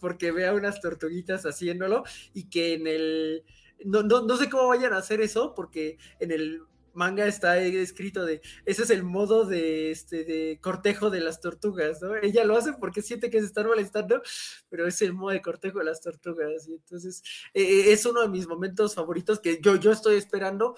porque 0.00 0.32
vea 0.32 0.54
unas 0.54 0.80
tortuguitas 0.80 1.44
haciéndolo 1.44 2.04
y 2.34 2.48
que 2.48 2.74
en 2.74 2.86
el... 2.86 3.44
No, 3.84 4.02
no, 4.02 4.36
sé 4.36 4.50
cómo 4.50 4.68
vayan 4.68 4.92
a 4.92 4.98
hacer 4.98 5.22
eso, 5.22 5.54
porque 5.54 5.96
en 6.18 6.32
el 6.32 6.62
manga 6.92 7.26
está 7.26 7.56
escrito 7.58 8.24
de 8.26 8.42
ese 8.66 8.82
es 8.82 8.90
el 8.90 9.04
modo 9.04 9.44
de 9.44 9.90
este 9.90 10.24
de 10.24 10.58
cortejo 10.60 11.08
de 11.08 11.20
las 11.20 11.40
tortugas, 11.40 12.02
¿no? 12.02 12.14
Ella 12.16 12.44
lo 12.44 12.56
hace 12.56 12.72
porque 12.74 13.00
siente 13.00 13.30
que 13.30 13.40
se 13.40 13.46
están 13.46 13.66
molestando, 13.68 14.22
pero 14.68 14.86
es 14.86 15.00
el 15.00 15.14
modo 15.14 15.30
de 15.30 15.40
cortejo 15.40 15.78
de 15.78 15.84
las 15.86 16.00
tortugas. 16.00 16.68
Y 16.68 16.74
entonces 16.74 17.22
eh, 17.54 17.62
eh, 17.62 17.92
es 17.92 18.04
uno 18.04 18.20
de 18.20 18.28
mis 18.28 18.46
momentos 18.46 18.94
favoritos 18.94 19.40
que 19.40 19.60
yo, 19.62 19.76
yo 19.76 19.92
estoy 19.92 20.16
esperando. 20.16 20.76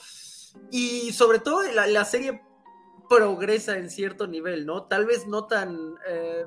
Y 0.71 1.13
sobre 1.13 1.41
todo 1.41 1.63
la, 1.73 1.87
la 1.87 2.05
serie 2.05 2.43
progresa 3.09 3.77
en 3.77 3.91
cierto 3.91 4.27
nivel, 4.27 4.65
¿no? 4.65 4.85
Tal 4.85 5.07
vez 5.07 5.27
no 5.27 5.47
tan 5.47 5.97
eh, 6.07 6.45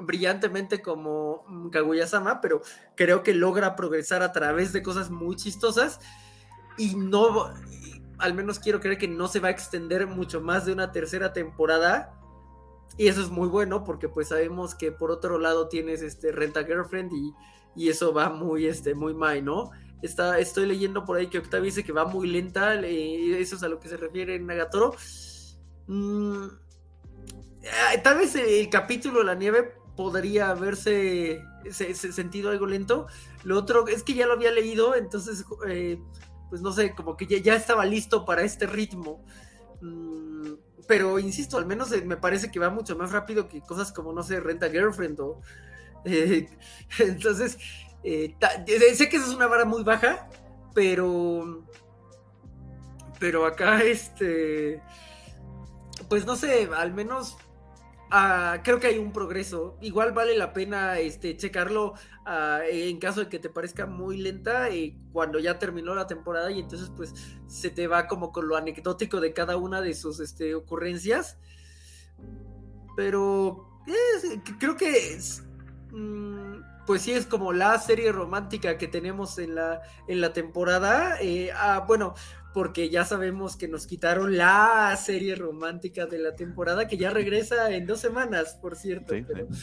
brillantemente 0.00 0.82
como 0.82 1.44
mm, 1.48 1.70
Kaguya-sama, 1.70 2.40
pero 2.40 2.62
creo 2.96 3.22
que 3.22 3.34
logra 3.34 3.76
progresar 3.76 4.22
a 4.22 4.32
través 4.32 4.72
de 4.72 4.82
cosas 4.82 5.10
muy 5.10 5.36
chistosas 5.36 6.00
y 6.76 6.94
no, 6.96 7.52
al 8.18 8.34
menos 8.34 8.58
quiero 8.58 8.80
creer 8.80 8.98
que 8.98 9.08
no 9.08 9.28
se 9.28 9.40
va 9.40 9.48
a 9.48 9.52
extender 9.52 10.06
mucho 10.06 10.40
más 10.40 10.66
de 10.66 10.72
una 10.72 10.92
tercera 10.92 11.32
temporada. 11.32 12.20
Y 12.96 13.08
eso 13.08 13.22
es 13.22 13.30
muy 13.30 13.48
bueno 13.48 13.82
porque 13.82 14.08
pues 14.08 14.28
sabemos 14.28 14.74
que 14.74 14.92
por 14.92 15.10
otro 15.10 15.38
lado 15.38 15.68
tienes 15.68 16.02
este 16.02 16.30
Renta 16.30 16.64
Girlfriend 16.64 17.12
y, 17.12 17.34
y 17.74 17.88
eso 17.88 18.12
va 18.12 18.30
muy, 18.30 18.66
este, 18.66 18.94
muy 18.94 19.14
mal, 19.14 19.44
¿no? 19.44 19.70
Está, 20.02 20.38
estoy 20.38 20.66
leyendo 20.66 21.04
por 21.04 21.16
ahí 21.16 21.28
que 21.28 21.38
Octavio 21.38 21.64
dice 21.64 21.82
que 21.82 21.92
va 21.92 22.04
muy 22.04 22.28
lenta, 22.28 22.74
eh, 22.74 23.40
eso 23.40 23.56
es 23.56 23.62
a 23.62 23.68
lo 23.68 23.80
que 23.80 23.88
se 23.88 23.96
refiere 23.96 24.34
en 24.36 24.46
Nagatoro. 24.46 24.94
Mm, 25.86 26.46
tal 28.02 28.18
vez 28.18 28.34
el 28.34 28.68
capítulo 28.68 29.22
La 29.22 29.34
Nieve 29.34 29.74
podría 29.96 30.50
haberse 30.50 31.42
sentido 31.70 32.50
algo 32.50 32.66
lento. 32.66 33.06
Lo 33.44 33.58
otro 33.58 33.86
es 33.88 34.02
que 34.02 34.14
ya 34.14 34.26
lo 34.26 34.34
había 34.34 34.50
leído, 34.50 34.94
entonces, 34.94 35.44
eh, 35.68 35.98
pues 36.50 36.62
no 36.62 36.72
sé, 36.72 36.94
como 36.94 37.16
que 37.16 37.26
ya, 37.26 37.54
estaba 37.54 37.84
listo 37.84 38.24
para 38.24 38.42
este 38.42 38.66
ritmo. 38.66 39.24
Mm, 39.80 40.54
pero 40.86 41.18
insisto, 41.18 41.56
al 41.58 41.66
menos 41.66 41.92
eh, 41.92 42.02
me 42.04 42.16
parece 42.16 42.50
que 42.50 42.58
va 42.58 42.70
mucho 42.70 42.96
más 42.96 43.12
rápido 43.12 43.48
que 43.48 43.60
cosas 43.60 43.92
como, 43.92 44.12
no 44.12 44.22
sé, 44.22 44.40
Renta 44.40 44.70
Girlfriend 44.70 45.20
o... 45.20 45.40
Eh, 46.06 46.50
entonces, 46.98 47.56
sé 48.02 49.08
que 49.08 49.16
esa 49.16 49.26
es 49.26 49.34
una 49.34 49.46
vara 49.46 49.64
muy 49.64 49.82
baja, 49.82 50.28
pero... 50.74 51.64
Pero 53.18 53.46
acá, 53.46 53.82
este... 53.82 54.82
Pues 56.10 56.26
no 56.26 56.36
sé, 56.36 56.68
al 56.76 56.92
menos 56.92 57.38
creo 58.62 58.78
que 58.80 58.86
hay 58.88 58.98
un 58.98 59.12
progreso. 59.12 59.76
Igual 59.80 60.12
vale 60.12 60.36
la 60.36 60.52
pena 60.52 60.98
este, 60.98 61.36
checarlo 61.36 61.94
en 62.70 62.98
caso 62.98 63.20
de 63.20 63.28
que 63.28 63.38
te 63.38 63.50
parezca 63.50 63.86
muy 63.86 64.18
lenta 64.18 64.68
eh, 64.70 64.96
cuando 65.12 65.38
ya 65.38 65.58
terminó 65.58 65.94
la 65.94 66.06
temporada 66.06 66.50
y 66.50 66.60
entonces 66.60 66.90
pues 66.96 67.14
se 67.46 67.70
te 67.70 67.86
va 67.86 68.06
como 68.06 68.32
con 68.32 68.48
lo 68.48 68.56
anecdótico 68.56 69.20
de 69.20 69.32
cada 69.32 69.56
una 69.56 69.80
de 69.80 69.94
sus 69.94 70.20
este, 70.20 70.54
ocurrencias. 70.54 71.38
Pero 72.96 73.80
creo 74.58 74.76
que 74.76 75.18
mm, 75.90 76.84
pues 76.86 77.02
sí 77.02 77.12
es 77.12 77.26
como 77.26 77.52
la 77.52 77.78
serie 77.78 78.12
romántica 78.12 78.78
que 78.78 78.86
tenemos 78.86 79.38
en 79.38 79.54
la, 79.56 79.82
en 80.06 80.20
la 80.20 80.32
temporada. 80.32 81.18
Eh, 81.20 81.50
ah, 81.54 81.84
bueno, 81.86 82.14
porque 82.54 82.88
ya 82.88 83.04
sabemos 83.04 83.56
que 83.56 83.66
nos 83.66 83.86
quitaron 83.86 84.36
la 84.36 84.96
serie 84.96 85.34
romántica 85.34 86.06
de 86.06 86.20
la 86.20 86.36
temporada, 86.36 86.86
que 86.86 86.96
ya 86.96 87.10
regresa 87.10 87.70
en 87.72 87.84
dos 87.84 88.00
semanas, 88.00 88.56
por 88.62 88.76
cierto. 88.76 89.12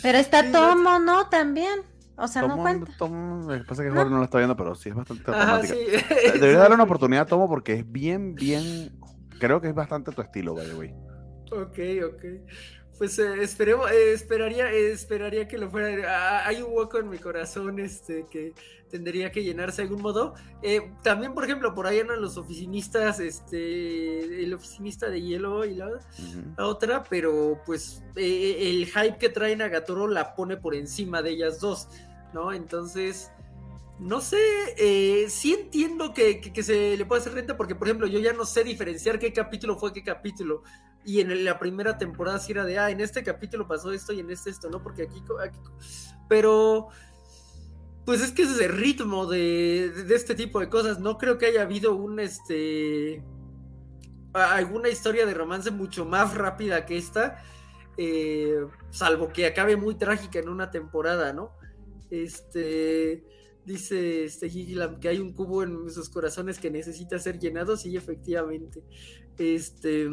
pero, 0.03 0.17
está 0.17 0.51
Tomo, 0.51 0.99
¿no? 0.99 1.29
También. 1.29 1.79
O 2.17 2.27
sea, 2.27 2.43
no 2.43 2.57
cuenta. 2.57 2.91
Tomo, 2.99 3.47
pasa 3.65 3.81
que 3.81 3.89
Jorge 3.89 4.09
no. 4.09 4.17
lo 4.17 4.25
está 4.25 4.37
viendo, 4.39 4.57
pero 4.57 4.75
sí 4.75 4.89
es 4.89 4.95
bastante 4.95 5.23
romántica. 5.23 5.75
Debería 6.33 6.59
darle 6.59 6.75
una 6.75 6.83
oportunidad 6.83 7.23
a 7.23 7.25
Tomo 7.25 7.47
porque 7.47 7.75
es 7.75 7.89
bien, 7.89 8.35
bien. 8.35 8.91
Creo 9.39 9.61
que 9.61 9.69
es 9.69 9.73
bastante 9.73 10.11
tu 10.11 10.21
estilo, 10.21 10.53
by 10.53 10.67
the 10.67 10.75
way. 10.75 10.93
Ok, 11.49 11.79
ok 12.13 12.23
pues 12.97 13.17
eh, 13.19 13.41
esperemos, 13.41 13.89
eh, 13.91 14.13
esperaría, 14.13 14.71
eh, 14.71 14.91
esperaría 14.91 15.47
que 15.47 15.57
lo 15.57 15.69
fuera. 15.69 16.05
Ah, 16.07 16.47
hay 16.47 16.61
un 16.61 16.71
hueco 16.71 16.99
en 16.99 17.09
mi 17.09 17.17
corazón 17.17 17.79
este, 17.79 18.25
que 18.29 18.53
tendría 18.89 19.31
que 19.31 19.43
llenarse 19.43 19.81
de 19.81 19.87
algún 19.87 20.01
modo. 20.01 20.35
también, 21.01 21.33
por 21.33 21.45
ejemplo, 21.45 21.73
por 21.73 21.87
ahí 21.87 21.99
andan 21.99 22.21
los 22.21 22.37
oficinistas, 22.37 23.19
este, 23.19 24.43
el 24.43 24.53
oficinista 24.53 25.09
de 25.09 25.21
hielo 25.21 25.65
y 25.65 25.75
la, 25.75 25.89
otra, 26.57 27.03
pero 27.03 27.61
pues 27.65 28.03
el 28.15 28.85
hype 28.85 29.17
que 29.17 29.29
trae 29.29 29.55
Nagatoro 29.55 30.07
la 30.07 30.35
pone 30.35 30.57
por 30.57 30.75
encima 30.75 31.21
de 31.21 31.31
ellas 31.31 31.59
dos, 31.59 31.87
¿no? 32.33 32.51
Entonces, 32.51 33.31
no 34.01 34.19
sé, 34.19 35.29
sí 35.29 35.53
entiendo 35.53 36.13
que, 36.13 36.41
que, 36.41 36.63
se 36.63 36.97
le 36.97 37.05
puede 37.05 37.21
hacer 37.21 37.33
renta 37.33 37.55
porque, 37.55 37.75
por 37.75 37.87
ejemplo, 37.87 38.07
yo 38.07 38.19
ya 38.19 38.33
no 38.33 38.45
sé 38.45 38.63
diferenciar 38.63 39.19
qué 39.19 39.31
capítulo 39.31 39.77
fue 39.77 39.93
qué 39.93 40.03
capítulo 40.03 40.63
y 41.03 41.19
en 41.19 41.43
la 41.45 41.57
primera 41.57 41.97
temporada 41.97 42.39
sí 42.39 42.51
era 42.51 42.65
de, 42.65 42.77
ah, 42.77 42.89
en 42.91 42.99
este 42.99 43.23
capítulo 43.23 43.67
pasó 43.67 43.91
esto 43.91 44.13
y 44.13 44.19
en 44.19 44.29
este 44.29 44.49
esto, 44.49 44.69
¿no? 44.69 44.83
Porque 44.83 45.03
aquí, 45.03 45.23
pero, 46.29 46.89
pues 48.05 48.21
es 48.21 48.31
que 48.31 48.43
ese 48.43 48.53
es 48.53 48.61
el 48.61 48.73
ritmo 48.73 49.25
de, 49.25 49.91
este 50.13 50.35
tipo 50.35 50.59
de 50.59 50.69
cosas. 50.69 50.99
No 50.99 51.17
creo 51.17 51.37
que 51.37 51.47
haya 51.47 51.63
habido 51.63 51.95
un, 51.95 52.19
este, 52.19 53.23
alguna 54.33 54.89
historia 54.89 55.25
de 55.25 55.33
romance 55.33 55.71
mucho 55.71 56.05
más 56.05 56.35
rápida 56.35 56.85
que 56.85 56.97
esta, 56.97 57.43
eh, 57.97 58.65
salvo 58.91 59.29
que 59.29 59.47
acabe 59.47 59.75
muy 59.75 59.95
trágica 59.95 60.39
en 60.39 60.49
una 60.49 60.69
temporada, 60.69 61.33
¿no? 61.33 61.51
Este, 62.11 63.23
dice 63.65 64.25
este 64.25 64.49
que 64.99 65.09
hay 65.09 65.19
un 65.19 65.33
cubo 65.33 65.63
en 65.63 65.89
sus 65.89 66.09
corazones 66.09 66.59
que 66.59 66.71
necesita 66.71 67.19
ser 67.19 67.39
llenado, 67.39 67.77
sí, 67.77 67.95
efectivamente. 67.95 68.83
Este 69.37 70.09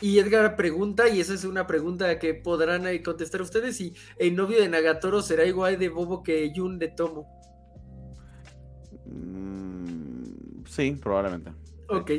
y 0.00 0.18
Edgar 0.18 0.56
pregunta, 0.56 1.08
y 1.08 1.20
esa 1.20 1.34
es 1.34 1.44
una 1.44 1.66
pregunta 1.66 2.18
que 2.18 2.32
podrán 2.32 2.86
eh, 2.86 3.02
contestar 3.02 3.42
ustedes, 3.42 3.76
si 3.76 3.94
el 4.18 4.34
novio 4.34 4.60
de 4.60 4.68
Nagatoro 4.68 5.20
será 5.20 5.44
igual 5.44 5.78
de 5.78 5.90
bobo 5.90 6.22
que 6.22 6.50
Jun 6.54 6.78
de 6.78 6.88
Tomo. 6.88 7.26
Mm, 9.04 10.64
sí, 10.66 10.92
probablemente. 10.92 11.52
Ok. 11.88 12.12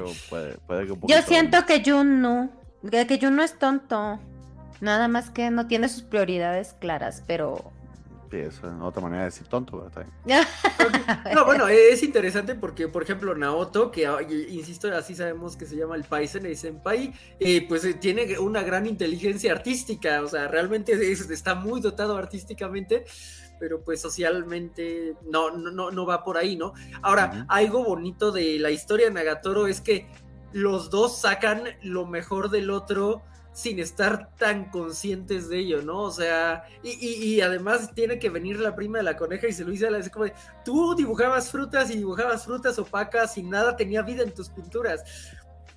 Yo 1.07 1.21
siento 1.25 1.65
que 1.65 1.81
Jun 1.83 2.21
no, 2.21 2.51
que 2.91 3.19
Jun 3.19 3.35
no 3.35 3.41
es 3.41 3.57
tonto, 3.57 4.19
nada 4.79 5.07
más 5.07 5.31
que 5.31 5.49
no 5.49 5.65
tiene 5.65 5.89
sus 5.89 6.03
prioridades 6.03 6.75
claras, 6.79 7.23
pero 7.25 7.71
es 8.33 8.61
otra 8.81 9.01
manera 9.01 9.23
de 9.23 9.29
decir 9.29 9.47
tonto, 9.47 9.89
no, 11.35 11.45
bueno, 11.45 11.67
es 11.67 12.03
interesante 12.03 12.55
porque, 12.55 12.87
por 12.87 13.03
ejemplo, 13.03 13.35
Naoto, 13.35 13.91
que 13.91 14.07
ah, 14.07 14.19
insisto, 14.21 14.93
así 14.95 15.15
sabemos 15.15 15.55
que 15.55 15.65
se 15.65 15.75
llama 15.75 15.95
el 15.95 16.03
Paisen, 16.03 16.45
el 16.45 16.57
Senpai, 16.57 17.13
eh, 17.39 17.65
pues 17.67 17.83
eh, 17.85 17.93
tiene 17.93 18.39
una 18.39 18.63
gran 18.63 18.85
inteligencia 18.85 19.51
artística, 19.51 20.21
o 20.21 20.27
sea, 20.27 20.47
realmente 20.47 20.93
está 21.11 21.55
muy 21.55 21.81
dotado 21.81 22.17
artísticamente, 22.17 23.05
pero 23.59 23.83
pues 23.83 24.01
socialmente 24.01 25.15
no, 25.29 25.51
no, 25.51 25.91
no 25.91 26.05
va 26.05 26.23
por 26.23 26.37
ahí, 26.37 26.55
¿no? 26.55 26.73
Ahora, 27.01 27.45
algo 27.47 27.83
bonito 27.83 28.31
de 28.31 28.57
la 28.59 28.71
historia 28.71 29.07
de 29.07 29.13
Nagatoro 29.13 29.67
es 29.67 29.81
que 29.81 30.07
los 30.51 30.89
dos 30.89 31.19
sacan 31.19 31.63
lo 31.81 32.05
mejor 32.05 32.49
del 32.49 32.71
otro 32.71 33.21
sin 33.53 33.79
estar 33.79 34.29
tan 34.37 34.69
conscientes 34.69 35.49
de 35.49 35.59
ello, 35.59 35.81
¿no? 35.81 36.03
O 36.03 36.11
sea, 36.11 36.63
y, 36.83 37.41
además 37.41 37.93
tiene 37.93 38.17
que 38.17 38.29
venir 38.29 38.59
la 38.59 38.75
prima 38.75 38.99
de 38.99 39.03
la 39.03 39.17
coneja 39.17 39.47
y 39.47 39.53
se 39.53 39.63
lo 39.63 39.71
dice 39.71 39.87
a 39.87 39.91
la 39.91 40.09
como 40.09 40.25
de, 40.25 40.33
tú 40.63 40.95
dibujabas 40.95 41.51
frutas 41.51 41.89
y 41.91 41.97
dibujabas 41.97 42.45
frutas 42.45 42.79
opacas 42.79 43.37
y 43.37 43.43
nada 43.43 43.75
tenía 43.75 44.01
vida 44.01 44.23
en 44.23 44.33
tus 44.33 44.49
pinturas. 44.49 45.03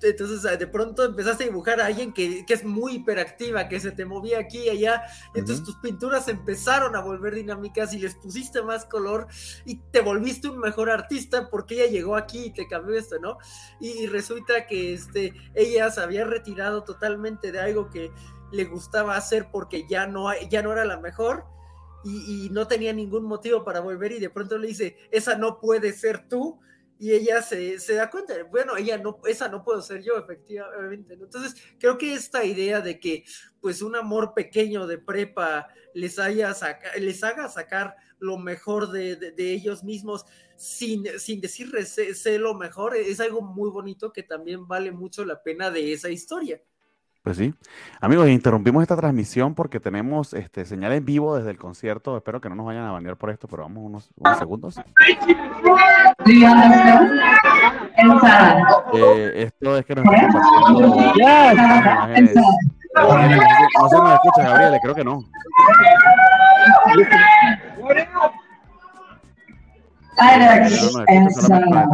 Entonces 0.09 0.59
de 0.59 0.67
pronto 0.67 1.03
empezaste 1.03 1.43
a 1.43 1.47
dibujar 1.47 1.81
a 1.81 1.87
alguien 1.87 2.13
que, 2.13 2.45
es 2.47 2.63
muy 2.63 2.95
hiperactiva, 2.95 3.67
que 3.67 3.79
se 3.79 3.91
te 3.91 4.05
movía 4.05 4.39
aquí 4.39 4.59
y 4.59 4.69
allá. 4.69 5.03
Entonces 5.33 5.63
tus 5.63 5.75
pinturas 5.77 6.27
empezaron 6.27 6.95
a 6.95 7.01
volver 7.01 7.35
dinámicas 7.35 7.93
y 7.93 7.99
les 7.99 8.15
pusiste 8.15 8.61
más 8.61 8.85
color 8.85 9.27
y 9.65 9.77
te 9.91 10.01
volviste 10.01 10.47
un 10.47 10.59
mejor 10.59 10.89
artista 10.89 11.49
porque 11.49 11.75
ella 11.75 11.91
llegó 11.91 12.15
aquí 12.15 12.45
y 12.45 12.53
te 12.53 12.67
cambió 12.67 12.95
esto, 12.95 13.19
¿no? 13.19 13.37
Y, 13.79 14.07
resulta 14.07 14.67
que 14.67 14.93
este, 14.93 15.33
ella 15.55 15.89
se 15.89 16.01
había 16.01 16.25
retirado 16.25 16.83
totalmente 16.83 17.51
de 17.51 17.59
algo 17.59 17.89
que 17.89 18.11
le 18.51 18.65
gustaba 18.65 19.17
hacer 19.17 19.49
porque 19.51 19.85
ya 19.87 20.07
no, 20.07 20.29
ya 20.49 20.61
no 20.61 20.71
era 20.71 20.85
la 20.85 20.99
mejor. 20.99 21.45
Y, 22.03 22.45
y 22.45 22.49
no 22.51 22.67
tenía 22.67 22.93
ningún 22.93 23.25
motivo 23.25 23.63
para 23.63 23.79
volver 23.79 24.11
y 24.11 24.19
de 24.19 24.29
pronto 24.29 24.59
le 24.59 24.67
dice, 24.67 24.95
esa 25.09 25.39
no 25.39 25.59
puede 25.59 25.91
ser 25.91 26.29
tú, 26.29 26.59
y 26.97 27.11
ella 27.11 27.41
se, 27.41 27.77
da 27.93 28.09
cuenta, 28.09 28.33
bueno, 28.49 28.77
ella 28.77 28.97
no, 28.97 29.19
esa 29.25 29.49
no 29.49 29.63
puedo 29.63 29.81
ser 29.81 30.01
yo, 30.01 30.17
efectivamente. 30.17 31.13
Entonces, 31.13 31.55
creo 31.77 31.97
que 31.97 32.13
esta 32.13 32.45
idea 32.45 32.79
de 32.79 32.99
que 32.99 33.25
pues 33.59 33.81
un 33.81 33.95
amor 33.95 34.33
pequeño 34.33 34.87
de 34.87 34.97
prepa 34.97 35.67
les, 35.93 36.19
haya 36.19 36.55
les 36.97 37.23
haga 37.23 37.49
sacar 37.49 37.95
lo 38.19 38.37
mejor 38.37 38.91
de, 38.91 39.33
ellos 39.37 39.83
mismos 39.83 40.25
sin, 40.55 41.05
sin 41.19 41.41
decirles 41.41 41.89
sé, 41.89 42.39
lo 42.39 42.53
mejor, 42.53 42.95
es 42.95 43.19
algo 43.19 43.41
muy 43.41 43.69
bonito 43.69 44.13
que 44.13 44.23
también 44.23 44.67
vale 44.67 44.91
mucho 44.91 45.25
la 45.25 45.43
pena 45.43 45.71
de 45.71 45.91
esa 45.91 46.09
historia. 46.09 46.61
Pues 47.25 47.37
sí. 47.37 47.55
Amigos, 48.01 48.29
interrumpimos 48.29 48.83
esta 48.83 48.95
transmisión 48.95 49.55
porque 49.55 49.79
tenemos 49.79 50.35
este, 50.35 50.63
señal 50.63 50.91
en 50.91 51.03
vivo 51.03 51.35
desde 51.35 51.49
el 51.49 51.57
concierto. 51.57 52.15
Espero 52.15 52.39
que 52.39 52.49
no 52.49 52.55
nos 52.55 52.67
vayan 52.67 52.83
a 52.83 52.91
banear 52.91 53.17
por 53.17 53.31
esto, 53.31 53.47
pero 53.47 53.63
vamos 53.63 53.83
unos, 53.83 54.11
unos 54.15 54.37
segundos. 54.37 54.79
Eh, 58.93 59.31
esto 59.35 59.75
es 59.75 59.85
que 59.87 59.95
nos 59.95 60.05
están. 60.05 60.31
No 60.33 60.39
si 63.89 63.95
nos 63.95 64.13
escucha, 64.13 64.43
Gabriel, 64.43 64.79
creo 64.83 64.93
que 64.93 65.03
no. 65.03 65.23
Alex 70.17 70.95
and 71.07 71.29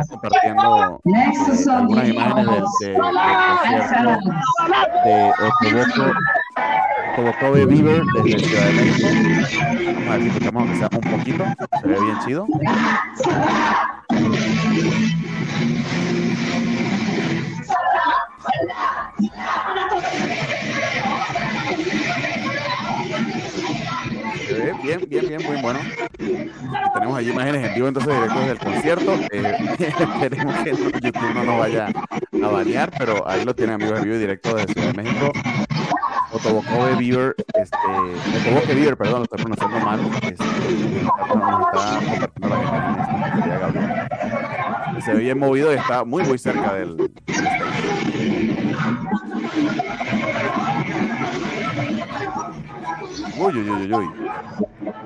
compartiendo 0.10 1.02
eh, 1.06 1.34
algunas 1.70 2.10
imágenes 2.10 2.64
del, 2.80 2.94
de, 2.94 3.00
concierto 3.00 4.10
de 5.06 5.16
Otoboco, 5.48 6.06
Otoboco 7.14 7.56
de 7.56 7.66
Beaver 7.66 8.04
desde 8.24 8.40
Ciudad 8.40 8.66
de 8.66 8.74
México. 8.74 9.08
Vamos 9.96 10.08
a 10.08 10.12
ver 10.12 10.22
si 10.22 10.28
escuchamos 10.28 10.70
que 10.70 10.76
sea 10.76 10.90
un 10.92 11.18
poquito, 11.18 11.44
se 11.82 11.88
ve 11.88 12.00
bien 12.00 12.20
chido. 12.26 12.48
Bien, 24.84 25.06
bien, 25.08 25.28
bien, 25.28 25.42
muy 25.44 25.62
bueno. 25.62 25.80
Tenemos 26.94 27.18
allí 27.18 27.32
imágenes 27.32 27.68
en 27.68 27.76
vivo 27.76 27.88
entonces 27.88 28.14
directos 28.14 28.48
del 28.48 28.60
concierto. 28.60 29.14
Eh, 29.32 29.58
esperemos 29.80 30.56
que 30.64 30.72
YouTube 30.72 31.34
no 31.34 31.44
nos 31.44 31.60
vaya 31.60 31.88
a 32.44 32.48
banear, 32.48 32.92
pero 32.98 33.28
ahí 33.28 33.44
lo 33.46 33.56
tienen 33.56 33.76
amigos 33.76 34.00
en 34.00 34.06
vivo 34.06 34.18
directo 34.18 34.56
desde 34.56 34.74
Ciudad 34.74 34.94
de 34.94 35.04
México. 35.04 35.32
Otobocobe 36.32 36.96
Beaver, 36.96 37.36
este, 37.54 37.78
Otoboque 38.50 38.74
Beaver, 38.74 38.98
perdón, 38.98 39.20
lo 39.20 39.24
estoy 39.24 39.40
pronunciando 39.40 39.80
mal. 39.80 40.00
Este, 40.22 40.34
está 40.34 42.00
compartiendo 42.08 42.50
las 42.50 42.62
imágenes. 42.62 44.12
Se 45.06 45.14
ve 45.14 45.20
bien 45.20 45.40
movido 45.40 45.74
y 45.74 45.78
está 45.78 46.04
muy, 46.06 46.24
muy 46.24 46.38
cerca 46.38 46.74
del, 46.74 46.96
del 46.96 47.12
Uy, 53.44 53.58
uy, 53.58 53.70
uy, 53.72 53.92
uy. 53.92 54.08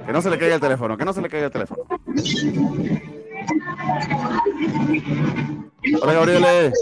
Que 0.06 0.12
no 0.12 0.22
se 0.22 0.30
le 0.30 0.38
caiga 0.38 0.56
el 0.56 0.62
teléfono, 0.62 0.98
que 0.98 1.06
no 1.06 1.14
se 1.14 1.22
le 1.22 1.30
caiga 1.30 1.46
el 1.46 1.54
teléfono. 1.54 1.84
Hola, 6.02 6.14
Gabriel. 6.14 6.74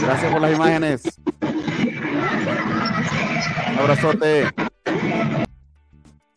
Gracias 0.00 0.32
por 0.32 0.40
las 0.40 0.56
imágenes. 0.56 1.20
Un 3.72 3.78
abrazote. 3.78 4.46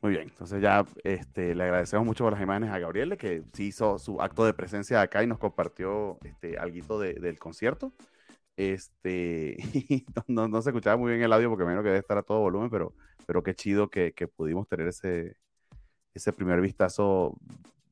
Muy 0.02 0.12
bien, 0.12 0.24
entonces 0.24 0.62
ya 0.62 0.84
este, 1.06 1.56
le 1.56 1.64
agradecemos 1.64 2.06
mucho 2.06 2.26
por 2.26 2.34
las 2.34 2.42
imágenes 2.42 2.70
a 2.70 2.80
Gabriel, 2.80 3.18
que 3.18 3.44
sí 3.54 3.68
hizo 3.68 3.98
su 3.98 4.22
acto 4.22 4.44
de 4.44 4.54
presencia 4.54 5.00
acá 5.00 5.24
y 5.24 5.28
nos 5.28 5.40
compartió 5.40 6.18
este, 6.26 6.58
algo 6.58 7.00
del 7.00 7.40
concierto. 7.40 7.94
Este, 8.58 9.56
no, 10.28 10.48
no, 10.48 10.62
se 10.62 10.70
escuchaba 10.70 10.98
muy 10.98 11.12
bien 11.12 11.24
el 11.24 11.34
audio 11.34 11.50
porque 11.50 11.64
menos 11.64 11.82
que 11.82 11.90
debe 11.90 12.00
estar 12.00 12.18
a 12.18 12.24
todo 12.24 12.40
volumen, 12.40 12.70
pero, 12.70 12.94
pero 13.26 13.44
qué 13.44 13.56
chido 13.56 13.90
que, 13.90 14.14
que 14.14 14.28
pudimos 14.28 14.68
tener 14.68 14.88
ese, 14.88 15.38
ese 16.14 16.34
primer 16.34 16.62
vistazo 16.62 17.38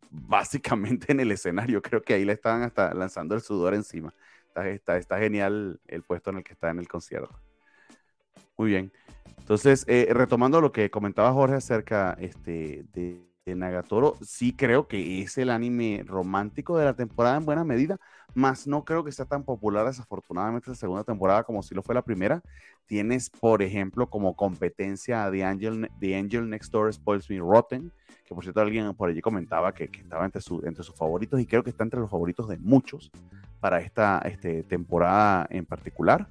básicamente 0.09 1.11
en 1.11 1.19
el 1.19 1.31
escenario. 1.31 1.81
Creo 1.81 2.01
que 2.01 2.13
ahí 2.13 2.25
le 2.25 2.33
estaban 2.33 2.63
hasta 2.63 2.93
lanzando 2.93 3.35
el 3.35 3.41
sudor 3.41 3.73
encima. 3.73 4.13
Está, 4.47 4.67
está, 4.69 4.97
está 4.97 5.19
genial 5.19 5.79
el 5.87 6.03
puesto 6.03 6.29
en 6.29 6.37
el 6.37 6.43
que 6.43 6.53
está 6.53 6.69
en 6.69 6.79
el 6.79 6.87
concierto. 6.87 7.39
Muy 8.57 8.69
bien. 8.69 8.91
Entonces, 9.39 9.85
eh, 9.87 10.07
retomando 10.11 10.61
lo 10.61 10.71
que 10.71 10.91
comentaba 10.91 11.31
Jorge 11.31 11.55
acerca 11.55 12.15
este, 12.19 12.85
de, 12.93 13.30
Nagatoro, 13.45 14.15
sí 14.21 14.53
creo 14.53 14.87
que 14.87 15.21
es 15.21 15.37
el 15.37 15.49
anime 15.49 16.03
romántico 16.05 16.77
de 16.77 16.85
la 16.85 16.93
temporada 16.93 17.37
en 17.37 17.45
buena 17.45 17.63
medida, 17.63 17.97
más 18.35 18.67
no 18.67 18.85
creo 18.85 19.03
que 19.03 19.11
sea 19.11 19.25
tan 19.25 19.43
popular 19.43 19.85
desafortunadamente 19.85 20.69
la 20.69 20.75
segunda 20.75 21.03
temporada 21.03 21.43
como 21.43 21.63
si 21.63 21.73
lo 21.73 21.81
fue 21.81 21.95
la 21.95 22.03
primera. 22.03 22.41
Tienes, 22.85 23.29
por 23.29 23.61
ejemplo, 23.61 24.07
como 24.09 24.35
competencia 24.35 25.25
a 25.25 25.31
The 25.31 25.43
Angel, 25.43 25.89
The 25.99 26.15
Angel 26.15 26.49
Next 26.49 26.71
Door 26.71 26.93
Spoils 26.93 27.29
Me 27.29 27.39
Rotten, 27.39 27.91
que 28.25 28.35
por 28.35 28.43
cierto 28.43 28.61
alguien 28.61 28.93
por 28.93 29.09
allí 29.09 29.21
comentaba 29.21 29.73
que, 29.73 29.85
estaba 29.85 30.25
entre, 30.25 30.41
entre 30.63 30.83
sus 30.83 30.95
favoritos 30.95 31.39
y 31.39 31.45
creo 31.45 31.63
que 31.63 31.71
está 31.71 31.83
entre 31.83 31.99
los 31.99 32.11
favoritos 32.11 32.47
de 32.47 32.57
muchos 32.57 33.11
para 33.59 33.81
esta 33.81 34.19
este, 34.25 34.63
temporada 34.63 35.47
en 35.49 35.65
particular. 35.65 36.27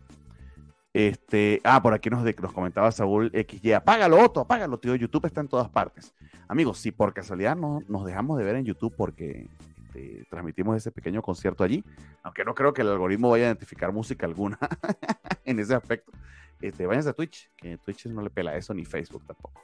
Este, 0.92 1.60
ah, 1.62 1.80
por 1.80 1.94
aquí 1.94 2.10
nos, 2.10 2.24
comentaba 2.52 2.90
Saúl 2.90 3.30
XY, 3.30 3.74
apágalo, 3.74 4.18
Otto, 4.18 4.40
apágalo, 4.40 4.78
tío, 4.78 4.96
YouTube 4.96 5.26
está 5.26 5.40
en 5.40 5.48
todas 5.48 5.68
partes. 5.68 6.14
Amigos, 6.48 6.78
si 6.78 6.90
por 6.90 7.14
casualidad 7.14 7.56
no, 7.56 7.80
nos 7.88 8.04
dejamos 8.04 8.38
de 8.38 8.44
ver 8.44 8.56
en 8.56 8.64
YouTube 8.64 8.94
porque 8.96 9.48
este, 9.90 10.24
transmitimos 10.28 10.76
ese 10.76 10.90
pequeño 10.90 11.22
concierto 11.22 11.62
allí, 11.62 11.84
aunque 12.24 12.44
no 12.44 12.54
creo 12.54 12.72
que 12.72 12.82
el 12.82 12.88
algoritmo 12.88 13.30
vaya 13.30 13.44
a 13.44 13.46
identificar 13.48 13.92
música 13.92 14.26
alguna 14.26 14.58
en 15.44 15.60
ese 15.60 15.74
aspecto, 15.74 16.12
este, 16.60 16.86
váyanse 16.86 17.10
a 17.10 17.12
Twitch, 17.12 17.50
que 17.56 17.78
Twitch 17.78 18.06
no 18.06 18.22
le 18.22 18.30
pela 18.30 18.56
eso, 18.56 18.74
ni 18.74 18.84
Facebook 18.84 19.24
tampoco. 19.26 19.62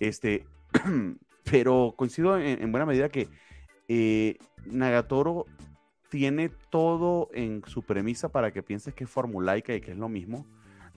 Este, 0.00 0.44
pero 1.50 1.94
coincido 1.96 2.38
en, 2.38 2.70
buena 2.72 2.86
medida 2.86 3.08
que 3.08 3.28
eh, 3.88 4.36
Nagatoro 4.64 5.46
tiene 6.10 6.50
todo 6.70 7.28
en 7.32 7.62
su 7.66 7.82
premisa 7.82 8.28
para 8.28 8.52
que 8.52 8.62
pienses 8.62 8.94
que 8.94 9.04
es 9.04 9.10
formulaica 9.10 9.74
y 9.74 9.80
que 9.80 9.92
es 9.92 9.98
lo 9.98 10.08
mismo. 10.08 10.46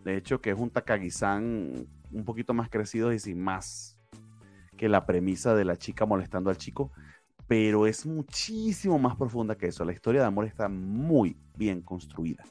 De 0.03 0.15
hecho, 0.15 0.41
que 0.41 0.51
es 0.51 0.57
un 0.57 0.69
Takagi-san 0.69 1.87
un 2.11 2.25
poquito 2.25 2.53
más 2.53 2.69
crecido 2.69 3.11
y 3.13 3.19
sin 3.19 3.41
más 3.41 3.97
que 4.77 4.89
la 4.89 5.05
premisa 5.05 5.55
de 5.55 5.65
la 5.65 5.75
chica 5.75 6.05
molestando 6.05 6.49
al 6.49 6.57
chico, 6.57 6.91
pero 7.47 7.85
es 7.85 8.05
muchísimo 8.05 8.97
más 8.97 9.15
profunda 9.15 9.55
que 9.55 9.67
eso. 9.67 9.83
La 9.83 9.91
historia 9.91 10.21
de 10.21 10.27
amor 10.27 10.45
está 10.45 10.69
muy 10.69 11.35
bien 11.57 11.81
construida. 11.81 12.45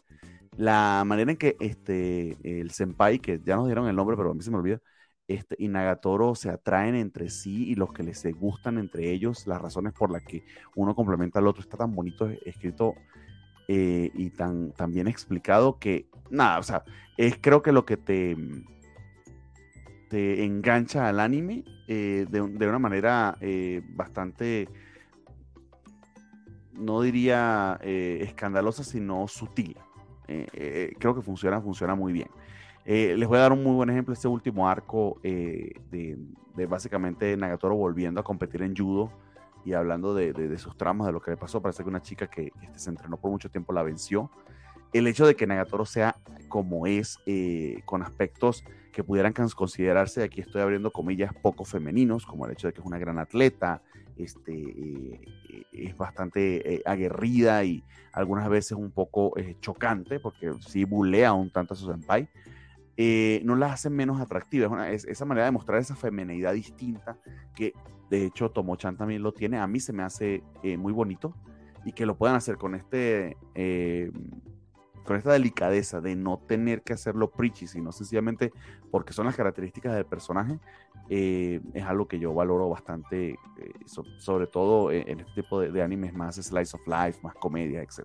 La 0.56 1.04
manera 1.06 1.30
en 1.30 1.36
que 1.38 1.56
este, 1.60 2.36
el 2.42 2.70
senpai, 2.72 3.20
que 3.20 3.40
ya 3.42 3.56
nos 3.56 3.66
dieron 3.66 3.88
el 3.88 3.96
nombre, 3.96 4.16
pero 4.16 4.32
a 4.32 4.34
mí 4.34 4.42
se 4.42 4.50
me 4.50 4.58
olvida, 4.58 4.80
este, 5.28 5.56
y 5.58 5.68
Nagatoro 5.68 6.34
se 6.34 6.48
atraen 6.48 6.94
entre 6.94 7.28
sí 7.28 7.68
y 7.68 7.74
los 7.74 7.92
que 7.92 8.02
les 8.02 8.24
gustan 8.34 8.78
entre 8.78 9.10
ellos, 9.12 9.46
las 9.46 9.60
razones 9.60 9.92
por 9.92 10.10
las 10.10 10.22
que 10.22 10.42
uno 10.74 10.94
complementa 10.94 11.38
al 11.38 11.46
otro, 11.46 11.62
está 11.62 11.76
tan 11.76 11.94
bonito 11.94 12.30
escrito 12.46 12.94
eh, 13.68 14.10
y 14.14 14.30
tan, 14.30 14.72
bien 14.88 15.06
explicado 15.06 15.78
que, 15.78 16.08
nada, 16.30 16.58
o 16.58 16.62
sea, 16.62 16.82
es 17.18 17.36
creo 17.38 17.62
que 17.62 17.72
lo 17.72 17.84
que 17.84 17.98
te, 17.98 18.34
te 20.08 20.42
engancha 20.42 21.06
al 21.06 21.20
anime 21.20 21.62
eh, 21.88 22.24
de, 22.30 22.40
una 22.40 22.78
manera 22.78 23.36
eh, 23.42 23.82
bastante, 23.90 24.70
no 26.72 27.02
diría 27.02 27.78
escandalosa, 27.82 28.82
sino 28.82 29.28
sutil. 29.28 29.76
creo 30.26 31.14
que 31.14 31.20
funciona, 31.20 31.60
funciona 31.60 31.94
muy 31.94 32.14
bien. 32.14 32.28
Eh, 32.90 33.14
les 33.18 33.28
voy 33.28 33.36
a 33.36 33.42
dar 33.42 33.52
un 33.52 33.62
muy 33.62 33.74
buen 33.74 33.90
ejemplo, 33.90 34.14
este 34.14 34.28
último 34.28 34.66
arco 34.66 35.20
eh, 35.22 35.72
de, 35.90 36.16
básicamente 36.64 37.36
Nagatoro 37.36 37.76
volviendo 37.76 38.18
a 38.18 38.24
competir 38.24 38.62
en 38.62 38.74
judo 38.74 39.12
y 39.62 39.74
hablando 39.74 40.14
de, 40.14 40.56
sus 40.56 40.74
tramos, 40.74 41.06
de 41.06 41.12
lo 41.12 41.20
que 41.20 41.32
le 41.32 41.36
pasó. 41.36 41.60
Parece 41.60 41.82
que 41.82 41.90
una 41.90 42.00
chica 42.00 42.28
que 42.28 42.50
este, 42.62 42.78
se 42.78 42.88
entrenó 42.88 43.18
por 43.18 43.30
mucho 43.30 43.50
tiempo 43.50 43.74
la 43.74 43.82
venció. 43.82 44.30
El 44.94 45.06
hecho 45.06 45.26
de 45.26 45.36
que 45.36 45.46
Nagatoro 45.46 45.84
sea 45.84 46.16
como 46.48 46.86
es, 46.86 47.18
eh, 47.26 47.82
con 47.84 48.02
aspectos 48.02 48.64
que 48.90 49.04
pudieran 49.04 49.34
considerarse, 49.34 50.22
aquí 50.22 50.40
estoy 50.40 50.62
abriendo 50.62 50.90
comillas, 50.90 51.34
poco 51.42 51.66
femeninos, 51.66 52.24
como 52.24 52.46
el 52.46 52.52
hecho 52.52 52.68
de 52.68 52.72
que 52.72 52.80
es 52.80 52.86
una 52.86 52.96
gran 52.96 53.18
atleta, 53.18 53.82
este, 54.16 55.20
es 55.72 55.94
bastante 55.94 56.80
aguerrida 56.86 57.62
y 57.64 57.84
algunas 58.14 58.48
veces 58.48 58.72
un 58.72 58.92
poco 58.92 59.34
chocante, 59.60 60.20
porque 60.20 60.54
sí 60.66 60.84
bulea 60.84 61.34
un 61.34 61.50
tanto 61.50 61.74
a 61.74 61.76
su 61.76 61.86
senpai, 61.86 62.30
eh, 63.00 63.42
no 63.44 63.54
las 63.54 63.74
hacen 63.74 63.94
menos 63.94 64.20
atractivas. 64.20 64.88
Es, 64.88 65.04
esa 65.04 65.24
manera 65.24 65.44
de 65.44 65.52
mostrar 65.52 65.78
esa 65.78 65.94
femenidad 65.94 66.52
distinta 66.52 67.16
que 67.54 67.72
de 68.10 68.24
hecho 68.24 68.50
Tomochan 68.50 68.96
también 68.96 69.22
lo 69.22 69.32
tiene. 69.32 69.58
A 69.58 69.68
mí 69.68 69.78
se 69.78 69.92
me 69.92 70.02
hace 70.02 70.42
eh, 70.64 70.76
muy 70.76 70.92
bonito 70.92 71.32
y 71.84 71.92
que 71.92 72.06
lo 72.06 72.18
puedan 72.18 72.34
hacer 72.34 72.56
con 72.56 72.74
este 72.74 73.36
eh, 73.54 74.10
con 75.04 75.16
esta 75.16 75.32
delicadeza 75.32 76.00
de 76.00 76.16
no 76.16 76.38
tener 76.38 76.82
que 76.82 76.92
hacerlo 76.92 77.30
preachy, 77.30 77.68
sino 77.68 77.92
sencillamente 77.92 78.52
porque 78.90 79.12
son 79.12 79.26
las 79.26 79.36
características 79.36 79.94
del 79.94 80.04
personaje, 80.04 80.58
es 81.08 81.84
algo 81.84 82.06
que 82.08 82.18
yo 82.18 82.34
valoro 82.34 82.68
bastante, 82.68 83.38
sobre 84.18 84.46
todo 84.48 84.92
en, 84.92 85.20
este 85.20 85.40
tipo 85.42 85.60
de, 85.60 85.72
de, 85.72 85.82
animes 85.82 86.12
más 86.12 86.36
slice 86.36 86.76
of 86.76 86.86
life, 86.86 87.20
más 87.22 87.34
comedia, 87.36 87.80
etc. 87.80 88.00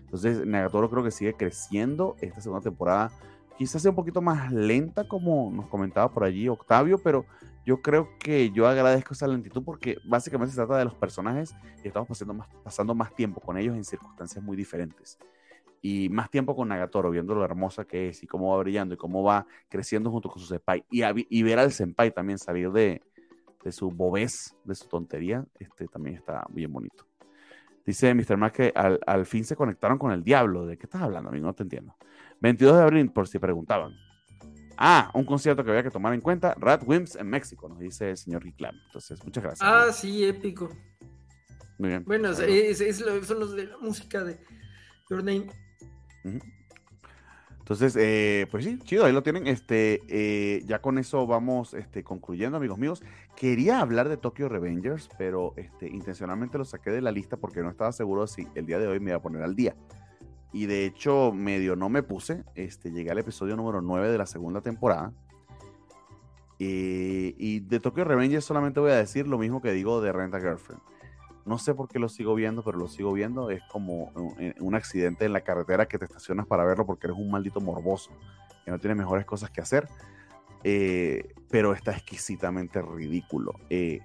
Entonces, 0.00 0.44
Nagatoro 0.44 0.90
creo 0.90 1.02
que 1.02 1.10
sigue 1.10 1.32
creciendo. 1.32 2.14
Esta 2.20 2.42
segunda 2.42 2.62
temporada 2.62 3.10
quizás 3.56 3.82
sea 3.82 3.90
un 3.90 3.96
poquito 3.96 4.20
más 4.20 4.52
lenta, 4.52 5.06
como 5.06 5.50
nos 5.52 5.68
comentaba 5.68 6.12
por 6.12 6.24
allí 6.24 6.48
Octavio, 6.48 6.98
pero 6.98 7.24
yo 7.64 7.80
creo 7.80 8.08
que 8.18 8.50
yo 8.50 8.66
agradezco 8.66 9.14
esa 9.14 9.26
lentitud 9.26 9.62
porque 9.64 9.98
básicamente 10.04 10.52
se 10.52 10.56
trata 10.56 10.76
de 10.76 10.84
los 10.84 10.94
personajes 10.94 11.54
y 11.82 11.88
estamos 11.88 12.08
pasando 12.08 12.34
más, 12.34 12.48
pasando 12.62 12.94
más 12.94 13.14
tiempo 13.14 13.40
con 13.40 13.56
ellos 13.56 13.74
en 13.74 13.84
circunstancias 13.84 14.42
muy 14.44 14.56
diferentes. 14.56 15.18
Y 15.80 16.08
más 16.08 16.30
tiempo 16.30 16.56
con 16.56 16.68
Nagatoro, 16.68 17.10
viendo 17.10 17.34
lo 17.34 17.44
hermosa 17.44 17.84
que 17.84 18.08
es 18.08 18.22
y 18.22 18.26
cómo 18.26 18.50
va 18.50 18.58
brillando 18.58 18.94
y 18.94 18.96
cómo 18.96 19.22
va 19.22 19.46
creciendo 19.68 20.10
junto 20.10 20.30
con 20.30 20.40
su 20.40 20.48
senpai. 20.48 20.84
Y, 20.90 21.42
ver 21.42 21.58
al 21.58 21.72
senpai 21.72 22.10
también 22.10 22.38
salir 22.38 22.70
de, 22.72 23.02
de 23.62 23.72
su 23.72 23.90
bobés, 23.90 24.56
de 24.64 24.74
su 24.74 24.88
tontería, 24.88 25.44
este 25.58 25.86
también 25.86 26.16
está 26.16 26.46
bien 26.48 26.72
bonito. 26.72 27.06
Dice 27.84 28.14
Mr. 28.14 28.38
Mac 28.38 28.54
que 28.54 28.72
al, 28.74 28.98
al, 29.06 29.26
fin 29.26 29.44
se 29.44 29.56
conectaron 29.56 29.98
con 29.98 30.10
el 30.10 30.24
diablo. 30.24 30.64
¿De 30.64 30.78
qué 30.78 30.86
estás 30.86 31.02
hablando? 31.02 31.28
A 31.28 31.32
mí 31.32 31.40
no 31.40 31.52
te 31.52 31.64
entiendo. 31.64 31.94
22 32.40 32.76
de 32.76 32.82
abril, 32.82 33.10
por 33.10 33.28
si 33.28 33.38
preguntaban. 33.38 33.94
Ah, 34.76 35.10
un 35.14 35.24
concierto 35.24 35.64
que 35.64 35.70
había 35.70 35.82
que 35.82 35.90
tomar 35.90 36.14
en 36.14 36.20
cuenta, 36.20 36.54
Rat 36.58 36.82
Wims 36.84 37.16
en 37.16 37.28
México, 37.28 37.68
nos 37.68 37.78
dice 37.78 38.10
el 38.10 38.16
señor 38.16 38.44
Reclam. 38.44 38.74
Entonces, 38.86 39.22
muchas 39.24 39.44
gracias. 39.44 39.68
Ah, 39.68 39.92
sí, 39.92 40.24
épico. 40.24 40.68
Muy 41.78 41.90
bien. 41.90 42.04
Bueno, 42.04 42.30
es, 42.30 43.04
son 43.26 43.40
los 43.40 43.54
de 43.54 43.66
la 43.66 43.78
música 43.78 44.24
de 44.24 44.38
Your 45.10 45.22
Name. 45.22 45.46
Entonces, 47.58 47.96
eh, 47.98 48.46
pues 48.50 48.64
sí, 48.64 48.78
chido, 48.84 49.04
ahí 49.04 49.12
lo 49.12 49.22
tienen. 49.22 49.46
Este, 49.46 50.00
eh, 50.08 50.62
ya 50.66 50.80
con 50.80 50.98
eso 50.98 51.26
vamos 51.26 51.74
este, 51.74 52.02
concluyendo, 52.02 52.56
amigos 52.56 52.78
míos. 52.78 53.02
Quería 53.36 53.80
hablar 53.80 54.08
de 54.08 54.16
Tokyo 54.16 54.48
Revengers, 54.48 55.08
pero 55.18 55.54
este, 55.56 55.88
intencionalmente 55.88 56.58
lo 56.58 56.64
saqué 56.64 56.90
de 56.90 57.00
la 57.00 57.10
lista 57.10 57.36
porque 57.36 57.62
no 57.62 57.70
estaba 57.70 57.92
seguro 57.92 58.26
si 58.26 58.46
el 58.54 58.66
día 58.66 58.78
de 58.78 58.86
hoy 58.86 59.00
me 59.00 59.10
iba 59.10 59.18
a 59.18 59.22
poner 59.22 59.42
al 59.42 59.56
día 59.56 59.74
y 60.54 60.66
de 60.66 60.86
hecho 60.86 61.32
medio 61.32 61.74
no 61.74 61.88
me 61.88 62.04
puse, 62.04 62.44
este, 62.54 62.92
llegué 62.92 63.10
al 63.10 63.18
episodio 63.18 63.56
número 63.56 63.82
9 63.82 64.08
de 64.08 64.16
la 64.16 64.24
segunda 64.24 64.60
temporada. 64.60 65.12
Eh, 66.60 67.34
y 67.36 67.58
de 67.58 67.80
Tokyo 67.80 68.04
Revengers 68.04 68.44
solamente 68.44 68.78
voy 68.78 68.92
a 68.92 68.96
decir 68.96 69.26
lo 69.26 69.36
mismo 69.36 69.60
que 69.60 69.72
digo 69.72 70.00
de 70.00 70.12
Renta 70.12 70.38
Girlfriend. 70.38 70.80
No 71.44 71.58
sé 71.58 71.74
por 71.74 71.88
qué 71.88 71.98
lo 71.98 72.08
sigo 72.08 72.36
viendo, 72.36 72.62
pero 72.62 72.78
lo 72.78 72.86
sigo 72.86 73.12
viendo. 73.12 73.50
Es 73.50 73.64
como 73.64 74.12
un, 74.60 74.74
accidente 74.76 75.24
en 75.24 75.32
la 75.32 75.40
carretera 75.40 75.86
que 75.86 75.98
te 75.98 76.04
estacionas 76.04 76.46
para 76.46 76.64
verlo 76.64 76.86
porque 76.86 77.08
eres 77.08 77.18
un 77.18 77.32
maldito 77.32 77.60
morboso 77.60 78.12
que 78.64 78.70
no 78.70 78.78
tiene 78.78 78.94
mejores 78.94 79.26
cosas 79.26 79.50
que 79.50 79.60
hacer. 79.60 79.88
Eh, 80.62 81.34
pero 81.50 81.74
está 81.74 81.90
exquisitamente 81.90 82.80
ridículo. 82.80 83.54
Eh, 83.70 83.98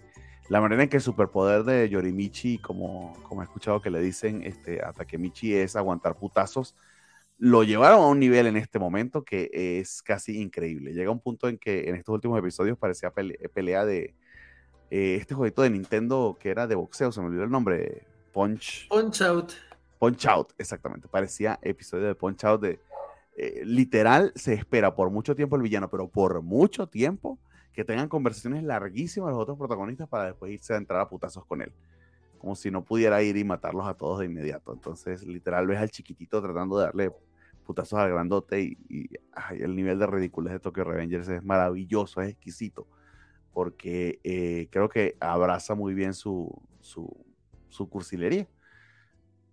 la 0.50 0.60
manera 0.60 0.84
en 0.84 0.90
que 0.90 0.98
el 0.98 1.04
superpoder 1.04 1.64
de 1.64 1.88
Yorimichi, 1.90 2.58
como, 2.58 3.14
como 3.24 3.42
he 3.42 3.46
escuchado 3.46 3.82
que 3.82 3.92
le 3.92 4.00
dicen 4.02 4.42
este, 4.44 4.84
a 4.84 4.92
Takemichi, 4.94 5.56
es 5.56 5.76
aguantar 5.76 6.18
putazos, 6.18 6.76
lo 7.38 7.64
llevaron 7.64 8.02
a 8.02 8.08
un 8.08 8.20
nivel 8.20 8.48
en 8.48 8.58
este 8.58 8.80
momento 8.80 9.24
que 9.24 9.50
es 9.54 10.02
casi 10.02 10.42
increíble. 10.42 10.94
Llega 10.94 11.12
un 11.12 11.20
punto 11.20 11.48
en 11.48 11.58
que 11.58 11.88
en 11.88 11.96
estos 11.96 12.14
últimos 12.14 12.38
episodios 12.38 12.78
parecía 12.78 13.14
pelea 13.14 13.86
de 13.86 14.16
eh, 14.90 15.18
este 15.20 15.36
jueguito 15.36 15.62
de 15.62 15.70
Nintendo 15.70 16.36
que 16.40 16.50
era 16.50 16.68
de 16.68 16.76
boxeo, 16.76 17.12
se 17.12 17.22
me 17.22 17.28
olvidó 17.28 17.44
el 17.44 17.52
nombre, 17.52 18.08
Punch. 18.34 18.88
Punch 18.90 19.22
Out. 19.22 19.54
Punch 20.00 20.26
Out, 20.26 20.54
exactamente. 20.58 21.08
Parecía 21.08 21.60
episodio 21.62 22.08
de 22.08 22.16
Punch 22.16 22.44
Out 22.44 22.62
de, 22.62 22.80
eh, 23.38 23.62
literal 23.64 24.34
se 24.36 24.54
espera 24.54 24.96
por 24.96 25.12
mucho 25.12 25.36
tiempo 25.36 25.56
el 25.56 25.62
villano, 25.62 25.90
pero 25.90 26.10
por 26.10 26.42
mucho 26.42 26.88
tiempo 26.88 27.40
que 27.74 27.84
tengan 27.84 28.10
conversaciones 28.10 28.64
larguísimas 28.64 29.32
los 29.32 29.40
otros 29.40 29.58
protagonistas 29.58 30.08
para 30.08 30.26
después 30.26 30.52
irse 30.52 30.74
a 30.74 30.78
entrar 30.78 31.00
a 31.00 31.10
putazos 31.10 31.46
con 31.46 31.62
él. 31.62 31.72
Como 32.38 32.56
si 32.56 32.72
no 32.72 32.84
pudiera 32.84 33.22
ir 33.22 33.38
y 33.38 33.44
matarlos 33.44 33.88
a 33.88 33.94
todos 33.94 34.20
de 34.20 34.26
inmediato. 34.26 34.74
Entonces, 34.74 35.24
literal, 35.26 35.68
ves 35.68 35.80
al 35.80 35.90
chiquitito 35.90 36.42
tratando 36.42 36.78
de 36.78 36.86
darle 36.86 37.12
putazos 37.66 38.00
al 38.00 38.10
grandote 38.10 38.62
y, 38.62 39.10
el 39.52 39.76
nivel 39.76 40.00
de 40.00 40.08
ridiculez 40.08 40.54
de 40.54 40.60
Tokyo 40.60 40.84
Revengers 40.84 41.28
es 41.28 41.44
maravilloso, 41.44 42.22
es 42.22 42.30
exquisito. 42.30 42.88
Porque 43.54 44.20
eh, 44.24 44.68
creo 44.72 44.90
que 44.90 45.16
abraza 45.20 45.76
muy 45.76 45.94
bien 45.94 46.14
su, 46.14 46.50
su, 46.82 47.90
cursilería. 47.90 48.48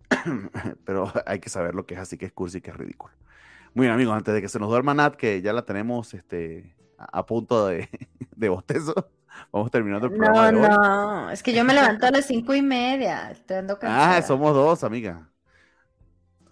Pero 0.85 1.13
hay 1.27 1.41
que 1.41 1.49
saber 1.49 1.75
lo 1.75 1.87
que 1.87 1.95
es 1.95 2.01
así 2.01 2.17
que 2.17 2.27
es 2.27 2.33
cursi 2.33 2.59
y 2.59 2.61
que 2.61 2.71
es 2.71 2.77
ridículo. 2.77 3.15
Muy 3.75 3.85
bien, 3.85 3.95
amigos, 3.95 4.15
antes 4.17 4.33
de 4.33 4.41
que 4.41 4.49
se 4.49 4.59
nos 4.59 4.71
duerma 4.71 4.95
Nat, 4.95 5.17
que 5.17 5.43
ya 5.43 5.53
la 5.53 5.67
tenemos 5.67 6.15
este, 6.15 6.76
a, 6.99 7.27
punto 7.27 7.67
de, 7.67 7.89
de 8.37 8.49
bostezo, 8.49 8.95
vamos 9.53 9.71
terminando 9.71 10.07
el 10.07 10.15
programa. 10.15 10.53
No, 10.53 10.69
no, 10.69 11.31
es 11.31 11.43
que 11.43 11.53
yo 11.53 11.65
me 11.65 11.75
levanto 11.75 12.07
a 12.07 12.11
las 12.11 12.27
cinco 12.27 12.55
y 12.55 12.63
media. 12.63 13.31
Estoy 13.31 13.59
ah, 13.83 14.23
somos 14.23 14.55
dos, 14.55 14.85
amiga. 14.85 15.29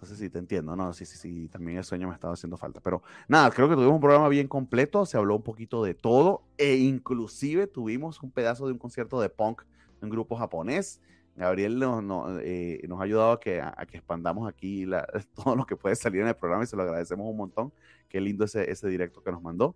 Entonces 0.05 0.19
sí, 0.19 0.29
te 0.29 0.37
entiendo, 0.37 0.75
no, 0.75 0.93
sí, 0.93 1.03
sí, 1.03 1.17
sí, 1.17 1.47
también 1.47 1.79
el 1.79 1.83
sueño 1.83 2.07
me 2.07 2.13
estaba 2.13 2.33
haciendo 2.33 2.57
falta. 2.57 2.79
Pero 2.79 3.01
nada, 3.27 3.49
creo 3.49 3.67
que 3.67 3.75
tuvimos 3.75 3.95
un 3.95 4.01
programa 4.01 4.29
bien 4.29 4.47
completo, 4.47 5.05
se 5.05 5.17
habló 5.17 5.35
un 5.35 5.41
poquito 5.41 5.83
de 5.83 5.95
todo, 5.95 6.43
e 6.57 6.75
inclusive 6.75 7.65
tuvimos 7.65 8.21
un 8.21 8.29
pedazo 8.29 8.67
de 8.67 8.73
un 8.73 8.77
concierto 8.77 9.19
de 9.19 9.29
punk 9.29 9.63
de 9.63 10.05
un 10.05 10.09
grupo 10.11 10.35
japonés. 10.35 11.01
Gabriel 11.35 11.79
nos, 11.79 12.39
eh, 12.43 12.81
nos 12.87 12.99
ha 12.99 13.03
ayudado 13.03 13.31
a 13.31 13.39
que, 13.39 13.59
a, 13.61 13.73
que 13.87 13.97
expandamos 13.97 14.47
aquí 14.47 14.85
todo 15.43 15.55
lo 15.55 15.65
que 15.65 15.75
puede 15.75 15.95
salir 15.95 16.21
en 16.21 16.27
el 16.27 16.35
programa 16.35 16.63
y 16.63 16.67
se 16.67 16.75
lo 16.75 16.83
agradecemos 16.83 17.27
un 17.27 17.37
montón. 17.37 17.73
Qué 18.07 18.21
lindo 18.21 18.45
ese, 18.45 18.69
ese 18.69 18.87
directo 18.87 19.23
que 19.23 19.31
nos 19.31 19.41
mandó. 19.41 19.75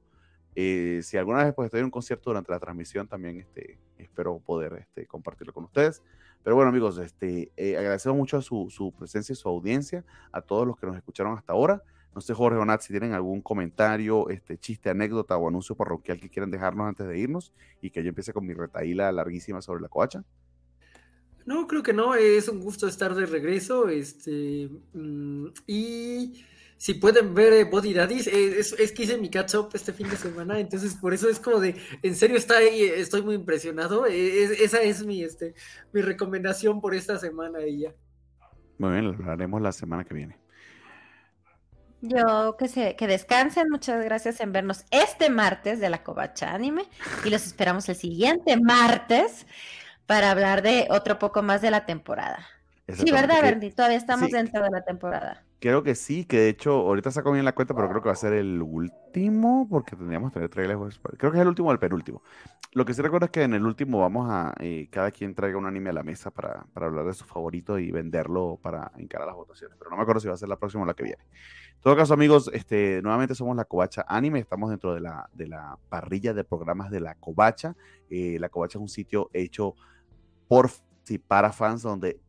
Eh, 0.62 1.00
si 1.04 1.16
alguna 1.16 1.46
vez 1.46 1.54
pues, 1.54 1.68
estoy 1.68 1.80
en 1.80 1.86
un 1.86 1.92
concierto 1.92 2.32
durante 2.32 2.52
la 2.52 2.60
transmisión, 2.60 3.08
también 3.08 3.38
este, 3.38 3.80
espero 3.98 4.40
poder 4.40 4.74
este, 4.74 5.06
compartirlo 5.06 5.54
con 5.54 5.64
ustedes. 5.64 6.04
Pero 6.44 6.58
bueno, 6.58 6.68
amigos, 6.68 6.98
este, 6.98 7.50
eh, 7.56 7.78
agradecemos 7.78 8.18
mucho 8.18 8.42
su, 8.42 8.68
su, 8.70 8.92
presencia 8.92 9.32
y 9.32 9.38
su 9.38 9.48
audiencia, 9.48 10.04
a 10.34 10.42
todos 10.42 10.68
los 10.68 10.78
que 10.78 10.86
nos 10.86 10.98
escucharon 10.98 11.38
hasta 11.38 11.54
ahora. 11.54 11.82
No 12.14 12.20
sé, 12.20 12.34
Jorge 12.34 12.58
o 12.58 12.66
Nat, 12.66 12.82
si 12.82 12.92
tienen 12.92 13.14
algún 13.14 13.42
comentario, 13.42 14.28
este, 14.28 14.58
chiste, 14.58 14.90
anécdota 14.90 15.38
o 15.38 15.48
anuncio 15.48 15.76
parroquial 15.76 16.20
que 16.20 16.30
quieran 16.30 16.52
dejarnos 16.52 16.90
antes 16.90 17.08
de 17.08 17.18
irnos 17.18 17.54
y 17.82 17.90
que 17.92 18.04
yo 18.04 18.10
empiece 18.10 18.34
con 18.34 18.46
mi 18.46 18.54
retaíla 18.54 19.14
larguísima 19.14 19.62
sobre 19.62 19.82
la 19.82 19.88
coacha. 19.88 20.26
No, 21.46 21.68
creo 21.68 21.84
que 21.84 21.94
no, 21.94 22.16
es 22.16 22.50
un 22.50 22.60
gusto 22.60 22.86
estar 22.86 23.16
de 23.16 23.26
regreso. 23.26 23.88
Este, 23.88 24.70
mm, 24.92 25.48
y 25.68 26.44
si 26.80 26.94
pueden 26.94 27.34
ver 27.34 27.52
eh, 27.52 27.66
Body 27.66 27.94
Daddies, 27.94 28.28
eh, 28.28 28.58
es, 28.58 28.92
que 28.94 29.04
hice 29.04 29.18
mi 29.18 29.30
catch 29.30 29.56
up 29.56 29.70
este 29.74 29.92
fin 29.92 30.10
de 30.10 30.16
semana, 30.16 30.58
entonces 30.60 30.96
por 30.96 31.14
eso 31.14 31.28
es 31.28 31.38
como 31.38 31.60
de, 31.60 31.76
en 32.02 32.16
serio 32.16 32.38
está 32.38 32.56
ahí, 32.56 32.84
estoy 32.84 33.22
muy 33.22 33.36
impresionado. 33.36 34.06
Eh, 34.06 34.44
esa 34.64 34.82
es 34.82 35.06
mi, 35.06 35.22
este, 35.22 35.54
mi 35.92 36.02
recomendación 36.02 36.80
por 36.80 36.96
esta 36.96 37.20
semana 37.20 37.68
y 37.68 37.82
ya. 37.82 37.94
Muy 38.78 38.92
bien, 38.92 39.12
lo 39.12 39.30
haremos 39.30 39.62
la 39.62 39.74
semana 39.74 40.06
que 40.06 40.14
viene. 40.14 40.38
Yo 42.00 42.56
que 42.58 42.70
sé, 42.70 42.96
que 42.96 43.08
descansen, 43.08 43.70
muchas 43.70 44.02
gracias 44.06 44.40
en 44.40 44.54
vernos 44.54 44.86
este 44.90 45.30
martes 45.30 45.82
de 45.82 45.90
la 45.90 46.02
Covacha 46.02 46.54
Anime 46.54 46.86
y 47.26 47.30
los 47.30 47.46
esperamos 47.46 47.90
el 47.90 47.98
siguiente 47.98 48.56
martes 48.56 49.46
para 50.06 50.32
hablar 50.32 50.62
de 50.62 50.88
otro 50.92 51.20
poco 51.20 51.42
más 51.42 51.62
de 51.62 51.72
la 51.72 51.86
temporada. 51.86 52.48
Sí, 52.88 53.12
¿verdad, 53.12 53.42
Bernie? 53.42 53.72
Todavía 53.72 53.98
estamos 53.98 54.32
dentro 54.32 54.64
de 54.64 54.70
la 54.72 54.82
temporada. 54.82 55.44
Creo 55.60 55.84
que 55.84 55.94
sí, 55.94 56.24
que 56.24 56.40
de 56.40 56.50
hecho, 56.50 56.72
ahorita 56.72 57.12
saco 57.12 57.34
bien 57.34 57.44
la 57.44 57.54
cuenta, 57.54 57.74
pero 57.74 57.90
creo 57.90 58.02
que 58.02 58.08
va 58.08 58.14
a 58.14 58.16
ser 58.16 58.32
el 58.32 58.62
último, 58.62 59.68
porque 59.70 59.96
tendríamos 59.98 60.32
que 60.32 60.36
tener 60.36 60.50
trailers. 60.50 61.02
Creo 61.18 61.32
que 61.32 61.38
es 61.38 61.42
el 61.42 61.48
último 61.50 61.70
o 61.70 61.72
el 61.74 61.80
penúltimo. 61.80 62.24
Lo 62.72 62.86
que 62.86 62.94
sí 62.94 63.02
recuerdo 63.02 63.26
es 63.26 63.32
que 63.32 63.44
en 63.44 63.54
el 63.54 63.66
último 63.66 64.00
vamos 64.00 64.30
a, 64.30 64.54
eh, 64.60 64.88
cada 64.90 65.12
quien 65.12 65.36
traiga 65.36 65.58
un 65.58 65.66
anime 65.66 65.90
a 65.90 65.94
la 65.94 66.04
mesa 66.04 66.32
para, 66.32 66.66
para, 66.72 66.86
hablar 66.86 67.06
de 67.06 67.14
su 67.14 67.26
favorito 67.26 67.78
y 67.78 67.92
venderlo 67.92 68.58
para 68.62 68.92
encarar 68.98 69.28
las 69.28 69.36
votaciones. 69.36 69.76
Pero 69.78 69.90
no 69.90 69.98
me 69.98 70.04
acuerdo 70.04 70.22
si 70.22 70.28
va 70.28 70.36
a 70.36 70.38
ser 70.38 70.48
la 70.48 70.58
próxima 70.58 70.84
o 70.84 70.86
la 70.86 70.94
que 70.94 71.04
viene. 71.04 71.24
En 71.76 71.82
todo 71.82 71.96
caso, 71.98 72.14
amigos, 72.14 72.50
este, 72.54 73.02
nuevamente 73.02 73.36
somos 73.36 73.58
la 73.58 73.66
Covacha 73.66 74.06
Anime, 74.08 74.40
estamos 74.40 74.70
dentro 74.70 74.94
de 74.94 75.02
la, 75.02 75.30
de 75.34 75.48
la 75.48 75.78
parrilla 75.90 76.34
de 76.34 76.44
programas 76.46 76.90
de 76.92 77.02
la 77.02 77.16
Covacha. 77.16 77.76
Eh, 78.10 78.38
la 78.40 78.50
Covacha 78.50 78.78
es 78.78 78.82
un 78.82 78.90
sitio 78.90 79.30
hecho 79.34 79.76
por 80.48 80.70
y 81.10 81.18
para 81.18 81.52
fans 81.52 81.82
donde 81.82 82.20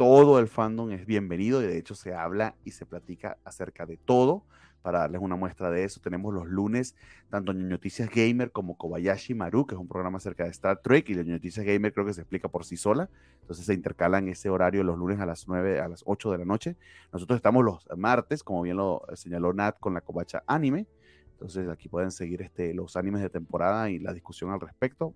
todo 0.00 0.38
el 0.38 0.48
fandom 0.48 0.92
es 0.92 1.04
bienvenido 1.04 1.62
y 1.62 1.66
de 1.66 1.76
hecho 1.76 1.94
se 1.94 2.14
habla 2.14 2.54
y 2.64 2.70
se 2.70 2.86
platica 2.86 3.36
acerca 3.44 3.84
de 3.84 3.98
todo. 3.98 4.46
Para 4.80 5.00
darles 5.00 5.20
una 5.20 5.36
muestra 5.36 5.70
de 5.70 5.84
eso, 5.84 6.00
tenemos 6.00 6.32
los 6.32 6.46
lunes 6.46 6.96
tanto 7.28 7.52
Noticias 7.52 8.08
Gamer 8.08 8.50
como 8.50 8.78
Kobayashi 8.78 9.34
Maru, 9.34 9.66
que 9.66 9.74
es 9.74 9.78
un 9.78 9.88
programa 9.88 10.16
acerca 10.16 10.44
de 10.44 10.50
Star 10.52 10.78
Trek, 10.78 11.10
y 11.10 11.16
Noticias 11.16 11.66
Gamer 11.66 11.92
creo 11.92 12.06
que 12.06 12.14
se 12.14 12.22
explica 12.22 12.48
por 12.48 12.64
sí 12.64 12.78
sola. 12.78 13.10
Entonces 13.42 13.66
se 13.66 13.74
intercalan 13.74 14.26
ese 14.28 14.48
horario 14.48 14.84
los 14.84 14.96
lunes 14.96 15.20
a 15.20 15.26
las 15.26 15.46
9, 15.46 15.80
a 15.80 15.88
las 15.88 16.02
8 16.06 16.32
de 16.32 16.38
la 16.38 16.46
noche. 16.46 16.76
Nosotros 17.12 17.36
estamos 17.36 17.62
los 17.62 17.86
martes, 17.94 18.42
como 18.42 18.62
bien 18.62 18.78
lo 18.78 19.02
señaló 19.12 19.52
Nat, 19.52 19.78
con 19.80 19.92
la 19.92 20.00
Kobacha 20.00 20.42
Anime. 20.46 20.86
Entonces 21.32 21.68
aquí 21.68 21.90
pueden 21.90 22.10
seguir 22.10 22.40
este, 22.40 22.72
los 22.72 22.96
animes 22.96 23.20
de 23.20 23.28
temporada 23.28 23.90
y 23.90 23.98
la 23.98 24.14
discusión 24.14 24.50
al 24.50 24.60
respecto. 24.60 25.14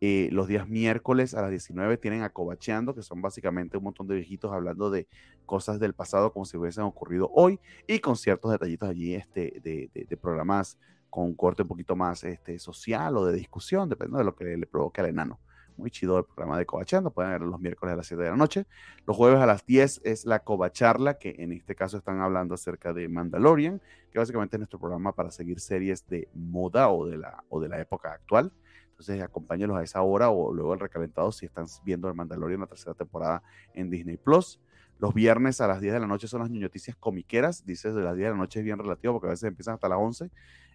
Eh, 0.00 0.28
los 0.30 0.46
días 0.46 0.68
miércoles 0.68 1.34
a 1.34 1.40
las 1.40 1.50
19 1.50 1.96
tienen 1.96 2.22
Acobacheando, 2.22 2.94
que 2.94 3.02
son 3.02 3.22
básicamente 3.22 3.78
un 3.78 3.84
montón 3.84 4.06
de 4.06 4.16
viejitos 4.16 4.52
hablando 4.52 4.90
de 4.90 5.08
cosas 5.46 5.80
del 5.80 5.94
pasado 5.94 6.32
como 6.32 6.44
si 6.44 6.58
hubiesen 6.58 6.84
ocurrido 6.84 7.30
hoy 7.32 7.58
y 7.86 8.00
con 8.00 8.16
ciertos 8.16 8.52
detallitos 8.52 8.90
allí 8.90 9.14
este, 9.14 9.60
de, 9.62 10.16
programas 10.20 10.78
con 11.08 11.24
un 11.24 11.34
corte 11.34 11.62
un 11.62 11.68
poquito 11.68 11.96
más 11.96 12.24
este, 12.24 12.58
social 12.58 13.16
o 13.16 13.24
de 13.24 13.34
discusión, 13.34 13.88
dependiendo 13.88 14.18
de 14.18 14.24
lo 14.24 14.34
que 14.34 14.44
le 14.44 14.66
provoque 14.66 15.00
al 15.00 15.08
enano. 15.08 15.40
Muy 15.78 15.90
chido 15.90 16.18
el 16.18 16.24
programa 16.24 16.58
de 16.58 16.66
Cobacheando, 16.66 17.10
pueden 17.10 17.32
ver 17.32 17.42
los 17.42 17.60
miércoles 17.60 17.92
a 17.92 17.96
las 17.96 18.06
7 18.06 18.22
de 18.22 18.30
la 18.30 18.36
noche. 18.36 18.66
Los 19.06 19.16
jueves 19.16 19.40
a 19.40 19.46
las 19.46 19.64
10 19.66 20.02
es 20.04 20.24
la 20.24 20.40
Cobacharla, 20.40 21.18
que 21.18 21.36
en 21.38 21.52
este 21.52 21.74
caso 21.74 21.98
están 21.98 22.20
hablando 22.20 22.54
acerca 22.54 22.94
de 22.94 23.08
Mandalorian, 23.08 23.80
que 24.10 24.18
básicamente 24.18 24.56
es 24.56 24.60
nuestro 24.60 24.78
programa 24.78 25.12
para 25.12 25.30
seguir 25.30 25.60
series 25.60 26.06
de 26.06 26.28
moda 26.34 26.88
o 26.88 27.06
de 27.06 27.18
la, 27.18 27.44
o 27.50 27.60
de 27.60 27.68
la 27.68 27.78
época 27.78 28.12
actual. 28.12 28.52
Entonces, 28.96 29.20
acompáñenlos 29.20 29.76
a 29.76 29.82
esa 29.82 30.00
hora 30.00 30.30
o 30.30 30.54
luego 30.54 30.72
el 30.72 30.80
recalentado 30.80 31.30
si 31.30 31.44
están 31.44 31.66
viendo 31.84 32.08
el 32.08 32.14
Mandalorian 32.14 32.60
la 32.60 32.66
tercera 32.66 32.94
temporada 32.94 33.42
en 33.74 33.90
Disney 33.90 34.16
Plus. 34.16 34.58
Los 34.98 35.12
viernes 35.12 35.60
a 35.60 35.68
las 35.68 35.82
10 35.82 35.92
de 35.92 36.00
la 36.00 36.06
noche 36.06 36.26
son 36.26 36.40
las 36.40 36.50
noticias 36.50 36.96
comiqueras. 36.96 37.66
Dices 37.66 37.94
de 37.94 38.00
las 38.00 38.16
10 38.16 38.28
de 38.28 38.30
la 38.30 38.38
noche 38.38 38.60
es 38.60 38.64
bien 38.64 38.78
relativo 38.78 39.12
porque 39.12 39.26
a 39.26 39.30
veces 39.30 39.48
empiezan 39.48 39.74
hasta 39.74 39.90
las 39.90 39.98
11. 39.98 40.30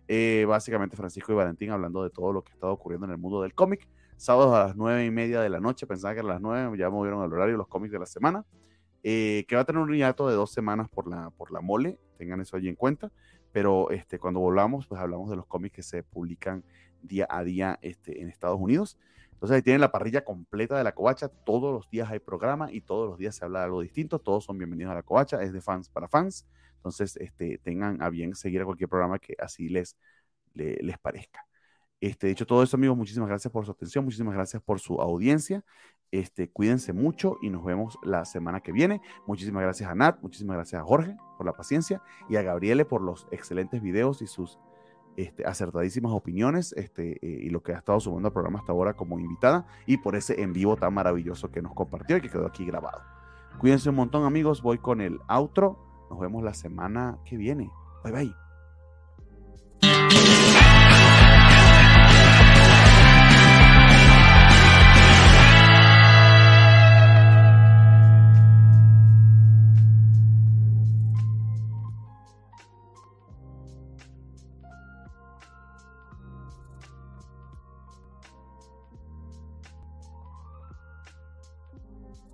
Eh, 0.08 0.46
básicamente, 0.48 0.96
Francisco 0.96 1.32
y 1.32 1.36
Valentín 1.36 1.72
hablando 1.72 2.04
de 2.04 2.12
todo 2.12 2.32
lo 2.32 2.44
que 2.44 2.52
está 2.52 2.68
ocurriendo 2.68 3.08
en 3.08 3.14
el 3.14 3.18
mundo 3.18 3.42
del 3.42 3.56
cómic. 3.56 3.88
Sábados 4.18 4.54
a 4.54 4.68
las 4.68 4.76
9 4.76 5.04
y 5.04 5.10
media 5.10 5.42
de 5.42 5.50
la 5.50 5.60
noche, 5.60 5.88
pensaba 5.88 6.14
que 6.14 6.20
a 6.20 6.24
las 6.24 6.40
9, 6.40 6.78
ya 6.78 6.92
movieron 6.92 7.24
el 7.24 7.34
horario 7.34 7.58
los 7.58 7.68
cómics 7.68 7.92
de 7.92 8.00
la 8.00 8.06
semana. 8.06 8.46
Eh, 9.04 9.46
que 9.48 9.56
va 9.56 9.64
a 9.64 9.66
tener 9.66 9.82
un 9.82 9.92
hiato 9.92 10.28
de 10.28 10.36
dos 10.36 10.52
semanas 10.52 10.88
por 10.88 11.08
la, 11.08 11.32
por 11.32 11.52
la 11.52 11.60
mole, 11.60 11.98
tengan 12.20 12.40
eso 12.40 12.56
allí 12.56 12.70
en 12.70 12.76
cuenta. 12.76 13.12
Pero 13.52 13.90
este, 13.90 14.20
cuando 14.20 14.40
volvamos, 14.40 14.86
pues 14.86 15.02
hablamos 15.02 15.30
de 15.32 15.36
los 15.36 15.48
cómics 15.48 15.76
que 15.78 15.84
se 15.84 16.04
publican 16.04 16.64
día 17.02 17.28
a 17.30 17.44
día 17.44 17.80
este, 17.82 18.22
en 18.22 18.30
Estados 18.30 18.60
Unidos. 18.60 18.98
Entonces 19.32 19.56
ahí 19.56 19.62
tienen 19.64 19.82
la 19.82 19.92
parrilla 19.92 20.24
completa 20.24 20.78
de 20.78 20.84
la 20.84 20.94
covacha. 20.94 21.28
Todos 21.28 21.74
los 21.74 21.90
días 21.90 22.10
hay 22.12 22.20
programa 22.20 22.72
y 22.72 22.82
todos 22.82 23.10
los 23.10 23.18
días 23.18 23.36
se 23.36 23.44
habla 23.44 23.60
de 23.60 23.66
algo 23.66 23.82
distinto. 23.82 24.20
Todos 24.20 24.44
son 24.46 24.58
bienvenidos 24.58 24.92
a 24.92 24.96
la 24.96 25.04
covacha. 25.04 25.42
Es 25.42 25.52
de 25.52 25.62
fans 25.62 25.90
para 25.90 26.08
fans. 26.08 26.46
Entonces 26.76 27.18
este, 27.18 27.58
tengan 27.58 28.02
a 28.02 28.10
bien 28.10 28.36
seguir 28.36 28.62
a 28.62 28.66
cualquier 28.66 28.90
programa 28.90 29.18
que 29.18 29.36
así 29.40 29.70
les, 29.70 29.98
les, 30.54 30.98
parezca. 31.00 31.46
Este, 32.00 32.28
dicho 32.28 32.46
todo 32.46 32.64
eso, 32.64 32.78
amigos, 32.78 32.98
muchísimas 32.98 33.30
gracias 33.30 33.52
por 33.52 33.66
su 33.66 33.72
atención, 33.72 34.04
muchísimas 34.04 34.34
gracias 34.34 34.62
por 34.62 34.80
su 34.80 35.02
audiencia. 35.02 35.64
Este, 36.12 36.50
cuídense 36.50 36.94
mucho 36.94 37.38
y 37.42 37.50
nos 37.50 37.64
vemos 37.64 37.98
la 38.04 38.26
semana 38.26 38.62
que 38.62 38.72
viene. 38.72 39.02
Muchísimas 39.28 39.64
gracias 39.64 39.90
a 39.90 39.96
Nat, 39.96 40.22
muchísimas 40.22 40.56
gracias 40.56 40.82
a 40.82 40.84
Jorge 40.84 41.16
por 41.38 41.46
la 41.46 41.54
paciencia 41.54 42.02
y 42.30 42.36
a 42.36 42.42
Gabriele 42.42 42.86
por 42.86 43.02
los 43.02 43.28
excelentes 43.32 43.82
videos 43.82 44.22
y 44.22 44.28
sus 44.28 44.60
este, 45.18 45.46
acertadísimas 45.46 46.12
opiniones 46.12 46.74
este, 46.74 47.14
eh, 47.22 47.40
y 47.44 47.50
lo 47.50 47.62
que 47.62 47.74
ha 47.74 47.78
estado 47.78 48.00
subiendo 48.00 48.28
al 48.28 48.34
programa 48.34 48.60
hasta 48.60 48.72
ahora 48.72 48.94
como 48.94 49.20
invitada 49.20 49.66
y 49.86 49.98
por 49.98 50.16
ese 50.16 50.42
en 50.42 50.54
vivo 50.54 50.76
tan 50.78 50.94
maravilloso 50.94 51.52
que 51.52 51.62
nos 51.62 51.74
compartió 51.74 52.18
y 52.18 52.22
que 52.22 52.30
quedó 52.30 52.46
aquí 52.46 52.66
grabado. 52.66 53.02
Cuídense 53.60 53.90
un 53.90 53.96
montón 53.96 54.26
amigos, 54.26 54.62
voy 54.62 54.78
con 54.78 55.02
el 55.02 55.20
outro. 55.28 55.78
Nos 56.10 56.20
vemos 56.20 56.44
la 56.44 56.54
semana 56.54 57.20
que 57.26 57.38
viene. 57.38 57.70
Bye 58.04 58.12
bye. 58.12 58.51